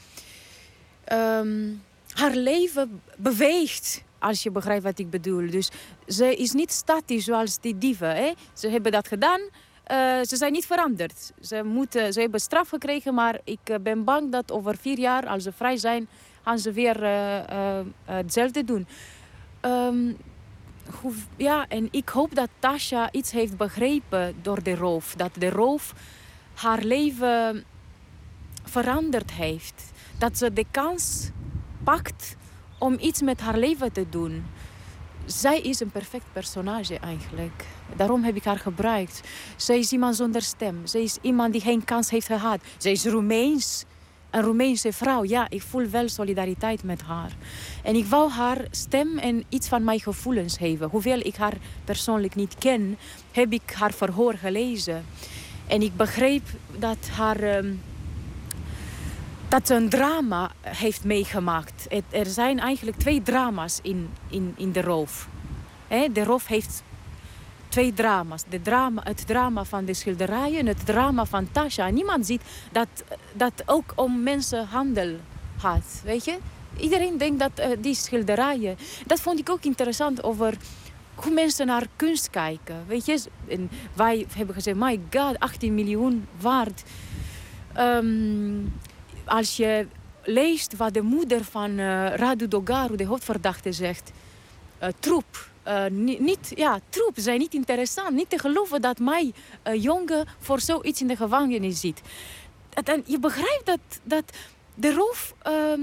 ehm, 1.03 1.69
haar 2.13 2.35
leven 2.35 3.01
beweegt. 3.17 4.03
Als 4.19 4.43
je 4.43 4.51
begrijpt 4.51 4.83
wat 4.83 4.99
ik 4.99 5.09
bedoel. 5.09 5.49
Dus 5.49 5.69
ze 6.07 6.35
is 6.35 6.51
niet 6.51 6.71
statisch 6.71 7.23
zoals 7.25 7.59
die 7.59 7.77
dieven. 7.77 8.15
Hè? 8.15 8.31
Ze 8.53 8.69
hebben 8.69 8.91
dat 8.91 9.07
gedaan. 9.07 9.41
Eh, 9.91 9.97
ze 10.21 10.35
zijn 10.35 10.51
niet 10.51 10.65
veranderd. 10.65 11.31
Ze, 11.41 11.63
moeten, 11.63 12.13
ze 12.13 12.19
hebben 12.19 12.39
straf 12.39 12.69
gekregen, 12.69 13.13
maar 13.13 13.39
ik 13.43 13.59
eh, 13.63 13.75
ben 13.81 14.03
bang 14.03 14.31
dat 14.31 14.51
over 14.51 14.77
vier 14.77 14.99
jaar, 14.99 15.27
als 15.27 15.43
ze 15.43 15.51
vrij 15.51 15.77
zijn, 15.77 16.07
gaan 16.43 16.59
ze 16.59 16.71
weer 16.71 17.03
eh, 17.03 17.79
hetzelfde 18.05 18.63
doen. 18.63 18.87
Ehm, 19.59 20.13
ja, 21.35 21.65
en 21.67 21.87
ik 21.91 22.09
hoop 22.09 22.35
dat 22.35 22.49
Tasha 22.59 23.11
iets 23.11 23.31
heeft 23.31 23.57
begrepen 23.57 24.35
door 24.41 24.63
de 24.63 24.75
roof. 24.75 25.15
Dat 25.15 25.31
de 25.37 25.49
roof 25.49 25.93
haar 26.53 26.83
leven 26.83 27.63
veranderd 28.63 29.31
heeft. 29.31 29.91
Dat 30.17 30.37
ze 30.37 30.53
de 30.53 30.65
kans 30.71 31.29
pakt 31.83 32.35
om 32.77 32.97
iets 32.99 33.21
met 33.21 33.39
haar 33.39 33.57
leven 33.57 33.91
te 33.91 34.05
doen. 34.09 34.45
Zij 35.25 35.59
is 35.59 35.79
een 35.79 35.91
perfect 35.91 36.25
personage 36.33 36.99
eigenlijk. 36.99 37.65
Daarom 37.95 38.23
heb 38.23 38.35
ik 38.35 38.43
haar 38.43 38.59
gebruikt. 38.59 39.21
Zij 39.55 39.79
is 39.79 39.91
iemand 39.91 40.15
zonder 40.15 40.41
stem. 40.41 40.81
Zij 40.83 41.01
is 41.01 41.17
iemand 41.21 41.51
die 41.51 41.61
geen 41.61 41.83
kans 41.83 42.09
heeft 42.09 42.27
gehad. 42.27 42.59
Zij 42.77 42.91
is 42.91 43.05
Roemeens. 43.05 43.85
Een 44.29 44.41
Roemeense 44.41 44.93
vrouw. 44.93 45.23
Ja, 45.23 45.49
ik 45.49 45.61
voel 45.61 45.85
wel 45.89 46.09
solidariteit 46.09 46.83
met 46.83 47.01
haar. 47.01 47.31
En 47.83 47.95
ik 47.95 48.05
wou 48.05 48.31
haar 48.31 48.65
stem 48.71 49.17
en 49.17 49.43
iets 49.49 49.67
van 49.67 49.83
mijn 49.83 49.99
gevoelens 49.99 50.57
geven. 50.57 50.89
Hoewel 50.89 51.19
ik 51.19 51.35
haar 51.35 51.57
persoonlijk 51.83 52.35
niet 52.35 52.55
ken, 52.59 52.97
heb 53.31 53.51
ik 53.51 53.73
haar 53.73 53.93
verhoor 53.93 54.33
gelezen. 54.33 55.05
En 55.67 55.81
ik 55.81 55.95
begreep 55.95 56.43
dat 56.77 57.09
haar... 57.15 57.39
ehm, 57.39 57.73
dat 59.47 59.67
ze 59.67 59.75
een 59.75 59.89
drama 59.89 60.51
heeft 60.61 61.03
meegemaakt. 61.03 61.87
Er 62.09 62.25
zijn 62.25 62.59
eigenlijk 62.59 62.97
twee 62.97 63.21
drama's 63.21 63.79
in, 63.81 64.09
in, 64.29 64.53
in 64.57 64.71
de 64.71 64.81
roof. 64.81 65.27
De 65.87 66.23
roof 66.23 66.47
heeft 66.47 66.83
twee 67.71 67.93
drama's. 67.93 68.43
De 68.49 68.61
drama, 68.61 69.01
het 69.03 69.27
drama 69.27 69.63
van 69.63 69.85
de 69.85 69.93
schilderijen 69.93 70.59
en 70.59 70.67
het 70.67 70.85
drama 70.85 71.25
van 71.25 71.51
Tasha. 71.51 71.89
Niemand 71.89 72.25
ziet 72.25 72.41
dat 72.71 72.87
dat 73.33 73.63
ook 73.65 73.93
om 73.95 74.23
mensenhandel 74.23 75.15
gaat. 75.57 76.01
Weet 76.03 76.25
je? 76.25 76.37
Iedereen 76.77 77.17
denkt 77.17 77.39
dat 77.39 77.51
eh, 77.55 77.69
die 77.79 77.95
schilderijen... 77.95 78.77
Dat 79.05 79.19
vond 79.19 79.39
ik 79.39 79.49
ook 79.49 79.63
interessant 79.63 80.23
over 80.23 80.53
hoe 81.15 81.33
mensen 81.33 81.65
naar 81.67 81.87
kunst 81.95 82.29
kijken. 82.29 82.83
Weet 82.87 83.05
je? 83.05 83.23
En 83.47 83.69
wij 83.93 84.25
hebben 84.35 84.55
gezegd, 84.55 84.77
my 84.77 84.99
god, 85.11 85.39
18 85.39 85.73
miljoen 85.73 86.27
waard. 86.39 86.83
Ehm, 87.73 88.65
als 89.25 89.57
je 89.57 89.87
leest 90.23 90.77
wat 90.77 90.93
de 90.93 91.01
moeder 91.01 91.43
van 91.43 91.79
eh, 91.79 92.15
Radu 92.15 92.47
Dogaru, 92.47 92.95
de 92.95 93.05
hoofdverdachte, 93.05 93.71
zegt... 93.71 94.11
eh, 94.77 94.89
troep. 94.99 95.49
Eh, 95.63 95.85
ni- 95.89 96.19
niet, 96.19 96.51
ja, 96.55 96.79
troep, 96.89 97.13
zijn 97.15 97.39
niet 97.39 97.53
interessant. 97.53 98.11
Niet 98.11 98.29
te 98.29 98.39
geloven 98.39 98.81
dat 98.81 98.99
mijn 98.99 99.33
eh, 99.63 99.83
jongen 99.83 100.27
voor 100.39 100.59
zoiets 100.59 101.01
in 101.01 101.07
de 101.07 101.15
gevangenis 101.15 101.79
zit. 101.79 102.01
En 102.83 103.03
je 103.05 103.19
begrijpt 103.19 103.65
dat, 103.65 103.79
dat 104.03 104.23
de 104.75 104.93
roof 104.93 105.33
ehm, 105.41 105.79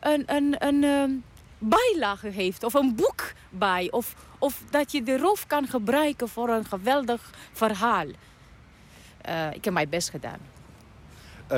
een, 0.00 0.22
een, 0.26 0.66
een 0.66 0.84
ehm, 0.84 1.10
bijlage 1.58 2.28
heeft 2.28 2.62
of 2.64 2.74
een 2.74 2.94
boek 2.94 3.32
bij. 3.50 3.88
Of, 3.90 4.14
of 4.38 4.62
dat 4.70 4.92
je 4.92 5.02
de 5.02 5.16
roof 5.18 5.46
kan 5.46 5.66
gebruiken 5.66 6.28
voor 6.28 6.48
een 6.48 6.64
geweldig 6.64 7.30
verhaal. 7.52 8.06
Eh, 9.20 9.52
ik 9.52 9.64
heb 9.64 9.74
mijn 9.74 9.88
best 9.88 10.10
gedaan. 10.10 10.38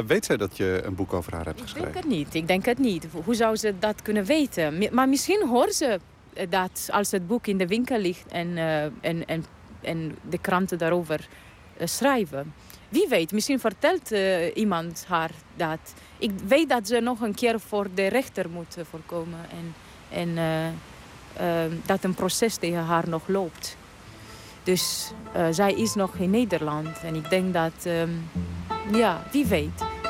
Weet 0.06 0.24
zij 0.24 0.36
dat 0.36 0.56
je 0.56 0.80
een 0.84 0.94
boek 0.94 1.12
over 1.12 1.34
haar 1.34 1.44
hebt 1.44 1.56
Ik 1.58 1.62
geschreven? 1.62 1.92
denk 1.92 2.04
het 2.04 2.12
niet. 2.14 2.34
Ik 2.34 2.46
denk 2.46 2.64
het 2.64 2.78
niet. 2.78 3.06
Hoe 3.24 3.34
zou 3.34 3.56
ze 3.56 3.78
dat 3.78 4.02
kunnen 4.02 4.24
weten? 4.24 4.88
Maar 4.94 5.08
misschien 5.08 5.48
hoort 5.48 5.74
ze 5.74 6.00
dat 6.48 6.88
als 6.92 7.10
het 7.10 7.26
boek 7.26 7.46
in 7.46 7.58
de 7.58 7.66
winkel 7.66 7.98
ligt 7.98 8.26
en, 8.26 8.58
eh, 8.58 8.84
en, 8.84 9.26
en, 9.26 9.44
en 9.80 10.16
de 10.28 10.38
kranten 10.38 10.78
daarover 10.78 11.28
eh, 11.76 11.86
schrijven. 11.86 12.54
Wie 12.88 13.08
weet, 13.08 13.32
misschien 13.32 13.60
vertelt 13.60 14.12
eh, 14.12 14.56
iemand 14.56 15.04
haar 15.08 15.30
dat. 15.56 15.94
Ik 16.18 16.30
weet 16.46 16.68
dat 16.68 16.86
ze 16.88 17.00
nog 17.00 17.20
een 17.20 17.34
keer 17.34 17.60
voor 17.60 17.86
de 17.94 18.06
rechter 18.06 18.50
moet 18.50 18.76
eh, 18.76 18.84
voorkomen 18.90 19.40
en, 19.50 19.74
en 20.18 20.38
eh, 20.38 20.66
eh, 21.64 21.72
dat 21.86 22.04
een 22.04 22.14
proces 22.14 22.56
tegen 22.56 22.82
haar 22.84 23.08
nog 23.08 23.28
loopt. 23.28 23.76
Dus 24.62 25.12
eh, 25.32 25.46
zij 25.50 25.72
is 25.72 25.94
nog 25.94 26.14
in 26.14 26.30
Nederland 26.30 27.00
en 27.02 27.14
ik 27.14 27.30
denk 27.30 27.52
dat, 27.52 27.72
ehm, 27.84 28.10
ja, 28.92 29.22
wie 29.30 29.46
weet. 29.46 30.01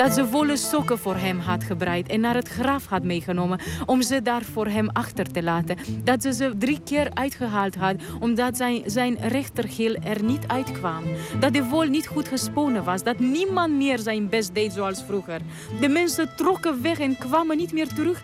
Dat 0.00 0.12
ze 0.12 0.26
volle 0.26 0.56
sokken 0.56 0.98
voor 0.98 1.16
hem 1.16 1.38
had 1.38 1.64
gebreid 1.64 2.08
en 2.08 2.20
naar 2.20 2.34
het 2.34 2.48
graf 2.48 2.86
had 2.86 3.02
meegenomen 3.02 3.60
om 3.86 4.02
ze 4.02 4.22
daar 4.22 4.42
voor 4.42 4.66
hem 4.66 4.88
achter 4.88 5.32
te 5.32 5.42
laten. 5.42 5.76
Dat 6.04 6.22
ze 6.22 6.32
ze 6.32 6.52
drie 6.58 6.80
keer 6.84 7.10
uitgehaald 7.14 7.74
had 7.74 7.94
omdat 8.20 8.56
zijn, 8.56 8.82
zijn 8.86 9.16
rechtergeel 9.20 9.94
er 9.94 10.22
niet 10.22 10.46
uitkwam. 10.46 11.02
Dat 11.40 11.52
de 11.52 11.64
wol 11.64 11.84
niet 11.84 12.06
goed 12.06 12.28
gesponnen 12.28 12.84
was. 12.84 13.02
Dat 13.02 13.18
niemand 13.18 13.74
meer 13.74 13.98
zijn 13.98 14.28
best 14.28 14.54
deed 14.54 14.72
zoals 14.72 15.02
vroeger. 15.02 15.40
De 15.80 15.88
mensen 15.88 16.36
trokken 16.36 16.82
weg 16.82 16.98
en 16.98 17.18
kwamen 17.18 17.56
niet 17.56 17.72
meer 17.72 17.88
terug. 17.88 18.22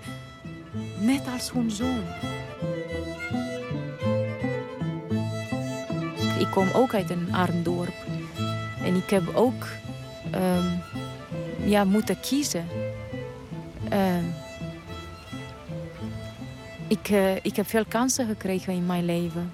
Net 1.01 1.23
als 1.33 1.53
hun 1.53 1.71
zoon. 1.71 2.03
Ik 6.39 6.51
kom 6.51 6.69
ook 6.75 6.95
uit 6.95 7.11
een 7.11 7.29
arm 7.33 7.63
dorp. 7.63 7.95
En 8.85 8.97
ik 8.97 9.11
heb 9.11 9.35
ook 9.35 9.67
ehm, 10.31 10.65
ja, 11.67 11.85
moeten 11.85 12.21
kiezen. 12.21 12.67
Ehm, 13.89 14.25
ik, 16.89 17.09
eh, 17.09 17.37
ik 17.37 17.57
heb 17.57 17.67
veel 17.67 17.85
kansen 17.85 18.27
gekregen 18.27 18.73
in 18.73 18.87
mijn 18.87 19.05
leven. 19.05 19.53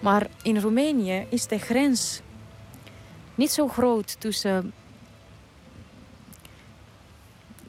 Maar 0.00 0.26
in 0.42 0.60
Roemenië 0.60 1.26
is 1.28 1.46
de 1.46 1.58
grens 1.58 2.20
niet 3.34 3.50
zo 3.50 3.68
groot 3.68 4.20
tussen 4.20 4.72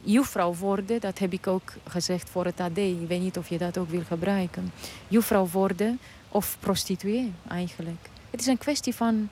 juffrouw 0.01 0.53
worden, 0.53 1.01
dat 1.01 1.19
heb 1.19 1.33
ik 1.33 1.47
ook 1.47 1.73
gezegd 1.87 2.29
voor 2.29 2.45
het 2.45 2.59
AD. 2.59 2.77
Ik 2.77 3.07
weet 3.07 3.21
niet 3.21 3.37
of 3.37 3.49
je 3.49 3.57
dat 3.57 3.77
ook 3.77 3.89
wil 3.89 4.03
gebruiken. 4.03 4.71
Juffrouw 5.07 5.47
worden 5.47 5.99
of 6.29 6.57
prostituee 6.59 7.31
eigenlijk. 7.47 8.09
Het 8.29 8.39
is 8.39 8.45
een 8.45 8.57
kwestie 8.57 8.95
van 8.95 9.29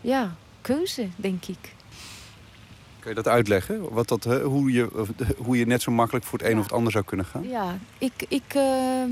ja, 0.00 0.34
keuze, 0.60 1.08
denk 1.16 1.44
ik. 1.44 1.74
Kun 3.04 3.14
je 3.14 3.22
dat 3.22 3.32
uitleggen? 3.32 3.92
Wat 3.92 4.08
dat, 4.08 4.24
hoe, 4.24 4.72
je, 4.72 4.88
hoe 5.36 5.58
je 5.58 5.66
net 5.66 5.82
zo 5.82 5.92
makkelijk 5.92 6.24
voor 6.24 6.38
het 6.38 6.48
een 6.48 6.58
of 6.58 6.64
het 6.64 6.72
ander 6.72 6.92
zou 6.92 7.04
kunnen 7.04 7.26
gaan? 7.26 7.48
Ja, 7.48 7.78
ik, 7.98 8.12
ik, 8.28 8.54
eh, 8.54 9.04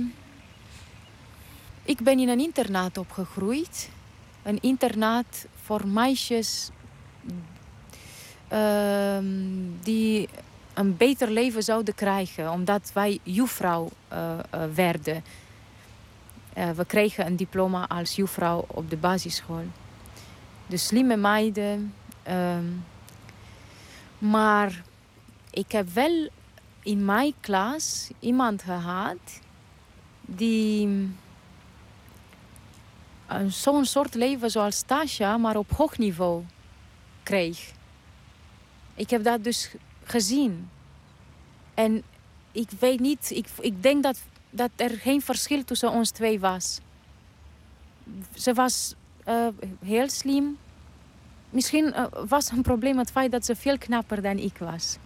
ik 1.83 2.01
ben 2.01 2.19
in 2.19 2.29
een 2.29 2.41
internaat 2.41 2.99
opgegroeid. 2.99 3.91
een 4.43 4.59
internaat 4.61 5.47
voor 5.63 5.87
meisjes 5.87 6.71
ehm, 8.49 9.25
die 9.83 10.29
een 10.75 10.97
beter 10.97 11.31
leven 11.31 11.63
zouden 11.63 11.95
krijgen, 11.95 12.51
omdat 12.51 12.91
wij 12.95 13.19
juffrouw 13.23 13.89
eh, 14.09 14.39
eh, 14.51 14.63
werden. 14.75 15.25
We 16.77 16.85
kregen 16.87 17.27
een 17.27 17.37
diploma 17.37 17.89
als 17.89 18.17
juffrouw 18.17 18.65
op 18.67 18.91
de 18.91 18.97
basisschool. 18.97 19.65
Dus 20.67 20.87
slimme 20.87 21.17
meiden. 21.17 21.95
ehm, 22.23 22.65
maar 24.23 24.83
ik 25.51 25.73
heb 25.73 25.89
wel 25.89 26.29
in 26.83 27.05
mijn 27.05 27.33
klas 27.41 28.11
iemand 28.21 28.63
gehad 28.63 29.41
die 30.21 30.87
een- 33.27 33.53
zo'n 33.53 33.85
soort 33.85 34.15
leven 34.15 34.51
zoals 34.51 34.83
Tasha, 34.83 35.37
maar 35.37 35.57
op 35.57 35.71
hoog 35.71 35.99
niveau 35.99 36.45
kreeg. 37.23 37.73
Ik 38.95 39.11
heb 39.11 39.25
dat 39.25 39.45
dus 39.45 39.71
gezien. 40.05 40.71
En 41.75 42.03
ik 42.53 42.71
weet 42.79 43.01
niet, 43.01 43.31
ik, 43.31 43.47
ik 43.61 43.83
denk 43.83 44.03
dat, 44.03 44.19
dat 44.51 44.71
er 44.77 44.91
geen 44.91 45.23
verschil 45.23 45.65
tussen 45.65 45.91
ons 45.91 46.11
twee 46.11 46.41
was. 46.41 46.81
Ze 48.35 48.53
was 48.55 48.95
eh, 49.25 49.47
heel 49.85 50.09
slim. 50.09 50.59
Misschien 51.53 51.93
eh, 51.93 52.05
was 52.29 52.51
een 52.51 52.63
probleem 52.63 52.99
het 52.99 53.11
feit 53.11 53.33
dat 53.33 53.45
ze 53.45 53.57
veel 53.57 53.79
knapper 53.79 54.23
dan 54.23 54.39
ik 54.39 54.57
was. 54.59 54.99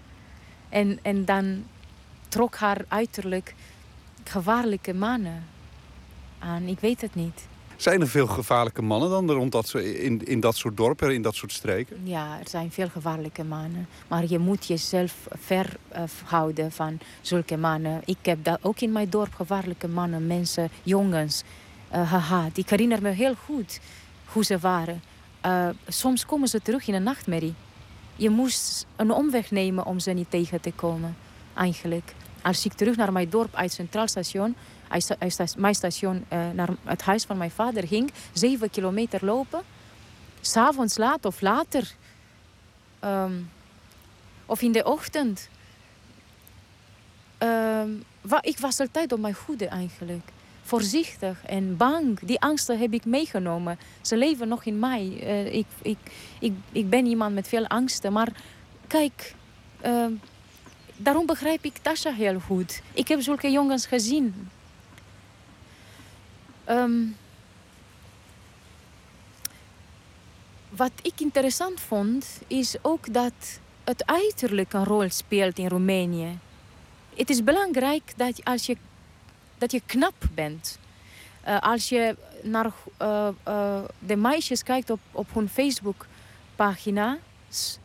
En, 0.69 0.99
en 1.03 1.25
dan 1.25 1.65
trok 2.29 2.57
haar 2.57 2.85
uiterlijk 2.89 3.55
gevaarlijke 4.25 4.95
mannen 4.95 5.45
aan. 6.39 6.63
Ik 6.63 6.81
weet 6.81 7.01
het 7.01 7.15
niet. 7.15 7.47
Zijn 7.77 8.01
er 8.01 8.09
veel 8.09 8.27
gevaarlijke 8.27 8.83
mannen 8.83 9.11
dan 9.11 9.31
rond 9.31 9.53
dat, 9.53 9.75
in, 9.75 10.27
in 10.27 10.41
dat 10.41 10.57
soort 10.57 10.77
dorpen, 10.77 11.15
in 11.15 11.23
dat 11.23 11.35
soort 11.35 11.53
streken? 11.53 12.01
Ja, 12.03 12.39
er 12.39 12.49
zijn 12.49 12.71
veel 12.73 12.89
gevaarlijke 12.89 13.45
mannen. 13.45 13.89
Maar 14.09 14.25
je 14.29 14.39
moet 14.39 14.67
jezelf 14.67 15.27
ver 15.31 15.77
eh, 15.89 16.03
houden 16.25 16.73
van 16.73 16.99
zulke 17.21 17.57
mannen. 17.57 18.01
Ik 18.05 18.19
heb 18.23 18.45
dat 18.45 18.59
ook 18.63 18.81
in 18.81 18.93
mijn 18.93 19.11
dorp 19.11 19.35
gevaarlijke 19.35 19.89
mannen, 19.89 20.27
mensen, 20.27 20.71
jongens 20.83 21.43
eh, 21.89 22.11
gehad. 22.11 22.57
Ik 22.57 22.71
herinner 22.71 23.03
me 23.03 23.11
heel 23.11 23.35
goed 23.35 23.81
hoe 24.25 24.45
ze 24.45 24.59
waren. 24.59 25.03
Eh, 25.47 25.69
soms 25.89 26.27
komen 26.27 26.49
ze 26.49 26.63
terug 26.63 26.89
in 26.89 26.95
een 26.95 27.03
nachtmerrie. 27.03 27.55
Je 28.17 28.31
moest 28.31 28.87
een 28.97 29.11
omweg 29.11 29.51
nemen 29.51 29.85
om 29.85 29.99
ze 29.99 30.11
niet 30.11 30.31
tegen 30.31 30.61
te 30.61 30.73
komen, 30.73 31.17
eigenlijk. 31.55 32.15
Als 32.43 32.65
ik 32.65 32.73
terug 32.73 32.97
naar 32.97 33.13
mijn 33.13 33.31
dorp 33.31 33.55
uit 33.55 33.73
Centraal 33.73 34.09
Station, 34.09 34.57
uit 35.19 35.55
mijn 35.57 35.75
station 35.75 36.25
eh, 36.29 36.51
naar 36.55 36.69
het 36.85 37.03
huis 37.03 37.25
van 37.25 37.37
mijn 37.37 37.51
vader 37.51 37.87
ging, 37.87 38.13
zeven 38.33 38.71
kilometer 38.71 39.25
lopen, 39.25 39.63
s'avonds 40.41 40.97
laat 40.97 41.25
of 41.25 41.41
later, 41.41 41.95
ehm, 43.01 43.35
of 44.47 44.63
in 44.63 44.73
de 44.73 44.85
ochtend. 44.85 45.49
Ehm, 47.39 47.91
ik 48.41 48.59
was 48.59 48.81
altijd 48.81 49.13
op 49.13 49.21
mijn 49.21 49.35
goede 49.35 49.67
eigenlijk. 49.67 50.31
Voorzichtig 50.67 51.45
en 51.45 51.77
bang. 51.77 52.19
Die 52.21 52.41
angsten 52.41 52.79
heb 52.79 52.93
ik 52.93 53.05
meegenomen. 53.05 53.79
Ze 54.01 54.17
leven 54.17 54.49
nog 54.49 54.65
in 54.65 54.79
mij. 54.79 55.19
Eh, 55.21 55.55
ik, 55.55 55.67
ik, 55.83 55.99
ik, 56.41 56.53
ik 56.73 56.91
ben 56.91 57.07
iemand 57.07 57.35
met 57.35 57.49
veel 57.49 57.67
angsten. 57.67 58.13
Maar 58.13 58.29
kijk, 58.87 59.35
ehm, 59.81 60.13
daarom 60.97 61.27
begrijp 61.27 61.65
ik 61.65 61.77
Tasha 61.77 62.13
heel 62.13 62.41
goed. 62.41 62.83
Ik 62.93 63.09
heb 63.09 63.21
zulke 63.21 63.51
jongens 63.51 63.87
gezien. 63.87 64.49
Ehm, 66.65 67.03
wat 70.69 70.93
ik 71.03 71.13
interessant 71.17 71.81
vond, 71.81 72.41
is 72.47 72.77
ook 72.83 73.13
dat 73.13 73.61
het 73.85 74.07
uiterlijk 74.07 74.73
een 74.73 74.85
rol 74.85 75.11
speelt 75.11 75.59
in 75.59 75.69
Roemenië. 75.69 76.39
Het 77.17 77.31
is 77.31 77.45
belangrijk 77.45 78.13
dat 78.17 78.45
als 78.45 78.67
je, 78.67 78.77
dat 79.59 79.73
je 79.73 79.83
knap 79.87 80.15
bent. 80.35 80.79
Eh, 81.47 81.59
als 81.61 81.89
je 81.89 82.17
naar 82.43 82.71
eh, 82.97 83.29
eh, 83.43 83.83
de 83.99 84.17
meisjes 84.17 84.63
kijkt 84.63 84.91
op, 84.91 85.01
op 85.13 85.35
hun 85.35 85.49
Facebook-pagina's, 85.49 87.79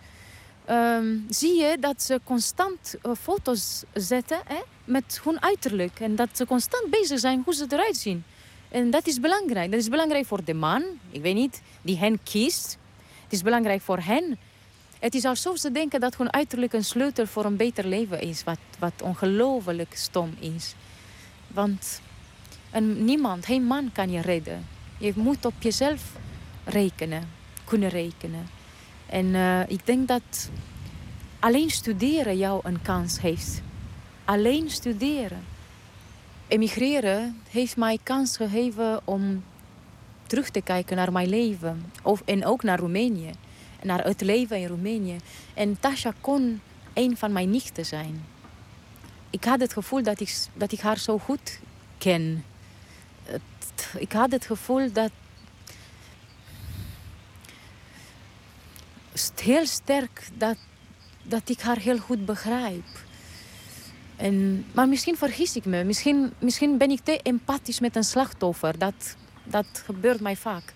ehm, 0.66 1.18
zie 1.30 1.56
je 1.56 1.78
dat 1.80 2.04
ze 2.04 2.22
constant 2.24 2.96
foto's 3.20 3.84
zetten 3.94 4.40
hè, 4.46 4.60
met 4.84 5.20
hun 5.24 5.42
uiterlijk. 5.42 6.00
En 6.00 6.16
dat 6.16 6.30
ze 6.34 6.46
constant 6.46 6.90
bezig 6.90 7.20
zijn 7.20 7.42
hoe 7.46 7.54
ze 7.54 7.66
eruit 7.70 7.98
zien. 7.98 8.24
En 8.70 8.90
dat 8.90 9.08
is 9.08 9.20
belangrijk. 9.20 9.72
Dat 9.72 9.80
is 9.80 9.90
belangrijk 9.90 10.26
voor 10.26 10.44
de 10.44 10.54
man, 10.54 10.84
ik 11.10 11.22
weet 11.22 11.36
niet, 11.36 11.62
die 11.82 11.98
hen 11.98 12.24
kiest. 12.24 12.78
Het 13.24 13.34
is 13.34 13.42
belangrijk 13.42 13.82
voor 13.82 14.00
hen. 14.00 14.38
Het 15.00 15.16
is 15.16 15.26
alsof 15.26 15.58
ze 15.58 15.72
denken 15.72 16.00
dat 16.00 16.16
hun 16.16 16.34
uiterlijk 16.34 16.74
een 16.74 16.84
sleutel 16.84 17.28
voor 17.28 17.46
een 17.46 17.56
beter 17.56 17.88
leven 17.88 18.22
is. 18.22 18.44
Wat, 18.44 18.60
wat 18.80 19.02
ongelooflijk 19.02 19.96
stom 19.96 20.36
is. 20.40 20.76
Want 21.54 22.02
niemand, 22.80 23.46
geen 23.46 23.64
man 23.64 23.92
kan 23.92 24.10
je 24.10 24.22
redden. 24.22 24.66
Je 24.98 25.14
moet 25.16 25.46
op 25.46 25.54
jezelf 25.60 26.16
rekenen, 26.66 27.30
kunnen 27.64 27.90
rekenen. 27.90 28.48
En 29.06 29.36
eh, 29.36 29.60
ik 29.68 29.86
denk 29.86 30.08
dat 30.08 30.50
alleen 31.40 31.70
studeren 31.70 32.38
jou 32.38 32.60
een 32.64 32.82
kans 32.82 33.22
heeft. 33.22 33.62
Alleen 34.26 34.70
studeren. 34.70 35.44
Emigreren 36.48 37.38
heeft 37.50 37.78
mij 37.78 38.00
kans 38.04 38.38
gegeven 38.38 39.02
om 39.04 39.44
terug 40.28 40.50
te 40.50 40.62
kijken 40.62 40.96
naar 40.96 41.12
mijn 41.12 41.30
leven. 41.30 41.92
Of, 42.04 42.22
en 42.26 42.46
ook 42.46 42.64
naar 42.64 42.80
Roemenië. 42.80 43.32
Naar 43.84 44.04
het 44.04 44.22
leven 44.22 44.58
in 44.58 44.68
Roemenië. 44.68 45.18
En 45.54 45.80
Tasha 45.80 46.14
kon 46.22 46.62
een 46.94 47.18
van 47.18 47.32
mijn 47.32 47.50
nichten 47.50 47.86
zijn. 47.86 48.26
Ik 49.32 49.44
had 49.44 49.60
het 49.60 49.74
gevoel 49.74 50.04
dat 50.04 50.20
ik, 50.20 50.36
dat 50.54 50.72
ik 50.72 50.80
haar 50.80 50.98
zo 50.98 51.18
goed 51.18 51.60
ken. 51.98 52.46
Ik 53.98 54.12
had 54.12 54.32
het 54.32 54.46
gevoel 54.46 54.92
dat... 54.92 55.12
Heel 59.36 59.66
sterk 59.66 60.28
dat, 60.34 60.58
dat 61.24 61.50
ik 61.50 61.62
haar 61.62 61.78
heel 61.78 61.98
goed 61.98 62.26
begrijp. 62.26 62.86
En, 64.16 64.66
maar 64.72 64.88
misschien 64.88 65.18
vergis 65.18 65.56
ik 65.56 65.66
me. 65.66 65.84
Misschien, 65.84 66.34
misschien 66.40 66.78
ben 66.78 66.92
ik 66.92 67.00
te 67.00 67.20
empathisch 67.22 67.80
met 67.80 67.96
een 67.96 68.04
slachtoffer. 68.04 68.78
Dat, 68.78 69.16
dat 69.44 69.84
gebeurt 69.86 70.20
mij 70.20 70.36
vaak. 70.36 70.74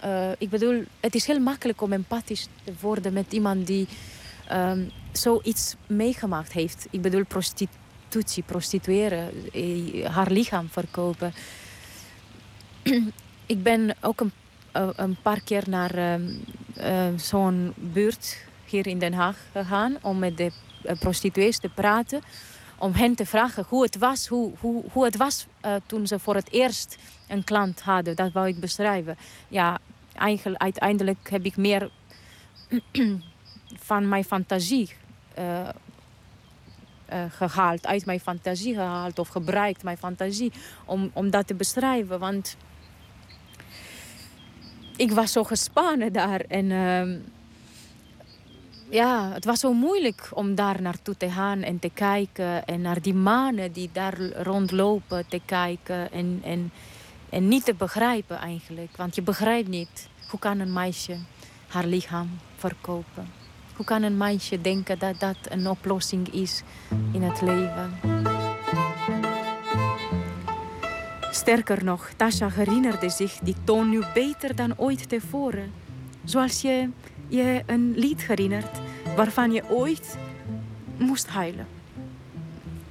Eh, 0.00 0.30
ik 0.38 0.50
bedoel, 0.50 0.84
het 1.00 1.14
is 1.14 1.26
heel 1.26 1.40
makkelijk 1.40 1.80
om 1.80 1.92
empathisch 1.92 2.48
te 2.64 2.72
worden 2.80 3.12
met 3.12 3.32
iemand 3.32 3.66
die 3.66 3.86
ehm, 4.48 4.84
zoiets 5.12 5.74
meegemaakt 5.86 6.52
heeft. 6.52 6.86
Ik 6.90 7.02
bedoel, 7.02 7.24
prostitutie, 7.24 8.42
prostitueren, 8.42 9.52
eh, 9.52 10.04
haar 10.04 10.30
lichaam 10.30 10.68
verkopen. 10.68 11.32
ik 13.46 13.62
ben 13.62 13.96
ook 14.00 14.20
een, 14.20 14.32
eh, 14.72 14.88
een 14.96 15.16
paar 15.22 15.40
keer 15.40 15.64
naar 15.68 15.94
eh, 16.74 17.08
zo'n 17.16 17.72
buurt 17.76 18.44
hier 18.64 18.86
in 18.86 18.98
Den 18.98 19.12
Haag 19.12 19.36
gegaan 19.52 19.96
om 20.00 20.18
met 20.18 20.36
de 20.36 20.52
prostituees 20.98 21.58
te 21.58 21.68
praten. 21.68 22.20
Om 22.78 22.92
hen 22.92 23.14
te 23.14 23.26
vragen 23.26 23.64
hoe 23.68 23.82
het 23.82 23.98
was, 23.98 24.26
hoe, 24.26 24.52
hoe, 24.60 24.84
hoe 24.92 25.04
het 25.04 25.16
was 25.16 25.46
toen 25.86 26.06
ze 26.06 26.18
voor 26.18 26.34
het 26.34 26.52
eerst 26.52 26.96
een 27.28 27.44
klant 27.44 27.80
hadden. 27.80 28.16
Dat 28.16 28.32
wou 28.32 28.48
ik 28.48 28.60
beschrijven. 28.60 29.16
Ja, 29.48 29.78
eigenlijk, 30.14 30.62
uiteindelijk 30.62 31.30
heb 31.30 31.44
ik 31.44 31.56
meer 31.56 31.90
van 33.88 34.08
mijn 34.08 34.24
fantasie 34.24 34.90
eh, 35.34 35.68
eh, 37.12 37.24
gehaald. 37.30 37.86
Uit 37.86 38.06
mijn 38.06 38.20
fantasie 38.20 38.74
gehaald 38.74 39.18
of 39.18 39.28
gebruikt 39.28 39.82
mijn 39.82 39.98
fantasie 39.98 40.52
om, 40.84 41.10
om 41.12 41.30
dat 41.30 41.46
te 41.46 41.54
beschrijven. 41.54 42.18
Want 42.18 42.56
ik 44.96 45.12
was 45.12 45.32
zo 45.32 45.44
gespannen 45.44 46.12
daar. 46.12 46.40
En 46.40 46.70
ehm, 46.70 47.18
ja, 48.90 49.30
het 49.32 49.44
was 49.44 49.60
zo 49.60 49.72
moeilijk 49.72 50.28
om 50.34 50.54
daar 50.54 50.82
naartoe 50.82 51.16
te 51.16 51.30
gaan 51.30 51.62
en 51.62 51.78
te 51.78 51.90
kijken. 51.94 52.64
En 52.64 52.80
naar 52.80 53.02
die 53.02 53.14
manen 53.14 53.72
die 53.72 53.90
daar 53.92 54.20
rondlopen 54.20 55.28
te 55.28 55.40
kijken. 55.44 56.12
En, 56.12 56.40
en, 56.44 56.72
en 57.30 57.48
niet 57.48 57.64
te 57.64 57.74
begrijpen 57.74 58.36
eigenlijk. 58.38 58.96
Want 58.96 59.14
je 59.14 59.22
begrijpt 59.22 59.68
niet. 59.68 60.08
Hoe 60.28 60.40
kan 60.40 60.58
een 60.58 60.72
meisje 60.72 61.16
haar 61.68 61.86
lichaam 61.86 62.38
verkopen? 62.56 63.41
Hoe 63.76 63.84
kan 63.84 64.02
een 64.02 64.16
meisje 64.16 64.60
denken 64.60 64.98
dat 64.98 65.20
dat 65.20 65.36
een 65.48 65.68
oplossing 65.68 66.28
is 66.28 66.62
in 67.12 67.22
het 67.22 67.40
leven? 67.40 67.92
Sterker 71.30 71.84
nog, 71.84 72.10
Tasha 72.16 72.48
herinnerde 72.50 73.10
zich 73.10 73.38
die 73.42 73.56
toon 73.64 73.88
nu 73.88 74.02
beter 74.14 74.56
dan 74.56 74.78
ooit 74.78 75.08
tevoren. 75.08 75.72
Zoals 76.24 76.60
je 76.60 76.88
je 77.28 77.62
een 77.66 77.92
lied 77.96 78.26
herinnert 78.26 78.78
waarvan 79.16 79.52
je 79.52 79.62
ooit 79.70 80.16
moest 80.98 81.28
huilen. 81.28 81.66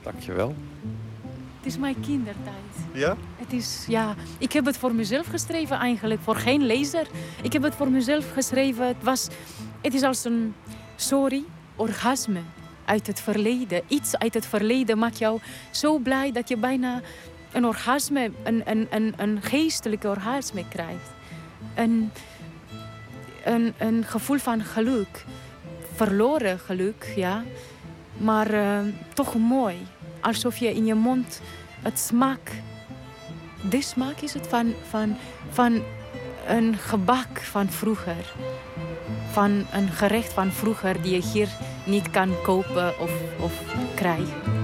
Dankjewel. 0.02 0.56
Het 1.58 1.66
is 1.66 1.78
mijn 1.78 2.00
kindertijd. 2.00 2.56
Ja? 2.94 3.18
Het 3.36 3.54
is, 3.54 3.86
ja, 3.88 4.16
ik 4.38 4.52
heb 4.52 4.66
het 4.66 4.78
voor 4.78 4.96
mezelf 4.96 5.28
geschreven 5.28 5.78
eigenlijk, 5.78 6.22
voor 6.22 6.36
geen 6.36 6.66
lezer. 6.66 7.08
Ik 7.42 7.54
heb 7.54 7.64
het 7.64 7.76
voor 7.76 7.90
mezelf 7.90 8.32
geschreven. 8.32 8.88
Het, 8.88 9.04
was, 9.04 9.28
het 9.82 9.94
is 9.94 10.02
als 10.04 10.24
een, 10.24 10.56
sorry, 10.96 11.44
orgasme 11.76 12.40
uit 12.86 13.08
het 13.08 13.22
verleden. 13.22 13.82
Iets 13.88 14.18
uit 14.18 14.34
het 14.34 14.46
verleden 14.46 14.98
maakt 14.98 15.18
jou 15.18 15.40
zo 15.72 15.98
blij 15.98 16.32
dat 16.32 16.50
je 16.50 16.58
bijna 16.58 17.02
een 17.52 17.66
orgasme, 17.66 18.32
een, 18.44 18.62
een, 18.90 19.14
een, 19.18 19.42
geestelijke 19.42 20.08
orgasme 20.08 20.68
krijgt. 20.68 21.10
Een, 21.76 22.12
een, 23.44 23.74
een 23.78 24.04
gevoel 24.04 24.38
van 24.38 24.64
geluk. 24.64 25.26
Verloren 25.96 26.60
geluk, 26.60 27.14
ja. 27.16 27.44
Maar 28.18 28.54
eh, 28.54 28.80
toch 29.14 29.36
mooi. 29.36 29.76
Alsof 30.22 30.58
je 30.58 30.74
in 30.74 30.86
je 30.86 30.96
mond 30.96 31.42
het 31.82 32.00
smaak 32.00 32.52
de 33.70 33.82
smaak 33.82 34.20
is 34.20 34.34
het 34.34 34.48
van, 34.48 34.74
van, 34.90 35.16
van 35.50 35.84
een 36.48 36.78
gebak 36.78 37.42
van 37.42 37.70
vroeger. 37.70 38.34
Van 39.32 39.66
een 39.72 39.90
gerecht 39.90 40.34
van 40.34 40.52
vroeger 40.52 41.02
die 41.02 41.12
je 41.12 41.22
hier 41.34 41.50
niet 41.86 42.10
kan 42.10 42.42
kopen 42.44 43.00
of, 43.00 43.12
of 43.40 43.62
krijgen. 43.96 44.62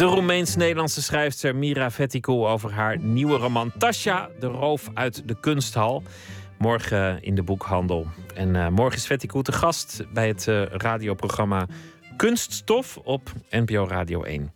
De 0.00 0.06
Roemeens-Nederlandse 0.06 1.02
schrijfster 1.02 1.56
Mira 1.56 1.90
Vettico 1.90 2.48
over 2.48 2.72
haar 2.72 2.98
nieuwe 2.98 3.36
roman 3.36 3.72
Tasja, 3.78 4.28
de 4.38 4.46
roof 4.46 4.90
uit 4.94 5.28
de 5.28 5.36
kunsthal. 5.40 6.02
Morgen 6.60 7.22
in 7.22 7.34
de 7.34 7.42
boekhandel. 7.42 8.06
En 8.34 8.56
eh, 8.56 8.68
morgen 8.68 8.96
is 8.96 9.06
Vettico 9.06 9.42
te 9.42 9.52
gast 9.52 10.04
bij 10.12 10.28
het 10.28 10.48
eh, 10.48 10.62
radioprogramma 10.62 11.66
Kunststof 12.16 12.96
op 12.96 13.32
NPO 13.50 13.86
Radio 13.86 14.22
1. 14.22 14.52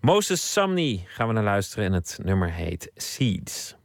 Moses 0.00 0.52
Samni 0.52 1.04
gaan 1.06 1.26
we 1.26 1.32
naar 1.32 1.42
luisteren 1.42 1.84
en 1.84 1.92
het 1.92 2.18
nummer 2.22 2.52
heet 2.52 2.90
Seeds. 2.94 3.76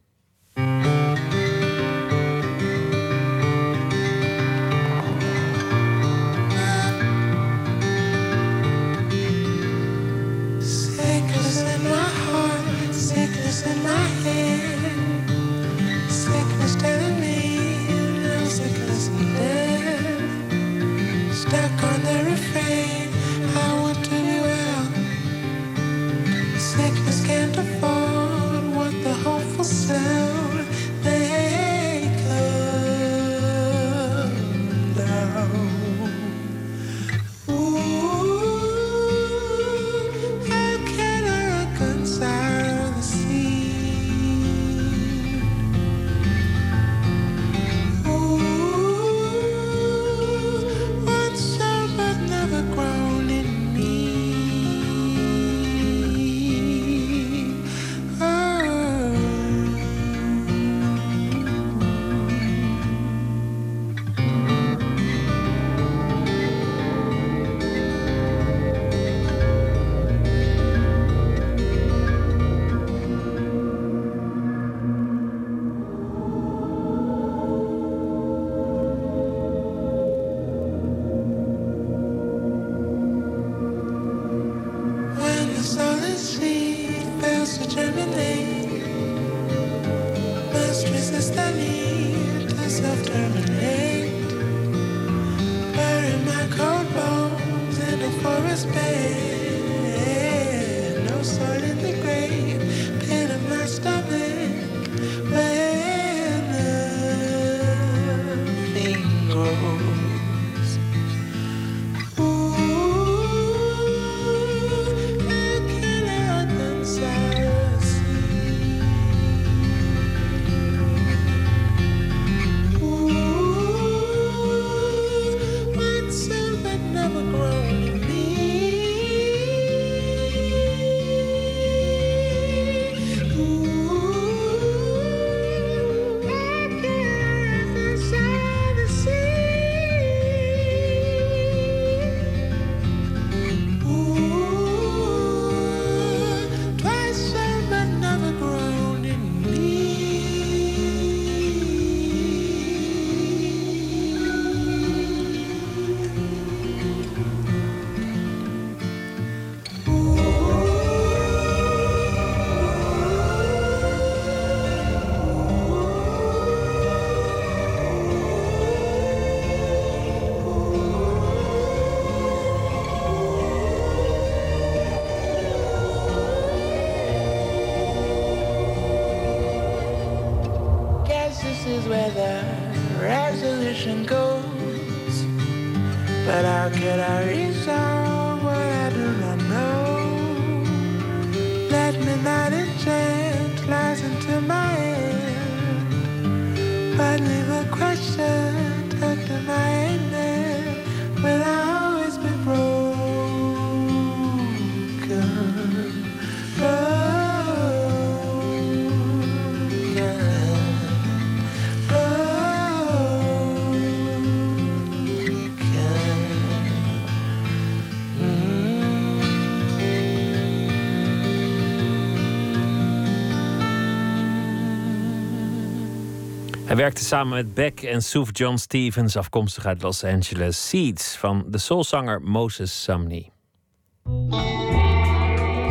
Hij 226.74 226.82
werkte 226.82 227.04
samen 227.04 227.34
met 227.34 227.54
Beck 227.54 227.82
en 227.82 228.02
Suf 228.02 228.28
John 228.32 228.56
Stevens, 228.56 229.16
afkomstig 229.16 229.66
uit 229.66 229.82
Los 229.82 230.04
Angeles. 230.04 230.68
Seeds 230.68 231.16
van 231.16 231.44
de 231.46 231.58
soulzanger 231.58 232.22
Moses 232.22 232.82
Sumney. 232.82 233.30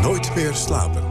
Nooit 0.01 0.35
meer 0.35 0.53
slapen. 0.53 1.03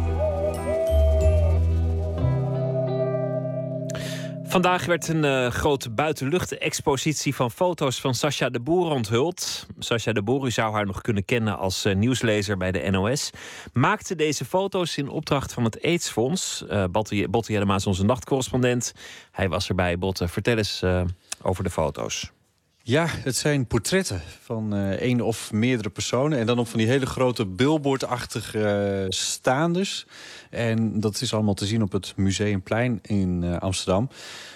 Vandaag 4.42 4.84
werd 4.84 5.08
een 5.08 5.24
uh, 5.24 5.50
grote 5.50 5.90
buitenlucht-expositie 5.90 7.34
van 7.34 7.50
foto's 7.50 8.00
van 8.00 8.14
Sascha 8.14 8.50
de 8.50 8.60
Boer 8.60 8.90
onthuld. 8.90 9.61
Sascha 9.82 10.12
de 10.12 10.22
Boer, 10.22 10.46
u 10.46 10.50
zou 10.50 10.72
haar 10.72 10.86
nog 10.86 11.00
kunnen 11.00 11.24
kennen 11.24 11.58
als 11.58 11.86
uh, 11.86 11.94
nieuwslezer 11.94 12.56
bij 12.56 12.72
de 12.72 12.90
NOS, 12.90 13.30
maakte 13.72 14.14
deze 14.14 14.44
foto's 14.44 14.96
in 14.96 15.08
opdracht 15.08 15.52
van 15.52 15.64
het 15.64 15.82
AIDS-fonds. 15.82 16.64
Uh, 16.70 16.84
Botte, 17.30 17.52
Jellema 17.52 17.74
is 17.74 17.86
onze 17.86 18.04
nachtcorrespondent. 18.04 18.94
Hij 19.30 19.48
was 19.48 19.68
erbij. 19.68 19.98
Botte, 19.98 20.28
vertel 20.28 20.56
eens 20.56 20.82
over 21.42 21.64
de 21.64 21.70
foto's. 21.70 22.32
Ja, 22.84 23.06
het 23.08 23.36
zijn 23.36 23.66
portretten 23.66 24.22
van 24.40 24.74
uh, 24.74 24.90
één 24.90 25.20
of 25.20 25.52
meerdere 25.52 25.90
personen. 25.90 26.38
En 26.38 26.46
dan 26.46 26.58
op 26.58 26.68
van 26.68 26.78
die 26.78 26.88
hele 26.88 27.06
grote 27.06 27.46
billboardachtige 27.46 29.06
staanders. 29.08 30.06
En 30.52 31.00
dat 31.00 31.20
is 31.20 31.34
allemaal 31.34 31.54
te 31.54 31.66
zien 31.66 31.82
op 31.82 31.92
het 31.92 32.12
Museumplein 32.16 32.98
in 33.02 33.42
uh, 33.42 33.58
Amsterdam. 33.58 34.08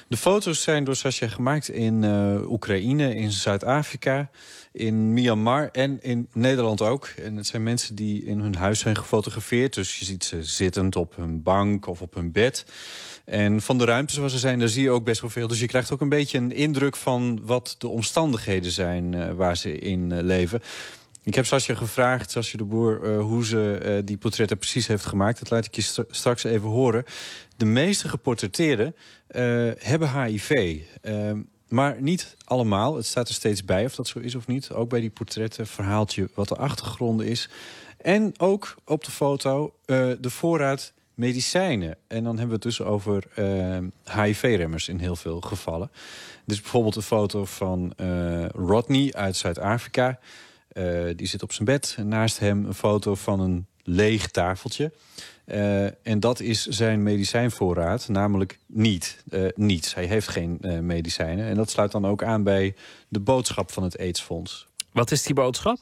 De 0.08 0.16
foto's 0.16 0.62
zijn 0.62 0.84
door 0.84 0.96
Sascha 0.96 1.28
gemaakt 1.28 1.68
in 1.68 2.04
Oekraïne, 2.48 3.14
in 3.14 3.32
Zuid-Afrika, 3.32 4.30
in 4.72 5.12
Myanmar 5.12 5.68
en 5.72 6.02
in 6.02 6.28
Nederland 6.32 6.82
ook. 6.82 7.06
En 7.06 7.36
het 7.36 7.46
zijn 7.46 7.62
mensen 7.62 7.94
die 7.94 8.24
in 8.24 8.40
hun 8.40 8.54
huis 8.54 8.78
zijn 8.78 8.96
gefotografeerd. 8.96 9.74
Dus 9.74 9.98
je 9.98 10.04
ziet 10.04 10.24
ze 10.24 10.44
zittend 10.44 10.96
op 10.96 11.16
hun 11.16 11.42
bank 11.42 11.86
of 11.86 12.02
op 12.02 12.14
hun 12.14 12.32
bed. 12.32 12.64
En 13.24 13.62
van 13.62 13.78
de 13.78 13.84
ruimte 13.84 14.14
zoals 14.14 14.32
ze 14.32 14.38
zijn, 14.38 14.58
daar 14.58 14.68
zie 14.68 14.82
je 14.82 14.90
ook 14.90 15.04
best 15.04 15.20
wel 15.20 15.30
veel. 15.30 15.48
Dus 15.48 15.60
je 15.60 15.66
krijgt 15.66 15.92
ook 15.92 16.00
een 16.00 16.08
beetje 16.08 16.38
een 16.38 16.52
indruk 16.52 16.96
van 16.96 17.40
wat 17.42 17.74
de 17.78 17.88
omstandigheden 17.88 18.70
zijn 18.70 19.12
uh, 19.12 19.32
waar 19.32 19.56
ze 19.56 19.78
in 19.78 20.22
leven. 20.22 20.62
Ik 21.26 21.34
heb 21.34 21.46
Sascha 21.46 21.74
gevraagd, 21.74 22.30
Sascha 22.30 22.58
de 22.58 22.64
Boer, 22.64 23.00
uh, 23.02 23.20
hoe 23.20 23.44
ze 23.44 24.02
die 24.04 24.16
portretten 24.16 24.58
precies 24.58 24.86
heeft 24.86 25.06
gemaakt. 25.06 25.38
Dat 25.38 25.50
laat 25.50 25.64
ik 25.64 25.74
je 25.74 25.82
st 25.82 26.00
straks 26.10 26.44
even 26.44 26.68
horen. 26.68 27.04
De 27.56 27.64
meeste 27.64 28.08
geportretteerden 28.08 28.94
hebben 29.78 30.22
HIV. 30.22 30.80
maar 31.68 31.96
niet 32.02 32.36
allemaal. 32.44 32.96
Het 32.96 33.06
staat 33.06 33.28
er 33.28 33.34
steeds 33.34 33.64
bij 33.64 33.84
of 33.84 33.94
dat 33.94 34.08
zo 34.08 34.18
is 34.18 34.34
of 34.34 34.46
niet. 34.46 34.72
Ook 34.72 34.88
bij 34.88 35.00
die 35.00 35.10
portretten 35.10 35.66
verhaalt 35.66 36.14
je 36.14 36.30
wat 36.34 36.48
de 36.48 36.56
achtergrond 36.56 37.22
is. 37.22 37.48
En 37.98 38.32
ook 38.36 38.74
op 38.84 39.04
de 39.04 39.10
foto 39.10 39.74
de 39.86 40.30
voorraad 40.30 40.92
medicijnen. 41.14 41.96
En 42.06 42.24
dan 42.24 42.38
hebben 42.38 42.60
we 42.60 42.68
het 42.68 42.76
dus 42.76 42.82
over 42.82 43.24
HIV-remmers 44.04 44.88
in 44.88 44.98
heel 44.98 45.16
veel 45.16 45.40
gevallen. 45.40 45.90
Dus 46.44 46.60
bijvoorbeeld 46.60 46.96
een 46.96 47.02
foto 47.02 47.44
van 47.44 47.92
Rodney 48.54 49.12
uit 49.14 49.36
Zuid-Afrika. 49.36 50.18
Uh, 50.78 51.10
die 51.16 51.26
zit 51.26 51.42
op 51.42 51.52
zijn 51.52 51.64
bed. 51.64 51.96
Naast 52.02 52.38
hem 52.38 52.64
een 52.64 52.74
foto 52.74 53.14
van 53.14 53.40
een 53.40 53.66
leeg 53.82 54.28
tafeltje. 54.28 54.92
en 56.02 56.20
dat 56.20 56.40
is 56.40 56.66
zijn 56.66 57.02
medicijnvoorraad, 57.02 58.08
namelijk 58.08 58.58
niet. 58.66 59.24
niets. 59.54 59.94
Hij 59.94 60.04
heeft 60.04 60.28
geen 60.28 60.60
medicijnen. 60.80 61.46
En 61.46 61.54
dat 61.54 61.70
sluit 61.70 61.92
dan 61.92 62.06
ook 62.06 62.22
aan 62.22 62.42
bij 62.42 62.74
de 63.08 63.20
boodschap 63.20 63.72
van 63.72 63.82
het 63.82 63.98
AIDS-fonds. 63.98 64.66
Wat 64.92 65.10
is 65.10 65.22
die 65.22 65.34
boodschap? 65.34 65.78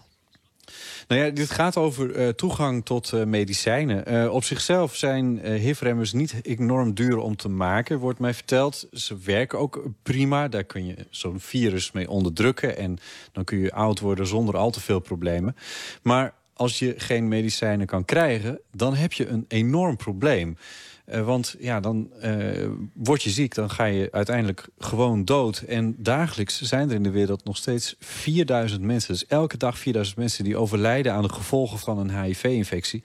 Nou 1.08 1.20
ja, 1.20 1.30
dit 1.30 1.50
gaat 1.50 1.76
over 1.76 2.16
uh, 2.16 2.28
toegang 2.28 2.84
tot 2.84 3.12
uh, 3.12 3.24
medicijnen. 3.24 4.12
Uh, 4.12 4.32
op 4.32 4.44
zichzelf 4.44 4.96
zijn 4.96 5.38
HIV-remmers 5.46 6.12
niet 6.12 6.34
enorm 6.42 6.94
duur 6.94 7.18
om 7.18 7.36
te 7.36 7.48
maken, 7.48 7.98
wordt 7.98 8.18
mij 8.18 8.34
verteld. 8.34 8.86
Ze 8.92 9.16
werken 9.24 9.58
ook 9.58 9.84
prima. 10.02 10.48
Daar 10.48 10.64
kun 10.64 10.86
je 10.86 10.96
zo'n 11.10 11.40
virus 11.40 11.92
mee 11.92 12.10
onderdrukken. 12.10 12.76
En 12.76 12.98
dan 13.32 13.44
kun 13.44 13.58
je 13.58 13.72
oud 13.72 14.00
worden 14.00 14.26
zonder 14.26 14.56
al 14.56 14.70
te 14.70 14.80
veel 14.80 15.00
problemen. 15.00 15.56
Maar 16.02 16.34
als 16.54 16.78
je 16.78 16.94
geen 16.96 17.28
medicijnen 17.28 17.86
kan 17.86 18.04
krijgen, 18.04 18.60
dan 18.72 18.94
heb 18.94 19.12
je 19.12 19.26
een 19.26 19.44
enorm 19.48 19.96
probleem. 19.96 20.56
Uh, 21.06 21.24
want 21.24 21.56
ja, 21.58 21.80
dan 21.80 22.10
uh, 22.24 22.68
word 22.92 23.22
je 23.22 23.30
ziek, 23.30 23.54
dan 23.54 23.70
ga 23.70 23.84
je 23.84 24.08
uiteindelijk 24.12 24.68
gewoon 24.78 25.24
dood. 25.24 25.58
En 25.58 25.94
dagelijks 25.98 26.60
zijn 26.60 26.88
er 26.88 26.94
in 26.94 27.02
de 27.02 27.10
wereld 27.10 27.44
nog 27.44 27.56
steeds 27.56 27.94
4000 27.98 28.82
mensen. 28.82 29.12
Dus 29.12 29.26
elke 29.26 29.56
dag 29.56 29.78
4000 29.78 30.16
mensen 30.16 30.44
die 30.44 30.56
overlijden 30.56 31.12
aan 31.12 31.22
de 31.22 31.32
gevolgen 31.32 31.78
van 31.78 31.98
een 31.98 32.22
HIV-infectie. 32.22 33.02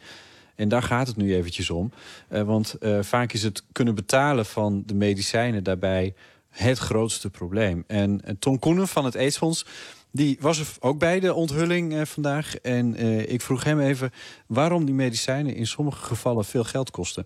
En 0.55 0.69
daar 0.69 0.83
gaat 0.83 1.07
het 1.07 1.15
nu 1.15 1.35
eventjes 1.35 1.69
om. 1.69 1.91
Uh, 2.29 2.41
want 2.41 2.75
vaak 3.01 3.33
is 3.33 3.43
het 3.43 3.63
kunnen 3.71 3.95
betalen 3.95 4.45
van 4.45 4.83
de 4.85 4.93
medicijnen 4.93 5.63
daarbij 5.63 6.13
het 6.49 6.77
grootste 6.77 7.29
probleem. 7.29 7.83
En 7.87 8.21
Tom 8.39 8.59
Koenen 8.59 8.87
van 8.87 9.05
het 9.05 9.15
AIDS-fonds... 9.15 9.65
Die 10.11 10.37
was 10.39 10.59
er 10.59 10.67
ook 10.79 10.99
bij 10.99 11.19
de 11.19 11.33
onthulling 11.33 12.07
vandaag. 12.09 12.55
En 12.55 12.95
ik 13.31 13.41
vroeg 13.41 13.63
hem 13.63 13.79
even 13.79 14.11
waarom 14.47 14.85
die 14.85 14.95
medicijnen 14.95 15.55
in 15.55 15.67
sommige 15.67 16.05
gevallen 16.05 16.45
veel 16.45 16.63
geld 16.63 16.91
kosten. 16.91 17.25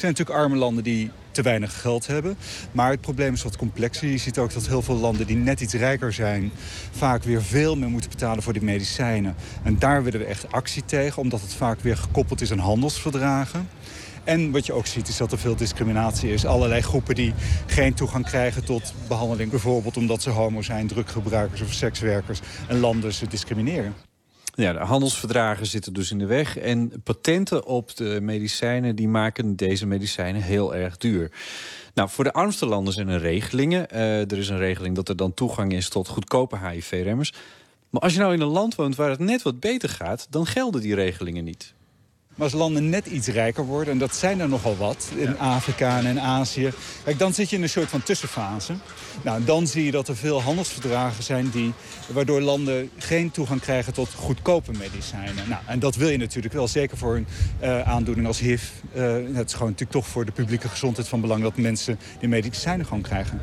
Zijn 0.00 0.12
natuurlijk 0.12 0.38
arme 0.38 0.56
landen 0.56 0.84
die 0.84 1.10
te 1.30 1.42
weinig 1.42 1.80
geld 1.80 2.06
hebben. 2.06 2.36
Maar 2.72 2.90
het 2.90 3.00
probleem 3.00 3.32
is 3.32 3.42
wat 3.42 3.56
complexer. 3.56 4.08
Je 4.08 4.18
ziet 4.18 4.38
ook 4.38 4.52
dat 4.52 4.66
heel 4.66 4.82
veel 4.82 4.96
landen 4.96 5.26
die 5.26 5.36
net 5.36 5.60
iets 5.60 5.74
rijker 5.74 6.12
zijn... 6.12 6.50
vaak 6.90 7.22
weer 7.22 7.42
veel 7.42 7.76
meer 7.76 7.88
moeten 7.88 8.10
betalen 8.10 8.42
voor 8.42 8.52
die 8.52 8.62
medicijnen. 8.62 9.34
En 9.62 9.78
daar 9.78 10.02
willen 10.02 10.20
we 10.20 10.26
echt 10.26 10.52
actie 10.52 10.84
tegen. 10.84 11.22
Omdat 11.22 11.40
het 11.40 11.54
vaak 11.54 11.80
weer 11.80 11.96
gekoppeld 11.96 12.40
is 12.40 12.52
aan 12.52 12.58
handelsverdragen. 12.58 13.68
En 14.24 14.50
wat 14.50 14.66
je 14.66 14.72
ook 14.72 14.86
ziet 14.86 15.08
is 15.08 15.16
dat 15.16 15.32
er 15.32 15.38
veel 15.38 15.56
discriminatie 15.56 16.32
is. 16.32 16.46
Allerlei 16.46 16.80
groepen 16.80 17.14
die 17.14 17.34
geen 17.66 17.94
toegang 17.94 18.24
krijgen 18.24 18.64
tot 18.64 18.94
behandeling. 19.08 19.50
Bijvoorbeeld 19.50 19.96
omdat 19.96 20.22
ze 20.22 20.30
homo 20.30 20.62
zijn, 20.62 20.86
druggebruikers 20.86 21.60
of 21.60 21.72
sekswerkers. 21.72 22.40
En 22.68 22.78
landen 22.78 23.12
ze 23.12 23.26
discrimineren. 23.28 24.09
Ja, 24.54 24.72
de 24.72 24.78
handelsverdragen 24.78 25.66
zitten 25.66 25.92
dus 25.92 26.10
in 26.10 26.18
de 26.18 26.26
weg. 26.26 26.58
En 26.58 27.02
patenten 27.04 27.66
op 27.66 27.96
de 27.96 28.18
medicijnen 28.22 28.96
die 28.96 29.08
maken 29.08 29.56
deze 29.56 29.86
medicijnen 29.86 30.42
heel 30.42 30.74
erg 30.74 30.96
duur. 30.96 31.30
Nou, 31.94 32.08
voor 32.08 32.24
de 32.24 32.32
armste 32.32 32.66
landen 32.66 32.92
zijn 32.92 33.08
er 33.08 33.20
regelingen. 33.20 33.86
Uh, 33.92 34.30
er 34.30 34.38
is 34.38 34.48
een 34.48 34.58
regeling 34.58 34.94
dat 34.94 35.08
er 35.08 35.16
dan 35.16 35.34
toegang 35.34 35.72
is 35.72 35.88
tot 35.88 36.08
goedkope 36.08 36.58
HIV-remmers. 36.68 37.32
Maar 37.90 38.02
als 38.02 38.12
je 38.12 38.18
nou 38.18 38.32
in 38.32 38.40
een 38.40 38.46
land 38.46 38.74
woont 38.74 38.96
waar 38.96 39.10
het 39.10 39.18
net 39.18 39.42
wat 39.42 39.60
beter 39.60 39.88
gaat... 39.88 40.26
dan 40.30 40.46
gelden 40.46 40.80
die 40.80 40.94
regelingen 40.94 41.44
niet. 41.44 41.74
Maar 42.40 42.48
als 42.48 42.58
landen 42.58 42.88
net 42.88 43.06
iets 43.06 43.28
rijker 43.28 43.64
worden, 43.64 43.92
en 43.92 43.98
dat 43.98 44.14
zijn 44.14 44.40
er 44.40 44.48
nogal 44.48 44.76
wat 44.76 45.10
in 45.16 45.38
Afrika 45.38 45.98
en 45.98 46.06
in 46.06 46.20
Azië... 46.20 46.70
Kijk, 47.04 47.18
dan 47.18 47.34
zit 47.34 47.50
je 47.50 47.56
in 47.56 47.62
een 47.62 47.68
soort 47.68 47.88
van 47.88 48.02
tussenfase. 48.02 48.74
Nou, 49.22 49.44
dan 49.44 49.66
zie 49.66 49.84
je 49.84 49.90
dat 49.90 50.08
er 50.08 50.16
veel 50.16 50.42
handelsverdragen 50.42 51.22
zijn... 51.22 51.50
Die, 51.50 51.72
waardoor 52.06 52.40
landen 52.40 52.90
geen 52.98 53.30
toegang 53.30 53.60
krijgen 53.60 53.92
tot 53.92 54.14
goedkope 54.14 54.72
medicijnen. 54.78 55.48
Nou, 55.48 55.62
en 55.66 55.78
dat 55.78 55.94
wil 55.94 56.08
je 56.08 56.16
natuurlijk 56.16 56.54
wel, 56.54 56.68
zeker 56.68 56.96
voor 56.96 57.16
een 57.16 57.26
uh, 57.62 57.80
aandoening 57.80 58.26
als 58.26 58.38
HIV. 58.38 58.62
Uh, 58.94 59.02
het 59.36 59.46
is 59.46 59.52
gewoon 59.52 59.70
natuurlijk 59.70 59.90
toch 59.90 60.06
voor 60.06 60.24
de 60.24 60.32
publieke 60.32 60.68
gezondheid 60.68 61.08
van 61.08 61.20
belang... 61.20 61.42
dat 61.42 61.56
mensen 61.56 61.98
die 62.18 62.28
medicijnen 62.28 62.86
gewoon 62.86 63.02
krijgen. 63.02 63.40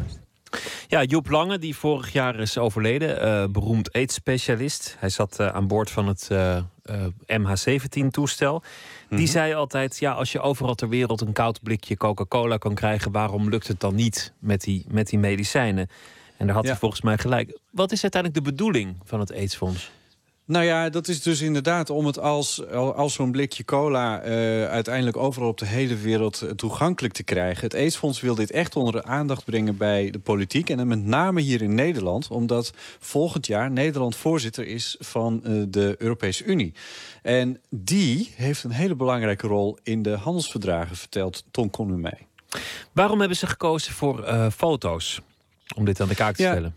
Ja, 0.88 1.04
Joep 1.04 1.30
Lange, 1.30 1.58
die 1.60 1.76
vorig 1.76 2.14
jaar 2.14 2.40
is 2.40 2.58
overleden, 2.58 3.26
uh, 3.26 3.46
beroemd 3.50 3.94
aids-specialist. 3.94 4.96
Hij 5.00 5.10
zat 5.10 5.40
uh, 5.40 5.48
aan 5.48 5.68
boord 5.68 5.92
van 5.92 6.08
het 6.08 6.30
uh, 6.32 6.58
MH17-toestel. 7.32 8.64
Die 9.10 9.18
-hmm. 9.18 9.28
zei 9.28 9.54
altijd, 9.54 9.98
ja, 10.00 10.12
als 10.12 10.32
je 10.32 10.40
overal 10.40 10.76
ter 10.76 10.90
wereld 10.90 11.22
een 11.22 11.34
koud 11.34 11.60
blikje 11.64 11.98
Coca-Cola 11.98 12.58
kan 12.58 12.74
krijgen... 12.74 13.12
waarom 13.12 13.50
lukt 13.50 13.68
het 13.68 13.80
dan 13.80 13.96
niet 13.96 14.34
met 14.40 14.62
die, 14.62 14.86
met 14.88 15.08
die 15.08 15.20
medicijnen? 15.20 15.90
En 16.38 16.46
daar 16.46 16.56
had 16.56 16.64
ja. 16.64 16.70
hij 16.70 16.80
volgens 16.80 17.02
mij 17.02 17.18
gelijk. 17.18 17.60
Wat 17.72 17.92
is 17.92 18.02
uiteindelijk 18.02 18.44
de 18.44 18.52
bedoeling 18.52 18.98
van 19.04 19.20
het 19.20 19.34
AIDS-fonds? 19.34 19.92
Nou 20.48 20.66
ja, 20.66 20.90
dat 20.90 21.08
is 21.08 21.22
dus 21.22 21.42
inderdaad 21.42 21.90
om 21.90 22.06
het 22.06 22.20
als, 22.20 22.68
als 22.72 23.14
zo'n 23.14 23.32
blikje 23.32 23.66
cola... 23.66 24.26
Uh, 24.26 24.30
uiteindelijk 24.68 25.18
overal 25.18 25.50
op 25.50 25.58
de 25.58 25.66
hele 25.66 25.96
wereld 25.96 26.46
toegankelijk 26.56 27.14
te 27.14 27.24
krijgen. 27.24 27.64
Het 27.64 27.74
AIDS-fonds 27.74 28.22
wil 28.22 28.36
dit 28.36 28.52
echt 28.52 28.76
onder 28.76 28.94
de 28.94 29.04
aandacht 29.04 29.46
brengen 29.46 29.78
bij 29.78 30.10
de 30.10 30.20
politiek. 30.20 30.70
En 30.70 30.88
met 30.88 31.06
name 31.06 31.42
hier 31.42 31.62
in 31.62 31.76
Nederland. 31.76 32.28
Omdat 32.28 32.74
volgend 33.00 33.48
jaar 33.48 33.72
Nederland 33.72 34.16
voorzitter 34.16 34.68
is 34.68 34.96
van 35.00 35.42
uh, 35.44 35.64
de 35.68 35.96
Europese 35.98 36.44
Unie. 36.44 36.74
En 37.22 37.60
die 37.70 38.34
heeft 38.36 38.64
een 38.64 38.72
hele 38.72 38.96
belangrijke 38.96 39.48
rol 39.48 39.78
in 39.84 40.02
de 40.02 40.16
handelsverdragen, 40.16 40.96
vertelt 40.96 41.44
Tom 41.52 41.70
Connu 41.70 41.98
mij. 41.98 42.28
Waarom 42.92 43.20
hebben 43.20 43.38
ze 43.38 43.48
gekozen 43.48 43.94
voor 43.94 44.24
uh, 44.24 44.50
foto's? 44.50 45.22
Om 45.76 45.86
dit 45.86 46.02
aan 46.02 46.08
de 46.08 46.16
kaak 46.16 46.36
te 46.36 46.44
ja. 46.44 46.52
stellen. 46.52 46.76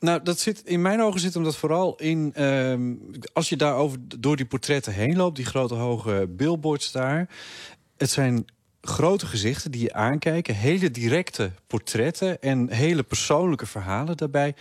Nou, 0.00 0.22
dat 0.22 0.38
zit, 0.38 0.62
in 0.64 0.82
mijn 0.82 1.02
ogen 1.02 1.20
zit 1.20 1.34
hem 1.34 1.42
dat 1.44 1.56
vooral 1.56 1.96
in... 1.96 2.32
Uh, 2.36 2.96
als 3.32 3.48
je 3.48 3.56
daar 3.56 3.74
over, 3.74 3.98
door 4.18 4.36
die 4.36 4.46
portretten 4.46 4.92
heen 4.92 5.16
loopt... 5.16 5.36
die 5.36 5.44
grote 5.44 5.74
hoge 5.74 6.26
billboards 6.30 6.92
daar... 6.92 7.28
het 7.96 8.10
zijn 8.10 8.44
grote 8.80 9.26
gezichten 9.26 9.70
die 9.70 9.82
je 9.82 9.92
aankijken. 9.92 10.54
Hele 10.54 10.90
directe 10.90 11.52
portretten 11.66 12.42
en 12.42 12.70
hele 12.70 13.02
persoonlijke 13.02 13.66
verhalen 13.66 14.16
daarbij. 14.16 14.54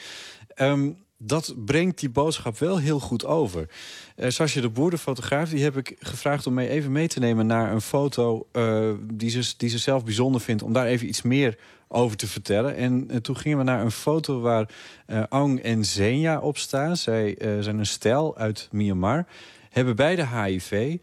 Um, 0.56 0.98
dat 1.18 1.56
brengt 1.66 2.00
die 2.00 2.10
boodschap 2.10 2.58
wel 2.58 2.78
heel 2.78 3.00
goed 3.00 3.26
over. 3.26 3.70
Uh, 4.18 4.30
de 4.30 4.70
Boer, 4.70 4.90
de 4.90 4.98
fotograaf, 4.98 5.50
die 5.50 5.64
heb 5.64 5.78
ik 5.78 5.96
gevraagd 6.00 6.48
om 6.48 6.54
mee 6.54 6.70
even 6.70 6.92
mee 6.92 7.08
te 7.08 7.20
nemen 7.20 7.46
naar 7.46 7.72
een 7.72 7.82
foto 7.82 8.48
uh, 8.54 8.92
die, 9.14 9.30
ze, 9.30 9.54
die 9.58 9.70
ze 9.70 9.78
zelf 9.78 10.04
bijzonder 10.04 10.42
vindt, 10.42 10.64
om 10.64 10.74
daar 10.74 10.86
even 10.86 11.08
iets 11.08 11.22
meer 11.22 11.58
over 11.88 12.18
te 12.18 12.28
vertellen. 12.28 12.76
En 12.76 13.08
uh, 13.12 13.18
toen 13.18 13.38
gingen 13.38 13.58
we 13.58 13.64
naar 13.64 13.82
een 13.82 13.92
foto 13.92 14.40
waar 14.40 14.70
Aung 15.30 15.62
en 15.62 15.86
Zenya 15.86 16.40
op 16.40 16.58
staan. 16.58 16.98
Zij 16.98 17.36
zijn 17.60 17.80
een 17.80 17.86
stel 17.86 18.38
uit 18.38 18.68
Myanmar, 18.72 19.28
hebben 19.70 19.96
beide 19.96 20.28
HIV. 20.28 20.98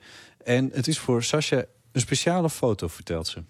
En 0.44 0.70
het 0.72 0.88
is 0.88 0.98
voor 0.98 1.22
Sascha 1.22 1.64
een 1.92 2.00
speciale 2.00 2.50
foto, 2.50 2.88
vertelt 2.88 3.26
ze. 3.26 3.42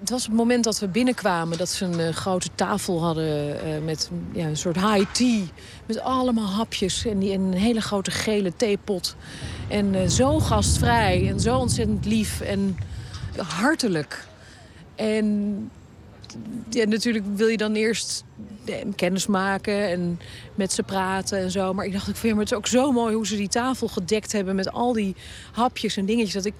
Het 0.00 0.10
was 0.10 0.24
het 0.24 0.32
moment 0.32 0.64
dat 0.64 0.78
we 0.78 0.88
binnenkwamen 0.88 1.58
dat 1.58 1.68
ze 1.68 1.84
een 1.84 2.00
uh, 2.00 2.08
grote 2.08 2.48
tafel 2.54 3.02
hadden 3.02 3.56
uh, 3.66 3.84
met 3.84 4.10
ja, 4.32 4.46
een 4.46 4.56
soort 4.56 4.76
high 4.76 5.12
tea. 5.12 5.42
Met 5.86 6.00
allemaal 6.00 6.48
hapjes 6.48 7.04
en, 7.04 7.18
die, 7.18 7.32
en 7.32 7.40
een 7.40 7.52
hele 7.52 7.80
grote 7.80 8.10
gele 8.10 8.52
theepot. 8.56 9.16
En 9.68 9.94
uh, 9.94 10.08
zo 10.08 10.38
gastvrij 10.38 11.28
en 11.28 11.40
zo 11.40 11.56
ontzettend 11.56 12.06
lief 12.06 12.40
en 12.40 12.76
hartelijk. 13.36 14.26
En 14.94 15.70
ja, 16.70 16.84
natuurlijk 16.84 17.24
wil 17.34 17.48
je 17.48 17.56
dan 17.56 17.74
eerst 17.74 18.24
kennis 18.96 19.26
maken 19.26 19.88
en 19.88 20.20
met 20.54 20.72
ze 20.72 20.82
praten 20.82 21.38
en 21.38 21.50
zo. 21.50 21.74
Maar 21.74 21.84
ik 21.84 21.92
dacht, 21.92 22.08
ik 22.08 22.16
vind 22.16 22.38
het 22.38 22.54
ook 22.54 22.66
zo 22.66 22.92
mooi 22.92 23.14
hoe 23.14 23.26
ze 23.26 23.36
die 23.36 23.48
tafel 23.48 23.88
gedekt 23.88 24.32
hebben... 24.32 24.54
met 24.54 24.72
al 24.72 24.92
die 24.92 25.16
hapjes 25.52 25.96
en 25.96 26.04
dingetjes... 26.04 26.32
dat 26.32 26.44
ik 26.44 26.54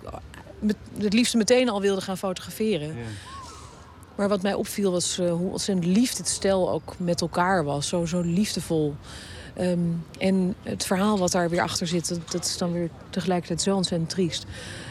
het 0.99 1.13
liefst 1.13 1.35
meteen 1.35 1.69
al 1.69 1.81
wilde 1.81 2.01
gaan 2.01 2.19
fotograferen. 2.19 2.97
Maar 4.15 4.29
wat 4.29 4.43
mij 4.43 4.55
opviel 4.55 4.93
was 4.93 5.19
uh, 5.19 5.33
hoe 5.33 5.51
ontzettend 5.51 5.87
lief 5.87 6.15
dit 6.15 6.29
stel 6.29 6.71
ook 6.71 6.95
met 6.97 7.21
elkaar 7.21 7.65
was. 7.65 7.89
Zo, 7.89 8.07
zo 8.07 8.21
liefdevol. 8.21 8.95
Um, 9.61 10.05
en 10.19 10.55
het 10.63 10.87
verhaal 10.87 11.19
wat 11.19 11.33
daar 11.33 11.51
weer 11.51 11.61
achter 11.61 11.87
zit, 11.87 12.09
dat, 12.09 12.31
dat, 12.31 12.45
is 12.45 12.59
dan 12.59 12.73
weer 12.73 12.89
tegelijkertijd 13.11 13.63
zo 13.63 13.77
ontzettend 13.77 14.11
triest. 14.11 14.47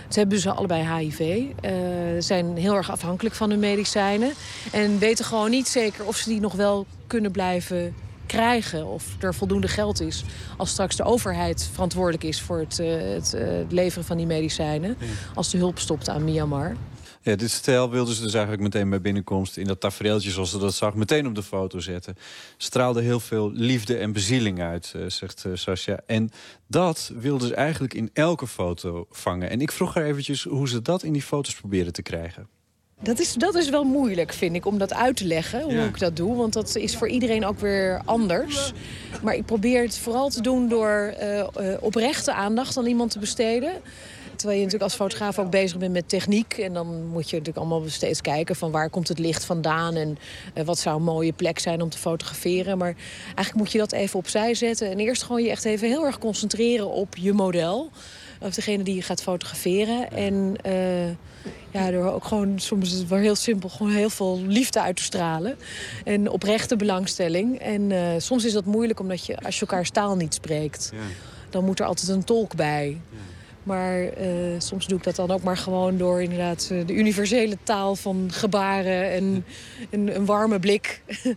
Ze 0.09 0.19
hebben 0.19 0.35
dus 0.35 0.47
allebei 0.47 0.97
HIV. 0.97 1.19
Uh, 1.19 1.71
zijn 2.19 2.57
heel 2.57 2.75
erg 2.75 2.91
afhankelijk 2.91 3.35
van 3.35 3.49
hun 3.49 3.59
medicijnen. 3.59 4.33
En 4.71 4.99
weten 4.99 5.25
gewoon 5.25 5.49
niet 5.49 5.67
zeker 5.67 6.05
of 6.05 6.15
ze 6.15 6.29
die 6.29 6.39
nog 6.39 6.53
wel 6.53 6.85
kunnen 7.07 7.31
blijven 7.31 7.95
krijgen. 8.25 8.85
Of 8.85 9.05
er 9.19 9.35
voldoende 9.35 9.67
geld 9.67 10.01
is 10.01 10.23
als 10.57 10.69
straks 10.69 10.95
de 10.95 11.03
overheid 11.03 11.69
verantwoordelijk 11.73 12.23
is... 12.23 12.41
voor 12.41 12.59
het, 12.59 12.79
uh, 12.79 13.13
het 13.13 13.33
uh, 13.35 13.41
leveren 13.69 14.05
van 14.05 14.17
die 14.17 14.25
medicijnen. 14.25 14.97
Als 15.33 15.49
de 15.49 15.57
hulp 15.57 15.79
stopt 15.79 16.09
aan 16.09 16.23
Myanmar. 16.23 16.75
Ja, 17.21 17.35
dit 17.35 17.51
stijl 17.51 17.89
wilden 17.89 18.15
ze 18.15 18.21
dus 18.21 18.33
eigenlijk 18.33 18.63
meteen 18.63 18.89
bij 18.89 19.01
binnenkomst... 19.01 19.57
in 19.57 19.65
dat 19.65 19.79
tafereeltje 19.79 20.29
zoals 20.29 20.49
ze 20.49 20.57
dat 20.57 20.73
zag, 20.73 20.93
meteen 20.93 21.27
op 21.27 21.35
de 21.35 21.43
foto 21.43 21.79
zetten. 21.79 22.15
Straalde 22.57 23.01
heel 23.01 23.19
veel 23.19 23.51
liefde 23.51 23.97
en 23.97 24.11
bezieling 24.11 24.61
uit, 24.61 24.93
uh, 24.95 25.05
zegt 25.07 25.43
uh, 25.47 25.55
Sascha. 25.55 25.99
En 26.05 26.31
dat 26.67 27.11
wilden 27.15 27.47
ze 27.47 27.55
eigenlijk 27.55 27.93
in 27.93 28.09
elke 28.13 28.47
foto 28.47 29.05
vangen. 29.09 29.49
En 29.49 29.61
ik 29.61 29.71
vroeg 29.71 29.93
haar 29.93 30.03
eventjes 30.03 30.43
hoe 30.43 30.69
ze 30.69 30.81
dat 30.81 31.03
in 31.03 31.13
die 31.13 31.21
foto's 31.21 31.55
proberen 31.55 31.93
te 31.93 32.01
krijgen. 32.01 32.47
Dat 33.01 33.19
is, 33.19 33.33
dat 33.33 33.55
is 33.55 33.69
wel 33.69 33.83
moeilijk, 33.83 34.33
vind 34.33 34.55
ik, 34.55 34.65
om 34.65 34.77
dat 34.77 34.93
uit 34.93 35.15
te 35.15 35.25
leggen, 35.25 35.61
hoe 35.61 35.73
ja. 35.73 35.85
ik 35.85 35.99
dat 35.99 36.15
doe. 36.15 36.35
Want 36.35 36.53
dat 36.53 36.75
is 36.75 36.95
voor 36.95 37.09
iedereen 37.09 37.45
ook 37.45 37.59
weer 37.59 38.01
anders. 38.05 38.73
Maar 39.23 39.35
ik 39.35 39.45
probeer 39.45 39.81
het 39.81 39.97
vooral 39.97 40.29
te 40.29 40.41
doen 40.41 40.69
door 40.69 41.13
uh, 41.21 41.47
oprechte 41.79 42.33
aandacht 42.33 42.77
aan 42.77 42.85
iemand 42.85 43.11
te 43.11 43.19
besteden. 43.19 43.71
Terwijl 44.39 44.59
je 44.59 44.65
natuurlijk 44.65 44.91
als 44.91 45.01
fotograaf 45.01 45.39
ook 45.39 45.49
bezig 45.49 45.77
bent 45.77 45.93
met 45.93 46.09
techniek. 46.09 46.57
En 46.57 46.73
dan 46.73 47.05
moet 47.07 47.29
je 47.29 47.37
natuurlijk 47.37 47.65
allemaal 47.65 47.89
steeds 47.89 48.21
kijken 48.21 48.55
van 48.55 48.71
waar 48.71 48.89
komt 48.89 49.07
het 49.07 49.19
licht 49.19 49.45
vandaan. 49.45 49.95
En 49.95 50.17
uh, 50.55 50.63
wat 50.63 50.79
zou 50.79 50.95
een 50.95 51.03
mooie 51.03 51.33
plek 51.33 51.59
zijn 51.59 51.81
om 51.81 51.89
te 51.89 51.97
fotograferen. 51.97 52.77
Maar 52.77 52.95
eigenlijk 53.25 53.55
moet 53.55 53.71
je 53.71 53.77
dat 53.77 53.91
even 53.91 54.19
opzij 54.19 54.53
zetten. 54.53 54.91
En 54.91 54.99
eerst 54.99 55.23
gewoon 55.23 55.43
je 55.43 55.49
echt 55.49 55.65
even 55.65 55.87
heel 55.87 56.05
erg 56.05 56.17
concentreren 56.17 56.89
op 56.89 57.17
je 57.17 57.33
model. 57.33 57.91
Of 58.39 58.53
degene 58.53 58.83
die 58.83 58.95
je 58.95 59.01
gaat 59.01 59.21
fotograferen. 59.21 60.11
En 60.11 60.55
uh, 60.65 61.07
ja, 61.71 61.91
door 61.91 62.11
ook 62.11 62.25
gewoon, 62.25 62.59
soms 62.59 62.91
is 62.91 62.99
het 62.99 63.07
wel 63.07 63.19
heel 63.19 63.35
simpel, 63.35 63.69
gewoon 63.69 63.91
heel 63.91 64.09
veel 64.09 64.41
liefde 64.47 64.81
uit 64.81 64.95
te 64.95 65.03
stralen. 65.03 65.57
En 66.03 66.29
oprechte 66.29 66.75
belangstelling. 66.75 67.59
En 67.59 67.89
uh, 67.89 67.99
soms 68.17 68.45
is 68.45 68.53
dat 68.53 68.65
moeilijk 68.65 68.99
omdat 68.99 69.25
je, 69.25 69.37
als 69.37 69.55
je 69.55 69.61
elkaars 69.61 69.89
taal 69.89 70.15
niet 70.15 70.33
spreekt, 70.33 70.89
ja. 70.93 70.99
dan 71.49 71.65
moet 71.65 71.79
er 71.79 71.85
altijd 71.85 72.07
een 72.07 72.23
tolk 72.23 72.55
bij. 72.55 73.01
Ja. 73.11 73.28
Maar 73.69 74.21
uh, 74.21 74.59
soms 74.59 74.87
doe 74.87 74.97
ik 74.97 75.03
dat 75.03 75.15
dan 75.15 75.31
ook 75.31 75.43
maar 75.43 75.57
gewoon 75.57 75.97
door 75.97 76.21
inderdaad 76.21 76.67
de 76.67 76.93
universele 76.93 77.57
taal 77.63 77.95
van 77.95 78.27
gebaren 78.31 79.11
en 79.11 79.45
een, 79.89 80.15
een 80.15 80.25
warme 80.25 80.59
blik. 80.59 81.03
Ja. 81.23 81.33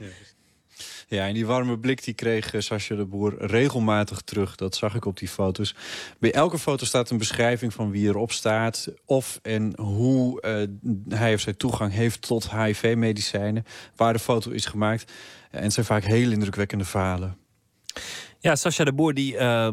Ja, 1.08 1.26
en 1.26 1.34
die 1.34 1.46
warme 1.46 1.78
blik 1.78 2.04
die 2.04 2.14
kreeg 2.14 2.54
uh, 2.54 2.60
Sascha 2.60 2.94
de 2.94 3.04
Boer 3.04 3.34
regelmatig 3.38 4.20
terug. 4.20 4.56
Dat 4.56 4.76
zag 4.76 4.94
ik 4.94 5.04
op 5.04 5.18
die 5.18 5.28
foto's. 5.28 5.74
Bij 6.18 6.32
elke 6.32 6.58
foto 6.58 6.84
staat 6.84 7.10
een 7.10 7.18
beschrijving 7.18 7.72
van 7.74 7.90
wie 7.90 8.08
erop 8.08 8.32
staat... 8.32 8.88
of 9.04 9.38
en 9.42 9.80
hoe 9.80 10.42
uh, 10.82 10.98
hij 11.18 11.34
of 11.34 11.40
zij 11.40 11.52
toegang 11.52 11.92
heeft 11.92 12.20
tot 12.20 12.50
HIV-medicijnen... 12.50 13.64
waar 13.96 14.12
de 14.12 14.18
foto 14.18 14.50
is 14.50 14.66
gemaakt. 14.66 15.12
En 15.50 15.62
het 15.62 15.72
zijn 15.72 15.86
vaak 15.86 16.04
heel 16.04 16.30
indrukwekkende 16.30 16.84
verhalen. 16.84 17.36
Ja, 18.38 18.56
Sascha 18.56 18.84
de 18.84 18.92
Boer 18.92 19.14
die... 19.14 19.34
Uh... 19.34 19.68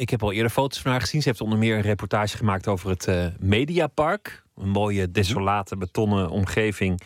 Ik 0.00 0.10
heb 0.10 0.22
al 0.22 0.32
eerder 0.32 0.50
foto's 0.50 0.80
van 0.80 0.90
haar 0.90 1.00
gezien. 1.00 1.22
Ze 1.22 1.28
heeft 1.28 1.40
onder 1.40 1.58
meer 1.58 1.76
een 1.76 1.82
reportage 1.82 2.36
gemaakt 2.36 2.68
over 2.68 2.90
het 2.90 3.06
uh, 3.06 3.26
Mediapark. 3.38 4.42
Een 4.56 4.68
mooie, 4.68 5.10
desolate, 5.10 5.76
betonnen 5.76 6.30
omgeving. 6.30 7.00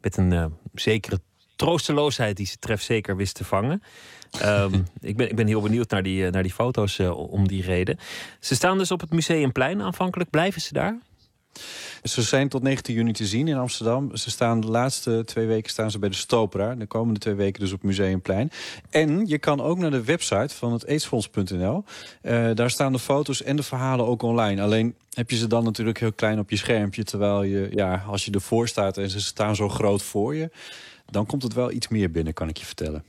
Met 0.00 0.16
een 0.16 0.32
uh, 0.32 0.44
zekere 0.74 1.20
troosteloosheid 1.56 2.36
die 2.36 2.46
ze 2.46 2.58
trefzeker 2.58 3.16
wist 3.16 3.34
te 3.34 3.44
vangen. 3.44 3.82
Um, 4.44 4.72
ik, 5.00 5.16
ben, 5.16 5.30
ik 5.30 5.36
ben 5.36 5.46
heel 5.46 5.60
benieuwd 5.60 5.90
naar 5.90 6.02
die, 6.02 6.30
naar 6.30 6.42
die 6.42 6.52
foto's 6.52 6.98
uh, 6.98 7.18
om 7.30 7.48
die 7.48 7.62
reden. 7.62 7.98
Ze 8.40 8.54
staan 8.54 8.78
dus 8.78 8.90
op 8.90 9.00
het 9.00 9.12
Museumplein 9.12 9.82
aanvankelijk. 9.82 10.30
Blijven 10.30 10.60
ze 10.60 10.72
daar? 10.72 10.98
Ze 12.02 12.22
zijn 12.22 12.48
tot 12.48 12.62
19 12.62 12.94
juni 12.94 13.12
te 13.12 13.26
zien 13.26 13.48
in 13.48 13.56
Amsterdam. 13.56 14.16
Ze 14.16 14.30
staan 14.30 14.60
de 14.60 14.66
laatste 14.66 15.22
twee 15.24 15.46
weken 15.46 15.70
staan 15.70 15.90
ze 15.90 15.98
bij 15.98 16.08
de 16.08 16.14
Stopera. 16.14 16.74
De 16.74 16.86
komende 16.86 17.20
twee 17.20 17.34
weken 17.34 17.60
dus 17.60 17.72
op 17.72 17.82
Museumplein. 17.82 18.50
En 18.90 19.26
je 19.26 19.38
kan 19.38 19.60
ook 19.60 19.78
naar 19.78 19.90
de 19.90 20.04
website 20.04 20.54
van 20.54 20.72
het 20.72 20.86
aidsfonds.nl. 20.86 21.84
Uh, 22.22 22.50
daar 22.54 22.70
staan 22.70 22.92
de 22.92 22.98
foto's 22.98 23.42
en 23.42 23.56
de 23.56 23.62
verhalen 23.62 24.06
ook 24.06 24.22
online. 24.22 24.62
Alleen 24.62 24.94
heb 25.12 25.30
je 25.30 25.36
ze 25.36 25.46
dan 25.46 25.64
natuurlijk 25.64 25.98
heel 25.98 26.12
klein 26.12 26.38
op 26.38 26.50
je 26.50 26.56
schermpje. 26.56 27.04
Terwijl 27.04 27.42
je, 27.42 27.68
ja, 27.70 28.04
als 28.06 28.24
je 28.24 28.30
ervoor 28.30 28.68
staat 28.68 28.96
en 28.96 29.10
ze 29.10 29.20
staan 29.20 29.56
zo 29.56 29.68
groot 29.68 30.02
voor 30.02 30.34
je... 30.34 30.50
dan 31.06 31.26
komt 31.26 31.42
het 31.42 31.54
wel 31.54 31.72
iets 31.72 31.88
meer 31.88 32.10
binnen, 32.10 32.32
kan 32.32 32.48
ik 32.48 32.56
je 32.56 32.66
vertellen. 32.66 33.04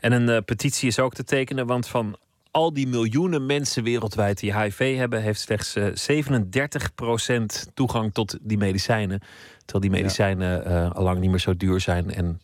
En 0.00 0.12
een 0.12 0.28
uh, 0.28 0.38
petitie 0.44 0.88
is 0.88 0.98
ook 0.98 1.14
te 1.14 1.24
tekenen, 1.24 1.66
want 1.66 1.86
van 1.86 2.16
al 2.50 2.72
die 2.72 2.86
miljoenen 2.86 3.46
mensen 3.46 3.82
wereldwijd 3.82 4.38
die 4.38 4.58
HIV 4.58 4.96
hebben, 4.96 5.22
heeft 5.22 5.40
slechts 5.40 5.76
uh, 5.76 5.86
37% 5.86 7.72
toegang 7.74 8.14
tot 8.14 8.38
die 8.40 8.58
medicijnen. 8.58 9.20
Terwijl 9.64 9.92
die 9.92 10.02
medicijnen 10.02 10.70
ja. 10.70 10.84
uh, 10.84 10.92
al 10.92 11.02
lang 11.02 11.20
niet 11.20 11.30
meer 11.30 11.38
zo 11.38 11.56
duur 11.56 11.80
zijn 11.80 12.14
en 12.14 12.40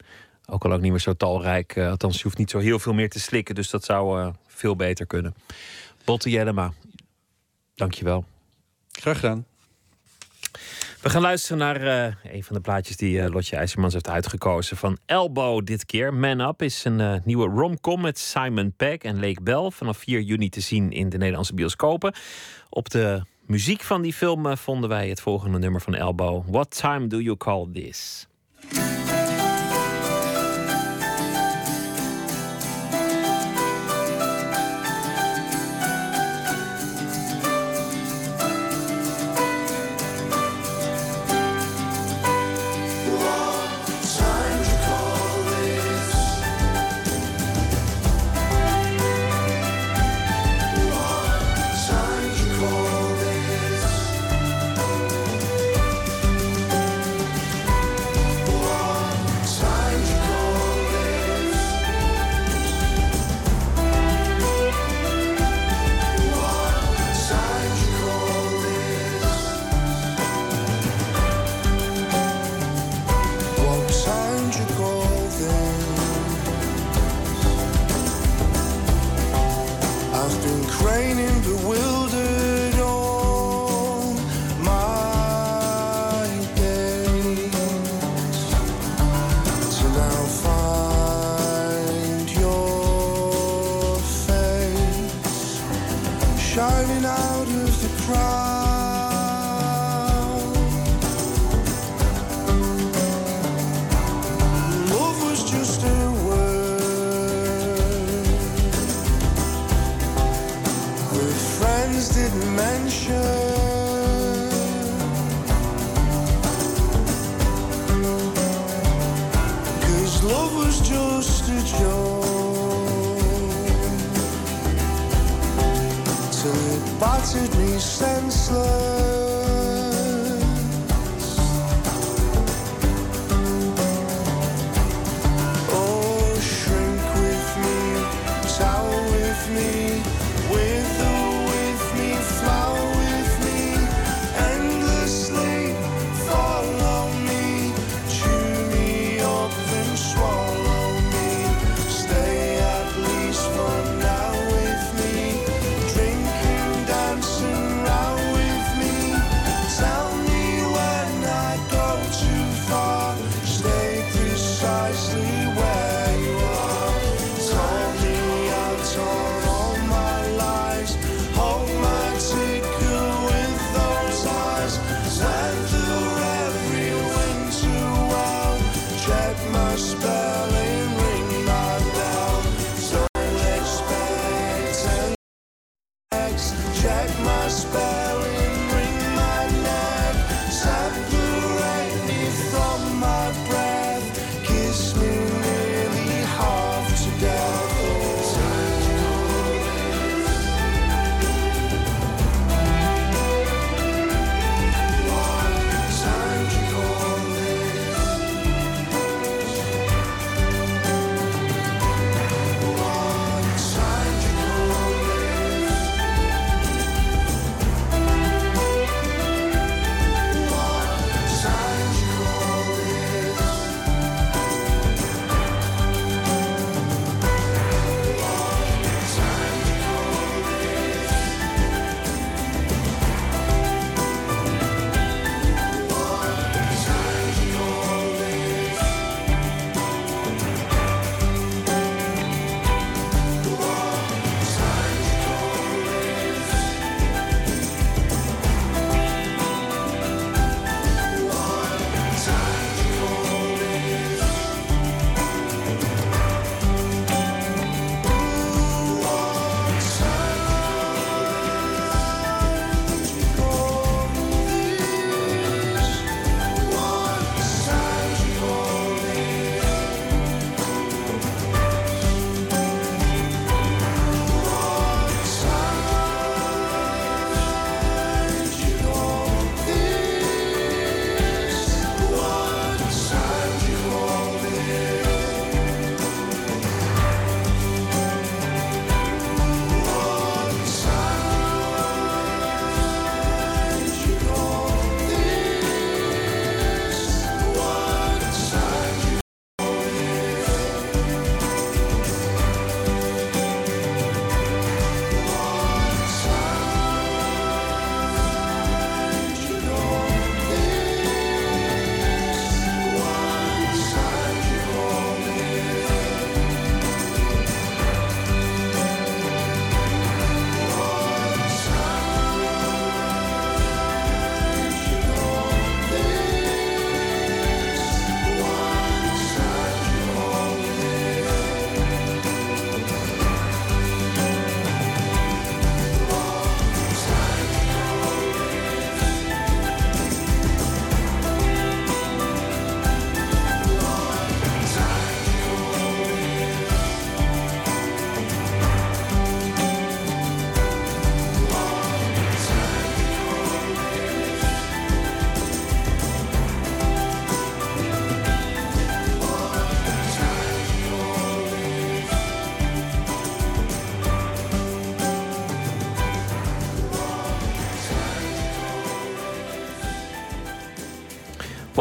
ook 0.47 0.65
al 0.65 0.71
lang 0.71 0.83
niet 0.83 0.91
meer 0.91 1.01
zo 1.01 1.13
talrijk. 1.13 1.77
Uh, 1.77 1.91
althans, 1.91 2.17
je 2.17 2.23
hoeft 2.23 2.39
niet 2.39 2.51
zo 2.51 2.59
heel 2.59 2.79
veel 2.79 2.95
meer 2.95 3.11
te 3.11 3.21
slikken, 3.21 3.55
dus 3.55 3.71
dat 3.71 3.85
zou 3.85 4.21
uh, 4.21 4.29
veel 4.47 4.77
beter 4.77 5.07
kunnen. 5.07 5.35
Botte 6.05 6.31
Jellema, 6.31 6.73
dankjewel. 7.75 8.25
Graag 8.91 9.21
gedaan. 9.21 9.45
We 11.05 11.11
gaan 11.11 11.23
luisteren 11.23 11.59
naar 11.59 11.83
uh, 11.83 12.33
een 12.33 12.45
van 12.45 12.57
de 12.57 12.61
plaatjes 12.61 12.97
die 12.97 13.19
uh, 13.19 13.29
Lotje 13.29 13.57
IJzermans 13.57 13.93
heeft 13.93 14.09
uitgekozen. 14.09 14.77
Van 14.77 14.99
Elbow 15.07 15.65
dit 15.67 15.87
keer. 15.87 16.15
Man 16.15 16.41
Up 16.41 16.63
is 16.63 16.85
een 16.85 16.99
uh, 16.99 17.15
nieuwe 17.25 17.49
romcom 17.49 18.01
met 18.01 18.19
Simon 18.19 18.73
Pegg 18.77 18.99
en 18.99 19.21
Lake 19.21 19.43
Bell. 19.43 19.71
Vanaf 19.71 19.99
4 19.99 20.21
juni 20.21 20.49
te 20.49 20.61
zien 20.61 20.93
in 20.93 21.09
de 21.09 21.19
Nederlandse 21.19 21.55
bioscopen. 21.55 22.15
Op 22.69 22.91
de 22.91 23.23
muziek 23.47 23.83
van 23.83 24.03
die 24.03 24.13
film 24.13 24.57
vonden 24.57 24.89
wij 24.89 25.09
het 25.09 25.21
volgende 25.21 25.59
nummer 25.59 25.81
van 25.81 25.95
Elbow. 25.95 26.45
What 26.51 26.77
time 26.77 27.07
do 27.07 27.21
you 27.21 27.37
call 27.37 27.69
this? 27.73 28.27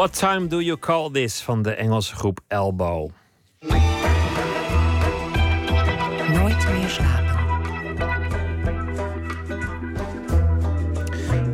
What 0.03 0.19
time 0.19 0.47
do 0.47 0.59
you 0.59 0.77
call 0.77 1.11
this 1.11 1.41
van 1.41 1.61
de 1.61 1.73
Engelse 1.73 2.15
groep 2.15 2.39
Elbow? 2.47 3.09
Nooit 6.27 6.67
meer 6.71 6.89
slapen. 6.89 7.33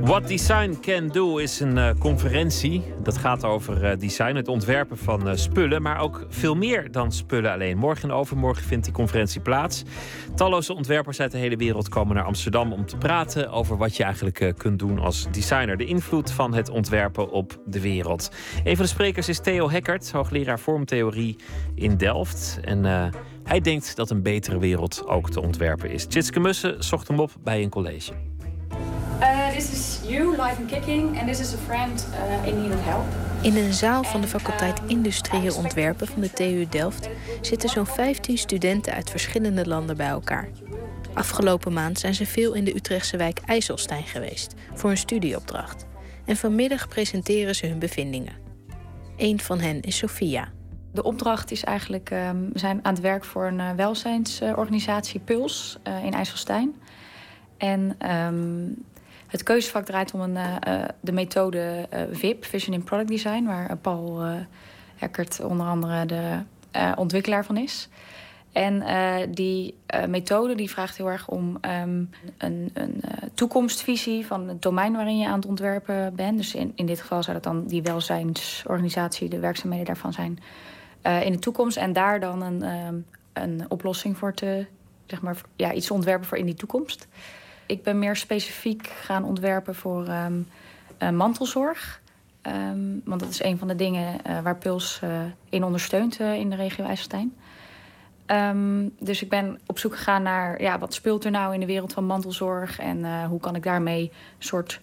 What 0.09 0.27
Design 0.27 0.77
Can 0.81 1.07
Do 1.07 1.37
is 1.37 1.59
een 1.59 1.77
eh, 1.77 1.89
conferentie. 1.99 2.83
Dat 3.03 3.17
gaat 3.17 3.43
over 3.43 3.85
eh, 3.85 3.99
design, 3.99 4.35
het 4.35 4.47
ontwerpen 4.47 4.97
van 4.97 5.29
eh, 5.29 5.35
spullen, 5.35 5.81
maar 5.81 5.99
ook 5.99 6.25
veel 6.29 6.55
meer 6.55 6.91
dan 6.91 7.11
spullen 7.11 7.51
alleen. 7.51 7.77
Morgen 7.77 8.09
en 8.09 8.15
overmorgen 8.15 8.63
vindt 8.63 8.85
die 8.85 8.93
conferentie 8.93 9.41
plaats. 9.41 9.83
Talloze 10.39 10.73
ontwerpers 10.73 11.19
uit 11.19 11.31
de 11.31 11.37
hele 11.37 11.55
wereld 11.55 11.89
komen 11.89 12.15
naar 12.15 12.23
Amsterdam 12.23 12.73
om 12.73 12.85
te 12.85 12.97
praten 12.97 13.51
over 13.51 13.77
wat 13.77 13.97
je 13.97 14.03
eigenlijk 14.03 14.39
eh, 14.39 14.53
kunt 14.57 14.79
doen 14.79 14.99
als 14.99 15.27
designer. 15.31 15.77
De 15.77 15.85
invloed 15.85 16.31
van 16.31 16.53
het 16.53 16.69
ontwerpen 16.69 17.31
op 17.31 17.59
de 17.65 17.81
wereld. 17.81 18.31
Een 18.63 18.75
van 18.75 18.85
de 18.85 18.91
sprekers 18.91 19.29
is 19.29 19.39
Theo 19.39 19.69
Heckert, 19.69 20.11
hoogleraar 20.11 20.59
vormtheorie 20.59 21.35
in 21.75 21.97
Delft. 21.97 22.59
En 22.61 22.85
eh, 22.85 23.07
hij 23.43 23.59
denkt 23.59 23.95
dat 23.95 24.09
een 24.09 24.21
betere 24.21 24.59
wereld 24.59 25.07
ook 25.07 25.29
te 25.29 25.41
ontwerpen 25.41 25.91
is. 25.91 26.05
Tjitske 26.05 26.39
Mussen 26.39 26.83
zocht 26.83 27.07
hem 27.07 27.19
op 27.19 27.31
bij 27.43 27.61
een 27.61 27.69
college. 27.69 28.11
Uh, 29.19 29.47
this 29.47 29.71
is 29.71 30.09
you, 30.09 30.29
live 30.29 30.55
and 30.59 30.71
kicking, 30.71 31.19
and 31.19 31.27
this 31.27 31.39
is 31.39 31.53
a 31.53 31.57
friend 31.57 32.07
in 32.45 32.61
need 32.61 32.73
of 32.73 32.83
help. 32.83 33.28
In 33.41 33.55
een 33.55 33.73
zaal 33.73 34.03
van 34.03 34.21
de 34.21 34.27
faculteit 34.27 34.81
Industrieel 34.87 35.55
Ontwerpen 35.55 36.07
van 36.07 36.21
de 36.21 36.33
TU 36.33 36.67
Delft 36.69 37.09
zitten 37.41 37.69
zo'n 37.69 37.85
15 37.85 38.37
studenten 38.37 38.93
uit 38.93 39.09
verschillende 39.09 39.67
landen 39.67 39.97
bij 39.97 40.07
elkaar. 40.07 40.49
Afgelopen 41.13 41.73
maand 41.73 41.99
zijn 41.99 42.15
ze 42.15 42.25
veel 42.25 42.53
in 42.53 42.63
de 42.63 42.75
Utrechtse 42.75 43.17
wijk 43.17 43.39
IJsselstein 43.45 44.03
geweest 44.03 44.53
voor 44.73 44.89
een 44.89 44.97
studieopdracht. 44.97 45.85
En 46.25 46.37
vanmiddag 46.37 46.87
presenteren 46.87 47.55
ze 47.55 47.65
hun 47.67 47.79
bevindingen. 47.79 48.33
Een 49.17 49.39
van 49.39 49.59
hen 49.59 49.81
is 49.81 49.97
Sophia. 49.97 50.51
De 50.93 51.03
opdracht 51.03 51.51
is 51.51 51.63
eigenlijk, 51.63 52.09
um, 52.11 52.49
we 52.53 52.59
zijn 52.59 52.79
aan 52.85 52.93
het 52.93 53.01
werk 53.01 53.25
voor 53.25 53.45
een 53.45 53.59
uh, 53.59 53.71
welzijnsorganisatie 53.71 55.19
Puls 55.19 55.77
uh, 55.87 56.03
in 56.05 56.13
IJsselstein. 56.13 56.75
En 57.57 58.11
um, 58.11 58.85
het 59.29 59.43
keuzevak 59.43 59.85
draait 59.85 60.13
om 60.13 60.21
een, 60.21 60.35
uh, 60.35 60.83
de 60.99 61.11
methode 61.11 61.87
VIP, 62.11 62.45
Vision 62.45 62.75
in 62.75 62.83
Product 62.83 63.09
Design, 63.09 63.45
waar 63.45 63.77
Paul 63.77 64.21
Eckert 64.99 65.39
onder 65.43 65.67
andere 65.67 66.05
de 66.05 66.39
ontwikkelaar 66.95 67.45
van 67.45 67.57
is. 67.57 67.89
En 68.51 68.83
die 69.31 69.75
methode 70.07 70.55
die 70.55 70.69
vraagt 70.69 70.97
heel 70.97 71.09
erg 71.09 71.27
om 71.27 71.57
um, 71.81 72.09
een, 72.37 72.69
een 72.73 73.01
toekomstvisie 73.33 74.25
van 74.25 74.47
het 74.47 74.61
domein 74.61 74.93
waarin 74.93 75.17
je 75.17 75.27
aan 75.27 75.39
het 75.39 75.45
ontwerpen 75.45 76.15
bent. 76.15 76.37
Dus 76.37 76.55
in, 76.55 76.71
in 76.75 76.85
dit 76.85 77.01
geval 77.01 77.23
zou 77.23 77.33
dat 77.33 77.43
dan 77.43 77.67
die 77.67 77.81
welzijnsorganisatie, 77.81 79.29
de 79.29 79.39
werkzaamheden 79.39 79.85
daarvan 79.85 80.13
zijn 80.13 80.39
in 81.23 81.31
de 81.31 81.39
toekomst. 81.39 81.77
En 81.77 81.93
daar 81.93 82.19
dan 82.19 82.41
een, 82.41 82.63
um, 82.63 83.05
een 83.33 83.65
oplossing 83.67 84.17
voor 84.17 84.33
te, 84.33 84.65
zeg 85.05 85.21
maar, 85.21 85.41
ja, 85.55 85.73
iets 85.73 85.91
ontwerpen 85.91 86.27
voor 86.27 86.37
in 86.37 86.45
die 86.45 86.55
toekomst. 86.55 87.07
Ik 87.69 87.83
ben 87.83 87.99
meer 87.99 88.15
specifiek 88.15 88.87
gaan 88.87 89.23
ontwerpen 89.23 89.75
voor 89.75 90.07
um, 90.07 90.47
mantelzorg. 91.15 92.01
want 93.03 93.19
dat 93.19 93.29
is 93.29 93.43
een 93.43 93.57
van 93.57 93.67
de 93.67 93.75
dingen 93.75 94.21
waar 94.43 94.55
Puls 94.55 95.01
in 95.49 95.63
ondersteunt 95.63 96.19
in 96.19 96.49
de 96.49 96.55
regio 96.55 96.85
IJsselstein. 96.85 97.35
Um, 98.27 98.95
dus 98.99 99.21
ik 99.21 99.29
ben 99.29 99.59
op 99.65 99.79
zoek 99.79 99.95
gegaan 99.95 100.23
naar 100.23 100.61
ja, 100.61 100.79
wat 100.79 100.93
speelt 100.93 101.25
er 101.25 101.31
nou 101.31 101.53
in 101.53 101.59
de 101.59 101.65
wereld 101.65 101.93
van 101.93 102.05
mantelzorg 102.05 102.79
en 102.79 103.25
hoe 103.25 103.39
kan 103.39 103.55
ik 103.55 103.63
daarmee 103.63 104.01
een 104.01 104.45
soort 104.45 104.81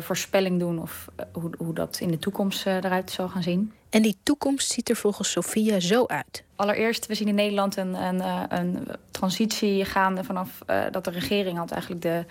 voorspelling 0.00 0.58
doen 0.58 0.78
of 0.78 1.08
hoe, 1.32 1.50
hoe 1.58 1.74
dat 1.74 1.98
in 2.00 2.10
de 2.10 2.18
toekomst 2.18 2.66
eruit 2.66 3.10
zal 3.10 3.28
gaan 3.28 3.42
zien. 3.42 3.72
En 3.96 4.02
die 4.02 4.16
toekomst 4.22 4.70
ziet 4.70 4.88
er 4.88 4.96
volgens 4.96 5.30
Sophia 5.30 5.80
zo 5.80 6.06
uit. 6.06 6.44
Allereerst, 6.56 7.06
we 7.06 7.14
zien 7.14 7.28
in 7.28 7.34
Nederland 7.34 7.76
een, 7.76 7.94
een, 7.94 8.22
een 8.58 8.86
transitie 9.10 9.84
gaande 9.84 10.24
vanaf 10.24 10.58
dat 10.90 11.04
de 11.04 11.10
regering 11.10 11.58
had 11.58 11.70
eigenlijk 11.70 12.02
de 12.02 12.24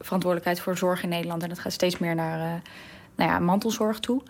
verantwoordelijkheid 0.00 0.60
voor 0.60 0.76
zorg 0.76 1.02
in 1.02 1.08
Nederland. 1.08 1.42
En 1.42 1.48
dat 1.48 1.58
gaat 1.58 1.72
steeds 1.72 1.98
meer 1.98 2.14
naar 2.14 2.62
nou 3.14 3.30
ja, 3.30 3.38
mantelzorg 3.38 4.00
toe. 4.00 4.22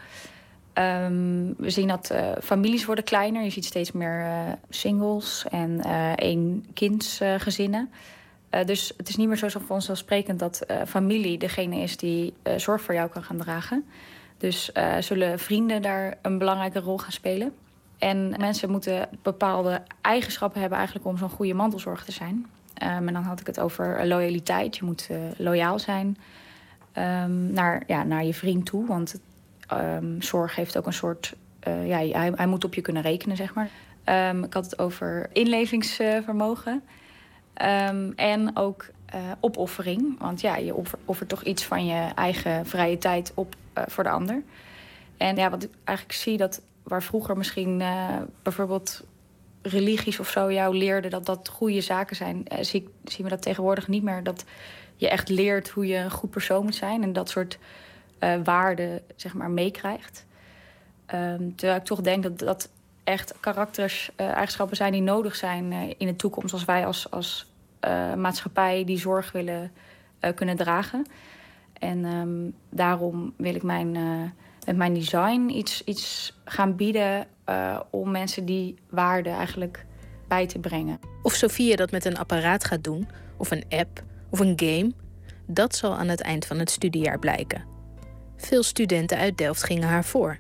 Um, 0.74 1.54
we 1.56 1.70
zien 1.70 1.88
dat 1.88 2.10
uh, 2.12 2.30
families 2.42 2.84
worden 2.84 3.04
kleiner. 3.04 3.42
Je 3.42 3.50
ziet 3.50 3.64
steeds 3.64 3.92
meer 3.92 4.26
singles 4.68 5.44
en 5.50 5.80
uh, 5.86 6.12
één 6.12 6.66
kindsgezinnen. 6.74 7.90
dus 8.66 8.92
het 8.96 9.08
is 9.08 9.16
niet 9.16 9.28
meer 9.28 9.36
zo 9.36 9.48
vanzelfsprekend 9.66 10.38
dat 10.38 10.66
familie 10.86 11.38
degene 11.38 11.76
is 11.76 11.96
die 11.96 12.32
zorg 12.56 12.82
voor 12.82 12.94
jou 12.94 13.08
kan 13.08 13.22
gaan 13.22 13.38
dragen. 13.38 13.84
Dus 14.40 14.70
zullen 15.00 15.38
vrienden 15.38 15.82
daar 15.82 16.14
een 16.22 16.38
belangrijke 16.38 16.80
rol 16.80 16.98
gaan 16.98 17.12
spelen. 17.12 17.52
En 17.98 18.34
mensen 18.38 18.70
moeten 18.70 19.08
bepaalde 19.22 19.82
eigenschappen 20.00 20.60
hebben 20.60 20.78
eigenlijk 20.78 21.08
om 21.08 21.18
zo'n 21.18 21.30
goede 21.30 21.54
mantelzorg 21.54 22.04
te 22.04 22.12
zijn. 22.12 22.46
Um, 22.82 23.08
en 23.08 23.12
dan 23.12 23.22
had 23.22 23.40
ik 23.40 23.46
het 23.46 23.60
over 23.60 24.06
loyaliteit. 24.06 24.76
Je 24.76 24.84
moet 24.84 25.08
loyaal 25.36 25.78
zijn 25.78 26.18
um, 26.98 27.52
naar, 27.52 27.82
ja, 27.86 28.04
naar 28.04 28.24
je 28.24 28.34
vriend 28.34 28.66
toe. 28.66 28.86
Want 28.86 29.20
um, 29.72 30.22
zorg 30.22 30.54
heeft 30.54 30.78
ook 30.78 30.86
een 30.86 30.92
soort... 30.92 31.34
Uh, 31.68 31.88
ja, 31.88 31.96
hij, 31.96 32.32
hij, 32.34 32.46
moet 32.46 32.64
op 32.64 32.74
je 32.74 32.80
kunnen 32.80 33.02
rekenen, 33.02 33.36
zeg 33.36 33.54
maar. 33.54 33.68
Ik 34.44 34.52
had 34.54 34.64
het 34.64 34.78
over 34.78 35.28
inlevingsvermogen. 35.32 36.82
En 38.16 38.50
ook 38.54 38.86
uh, 39.14 39.20
opoffering. 39.40 40.18
Want 40.18 40.40
ja, 40.40 40.56
je 40.56 40.74
offert 41.04 41.28
toch 41.28 41.42
iets 41.42 41.64
van 41.64 41.86
je 41.86 42.08
eigen 42.14 42.66
vrije 42.66 42.98
tijd 42.98 43.32
op 43.34 43.54
uh, 43.78 43.84
voor 43.86 44.04
de 44.04 44.10
ander. 44.10 44.42
En 45.16 45.36
ja, 45.36 45.50
wat 45.50 45.62
ik 45.62 45.70
eigenlijk 45.84 46.18
zie, 46.18 46.36
dat 46.36 46.60
waar 46.82 47.02
vroeger 47.02 47.36
misschien 47.36 47.82
bijvoorbeeld 48.42 49.04
religies 49.62 50.20
of 50.20 50.30
zo 50.30 50.52
jou 50.52 50.76
leerden 50.76 51.10
dat 51.10 51.26
dat 51.26 51.48
goede 51.48 51.80
zaken 51.80 52.16
zijn, 52.16 52.44
zie, 52.60 52.88
zien 53.04 53.24
we 53.24 53.30
dat 53.30 53.42
tegenwoordig 53.42 53.88
niet 53.88 54.02
meer. 54.02 54.22
Dat 54.22 54.44
je 54.96 55.08
echt 55.08 55.28
leert 55.28 55.68
hoe 55.68 55.86
je 55.86 55.96
een 55.96 56.10
goed 56.10 56.30
persoon 56.30 56.64
moet 56.64 56.74
zijn. 56.74 57.02
En 57.02 57.12
dat 57.12 57.28
soort 57.28 57.58
uh, 58.20 58.34
waarde 58.44 59.02
zeg 59.16 59.34
maar, 59.34 59.50
meekrijgt. 59.50 60.26
Um, 61.14 61.56
terwijl 61.56 61.78
ik 61.78 61.84
toch 61.84 62.00
denk 62.00 62.22
dat 62.22 62.38
dat 62.38 62.68
echt 63.04 63.34
karakterseigenschappen 63.40 64.76
zijn 64.76 64.92
die 64.92 65.02
nodig 65.02 65.36
zijn 65.36 65.72
in 65.98 66.06
de 66.06 66.16
toekomst 66.16 66.52
als 66.52 66.64
wij 66.64 66.86
als, 66.86 67.10
als 67.10 67.46
uh, 67.86 68.14
maatschappij 68.14 68.84
die 68.84 68.98
zorg 68.98 69.32
willen 69.32 69.72
kunnen 70.34 70.56
dragen. 70.56 71.06
En 71.72 72.04
um, 72.04 72.54
daarom 72.70 73.32
wil 73.36 73.54
ik 73.54 73.62
mijn, 73.62 73.92
met 74.66 74.76
mijn 74.76 74.94
design 74.94 75.48
iets, 75.48 75.84
iets 75.84 76.36
gaan 76.44 76.76
bieden 76.76 77.26
om 77.90 78.10
mensen 78.10 78.44
die 78.44 78.74
waarde 78.90 79.30
eigenlijk 79.30 79.86
bij 80.28 80.46
te 80.46 80.58
brengen. 80.58 80.98
Of 81.22 81.34
Sofia 81.34 81.76
dat 81.76 81.90
met 81.90 82.04
een 82.04 82.18
apparaat 82.18 82.64
gaat 82.64 82.84
doen, 82.84 83.08
of 83.36 83.50
een 83.50 83.64
app, 83.68 84.02
of 84.30 84.40
een 84.40 84.52
game, 84.56 84.92
dat 85.46 85.74
zal 85.74 85.94
aan 85.96 86.08
het 86.08 86.20
eind 86.20 86.46
van 86.46 86.58
het 86.58 86.70
studiejaar 86.70 87.18
blijken. 87.18 87.64
Veel 88.36 88.62
studenten 88.62 89.18
uit 89.18 89.38
Delft 89.38 89.64
gingen 89.64 89.88
haar 89.88 90.04
voor. 90.04 90.38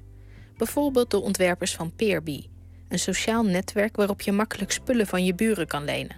Bijvoorbeeld 0.56 1.10
de 1.10 1.20
ontwerpers 1.20 1.74
van 1.74 1.92
Peerbee, 1.96 2.50
een 2.88 2.98
sociaal 2.98 3.42
netwerk 3.42 3.96
waarop 3.96 4.20
je 4.20 4.32
makkelijk 4.32 4.72
spullen 4.72 5.06
van 5.06 5.24
je 5.24 5.34
buren 5.34 5.66
kan 5.66 5.84
lenen. 5.84 6.16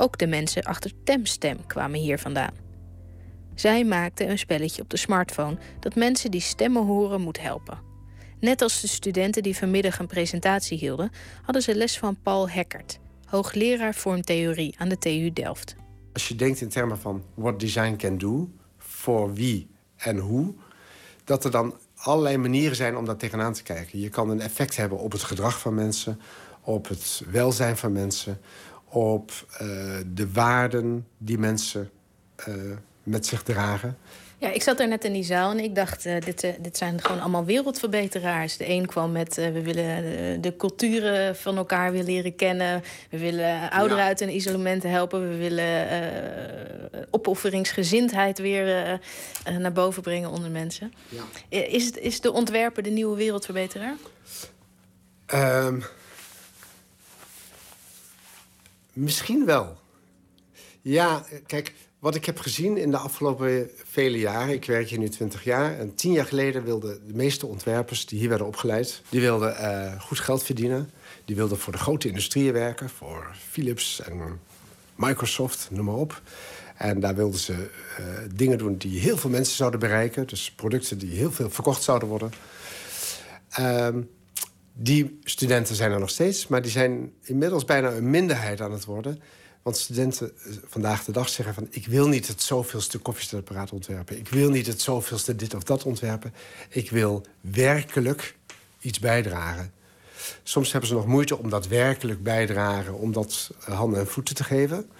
Ook 0.00 0.18
de 0.18 0.26
mensen 0.26 0.62
achter 0.62 0.90
Temstem 1.04 1.66
kwamen 1.66 2.00
hier 2.00 2.18
vandaan. 2.18 2.54
Zij 3.54 3.84
maakten 3.84 4.30
een 4.30 4.38
spelletje 4.38 4.82
op 4.82 4.90
de 4.90 4.96
smartphone 4.96 5.58
dat 5.80 5.94
mensen 5.94 6.30
die 6.30 6.40
stemmen 6.40 6.86
horen 6.86 7.20
moet 7.20 7.40
helpen. 7.40 7.78
Net 8.38 8.62
als 8.62 8.80
de 8.80 8.88
studenten 8.88 9.42
die 9.42 9.56
vanmiddag 9.56 9.98
een 9.98 10.06
presentatie 10.06 10.78
hielden, 10.78 11.10
hadden 11.42 11.62
ze 11.62 11.74
les 11.74 11.98
van 11.98 12.16
Paul 12.22 12.48
Heckert, 12.48 12.98
hoogleraar 13.24 13.94
vormtheorie 13.94 14.74
aan 14.78 14.88
de 14.88 14.98
TU 14.98 15.32
Delft. 15.32 15.76
Als 16.12 16.28
je 16.28 16.34
denkt 16.34 16.60
in 16.60 16.68
termen 16.68 16.98
van 16.98 17.24
what 17.34 17.60
design 17.60 17.96
can 17.96 18.18
do, 18.18 18.48
voor 18.78 19.34
wie 19.34 19.70
en 19.96 20.18
hoe, 20.18 20.54
dat 21.24 21.44
er 21.44 21.50
dan 21.50 21.74
allerlei 21.94 22.36
manieren 22.36 22.76
zijn 22.76 22.96
om 22.96 23.04
daar 23.04 23.16
tegenaan 23.16 23.52
te 23.52 23.62
kijken. 23.62 24.00
Je 24.00 24.08
kan 24.08 24.30
een 24.30 24.40
effect 24.40 24.76
hebben 24.76 24.98
op 24.98 25.12
het 25.12 25.22
gedrag 25.22 25.60
van 25.60 25.74
mensen, 25.74 26.20
op 26.60 26.88
het 26.88 27.22
welzijn 27.30 27.76
van 27.76 27.92
mensen, 27.92 28.40
op 28.90 29.30
uh, 29.52 29.58
de 30.14 30.32
waarden 30.32 31.06
die 31.18 31.38
mensen 31.38 31.90
uh, 32.48 32.54
met 33.02 33.26
zich 33.26 33.42
dragen. 33.42 33.98
Ja, 34.38 34.50
ik 34.50 34.62
zat 34.62 34.80
er 34.80 34.88
net 34.88 35.04
in 35.04 35.12
die 35.12 35.24
zaal 35.24 35.50
en 35.50 35.58
ik 35.58 35.74
dacht, 35.74 36.06
uh, 36.06 36.20
dit, 36.20 36.44
uh, 36.44 36.50
dit 36.60 36.76
zijn 36.76 37.00
gewoon 37.00 37.20
allemaal 37.20 37.44
wereldverbeteraars. 37.44 38.56
De 38.56 38.68
een 38.68 38.86
kwam 38.86 39.12
met, 39.12 39.38
uh, 39.38 39.50
we 39.50 39.62
willen 39.62 40.40
de 40.40 40.56
culturen 40.56 41.36
van 41.36 41.56
elkaar 41.56 41.92
weer 41.92 42.02
leren 42.02 42.36
kennen. 42.36 42.82
We 43.10 43.18
willen 43.18 43.70
ouderen 43.70 44.02
ja. 44.02 44.08
uit 44.08 44.20
een 44.20 44.34
isolement 44.34 44.82
helpen. 44.82 45.28
We 45.28 45.36
willen 45.36 45.88
opofferingsgezindheid 47.10 48.38
weer 48.38 49.00
naar 49.58 49.72
boven 49.72 50.02
brengen 50.02 50.30
onder 50.30 50.50
mensen. 50.50 50.92
Ja. 51.08 51.22
Is, 51.48 51.84
het, 51.84 51.98
is 51.98 52.20
de 52.20 52.32
ontwerper 52.32 52.82
de 52.82 52.90
nieuwe 52.90 53.16
wereldverbeteraar? 53.16 53.96
Um, 55.34 55.82
misschien 58.92 59.46
wel. 59.46 59.78
Ja, 60.82 61.24
kijk, 61.46 61.74
wat 61.98 62.14
ik 62.14 62.24
heb 62.24 62.38
gezien 62.38 62.76
in 62.76 62.90
de 62.90 62.96
afgelopen 62.96 63.70
vele 63.84 64.18
jaren... 64.18 64.54
ik 64.54 64.64
werk 64.64 64.88
hier 64.88 64.98
nu 64.98 65.08
20 65.08 65.44
jaar... 65.44 65.78
en 65.78 65.94
tien 65.94 66.12
jaar 66.12 66.26
geleden 66.26 66.64
wilden 66.64 67.06
de 67.06 67.14
meeste 67.14 67.46
ontwerpers 67.46 68.06
die 68.06 68.18
hier 68.18 68.28
werden 68.28 68.46
opgeleid... 68.46 69.02
die 69.08 69.20
wilden 69.20 69.56
uh, 69.60 70.00
goed 70.00 70.18
geld 70.18 70.42
verdienen. 70.42 70.90
Die 71.24 71.36
wilden 71.36 71.58
voor 71.58 71.72
de 71.72 71.78
grote 71.78 72.08
industrieën 72.08 72.52
werken. 72.52 72.88
Voor 72.88 73.36
Philips 73.50 74.00
en 74.00 74.40
Microsoft, 74.94 75.68
noem 75.70 75.84
maar 75.84 75.94
op. 75.94 76.22
En 76.76 77.00
daar 77.00 77.14
wilden 77.14 77.40
ze 77.40 77.52
uh, 77.52 78.06
dingen 78.34 78.58
doen 78.58 78.76
die 78.76 79.00
heel 79.00 79.16
veel 79.16 79.30
mensen 79.30 79.56
zouden 79.56 79.80
bereiken. 79.80 80.26
Dus 80.26 80.50
producten 80.50 80.98
die 80.98 81.16
heel 81.16 81.32
veel 81.32 81.50
verkocht 81.50 81.82
zouden 81.82 82.08
worden. 82.08 82.32
Um, 83.58 84.10
die 84.82 85.18
studenten 85.24 85.74
zijn 85.74 85.92
er 85.92 85.98
nog 85.98 86.10
steeds, 86.10 86.46
maar 86.46 86.62
die 86.62 86.70
zijn 86.70 87.12
inmiddels 87.22 87.64
bijna 87.64 87.90
een 87.90 88.10
minderheid 88.10 88.60
aan 88.60 88.72
het 88.72 88.84
worden... 88.84 89.20
Want 89.62 89.76
studenten 89.76 90.32
eh, 90.36 90.52
vandaag 90.66 91.04
de 91.04 91.12
dag 91.12 91.28
zeggen 91.28 91.54
van... 91.54 91.66
ik 91.70 91.86
wil 91.86 92.08
niet 92.08 92.28
het 92.28 92.42
zoveelste 92.42 92.98
koffiezetapparaat 92.98 93.72
ontwerpen. 93.72 94.18
Ik 94.18 94.28
wil 94.28 94.50
niet 94.50 94.66
het 94.66 94.80
zoveelste 94.80 95.36
dit 95.36 95.54
of 95.54 95.62
dat 95.62 95.84
ontwerpen. 95.84 96.34
Ik 96.68 96.90
wil 96.90 97.26
werkelijk 97.40 98.36
iets 98.80 98.98
bijdragen. 98.98 99.72
Soms 100.42 100.72
hebben 100.72 100.88
ze 100.88 100.94
nog 100.94 101.06
moeite 101.06 101.38
om 101.38 101.50
dat 101.50 101.66
werkelijk 101.66 102.22
bijdragen... 102.22 102.94
om 102.94 103.12
dat 103.12 103.50
eh, 103.66 103.76
handen 103.76 104.00
en 104.00 104.06
voeten 104.06 104.34
te 104.34 104.44
geven. 104.44 104.90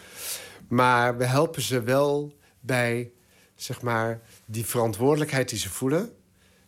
Maar 0.69 1.16
we 1.16 1.24
helpen 1.24 1.62
ze 1.62 1.82
wel 1.82 2.36
bij 2.61 3.11
zeg 3.55 3.82
maar, 3.82 4.20
die 4.44 4.66
verantwoordelijkheid 4.66 5.48
die 5.48 5.59
ze 5.59 5.70
voelen... 5.70 6.12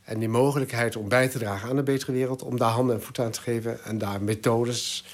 En 0.05 0.19
die 0.19 0.29
mogelijkheid 0.29 0.97
om 0.97 1.09
bij 1.09 1.29
te 1.29 1.39
dragen 1.39 1.69
aan 1.69 1.77
een 1.77 1.85
betere 1.85 2.13
wereld... 2.13 2.43
om 2.43 2.59
daar 2.59 2.71
handen 2.71 2.97
en 2.97 3.03
voeten 3.03 3.25
aan 3.25 3.31
te 3.31 3.41
geven 3.41 3.85
en 3.85 3.99
daar 3.99 4.23
methodes 4.23 5.05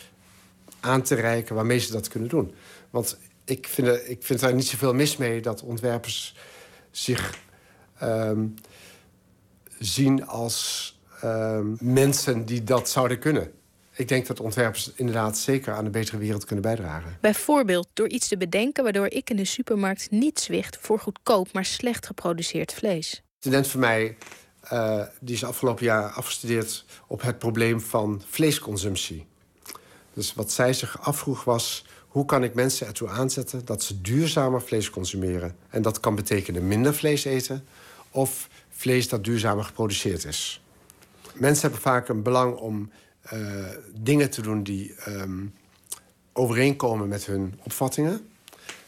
aan 0.81 1.03
te 1.03 1.15
reiken... 1.15 1.55
waarmee 1.55 1.79
ze 1.79 1.93
dat 1.93 2.09
kunnen 2.09 2.29
doen. 2.29 2.55
Want 2.91 3.19
ik 3.45 3.67
vind, 3.67 3.89
er, 3.89 4.07
ik 4.07 4.23
vind 4.23 4.41
daar 4.41 4.55
niet 4.55 4.67
zoveel 4.67 4.95
mis 4.95 5.17
mee 5.17 5.41
dat 5.41 5.63
ontwerpers 5.63 6.37
zich 6.91 7.39
ehm, 7.99 8.47
zien 9.79 10.27
als 10.27 10.97
ehm, 11.21 11.67
mensen 11.81 12.45
die 12.45 12.65
dat 12.65 12.89
zouden 12.89 13.19
kunnen. 13.19 13.53
Ik 13.99 14.09
denk 14.09 14.27
dat 14.27 14.41
ontwerpers 14.41 14.93
inderdaad 14.95 15.39
zeker 15.39 15.73
aan 15.73 15.85
een 15.85 15.91
betere 15.91 16.19
wereld 16.19 16.45
kunnen 16.45 16.65
bijdragen. 16.65 17.17
Bijvoorbeeld 17.21 17.89
door 17.93 18.09
iets 18.09 18.29
te 18.29 18.37
bedenken 18.37 18.83
waardoor 18.83 19.07
ik 19.11 19.31
in 19.31 19.37
de 19.37 19.45
supermarkt 19.45 20.11
niet 20.11 20.41
zwicht 20.41 20.79
voor 20.81 20.99
goedkoop, 20.99 21.53
maar 21.53 21.65
slecht 21.65 22.07
geproduceerd 22.07 22.75
vlees. 22.75 23.13
Een 23.15 23.23
student 23.39 23.67
van 23.67 23.81
mij 23.81 24.17
uh, 24.73 25.03
die 25.21 25.35
is 25.35 25.45
afgelopen 25.45 25.85
jaar 25.85 26.11
afgestudeerd 26.11 26.85
op 27.07 27.23
het 27.23 27.39
probleem 27.39 27.81
van 27.81 28.23
vleesconsumptie. 28.29 29.27
Dus 30.15 30.35
wat 30.35 30.53
zij 30.53 30.73
zich 30.73 31.01
afvroeg 31.01 31.45
was: 31.45 31.85
hoe 32.09 32.25
kan 32.25 32.45
ik 32.45 32.55
mensen 32.55 32.87
ertoe 32.87 33.09
aanzetten 33.09 33.65
dat 33.65 33.83
ze 33.83 34.01
duurzamer 34.01 34.63
vlees 34.63 34.91
consumeren? 34.91 35.57
En 35.71 35.83
dat 35.83 36.01
kan 36.01 36.15
betekenen 36.15 36.69
minder 36.69 36.95
vlees 36.95 37.25
eten 37.25 37.65
of 38.11 38.49
vlees 38.71 39.09
dat 39.09 39.25
duurzamer 39.25 39.65
geproduceerd 39.65 40.25
is. 40.25 40.63
Mensen 41.35 41.63
hebben 41.63 41.81
vaak 41.81 42.09
een 42.09 42.23
belang 42.23 42.57
om 42.57 42.91
uh, 43.33 43.65
dingen 43.95 44.31
te 44.31 44.43
doen 44.43 44.63
die 44.63 44.95
um, 45.09 45.55
overeenkomen 46.33 47.09
met 47.09 47.27
hun 47.27 47.61
opvattingen. 47.63 48.29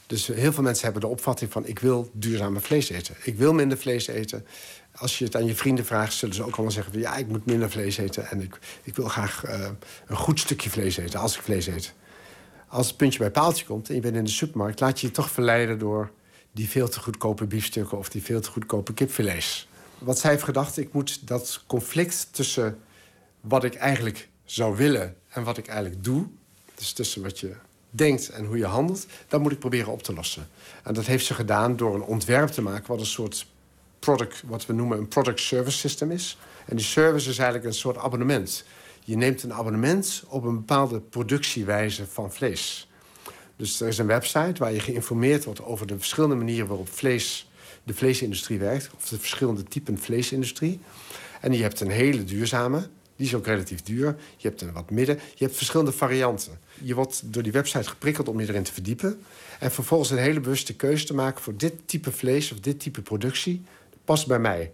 Dus 0.06 0.26
heel 0.26 0.52
veel 0.52 0.62
mensen 0.62 0.84
hebben 0.84 1.02
de 1.02 1.08
opvatting 1.08 1.52
van... 1.52 1.66
ik 1.66 1.78
wil 1.78 2.10
duurzamer 2.12 2.60
vlees 2.60 2.88
eten. 2.88 3.14
Ik 3.22 3.36
wil 3.36 3.52
minder 3.52 3.78
vlees 3.78 4.06
eten. 4.06 4.46
Als 4.94 5.18
je 5.18 5.24
het 5.24 5.36
aan 5.36 5.46
je 5.46 5.54
vrienden 5.54 5.84
vraagt, 5.84 6.12
zullen 6.12 6.34
ze 6.34 6.42
ook 6.42 6.52
allemaal 6.52 6.70
zeggen... 6.70 6.92
Van, 6.92 7.02
ja, 7.02 7.16
ik 7.16 7.28
moet 7.28 7.46
minder 7.46 7.70
vlees 7.70 7.96
eten 7.96 8.28
en 8.28 8.40
ik, 8.40 8.58
ik 8.82 8.96
wil 8.96 9.08
graag 9.08 9.44
uh, 9.46 9.68
een 10.06 10.16
goed 10.16 10.40
stukje 10.40 10.70
vlees 10.70 10.96
eten... 10.96 11.20
als 11.20 11.36
ik 11.36 11.42
vlees 11.42 11.66
eet. 11.66 11.94
Als 12.68 12.86
het 12.86 12.96
puntje 12.96 13.18
bij 13.18 13.30
paaltje 13.30 13.64
komt 13.64 13.88
en 13.88 13.94
je 13.94 14.00
bent 14.00 14.16
in 14.16 14.24
de 14.24 14.30
supermarkt... 14.30 14.80
laat 14.80 15.00
je 15.00 15.06
je 15.06 15.12
toch 15.12 15.30
verleiden 15.30 15.78
door 15.78 16.10
die 16.52 16.68
veel 16.68 16.88
te 16.88 17.00
goedkope 17.00 17.46
biefstukken... 17.46 17.98
of 17.98 18.08
die 18.08 18.22
veel 18.22 18.40
te 18.40 18.50
goedkope 18.50 18.94
kipfilets. 18.94 19.68
Wat 19.98 20.18
zij 20.18 20.30
heeft 20.30 20.42
gedacht, 20.42 20.76
ik 20.76 20.92
moet 20.92 21.26
dat 21.26 21.62
conflict 21.66 22.28
tussen 22.30 22.78
wat 23.40 23.64
ik 23.64 23.74
eigenlijk 23.74 24.28
zou 24.44 24.76
willen 24.76 25.16
en 25.28 25.44
wat 25.44 25.58
ik 25.58 25.66
eigenlijk 25.66 26.04
doe... 26.04 26.26
dus 26.74 26.92
tussen 26.92 27.22
wat 27.22 27.38
je 27.38 27.52
denkt 27.90 28.28
en 28.28 28.44
hoe 28.44 28.58
je 28.58 28.66
handelt... 28.66 29.06
dat 29.28 29.40
moet 29.40 29.52
ik 29.52 29.58
proberen 29.58 29.92
op 29.92 30.02
te 30.02 30.14
lossen. 30.14 30.48
En 30.82 30.94
dat 30.94 31.06
heeft 31.06 31.26
ze 31.26 31.34
gedaan 31.34 31.76
door 31.76 31.94
een 31.94 32.02
ontwerp 32.02 32.48
te 32.48 32.62
maken... 32.62 32.88
wat 32.88 33.00
een 33.00 33.06
soort 33.06 33.46
product, 34.00 34.42
wat 34.46 34.66
we 34.66 34.72
noemen 34.72 34.98
een 34.98 35.08
product 35.08 35.40
service 35.40 35.78
system 35.78 36.10
is. 36.10 36.38
En 36.66 36.76
die 36.76 36.84
service 36.84 37.30
is 37.30 37.38
eigenlijk 37.38 37.68
een 37.68 37.78
soort 37.78 37.96
abonnement. 37.96 38.64
Je 39.04 39.16
neemt 39.16 39.42
een 39.42 39.52
abonnement 39.52 40.22
op 40.28 40.44
een 40.44 40.54
bepaalde 40.54 41.00
productiewijze 41.00 42.06
van 42.06 42.32
vlees. 42.32 42.88
Dus 43.56 43.80
er 43.80 43.88
is 43.88 43.98
een 43.98 44.06
website 44.06 44.54
waar 44.58 44.72
je 44.72 44.80
geïnformeerd 44.80 45.44
wordt 45.44 45.62
over 45.62 45.86
de 45.86 45.98
verschillende 45.98 46.34
manieren 46.34 46.66
waarop 46.66 46.88
vlees, 46.88 47.50
de 47.84 47.94
vleesindustrie 47.94 48.58
werkt, 48.58 48.90
of 48.96 49.08
de 49.08 49.18
verschillende 49.18 49.62
typen 49.62 49.98
vleesindustrie. 49.98 50.80
En 51.40 51.52
je 51.52 51.62
hebt 51.62 51.80
een 51.80 51.90
hele 51.90 52.24
duurzame, 52.24 52.88
die 53.20 53.28
is 53.28 53.34
ook 53.34 53.46
relatief 53.46 53.82
duur. 53.82 54.16
Je 54.36 54.48
hebt 54.48 54.60
een 54.60 54.72
wat 54.72 54.90
midden. 54.90 55.18
Je 55.34 55.44
hebt 55.44 55.56
verschillende 55.56 55.92
varianten. 55.92 56.58
Je 56.82 56.94
wordt 56.94 57.22
door 57.24 57.42
die 57.42 57.52
website 57.52 57.88
geprikkeld 57.88 58.28
om 58.28 58.40
je 58.40 58.48
erin 58.48 58.62
te 58.62 58.72
verdiepen. 58.72 59.20
En 59.58 59.70
vervolgens 59.70 60.10
een 60.10 60.18
hele 60.18 60.40
bewuste 60.40 60.74
keuze 60.74 61.04
te 61.04 61.14
maken 61.14 61.42
voor 61.42 61.56
dit 61.56 61.72
type 61.84 62.12
vlees 62.12 62.52
of 62.52 62.60
dit 62.60 62.80
type 62.80 63.02
productie. 63.02 63.64
Past 64.10 64.26
bij 64.26 64.38
mij. 64.38 64.72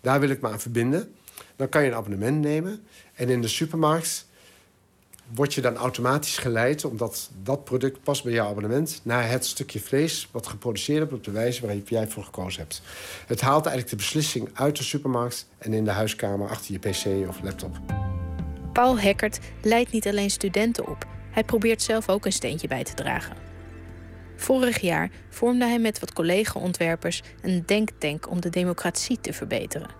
Daar 0.00 0.20
wil 0.20 0.28
ik 0.28 0.40
me 0.40 0.48
aan 0.48 0.60
verbinden. 0.60 1.14
Dan 1.56 1.68
kan 1.68 1.82
je 1.82 1.88
een 1.88 1.94
abonnement 1.94 2.40
nemen. 2.40 2.86
En 3.14 3.28
in 3.28 3.40
de 3.40 3.48
supermarkt 3.48 4.26
word 5.34 5.54
je 5.54 5.60
dan 5.60 5.76
automatisch 5.76 6.38
geleid... 6.38 6.84
omdat 6.84 7.30
dat 7.42 7.64
product 7.64 8.02
past 8.02 8.24
bij 8.24 8.32
jouw 8.32 8.48
abonnement... 8.48 9.00
naar 9.02 9.30
het 9.30 9.46
stukje 9.46 9.80
vlees 9.80 10.28
wat 10.30 10.46
geproduceerd 10.46 10.98
wordt 10.98 11.14
op 11.14 11.24
de 11.24 11.30
wijze 11.30 11.66
waar 11.66 11.76
jij 11.76 12.08
voor 12.08 12.24
gekozen 12.24 12.60
hebt. 12.60 12.82
Het 13.26 13.40
haalt 13.40 13.66
eigenlijk 13.66 13.90
de 13.90 13.96
beslissing 13.96 14.48
uit 14.52 14.76
de 14.76 14.82
supermarkt... 14.82 15.46
en 15.58 15.72
in 15.72 15.84
de 15.84 15.90
huiskamer 15.90 16.48
achter 16.48 16.72
je 16.72 16.78
pc 16.78 17.28
of 17.28 17.42
laptop. 17.42 17.78
Paul 18.72 18.98
Hekkert 18.98 19.38
leidt 19.62 19.92
niet 19.92 20.06
alleen 20.06 20.30
studenten 20.30 20.88
op. 20.88 21.06
Hij 21.30 21.44
probeert 21.44 21.82
zelf 21.82 22.08
ook 22.08 22.24
een 22.26 22.32
steentje 22.32 22.68
bij 22.68 22.84
te 22.84 22.94
dragen. 22.94 23.45
Vorig 24.36 24.80
jaar 24.80 25.10
vormde 25.28 25.64
hij 25.64 25.78
met 25.78 25.98
wat 25.98 26.12
collega-ontwerpers 26.12 27.22
een 27.42 27.62
denktank 27.66 28.30
om 28.30 28.40
de 28.40 28.50
democratie 28.50 29.20
te 29.20 29.32
verbeteren. 29.32 29.90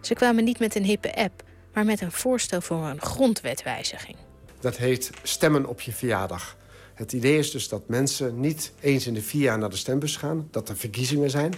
Ze 0.00 0.14
kwamen 0.14 0.44
niet 0.44 0.58
met 0.58 0.74
een 0.74 0.84
hippe 0.84 1.14
app, 1.16 1.42
maar 1.72 1.84
met 1.84 2.00
een 2.00 2.12
voorstel 2.12 2.60
voor 2.60 2.84
een 2.84 3.00
grondwetwijziging. 3.00 4.16
Dat 4.60 4.76
heet 4.76 5.10
stemmen 5.22 5.66
op 5.66 5.80
je 5.80 5.92
verjaardag. 5.92 6.56
Het 6.94 7.12
idee 7.12 7.38
is 7.38 7.50
dus 7.50 7.68
dat 7.68 7.88
mensen 7.88 8.40
niet 8.40 8.72
eens 8.80 9.06
in 9.06 9.14
de 9.14 9.22
vier 9.22 9.42
jaar 9.42 9.58
naar 9.58 9.70
de 9.70 9.76
stembus 9.76 10.16
gaan, 10.16 10.48
dat 10.50 10.68
er 10.68 10.76
verkiezingen 10.76 11.30
zijn, 11.30 11.54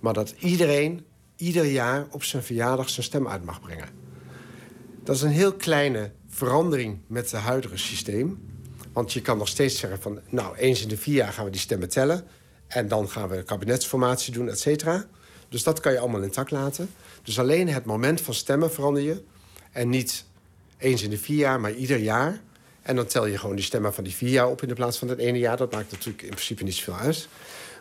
maar 0.00 0.12
dat 0.12 0.34
iedereen 0.38 1.06
ieder 1.36 1.64
jaar 1.64 2.06
op 2.10 2.24
zijn 2.24 2.42
verjaardag 2.42 2.88
zijn 2.88 3.06
stem 3.06 3.28
uit 3.28 3.44
mag 3.44 3.60
brengen. 3.60 3.88
Dat 5.04 5.16
is 5.16 5.22
een 5.22 5.30
heel 5.30 5.52
kleine 5.52 6.12
verandering 6.28 7.00
met 7.06 7.30
het 7.30 7.40
huidige 7.40 7.76
systeem. 7.76 8.57
Want 8.92 9.12
je 9.12 9.20
kan 9.20 9.38
nog 9.38 9.48
steeds 9.48 9.78
zeggen 9.78 10.00
van, 10.00 10.20
nou, 10.28 10.56
eens 10.56 10.82
in 10.82 10.88
de 10.88 10.96
vier 10.96 11.14
jaar 11.14 11.32
gaan 11.32 11.44
we 11.44 11.50
die 11.50 11.60
stemmen 11.60 11.88
tellen. 11.88 12.24
En 12.66 12.88
dan 12.88 13.08
gaan 13.10 13.28
we 13.28 13.36
een 13.36 13.44
kabinetsformatie 13.44 14.32
doen, 14.32 14.48
et 14.48 14.60
cetera. 14.60 15.06
Dus 15.48 15.62
dat 15.62 15.80
kan 15.80 15.92
je 15.92 15.98
allemaal 15.98 16.22
intact 16.22 16.50
laten. 16.50 16.90
Dus 17.22 17.38
alleen 17.38 17.68
het 17.68 17.84
moment 17.84 18.20
van 18.20 18.34
stemmen 18.34 18.72
verander 18.72 19.02
je. 19.02 19.22
En 19.72 19.88
niet 19.88 20.24
eens 20.78 21.02
in 21.02 21.10
de 21.10 21.18
vier 21.18 21.36
jaar, 21.36 21.60
maar 21.60 21.72
ieder 21.72 21.98
jaar. 21.98 22.40
En 22.82 22.96
dan 22.96 23.06
tel 23.06 23.26
je 23.26 23.38
gewoon 23.38 23.56
die 23.56 23.64
stemmen 23.64 23.94
van 23.94 24.04
die 24.04 24.14
vier 24.14 24.30
jaar 24.30 24.48
op 24.48 24.62
in 24.62 24.68
de 24.68 24.74
plaats 24.74 24.98
van 24.98 25.08
het 25.08 25.18
ene 25.18 25.38
jaar. 25.38 25.56
Dat 25.56 25.72
maakt 25.72 25.90
natuurlijk 25.90 26.22
in 26.22 26.28
principe 26.28 26.64
niet 26.64 26.74
zoveel 26.74 26.94
uit. 26.94 27.28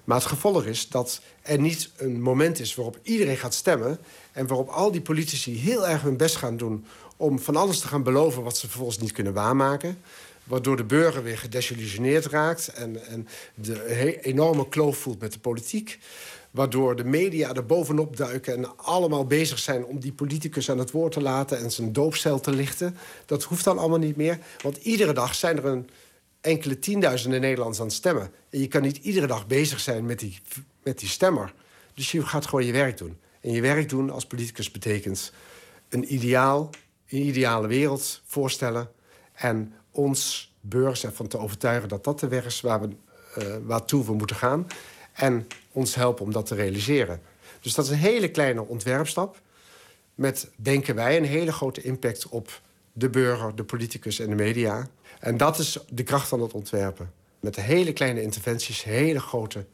Maar 0.03 0.17
het 0.17 0.25
gevolg 0.25 0.65
is 0.65 0.89
dat 0.89 1.21
er 1.41 1.59
niet 1.59 1.89
een 1.97 2.21
moment 2.21 2.59
is 2.59 2.75
waarop 2.75 2.99
iedereen 3.01 3.38
gaat 3.38 3.53
stemmen... 3.53 3.99
en 4.31 4.47
waarop 4.47 4.69
al 4.69 4.91
die 4.91 5.01
politici 5.01 5.57
heel 5.57 5.88
erg 5.88 6.01
hun 6.01 6.17
best 6.17 6.35
gaan 6.35 6.57
doen... 6.57 6.85
om 7.17 7.39
van 7.39 7.55
alles 7.55 7.79
te 7.79 7.88
gaan 7.88 8.03
beloven 8.03 8.43
wat 8.43 8.57
ze 8.57 8.67
vervolgens 8.67 8.99
niet 8.99 9.11
kunnen 9.11 9.34
waarmaken 9.34 9.97
waardoor 10.48 10.78
de 10.78 10.84
burger 10.84 11.24
weer 11.24 11.38
gedesillusioneerd 11.38 12.26
raakt... 12.26 12.68
en, 12.68 13.06
en 13.07 13.28
de 13.56 14.19
enorme 14.22 14.69
kloof 14.69 14.98
voelt 14.98 15.19
met 15.19 15.34
de 15.34 15.40
politiek. 15.40 15.99
Waardoor 16.52 16.95
de 16.95 17.03
media 17.03 17.53
er 17.53 17.65
bovenop 17.65 18.18
duiken 18.18 18.53
en 18.53 18.78
allemaal 18.78 19.26
bezig 19.26 19.60
zijn... 19.60 19.86
om 19.86 19.99
die 19.99 20.14
politicus 20.14 20.72
aan 20.72 20.78
het 20.78 20.91
woord 20.91 21.11
te 21.11 21.22
laten 21.22 21.57
en 21.60 21.72
zijn 21.72 21.94
doopcel 21.94 22.40
te 22.40 22.52
lichten. 22.52 22.98
Dat 23.26 23.44
hoeft 23.44 23.64
dan 23.64 23.78
allemaal 23.78 23.98
niet 23.98 24.15
meer. 24.15 24.40
Want 24.61 24.78
iedere 24.78 25.14
dag 25.14 25.36
zijn 25.36 25.57
er 25.57 25.65
een 25.65 25.90
enkele 26.41 26.80
tienduizenden 26.80 27.41
Nederlanders 27.41 27.80
aan 27.80 27.86
het 27.86 27.95
stemmen. 27.95 28.32
En 28.49 28.60
je 28.60 28.68
kan 28.68 28.82
niet 28.82 28.98
iedere 28.98 29.28
dag 29.28 29.48
bezig 29.48 29.80
zijn 29.80 30.06
met 30.06 30.19
die, 30.19 30.40
met 30.84 30.99
die 30.99 31.10
stemmer. 31.10 31.53
Dus 31.94 32.11
je 32.11 32.26
gaat 32.26 32.45
gewoon 32.45 32.65
je 32.65 32.72
werk 32.72 32.98
doen. 32.98 33.18
En 33.41 33.52
je 33.52 33.61
werk 33.61 33.90
doen 33.90 34.10
als 34.10 34.26
politicus 34.26 34.72
betekent 34.72 35.34
een 35.90 36.14
ideaal, 36.14 36.69
een 37.10 37.26
ideale 37.26 37.68
wereld 37.68 38.22
voorstellen... 38.26 38.90
en 39.34 39.74
ons 39.98 40.52
burgers 40.61 41.03
ervan 41.03 41.28
te 41.28 41.38
overtuigen 41.38 41.90
dat 41.90 42.03
dat 42.03 42.19
de 42.19 42.28
weg 42.28 42.45
is 42.45 42.61
waar 42.61 42.82
we, 42.82 42.90
uh, 43.38 43.56
waartoe 43.65 44.06
we 44.06 44.14
moeten 44.14 44.36
gaan. 44.36 44.68
En 45.14 45.48
ons 45.72 45.95
helpen 45.95 46.26
om 46.26 46.32
dat 46.32 46.45
te 46.45 46.56
realiseren. 46.56 47.22
Dus 47.61 47.74
dat 47.74 47.86
is 47.86 47.91
een 47.91 47.98
hele 47.98 48.32
kleine 48.32 48.65
ontwerpstap. 48.65 49.41
Met, 50.15 50.49
denken 50.56 50.95
wij, 50.95 51.18
een 51.18 51.26
hele 51.26 51.52
grote 51.52 51.82
impact 51.82 52.28
op 52.30 52.61
de 52.94 53.10
burger, 53.10 53.56
de 53.56 53.64
politicus 53.64 54.19
en 54.19 54.30
de 54.30 54.36
media. 54.36 54.88
En 55.19 55.38
dat 55.38 55.60
is 55.60 55.80
de 55.90 56.03
kracht 56.03 56.28
van 56.28 56.41
het 56.41 56.53
ontwerpen. 56.53 57.11
Met 57.40 57.56
hele 57.56 57.94
kleine 57.94 58.22
interventies, 58.22 58.84
hele 58.84 59.19
grote 59.19 59.65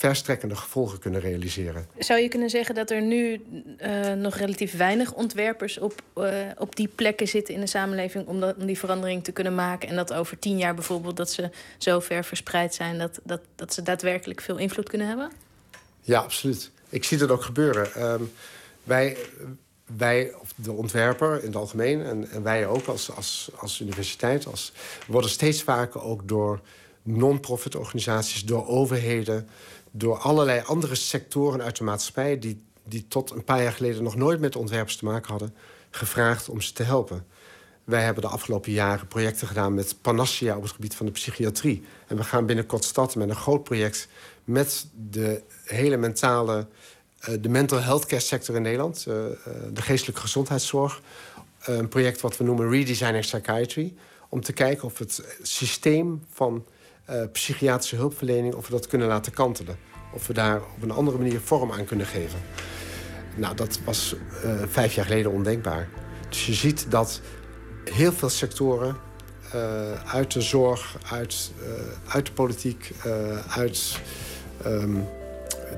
verstrekkende 0.00 0.56
gevolgen 0.56 0.98
kunnen 0.98 1.20
realiseren. 1.20 1.86
Zou 1.98 2.20
je 2.20 2.28
kunnen 2.28 2.50
zeggen 2.50 2.74
dat 2.74 2.90
er 2.90 3.02
nu 3.02 3.40
uh, 3.80 4.12
nog 4.12 4.36
relatief 4.36 4.76
weinig 4.76 5.12
ontwerpers 5.12 5.78
op, 5.78 6.02
uh, 6.16 6.26
op 6.58 6.76
die 6.76 6.88
plekken 6.88 7.28
zitten 7.28 7.54
in 7.54 7.60
de 7.60 7.66
samenleving 7.66 8.26
om, 8.26 8.40
dat, 8.40 8.56
om 8.56 8.66
die 8.66 8.78
verandering 8.78 9.24
te 9.24 9.32
kunnen 9.32 9.54
maken? 9.54 9.88
En 9.88 9.96
dat 9.96 10.12
over 10.12 10.38
tien 10.38 10.58
jaar 10.58 10.74
bijvoorbeeld 10.74 11.16
dat 11.16 11.30
ze 11.30 11.50
zo 11.78 12.00
ver 12.00 12.24
verspreid 12.24 12.74
zijn 12.74 12.98
dat, 12.98 13.20
dat, 13.24 13.40
dat 13.56 13.74
ze 13.74 13.82
daadwerkelijk 13.82 14.40
veel 14.40 14.56
invloed 14.56 14.88
kunnen 14.88 15.06
hebben? 15.08 15.30
Ja, 16.00 16.20
absoluut. 16.20 16.70
Ik 16.88 17.04
zie 17.04 17.18
dat 17.18 17.30
ook 17.30 17.42
gebeuren. 17.42 18.02
Um, 18.02 18.32
wij, 18.84 19.16
wij, 19.96 20.34
de 20.54 20.72
ontwerper 20.72 21.38
in 21.40 21.46
het 21.46 21.56
algemeen, 21.56 22.04
en, 22.04 22.30
en 22.30 22.42
wij 22.42 22.66
ook 22.66 22.86
als, 22.86 23.10
als, 23.16 23.50
als 23.56 23.80
universiteit, 23.80 24.46
als, 24.46 24.72
worden 25.06 25.30
steeds 25.30 25.62
vaker 25.62 26.02
ook 26.02 26.28
door 26.28 26.60
non-profit 27.02 27.76
organisaties, 27.76 28.44
door 28.44 28.66
overheden, 28.66 29.48
door 29.90 30.18
allerlei 30.18 30.62
andere 30.66 30.94
sectoren 30.94 31.62
uit 31.62 31.76
de 31.76 31.84
maatschappij... 31.84 32.38
Die, 32.38 32.62
die 32.84 33.08
tot 33.08 33.30
een 33.30 33.44
paar 33.44 33.62
jaar 33.62 33.72
geleden 33.72 34.02
nog 34.02 34.16
nooit 34.16 34.40
met 34.40 34.56
ontwerpers 34.56 34.96
te 34.96 35.04
maken 35.04 35.30
hadden... 35.30 35.54
gevraagd 35.90 36.48
om 36.48 36.60
ze 36.60 36.72
te 36.72 36.82
helpen. 36.82 37.26
Wij 37.84 38.02
hebben 38.02 38.22
de 38.22 38.28
afgelopen 38.28 38.72
jaren 38.72 39.06
projecten 39.06 39.46
gedaan 39.46 39.74
met 39.74 39.96
Panacea... 40.00 40.56
op 40.56 40.62
het 40.62 40.72
gebied 40.72 40.94
van 40.94 41.06
de 41.06 41.12
psychiatrie. 41.12 41.84
En 42.06 42.16
we 42.16 42.24
gaan 42.24 42.46
binnenkort 42.46 42.84
starten 42.84 43.18
met 43.18 43.28
een 43.28 43.36
groot 43.36 43.64
project... 43.64 44.08
met 44.44 44.86
de 45.10 45.42
hele 45.64 45.96
mentale 45.96 46.66
eh, 47.20 47.34
de 47.40 47.48
mental 47.48 47.80
health 47.80 48.06
care 48.06 48.20
sector 48.20 48.54
in 48.54 48.62
Nederland, 48.62 49.04
eh, 49.08 49.26
eh, 49.26 49.32
de 49.72 49.82
geestelijke 49.82 50.20
gezondheidszorg. 50.20 51.00
Een 51.60 51.88
project 51.88 52.20
wat 52.20 52.36
we 52.36 52.44
noemen 52.44 52.70
Redesigning 52.70 53.24
Psychiatry. 53.24 53.94
Om 54.28 54.40
te 54.40 54.52
kijken 54.52 54.84
of 54.84 54.98
het 54.98 55.38
systeem 55.42 56.22
van 56.32 56.64
eh, 57.10 57.22
psychiatrische 57.32 57.96
hulpverlening, 57.96 58.54
of 58.54 58.66
we 58.66 58.72
dat 58.72 58.86
kunnen 58.86 59.08
laten 59.08 59.32
kantelen. 59.32 59.76
Of 60.12 60.26
we 60.26 60.32
daar 60.32 60.56
op 60.76 60.82
een 60.82 60.90
andere 60.90 61.18
manier 61.18 61.40
vorm 61.40 61.72
aan 61.72 61.84
kunnen 61.84 62.06
geven. 62.06 62.38
Nou, 63.36 63.56
dat 63.56 63.80
was 63.84 64.14
eh, 64.42 64.54
vijf 64.68 64.94
jaar 64.94 65.04
geleden 65.04 65.32
ondenkbaar. 65.32 65.88
Dus 66.28 66.46
je 66.46 66.54
ziet 66.54 66.90
dat 66.90 67.20
heel 67.84 68.12
veel 68.12 68.28
sectoren 68.28 68.96
eh, 69.52 70.14
uit 70.14 70.32
de 70.32 70.40
zorg, 70.40 70.98
uit, 71.10 71.52
uit 72.08 72.26
de 72.26 72.32
politiek, 72.32 72.92
uit 73.48 74.00
ehm, 74.62 74.96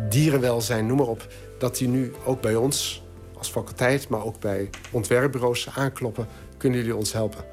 dierenwelzijn, 0.08 0.86
noem 0.86 0.96
maar 0.96 1.06
op, 1.06 1.26
dat 1.58 1.76
die 1.76 1.88
nu 1.88 2.12
ook 2.24 2.40
bij 2.40 2.54
ons 2.54 3.02
als 3.38 3.50
faculteit, 3.50 4.08
maar 4.08 4.24
ook 4.24 4.40
bij 4.40 4.70
ontwerpbureaus 4.90 5.68
aankloppen. 5.74 6.26
Kunnen 6.56 6.78
jullie 6.78 6.96
ons 6.96 7.12
helpen? 7.12 7.44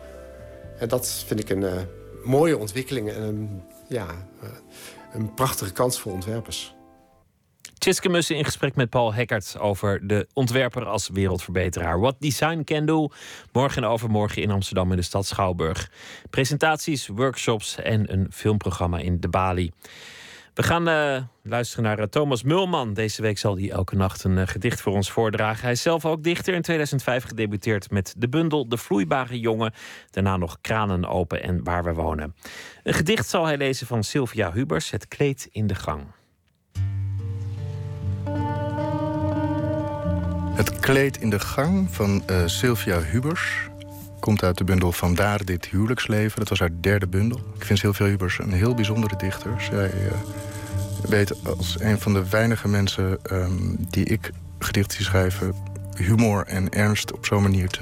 En 0.80 0.88
dat 0.88 1.23
vind 1.27 1.39
ik 1.39 1.49
een 1.49 1.88
mooie 2.23 2.57
ontwikkeling 2.57 3.10
en 3.10 3.22
een, 3.22 3.64
ja, 3.90 4.07
eh, 4.41 4.49
een 5.14 5.34
prachtige 5.34 5.72
kans 5.72 5.99
voor 5.99 6.11
ontwerpers. 6.11 6.74
Tjitske 7.78 8.10
Mussen 8.10 8.36
in 8.36 8.45
gesprek 8.45 8.76
met 8.76 8.90
Paul 8.90 9.14
Heckert 9.14 9.60
over 9.60 10.07
de 10.07 10.28
ontwerper 10.34 10.86
als 10.86 11.10
wereldverbeteraar. 11.14 11.99
What 11.99 12.16
Design 12.20 12.61
Can 12.64 12.86
Do. 12.86 13.07
Morgen 13.52 13.84
en 13.84 13.90
overmorgen 13.90 14.41
in 14.41 14.52
Amsterdam 14.52 14.91
in 14.91 14.98
de 14.98 15.03
stad 15.03 15.26
Schouwburg. 15.26 15.91
Presentaties, 16.30 17.07
workshops 17.07 17.76
en 17.76 18.14
een 18.14 18.28
filmprogramma 18.32 18.98
in 18.98 19.20
de 19.20 19.30
Bali. 19.30 19.72
We 20.60 20.65
gaan 20.65 20.88
eh, 20.88 21.22
luisteren 21.44 21.84
naar 21.84 21.99
eh, 21.99 22.06
Thomas 22.06 22.44
Mulman. 22.44 22.94
Deze 22.94 23.22
week 23.22 23.38
zal 23.38 23.57
hij 23.57 23.69
elke 23.69 23.95
nacht 23.95 24.23
een 24.23 24.38
eh, 24.38 24.48
gedicht 24.48 24.81
voor 24.81 24.94
ons 24.94 25.11
voordragen. 25.11 25.61
Hij 25.61 25.72
is 25.72 25.81
zelf 25.81 26.06
ook 26.06 26.23
dichter. 26.23 26.53
In 26.53 26.61
2005 26.61 27.23
gedebuteerd 27.23 27.91
met 27.91 28.14
de 28.18 28.30
bundel 28.30 28.69
De 28.69 28.77
Vloeibare 28.77 29.40
Jongen. 29.40 29.73
Daarna 30.10 30.38
nog 30.38 30.57
Kranen 30.61 31.06
Open 31.06 31.44
en 31.44 31.64
Waar 31.64 31.84
we 31.84 31.94
wonen. 31.94 32.36
Een 32.84 32.94
gedicht 32.94 33.30
zal 33.30 33.45
hij 33.45 33.57
lezen 33.57 33.88
van 33.88 34.03
Sylvia 34.03 34.52
Hubers. 34.52 34.91
Het 34.91 35.07
kleed 35.07 35.48
in 35.52 35.68
de 35.68 35.76
gang. 35.76 36.03
Het 40.56 40.80
kleed 40.80 41.18
in 41.18 41.30
de 41.30 41.40
gang 41.40 41.91
van 41.91 42.23
Sylvia 42.45 43.02
Hubers 43.02 43.69
komt 44.20 44.44
uit 44.44 44.58
de 44.58 44.64
bundel 44.64 44.91
Vandaar 44.91 45.46
dit 45.46 45.66
huwelijksleven. 45.66 46.40
Dat 46.40 46.50
was 46.50 46.60
haar 46.60 46.70
derde 46.82 47.08
bundel. 47.08 47.40
Ik 47.56 47.66
vind 47.66 47.80
Sylvia 47.80 48.06
Hubers 48.06 48.40
een 48.40 48.52
heel 48.52 48.74
bijzondere 48.74 49.16
dichter. 49.16 49.62
Zij 49.62 49.91
eh, 49.91 50.12
weet 51.10 51.46
als 51.58 51.80
een 51.80 52.00
van 52.00 52.14
de 52.14 52.30
weinige 52.30 52.68
mensen 52.68 53.20
ehm, 53.24 53.76
die 53.90 54.06
ik 54.06 54.32
gedichten 54.60 54.98
zie 54.98 55.06
schrijven... 55.06 55.54
humor 55.96 56.46
en 56.46 56.70
ernst 56.70 57.14
op 57.14 57.26
zo'n 57.26 57.41
manier 57.41 57.68
te 57.68 57.82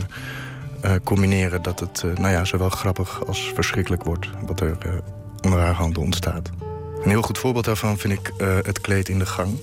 eh, 0.82 0.92
combineren... 1.04 1.62
dat 1.62 1.80
het 1.80 2.04
eh, 2.06 2.18
nou 2.18 2.32
ja, 2.32 2.46
zowel 2.46 2.70
grappig 2.70 3.26
als 3.26 3.52
verschrikkelijk 3.54 4.04
wordt... 4.04 4.30
wat 4.46 4.60
er 4.60 5.02
onder 5.42 5.60
haar 5.60 5.74
handen 5.74 6.02
ontstaat. 6.02 6.50
Een 7.04 7.10
heel 7.10 7.22
goed 7.22 7.38
voorbeeld 7.38 7.66
daarvan 7.66 7.98
vind 7.98 8.14
ik 8.14 8.34
het 8.64 8.82
kleed 8.82 9.10
in 9.10 9.20
de 9.20 9.26
gang... 9.26 9.60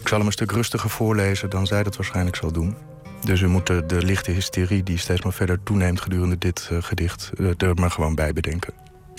Ik 0.00 0.08
zal 0.14 0.22
hem 0.22 0.32
een 0.32 0.38
stuk 0.38 0.52
rustiger 0.52 0.90
voorlezen 0.90 1.50
dan 1.50 1.66
zij 1.66 1.82
dat 1.82 1.96
waarschijnlijk 1.96 2.36
zal 2.36 2.52
doen. 2.52 2.76
Dus 3.20 3.40
u 3.40 3.46
moet 3.48 3.66
de, 3.66 4.02
lichte 4.02 4.30
hysterie 4.30 4.82
die 4.82 4.98
steeds 4.98 5.22
maar 5.22 5.32
verder 5.32 5.62
toeneemt 5.62 6.00
gedurende 6.00 6.38
dit 6.38 6.68
eh, 6.70 6.82
gedicht 6.82 7.30
eh, 7.38 7.50
er 7.58 7.74
maar 7.74 7.90
gewoon 7.90 8.14
bij 8.14 8.32
bedenken. 8.32 8.74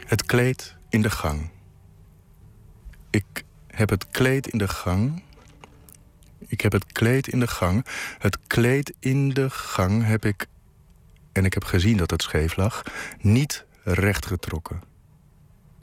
Het 0.06 0.26
kleed 0.26 0.76
in 0.90 1.02
de 1.02 1.10
gang. 1.10 1.50
Ik 3.10 3.44
heb 3.68 3.90
het 3.90 4.08
kleed 4.08 4.48
in 4.48 4.58
de 4.58 4.68
gang. 4.68 5.24
Ik 6.48 6.62
heb 6.62 6.72
het 6.72 6.86
kleed 6.92 7.28
in 7.28 7.40
de 7.40 7.48
gang. 7.48 7.86
Het 8.20 8.38
kleed 8.48 8.94
in 9.00 9.30
de 9.30 9.50
gang 9.50 10.06
heb 10.06 10.26
ik, 10.26 10.46
en 11.32 11.46
ik 11.46 11.54
heb 11.54 11.64
gezien 11.64 11.98
dat 11.98 12.12
het 12.12 12.22
scheef 12.22 12.56
lag, 12.56 12.84
niet 13.22 13.66
rechtgetrokken. 13.84 14.82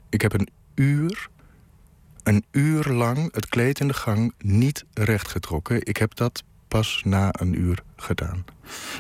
Ik 0.08 0.20
heb 0.22 0.32
een 0.32 0.48
uur 0.74 1.28
een 2.26 2.44
uur 2.50 2.84
lang 2.84 3.34
het 3.34 3.46
kleed 3.46 3.80
in 3.80 3.88
de 3.88 3.94
gang 3.94 4.32
niet 4.38 4.84
rechtgetrokken. 4.94 5.86
Ik 5.86 5.96
heb 5.96 6.14
dat 6.14 6.42
pas 6.76 7.02
na 7.04 7.28
een 7.32 7.60
uur 7.60 7.82
gedaan. 7.96 8.44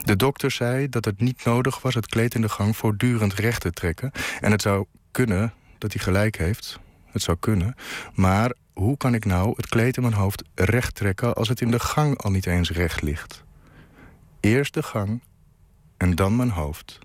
De 0.04 0.16
dokter 0.16 0.50
zei 0.50 0.88
dat 0.88 1.04
het 1.04 1.20
niet 1.20 1.44
nodig 1.44 1.82
was 1.82 1.94
het 1.94 2.06
kleed 2.06 2.34
in 2.34 2.40
de 2.40 2.48
gang 2.48 2.76
voortdurend 2.76 3.34
recht 3.34 3.60
te 3.60 3.70
trekken. 3.70 4.10
En 4.40 4.50
het 4.50 4.62
zou 4.62 4.86
kunnen 5.10 5.52
dat 5.78 5.92
hij 5.92 6.02
gelijk 6.02 6.36
heeft. 6.36 6.80
Het 7.06 7.22
zou 7.22 7.36
kunnen. 7.40 7.74
Maar 8.14 8.52
hoe 8.72 8.96
kan 8.96 9.14
ik 9.14 9.24
nou 9.24 9.52
het 9.56 9.68
kleed 9.68 9.96
in 9.96 10.02
mijn 10.02 10.14
hoofd 10.14 10.42
recht 10.54 10.94
trekken 10.94 11.34
als 11.34 11.48
het 11.48 11.60
in 11.60 11.70
de 11.70 11.78
gang 11.80 12.18
al 12.18 12.30
niet 12.30 12.46
eens 12.46 12.70
recht 12.70 13.02
ligt? 13.02 13.44
Eerst 14.40 14.74
de 14.74 14.82
gang 14.82 15.22
en 15.96 16.14
dan 16.14 16.36
mijn 16.36 16.50
hoofd. 16.50 16.98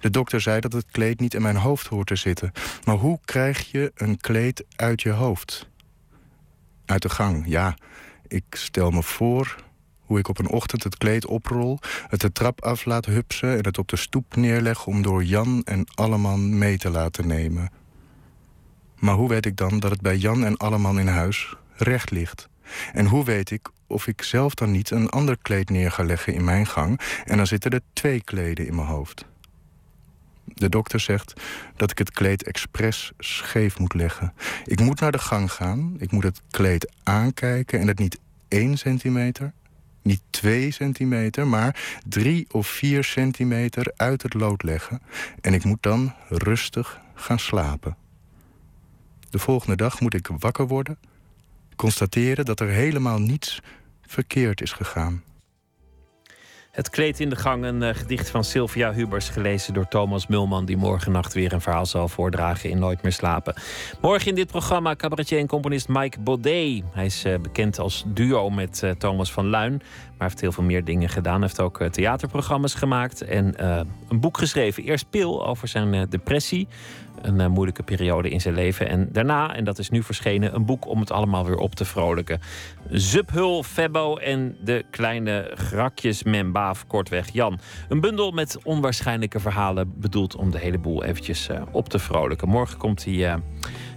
De 0.00 0.10
dokter 0.10 0.40
zei 0.40 0.60
dat 0.60 0.72
het 0.72 0.86
kleed 0.90 1.20
niet 1.20 1.34
in 1.34 1.42
mijn 1.42 1.56
hoofd 1.56 1.86
hoort 1.86 2.06
te 2.06 2.16
zitten. 2.16 2.52
Maar 2.84 2.96
hoe 2.96 3.18
krijg 3.24 3.70
je 3.70 3.92
een 3.94 4.16
kleed 4.20 4.64
uit 4.76 5.02
je 5.02 5.10
hoofd? 5.10 5.68
Uit 6.86 7.02
de 7.02 7.08
gang, 7.08 7.44
ja. 7.46 7.76
Ik 8.34 8.44
stel 8.50 8.90
me 8.90 9.02
voor 9.02 9.56
hoe 10.00 10.18
ik 10.18 10.28
op 10.28 10.38
een 10.38 10.48
ochtend 10.48 10.82
het 10.82 10.98
kleed 10.98 11.26
oprol... 11.26 11.78
het 12.08 12.20
de 12.20 12.32
trap 12.32 12.62
af 12.62 12.84
laat 12.84 13.06
hupsen 13.06 13.56
en 13.56 13.64
het 13.64 13.78
op 13.78 13.88
de 13.88 13.96
stoep 13.96 14.36
neerleg... 14.36 14.86
om 14.86 15.02
door 15.02 15.24
Jan 15.24 15.62
en 15.64 15.86
Alleman 15.94 16.58
mee 16.58 16.78
te 16.78 16.90
laten 16.90 17.26
nemen. 17.26 17.70
Maar 18.98 19.14
hoe 19.14 19.28
weet 19.28 19.46
ik 19.46 19.56
dan 19.56 19.78
dat 19.78 19.90
het 19.90 20.00
bij 20.00 20.16
Jan 20.16 20.44
en 20.44 20.56
Alleman 20.56 20.98
in 20.98 21.06
huis 21.06 21.54
recht 21.74 22.10
ligt? 22.10 22.48
En 22.92 23.06
hoe 23.06 23.24
weet 23.24 23.50
ik 23.50 23.68
of 23.86 24.06
ik 24.06 24.22
zelf 24.22 24.54
dan 24.54 24.70
niet 24.70 24.90
een 24.90 25.10
ander 25.10 25.36
kleed 25.42 25.70
neer 25.70 25.90
ga 25.90 26.04
leggen 26.04 26.34
in 26.34 26.44
mijn 26.44 26.66
gang... 26.66 27.00
en 27.24 27.36
dan 27.36 27.46
zitten 27.46 27.70
er 27.70 27.80
twee 27.92 28.22
kleden 28.22 28.66
in 28.66 28.74
mijn 28.74 28.88
hoofd? 28.88 29.24
De 30.44 30.68
dokter 30.68 31.00
zegt 31.00 31.40
dat 31.76 31.90
ik 31.90 31.98
het 31.98 32.10
kleed 32.10 32.42
expres 32.42 33.12
scheef 33.18 33.78
moet 33.78 33.94
leggen. 33.94 34.32
Ik 34.64 34.80
moet 34.80 35.00
naar 35.00 35.12
de 35.12 35.18
gang 35.18 35.52
gaan, 35.52 35.94
ik 35.98 36.10
moet 36.10 36.22
het 36.22 36.40
kleed 36.50 36.92
aankijken... 37.02 37.80
en 37.80 37.86
het 37.86 37.98
niet 37.98 38.18
één 38.54 38.78
centimeter, 38.78 39.52
niet 40.02 40.20
twee 40.30 40.70
centimeter... 40.70 41.46
maar 41.46 41.98
drie 42.08 42.46
of 42.50 42.66
vier 42.66 43.04
centimeter 43.04 43.92
uit 43.96 44.22
het 44.22 44.34
lood 44.34 44.62
leggen. 44.62 45.02
En 45.40 45.54
ik 45.54 45.64
moet 45.64 45.82
dan 45.82 46.14
rustig 46.28 47.00
gaan 47.14 47.38
slapen. 47.38 47.96
De 49.30 49.38
volgende 49.38 49.76
dag 49.76 50.00
moet 50.00 50.14
ik 50.14 50.28
wakker 50.38 50.66
worden... 50.66 50.98
constateren 51.76 52.44
dat 52.44 52.60
er 52.60 52.68
helemaal 52.68 53.18
niets 53.18 53.60
verkeerd 54.06 54.60
is 54.60 54.72
gegaan. 54.72 55.22
Het 56.74 56.90
kleed 56.90 57.20
in 57.20 57.28
de 57.28 57.36
gang, 57.36 57.64
een 57.64 57.82
eh, 57.82 57.94
gedicht 57.94 58.30
van 58.30 58.44
Sylvia 58.44 58.92
Hubers, 58.92 59.28
gelezen 59.28 59.74
door 59.74 59.88
Thomas 59.88 60.26
Mulman, 60.26 60.64
die 60.64 60.76
morgen 60.76 61.12
nacht 61.12 61.32
weer 61.32 61.52
een 61.52 61.60
verhaal 61.60 61.86
zal 61.86 62.08
voordragen 62.08 62.70
in 62.70 62.78
Nooit 62.78 63.02
meer 63.02 63.12
slapen. 63.12 63.54
Morgen 64.00 64.28
in 64.28 64.34
dit 64.34 64.46
programma 64.46 64.96
cabaretier 64.96 65.38
en 65.38 65.46
componist 65.46 65.88
Mike 65.88 66.20
Baudet. 66.20 66.82
Hij 66.92 67.04
is 67.04 67.24
eh, 67.24 67.38
bekend 67.38 67.78
als 67.78 68.04
duo 68.06 68.50
met 68.50 68.82
eh, 68.82 68.90
Thomas 68.90 69.32
van 69.32 69.46
Luin, 69.46 69.72
maar 70.18 70.28
heeft 70.28 70.40
heel 70.40 70.52
veel 70.52 70.64
meer 70.64 70.84
dingen 70.84 71.08
gedaan. 71.08 71.40
Hij 71.40 71.42
heeft 71.42 71.60
ook 71.60 71.82
theaterprogramma's 71.82 72.74
gemaakt 72.74 73.22
en 73.22 73.64
een 74.08 74.20
boek 74.20 74.38
geschreven. 74.38 74.82
Eerst 74.82 75.10
Pil 75.10 75.46
over 75.46 75.68
zijn 75.68 76.08
depressie, 76.08 76.68
een 77.22 77.40
eh, 77.40 77.46
moeilijke 77.46 77.82
periode 77.82 78.30
in 78.30 78.40
zijn 78.40 78.54
leven. 78.54 78.88
En 78.88 79.08
daarna, 79.12 79.54
en 79.54 79.64
dat 79.64 79.78
is 79.78 79.90
nu 79.90 80.02
verschenen, 80.02 80.54
een 80.54 80.64
boek 80.64 80.86
om 80.86 81.00
het 81.00 81.12
allemaal 81.12 81.46
weer 81.46 81.56
op 81.56 81.74
te 81.74 81.84
vrolijken. 81.84 82.40
Zuphul, 82.90 83.62
Febbo 83.62 84.16
en 84.16 84.56
de 84.64 84.84
kleine 84.90 85.50
grakjes 85.54 86.22
Membaaf, 86.22 86.86
kortweg 86.86 87.32
Jan. 87.32 87.58
Een 87.88 88.00
bundel 88.00 88.30
met 88.30 88.58
onwaarschijnlijke 88.62 89.40
verhalen 89.40 89.92
bedoeld 89.96 90.36
om 90.36 90.50
de 90.50 90.58
hele 90.58 90.78
boel 90.78 91.04
eventjes 91.04 91.48
eh, 91.48 91.62
op 91.70 91.88
te 91.88 91.98
vrolijken. 91.98 92.48
Morgen 92.48 92.78
komt 92.78 93.04
hij 93.04 93.32
eh, 93.32 93.34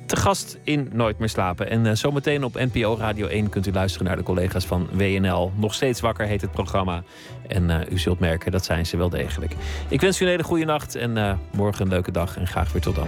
te 0.08 0.16
gast 0.16 0.58
in 0.64 0.90
Nooit 0.94 1.20
meer 1.20 1.30
slapen. 1.30 1.70
En 1.70 1.86
eh, 1.86 1.96
zometeen 1.96 2.44
op 2.44 2.54
NPO 2.54 2.96
Radio 3.00 3.28
1 3.28 3.50
kunt 3.50 3.68
u 3.68 3.72
luisteren 3.72 4.08
naar 4.08 4.16
de 4.16 4.24
collega's 4.24 4.66
van 4.66 4.88
WNL. 4.92 5.52
Nog 5.56 5.74
steeds 5.74 6.00
wakker 6.00 6.26
heet 6.26 6.42
het 6.42 6.52
programma. 6.52 7.04
En 7.48 7.70
eh, 7.70 7.92
u 7.92 8.00
zult 8.00 8.20
merken, 8.20 8.52
dat 8.52 8.66
zijn 8.66 8.86
ze 8.86 8.98
wel 8.98 9.10
degelijk. 9.10 9.54
Ik 9.88 10.02
wens 10.02 10.22
u 10.22 10.24
een 10.24 10.32
hele 10.32 10.44
goede 10.44 10.66
nacht 10.66 10.96
en 10.96 11.18
eh, 11.18 11.34
morgen 11.52 11.82
een 11.86 11.92
leuke 11.92 12.12
dag. 12.12 12.38
En 12.38 12.48
graag 12.48 12.72
weer 12.72 12.82
tot 12.82 12.96
dan. 12.96 13.08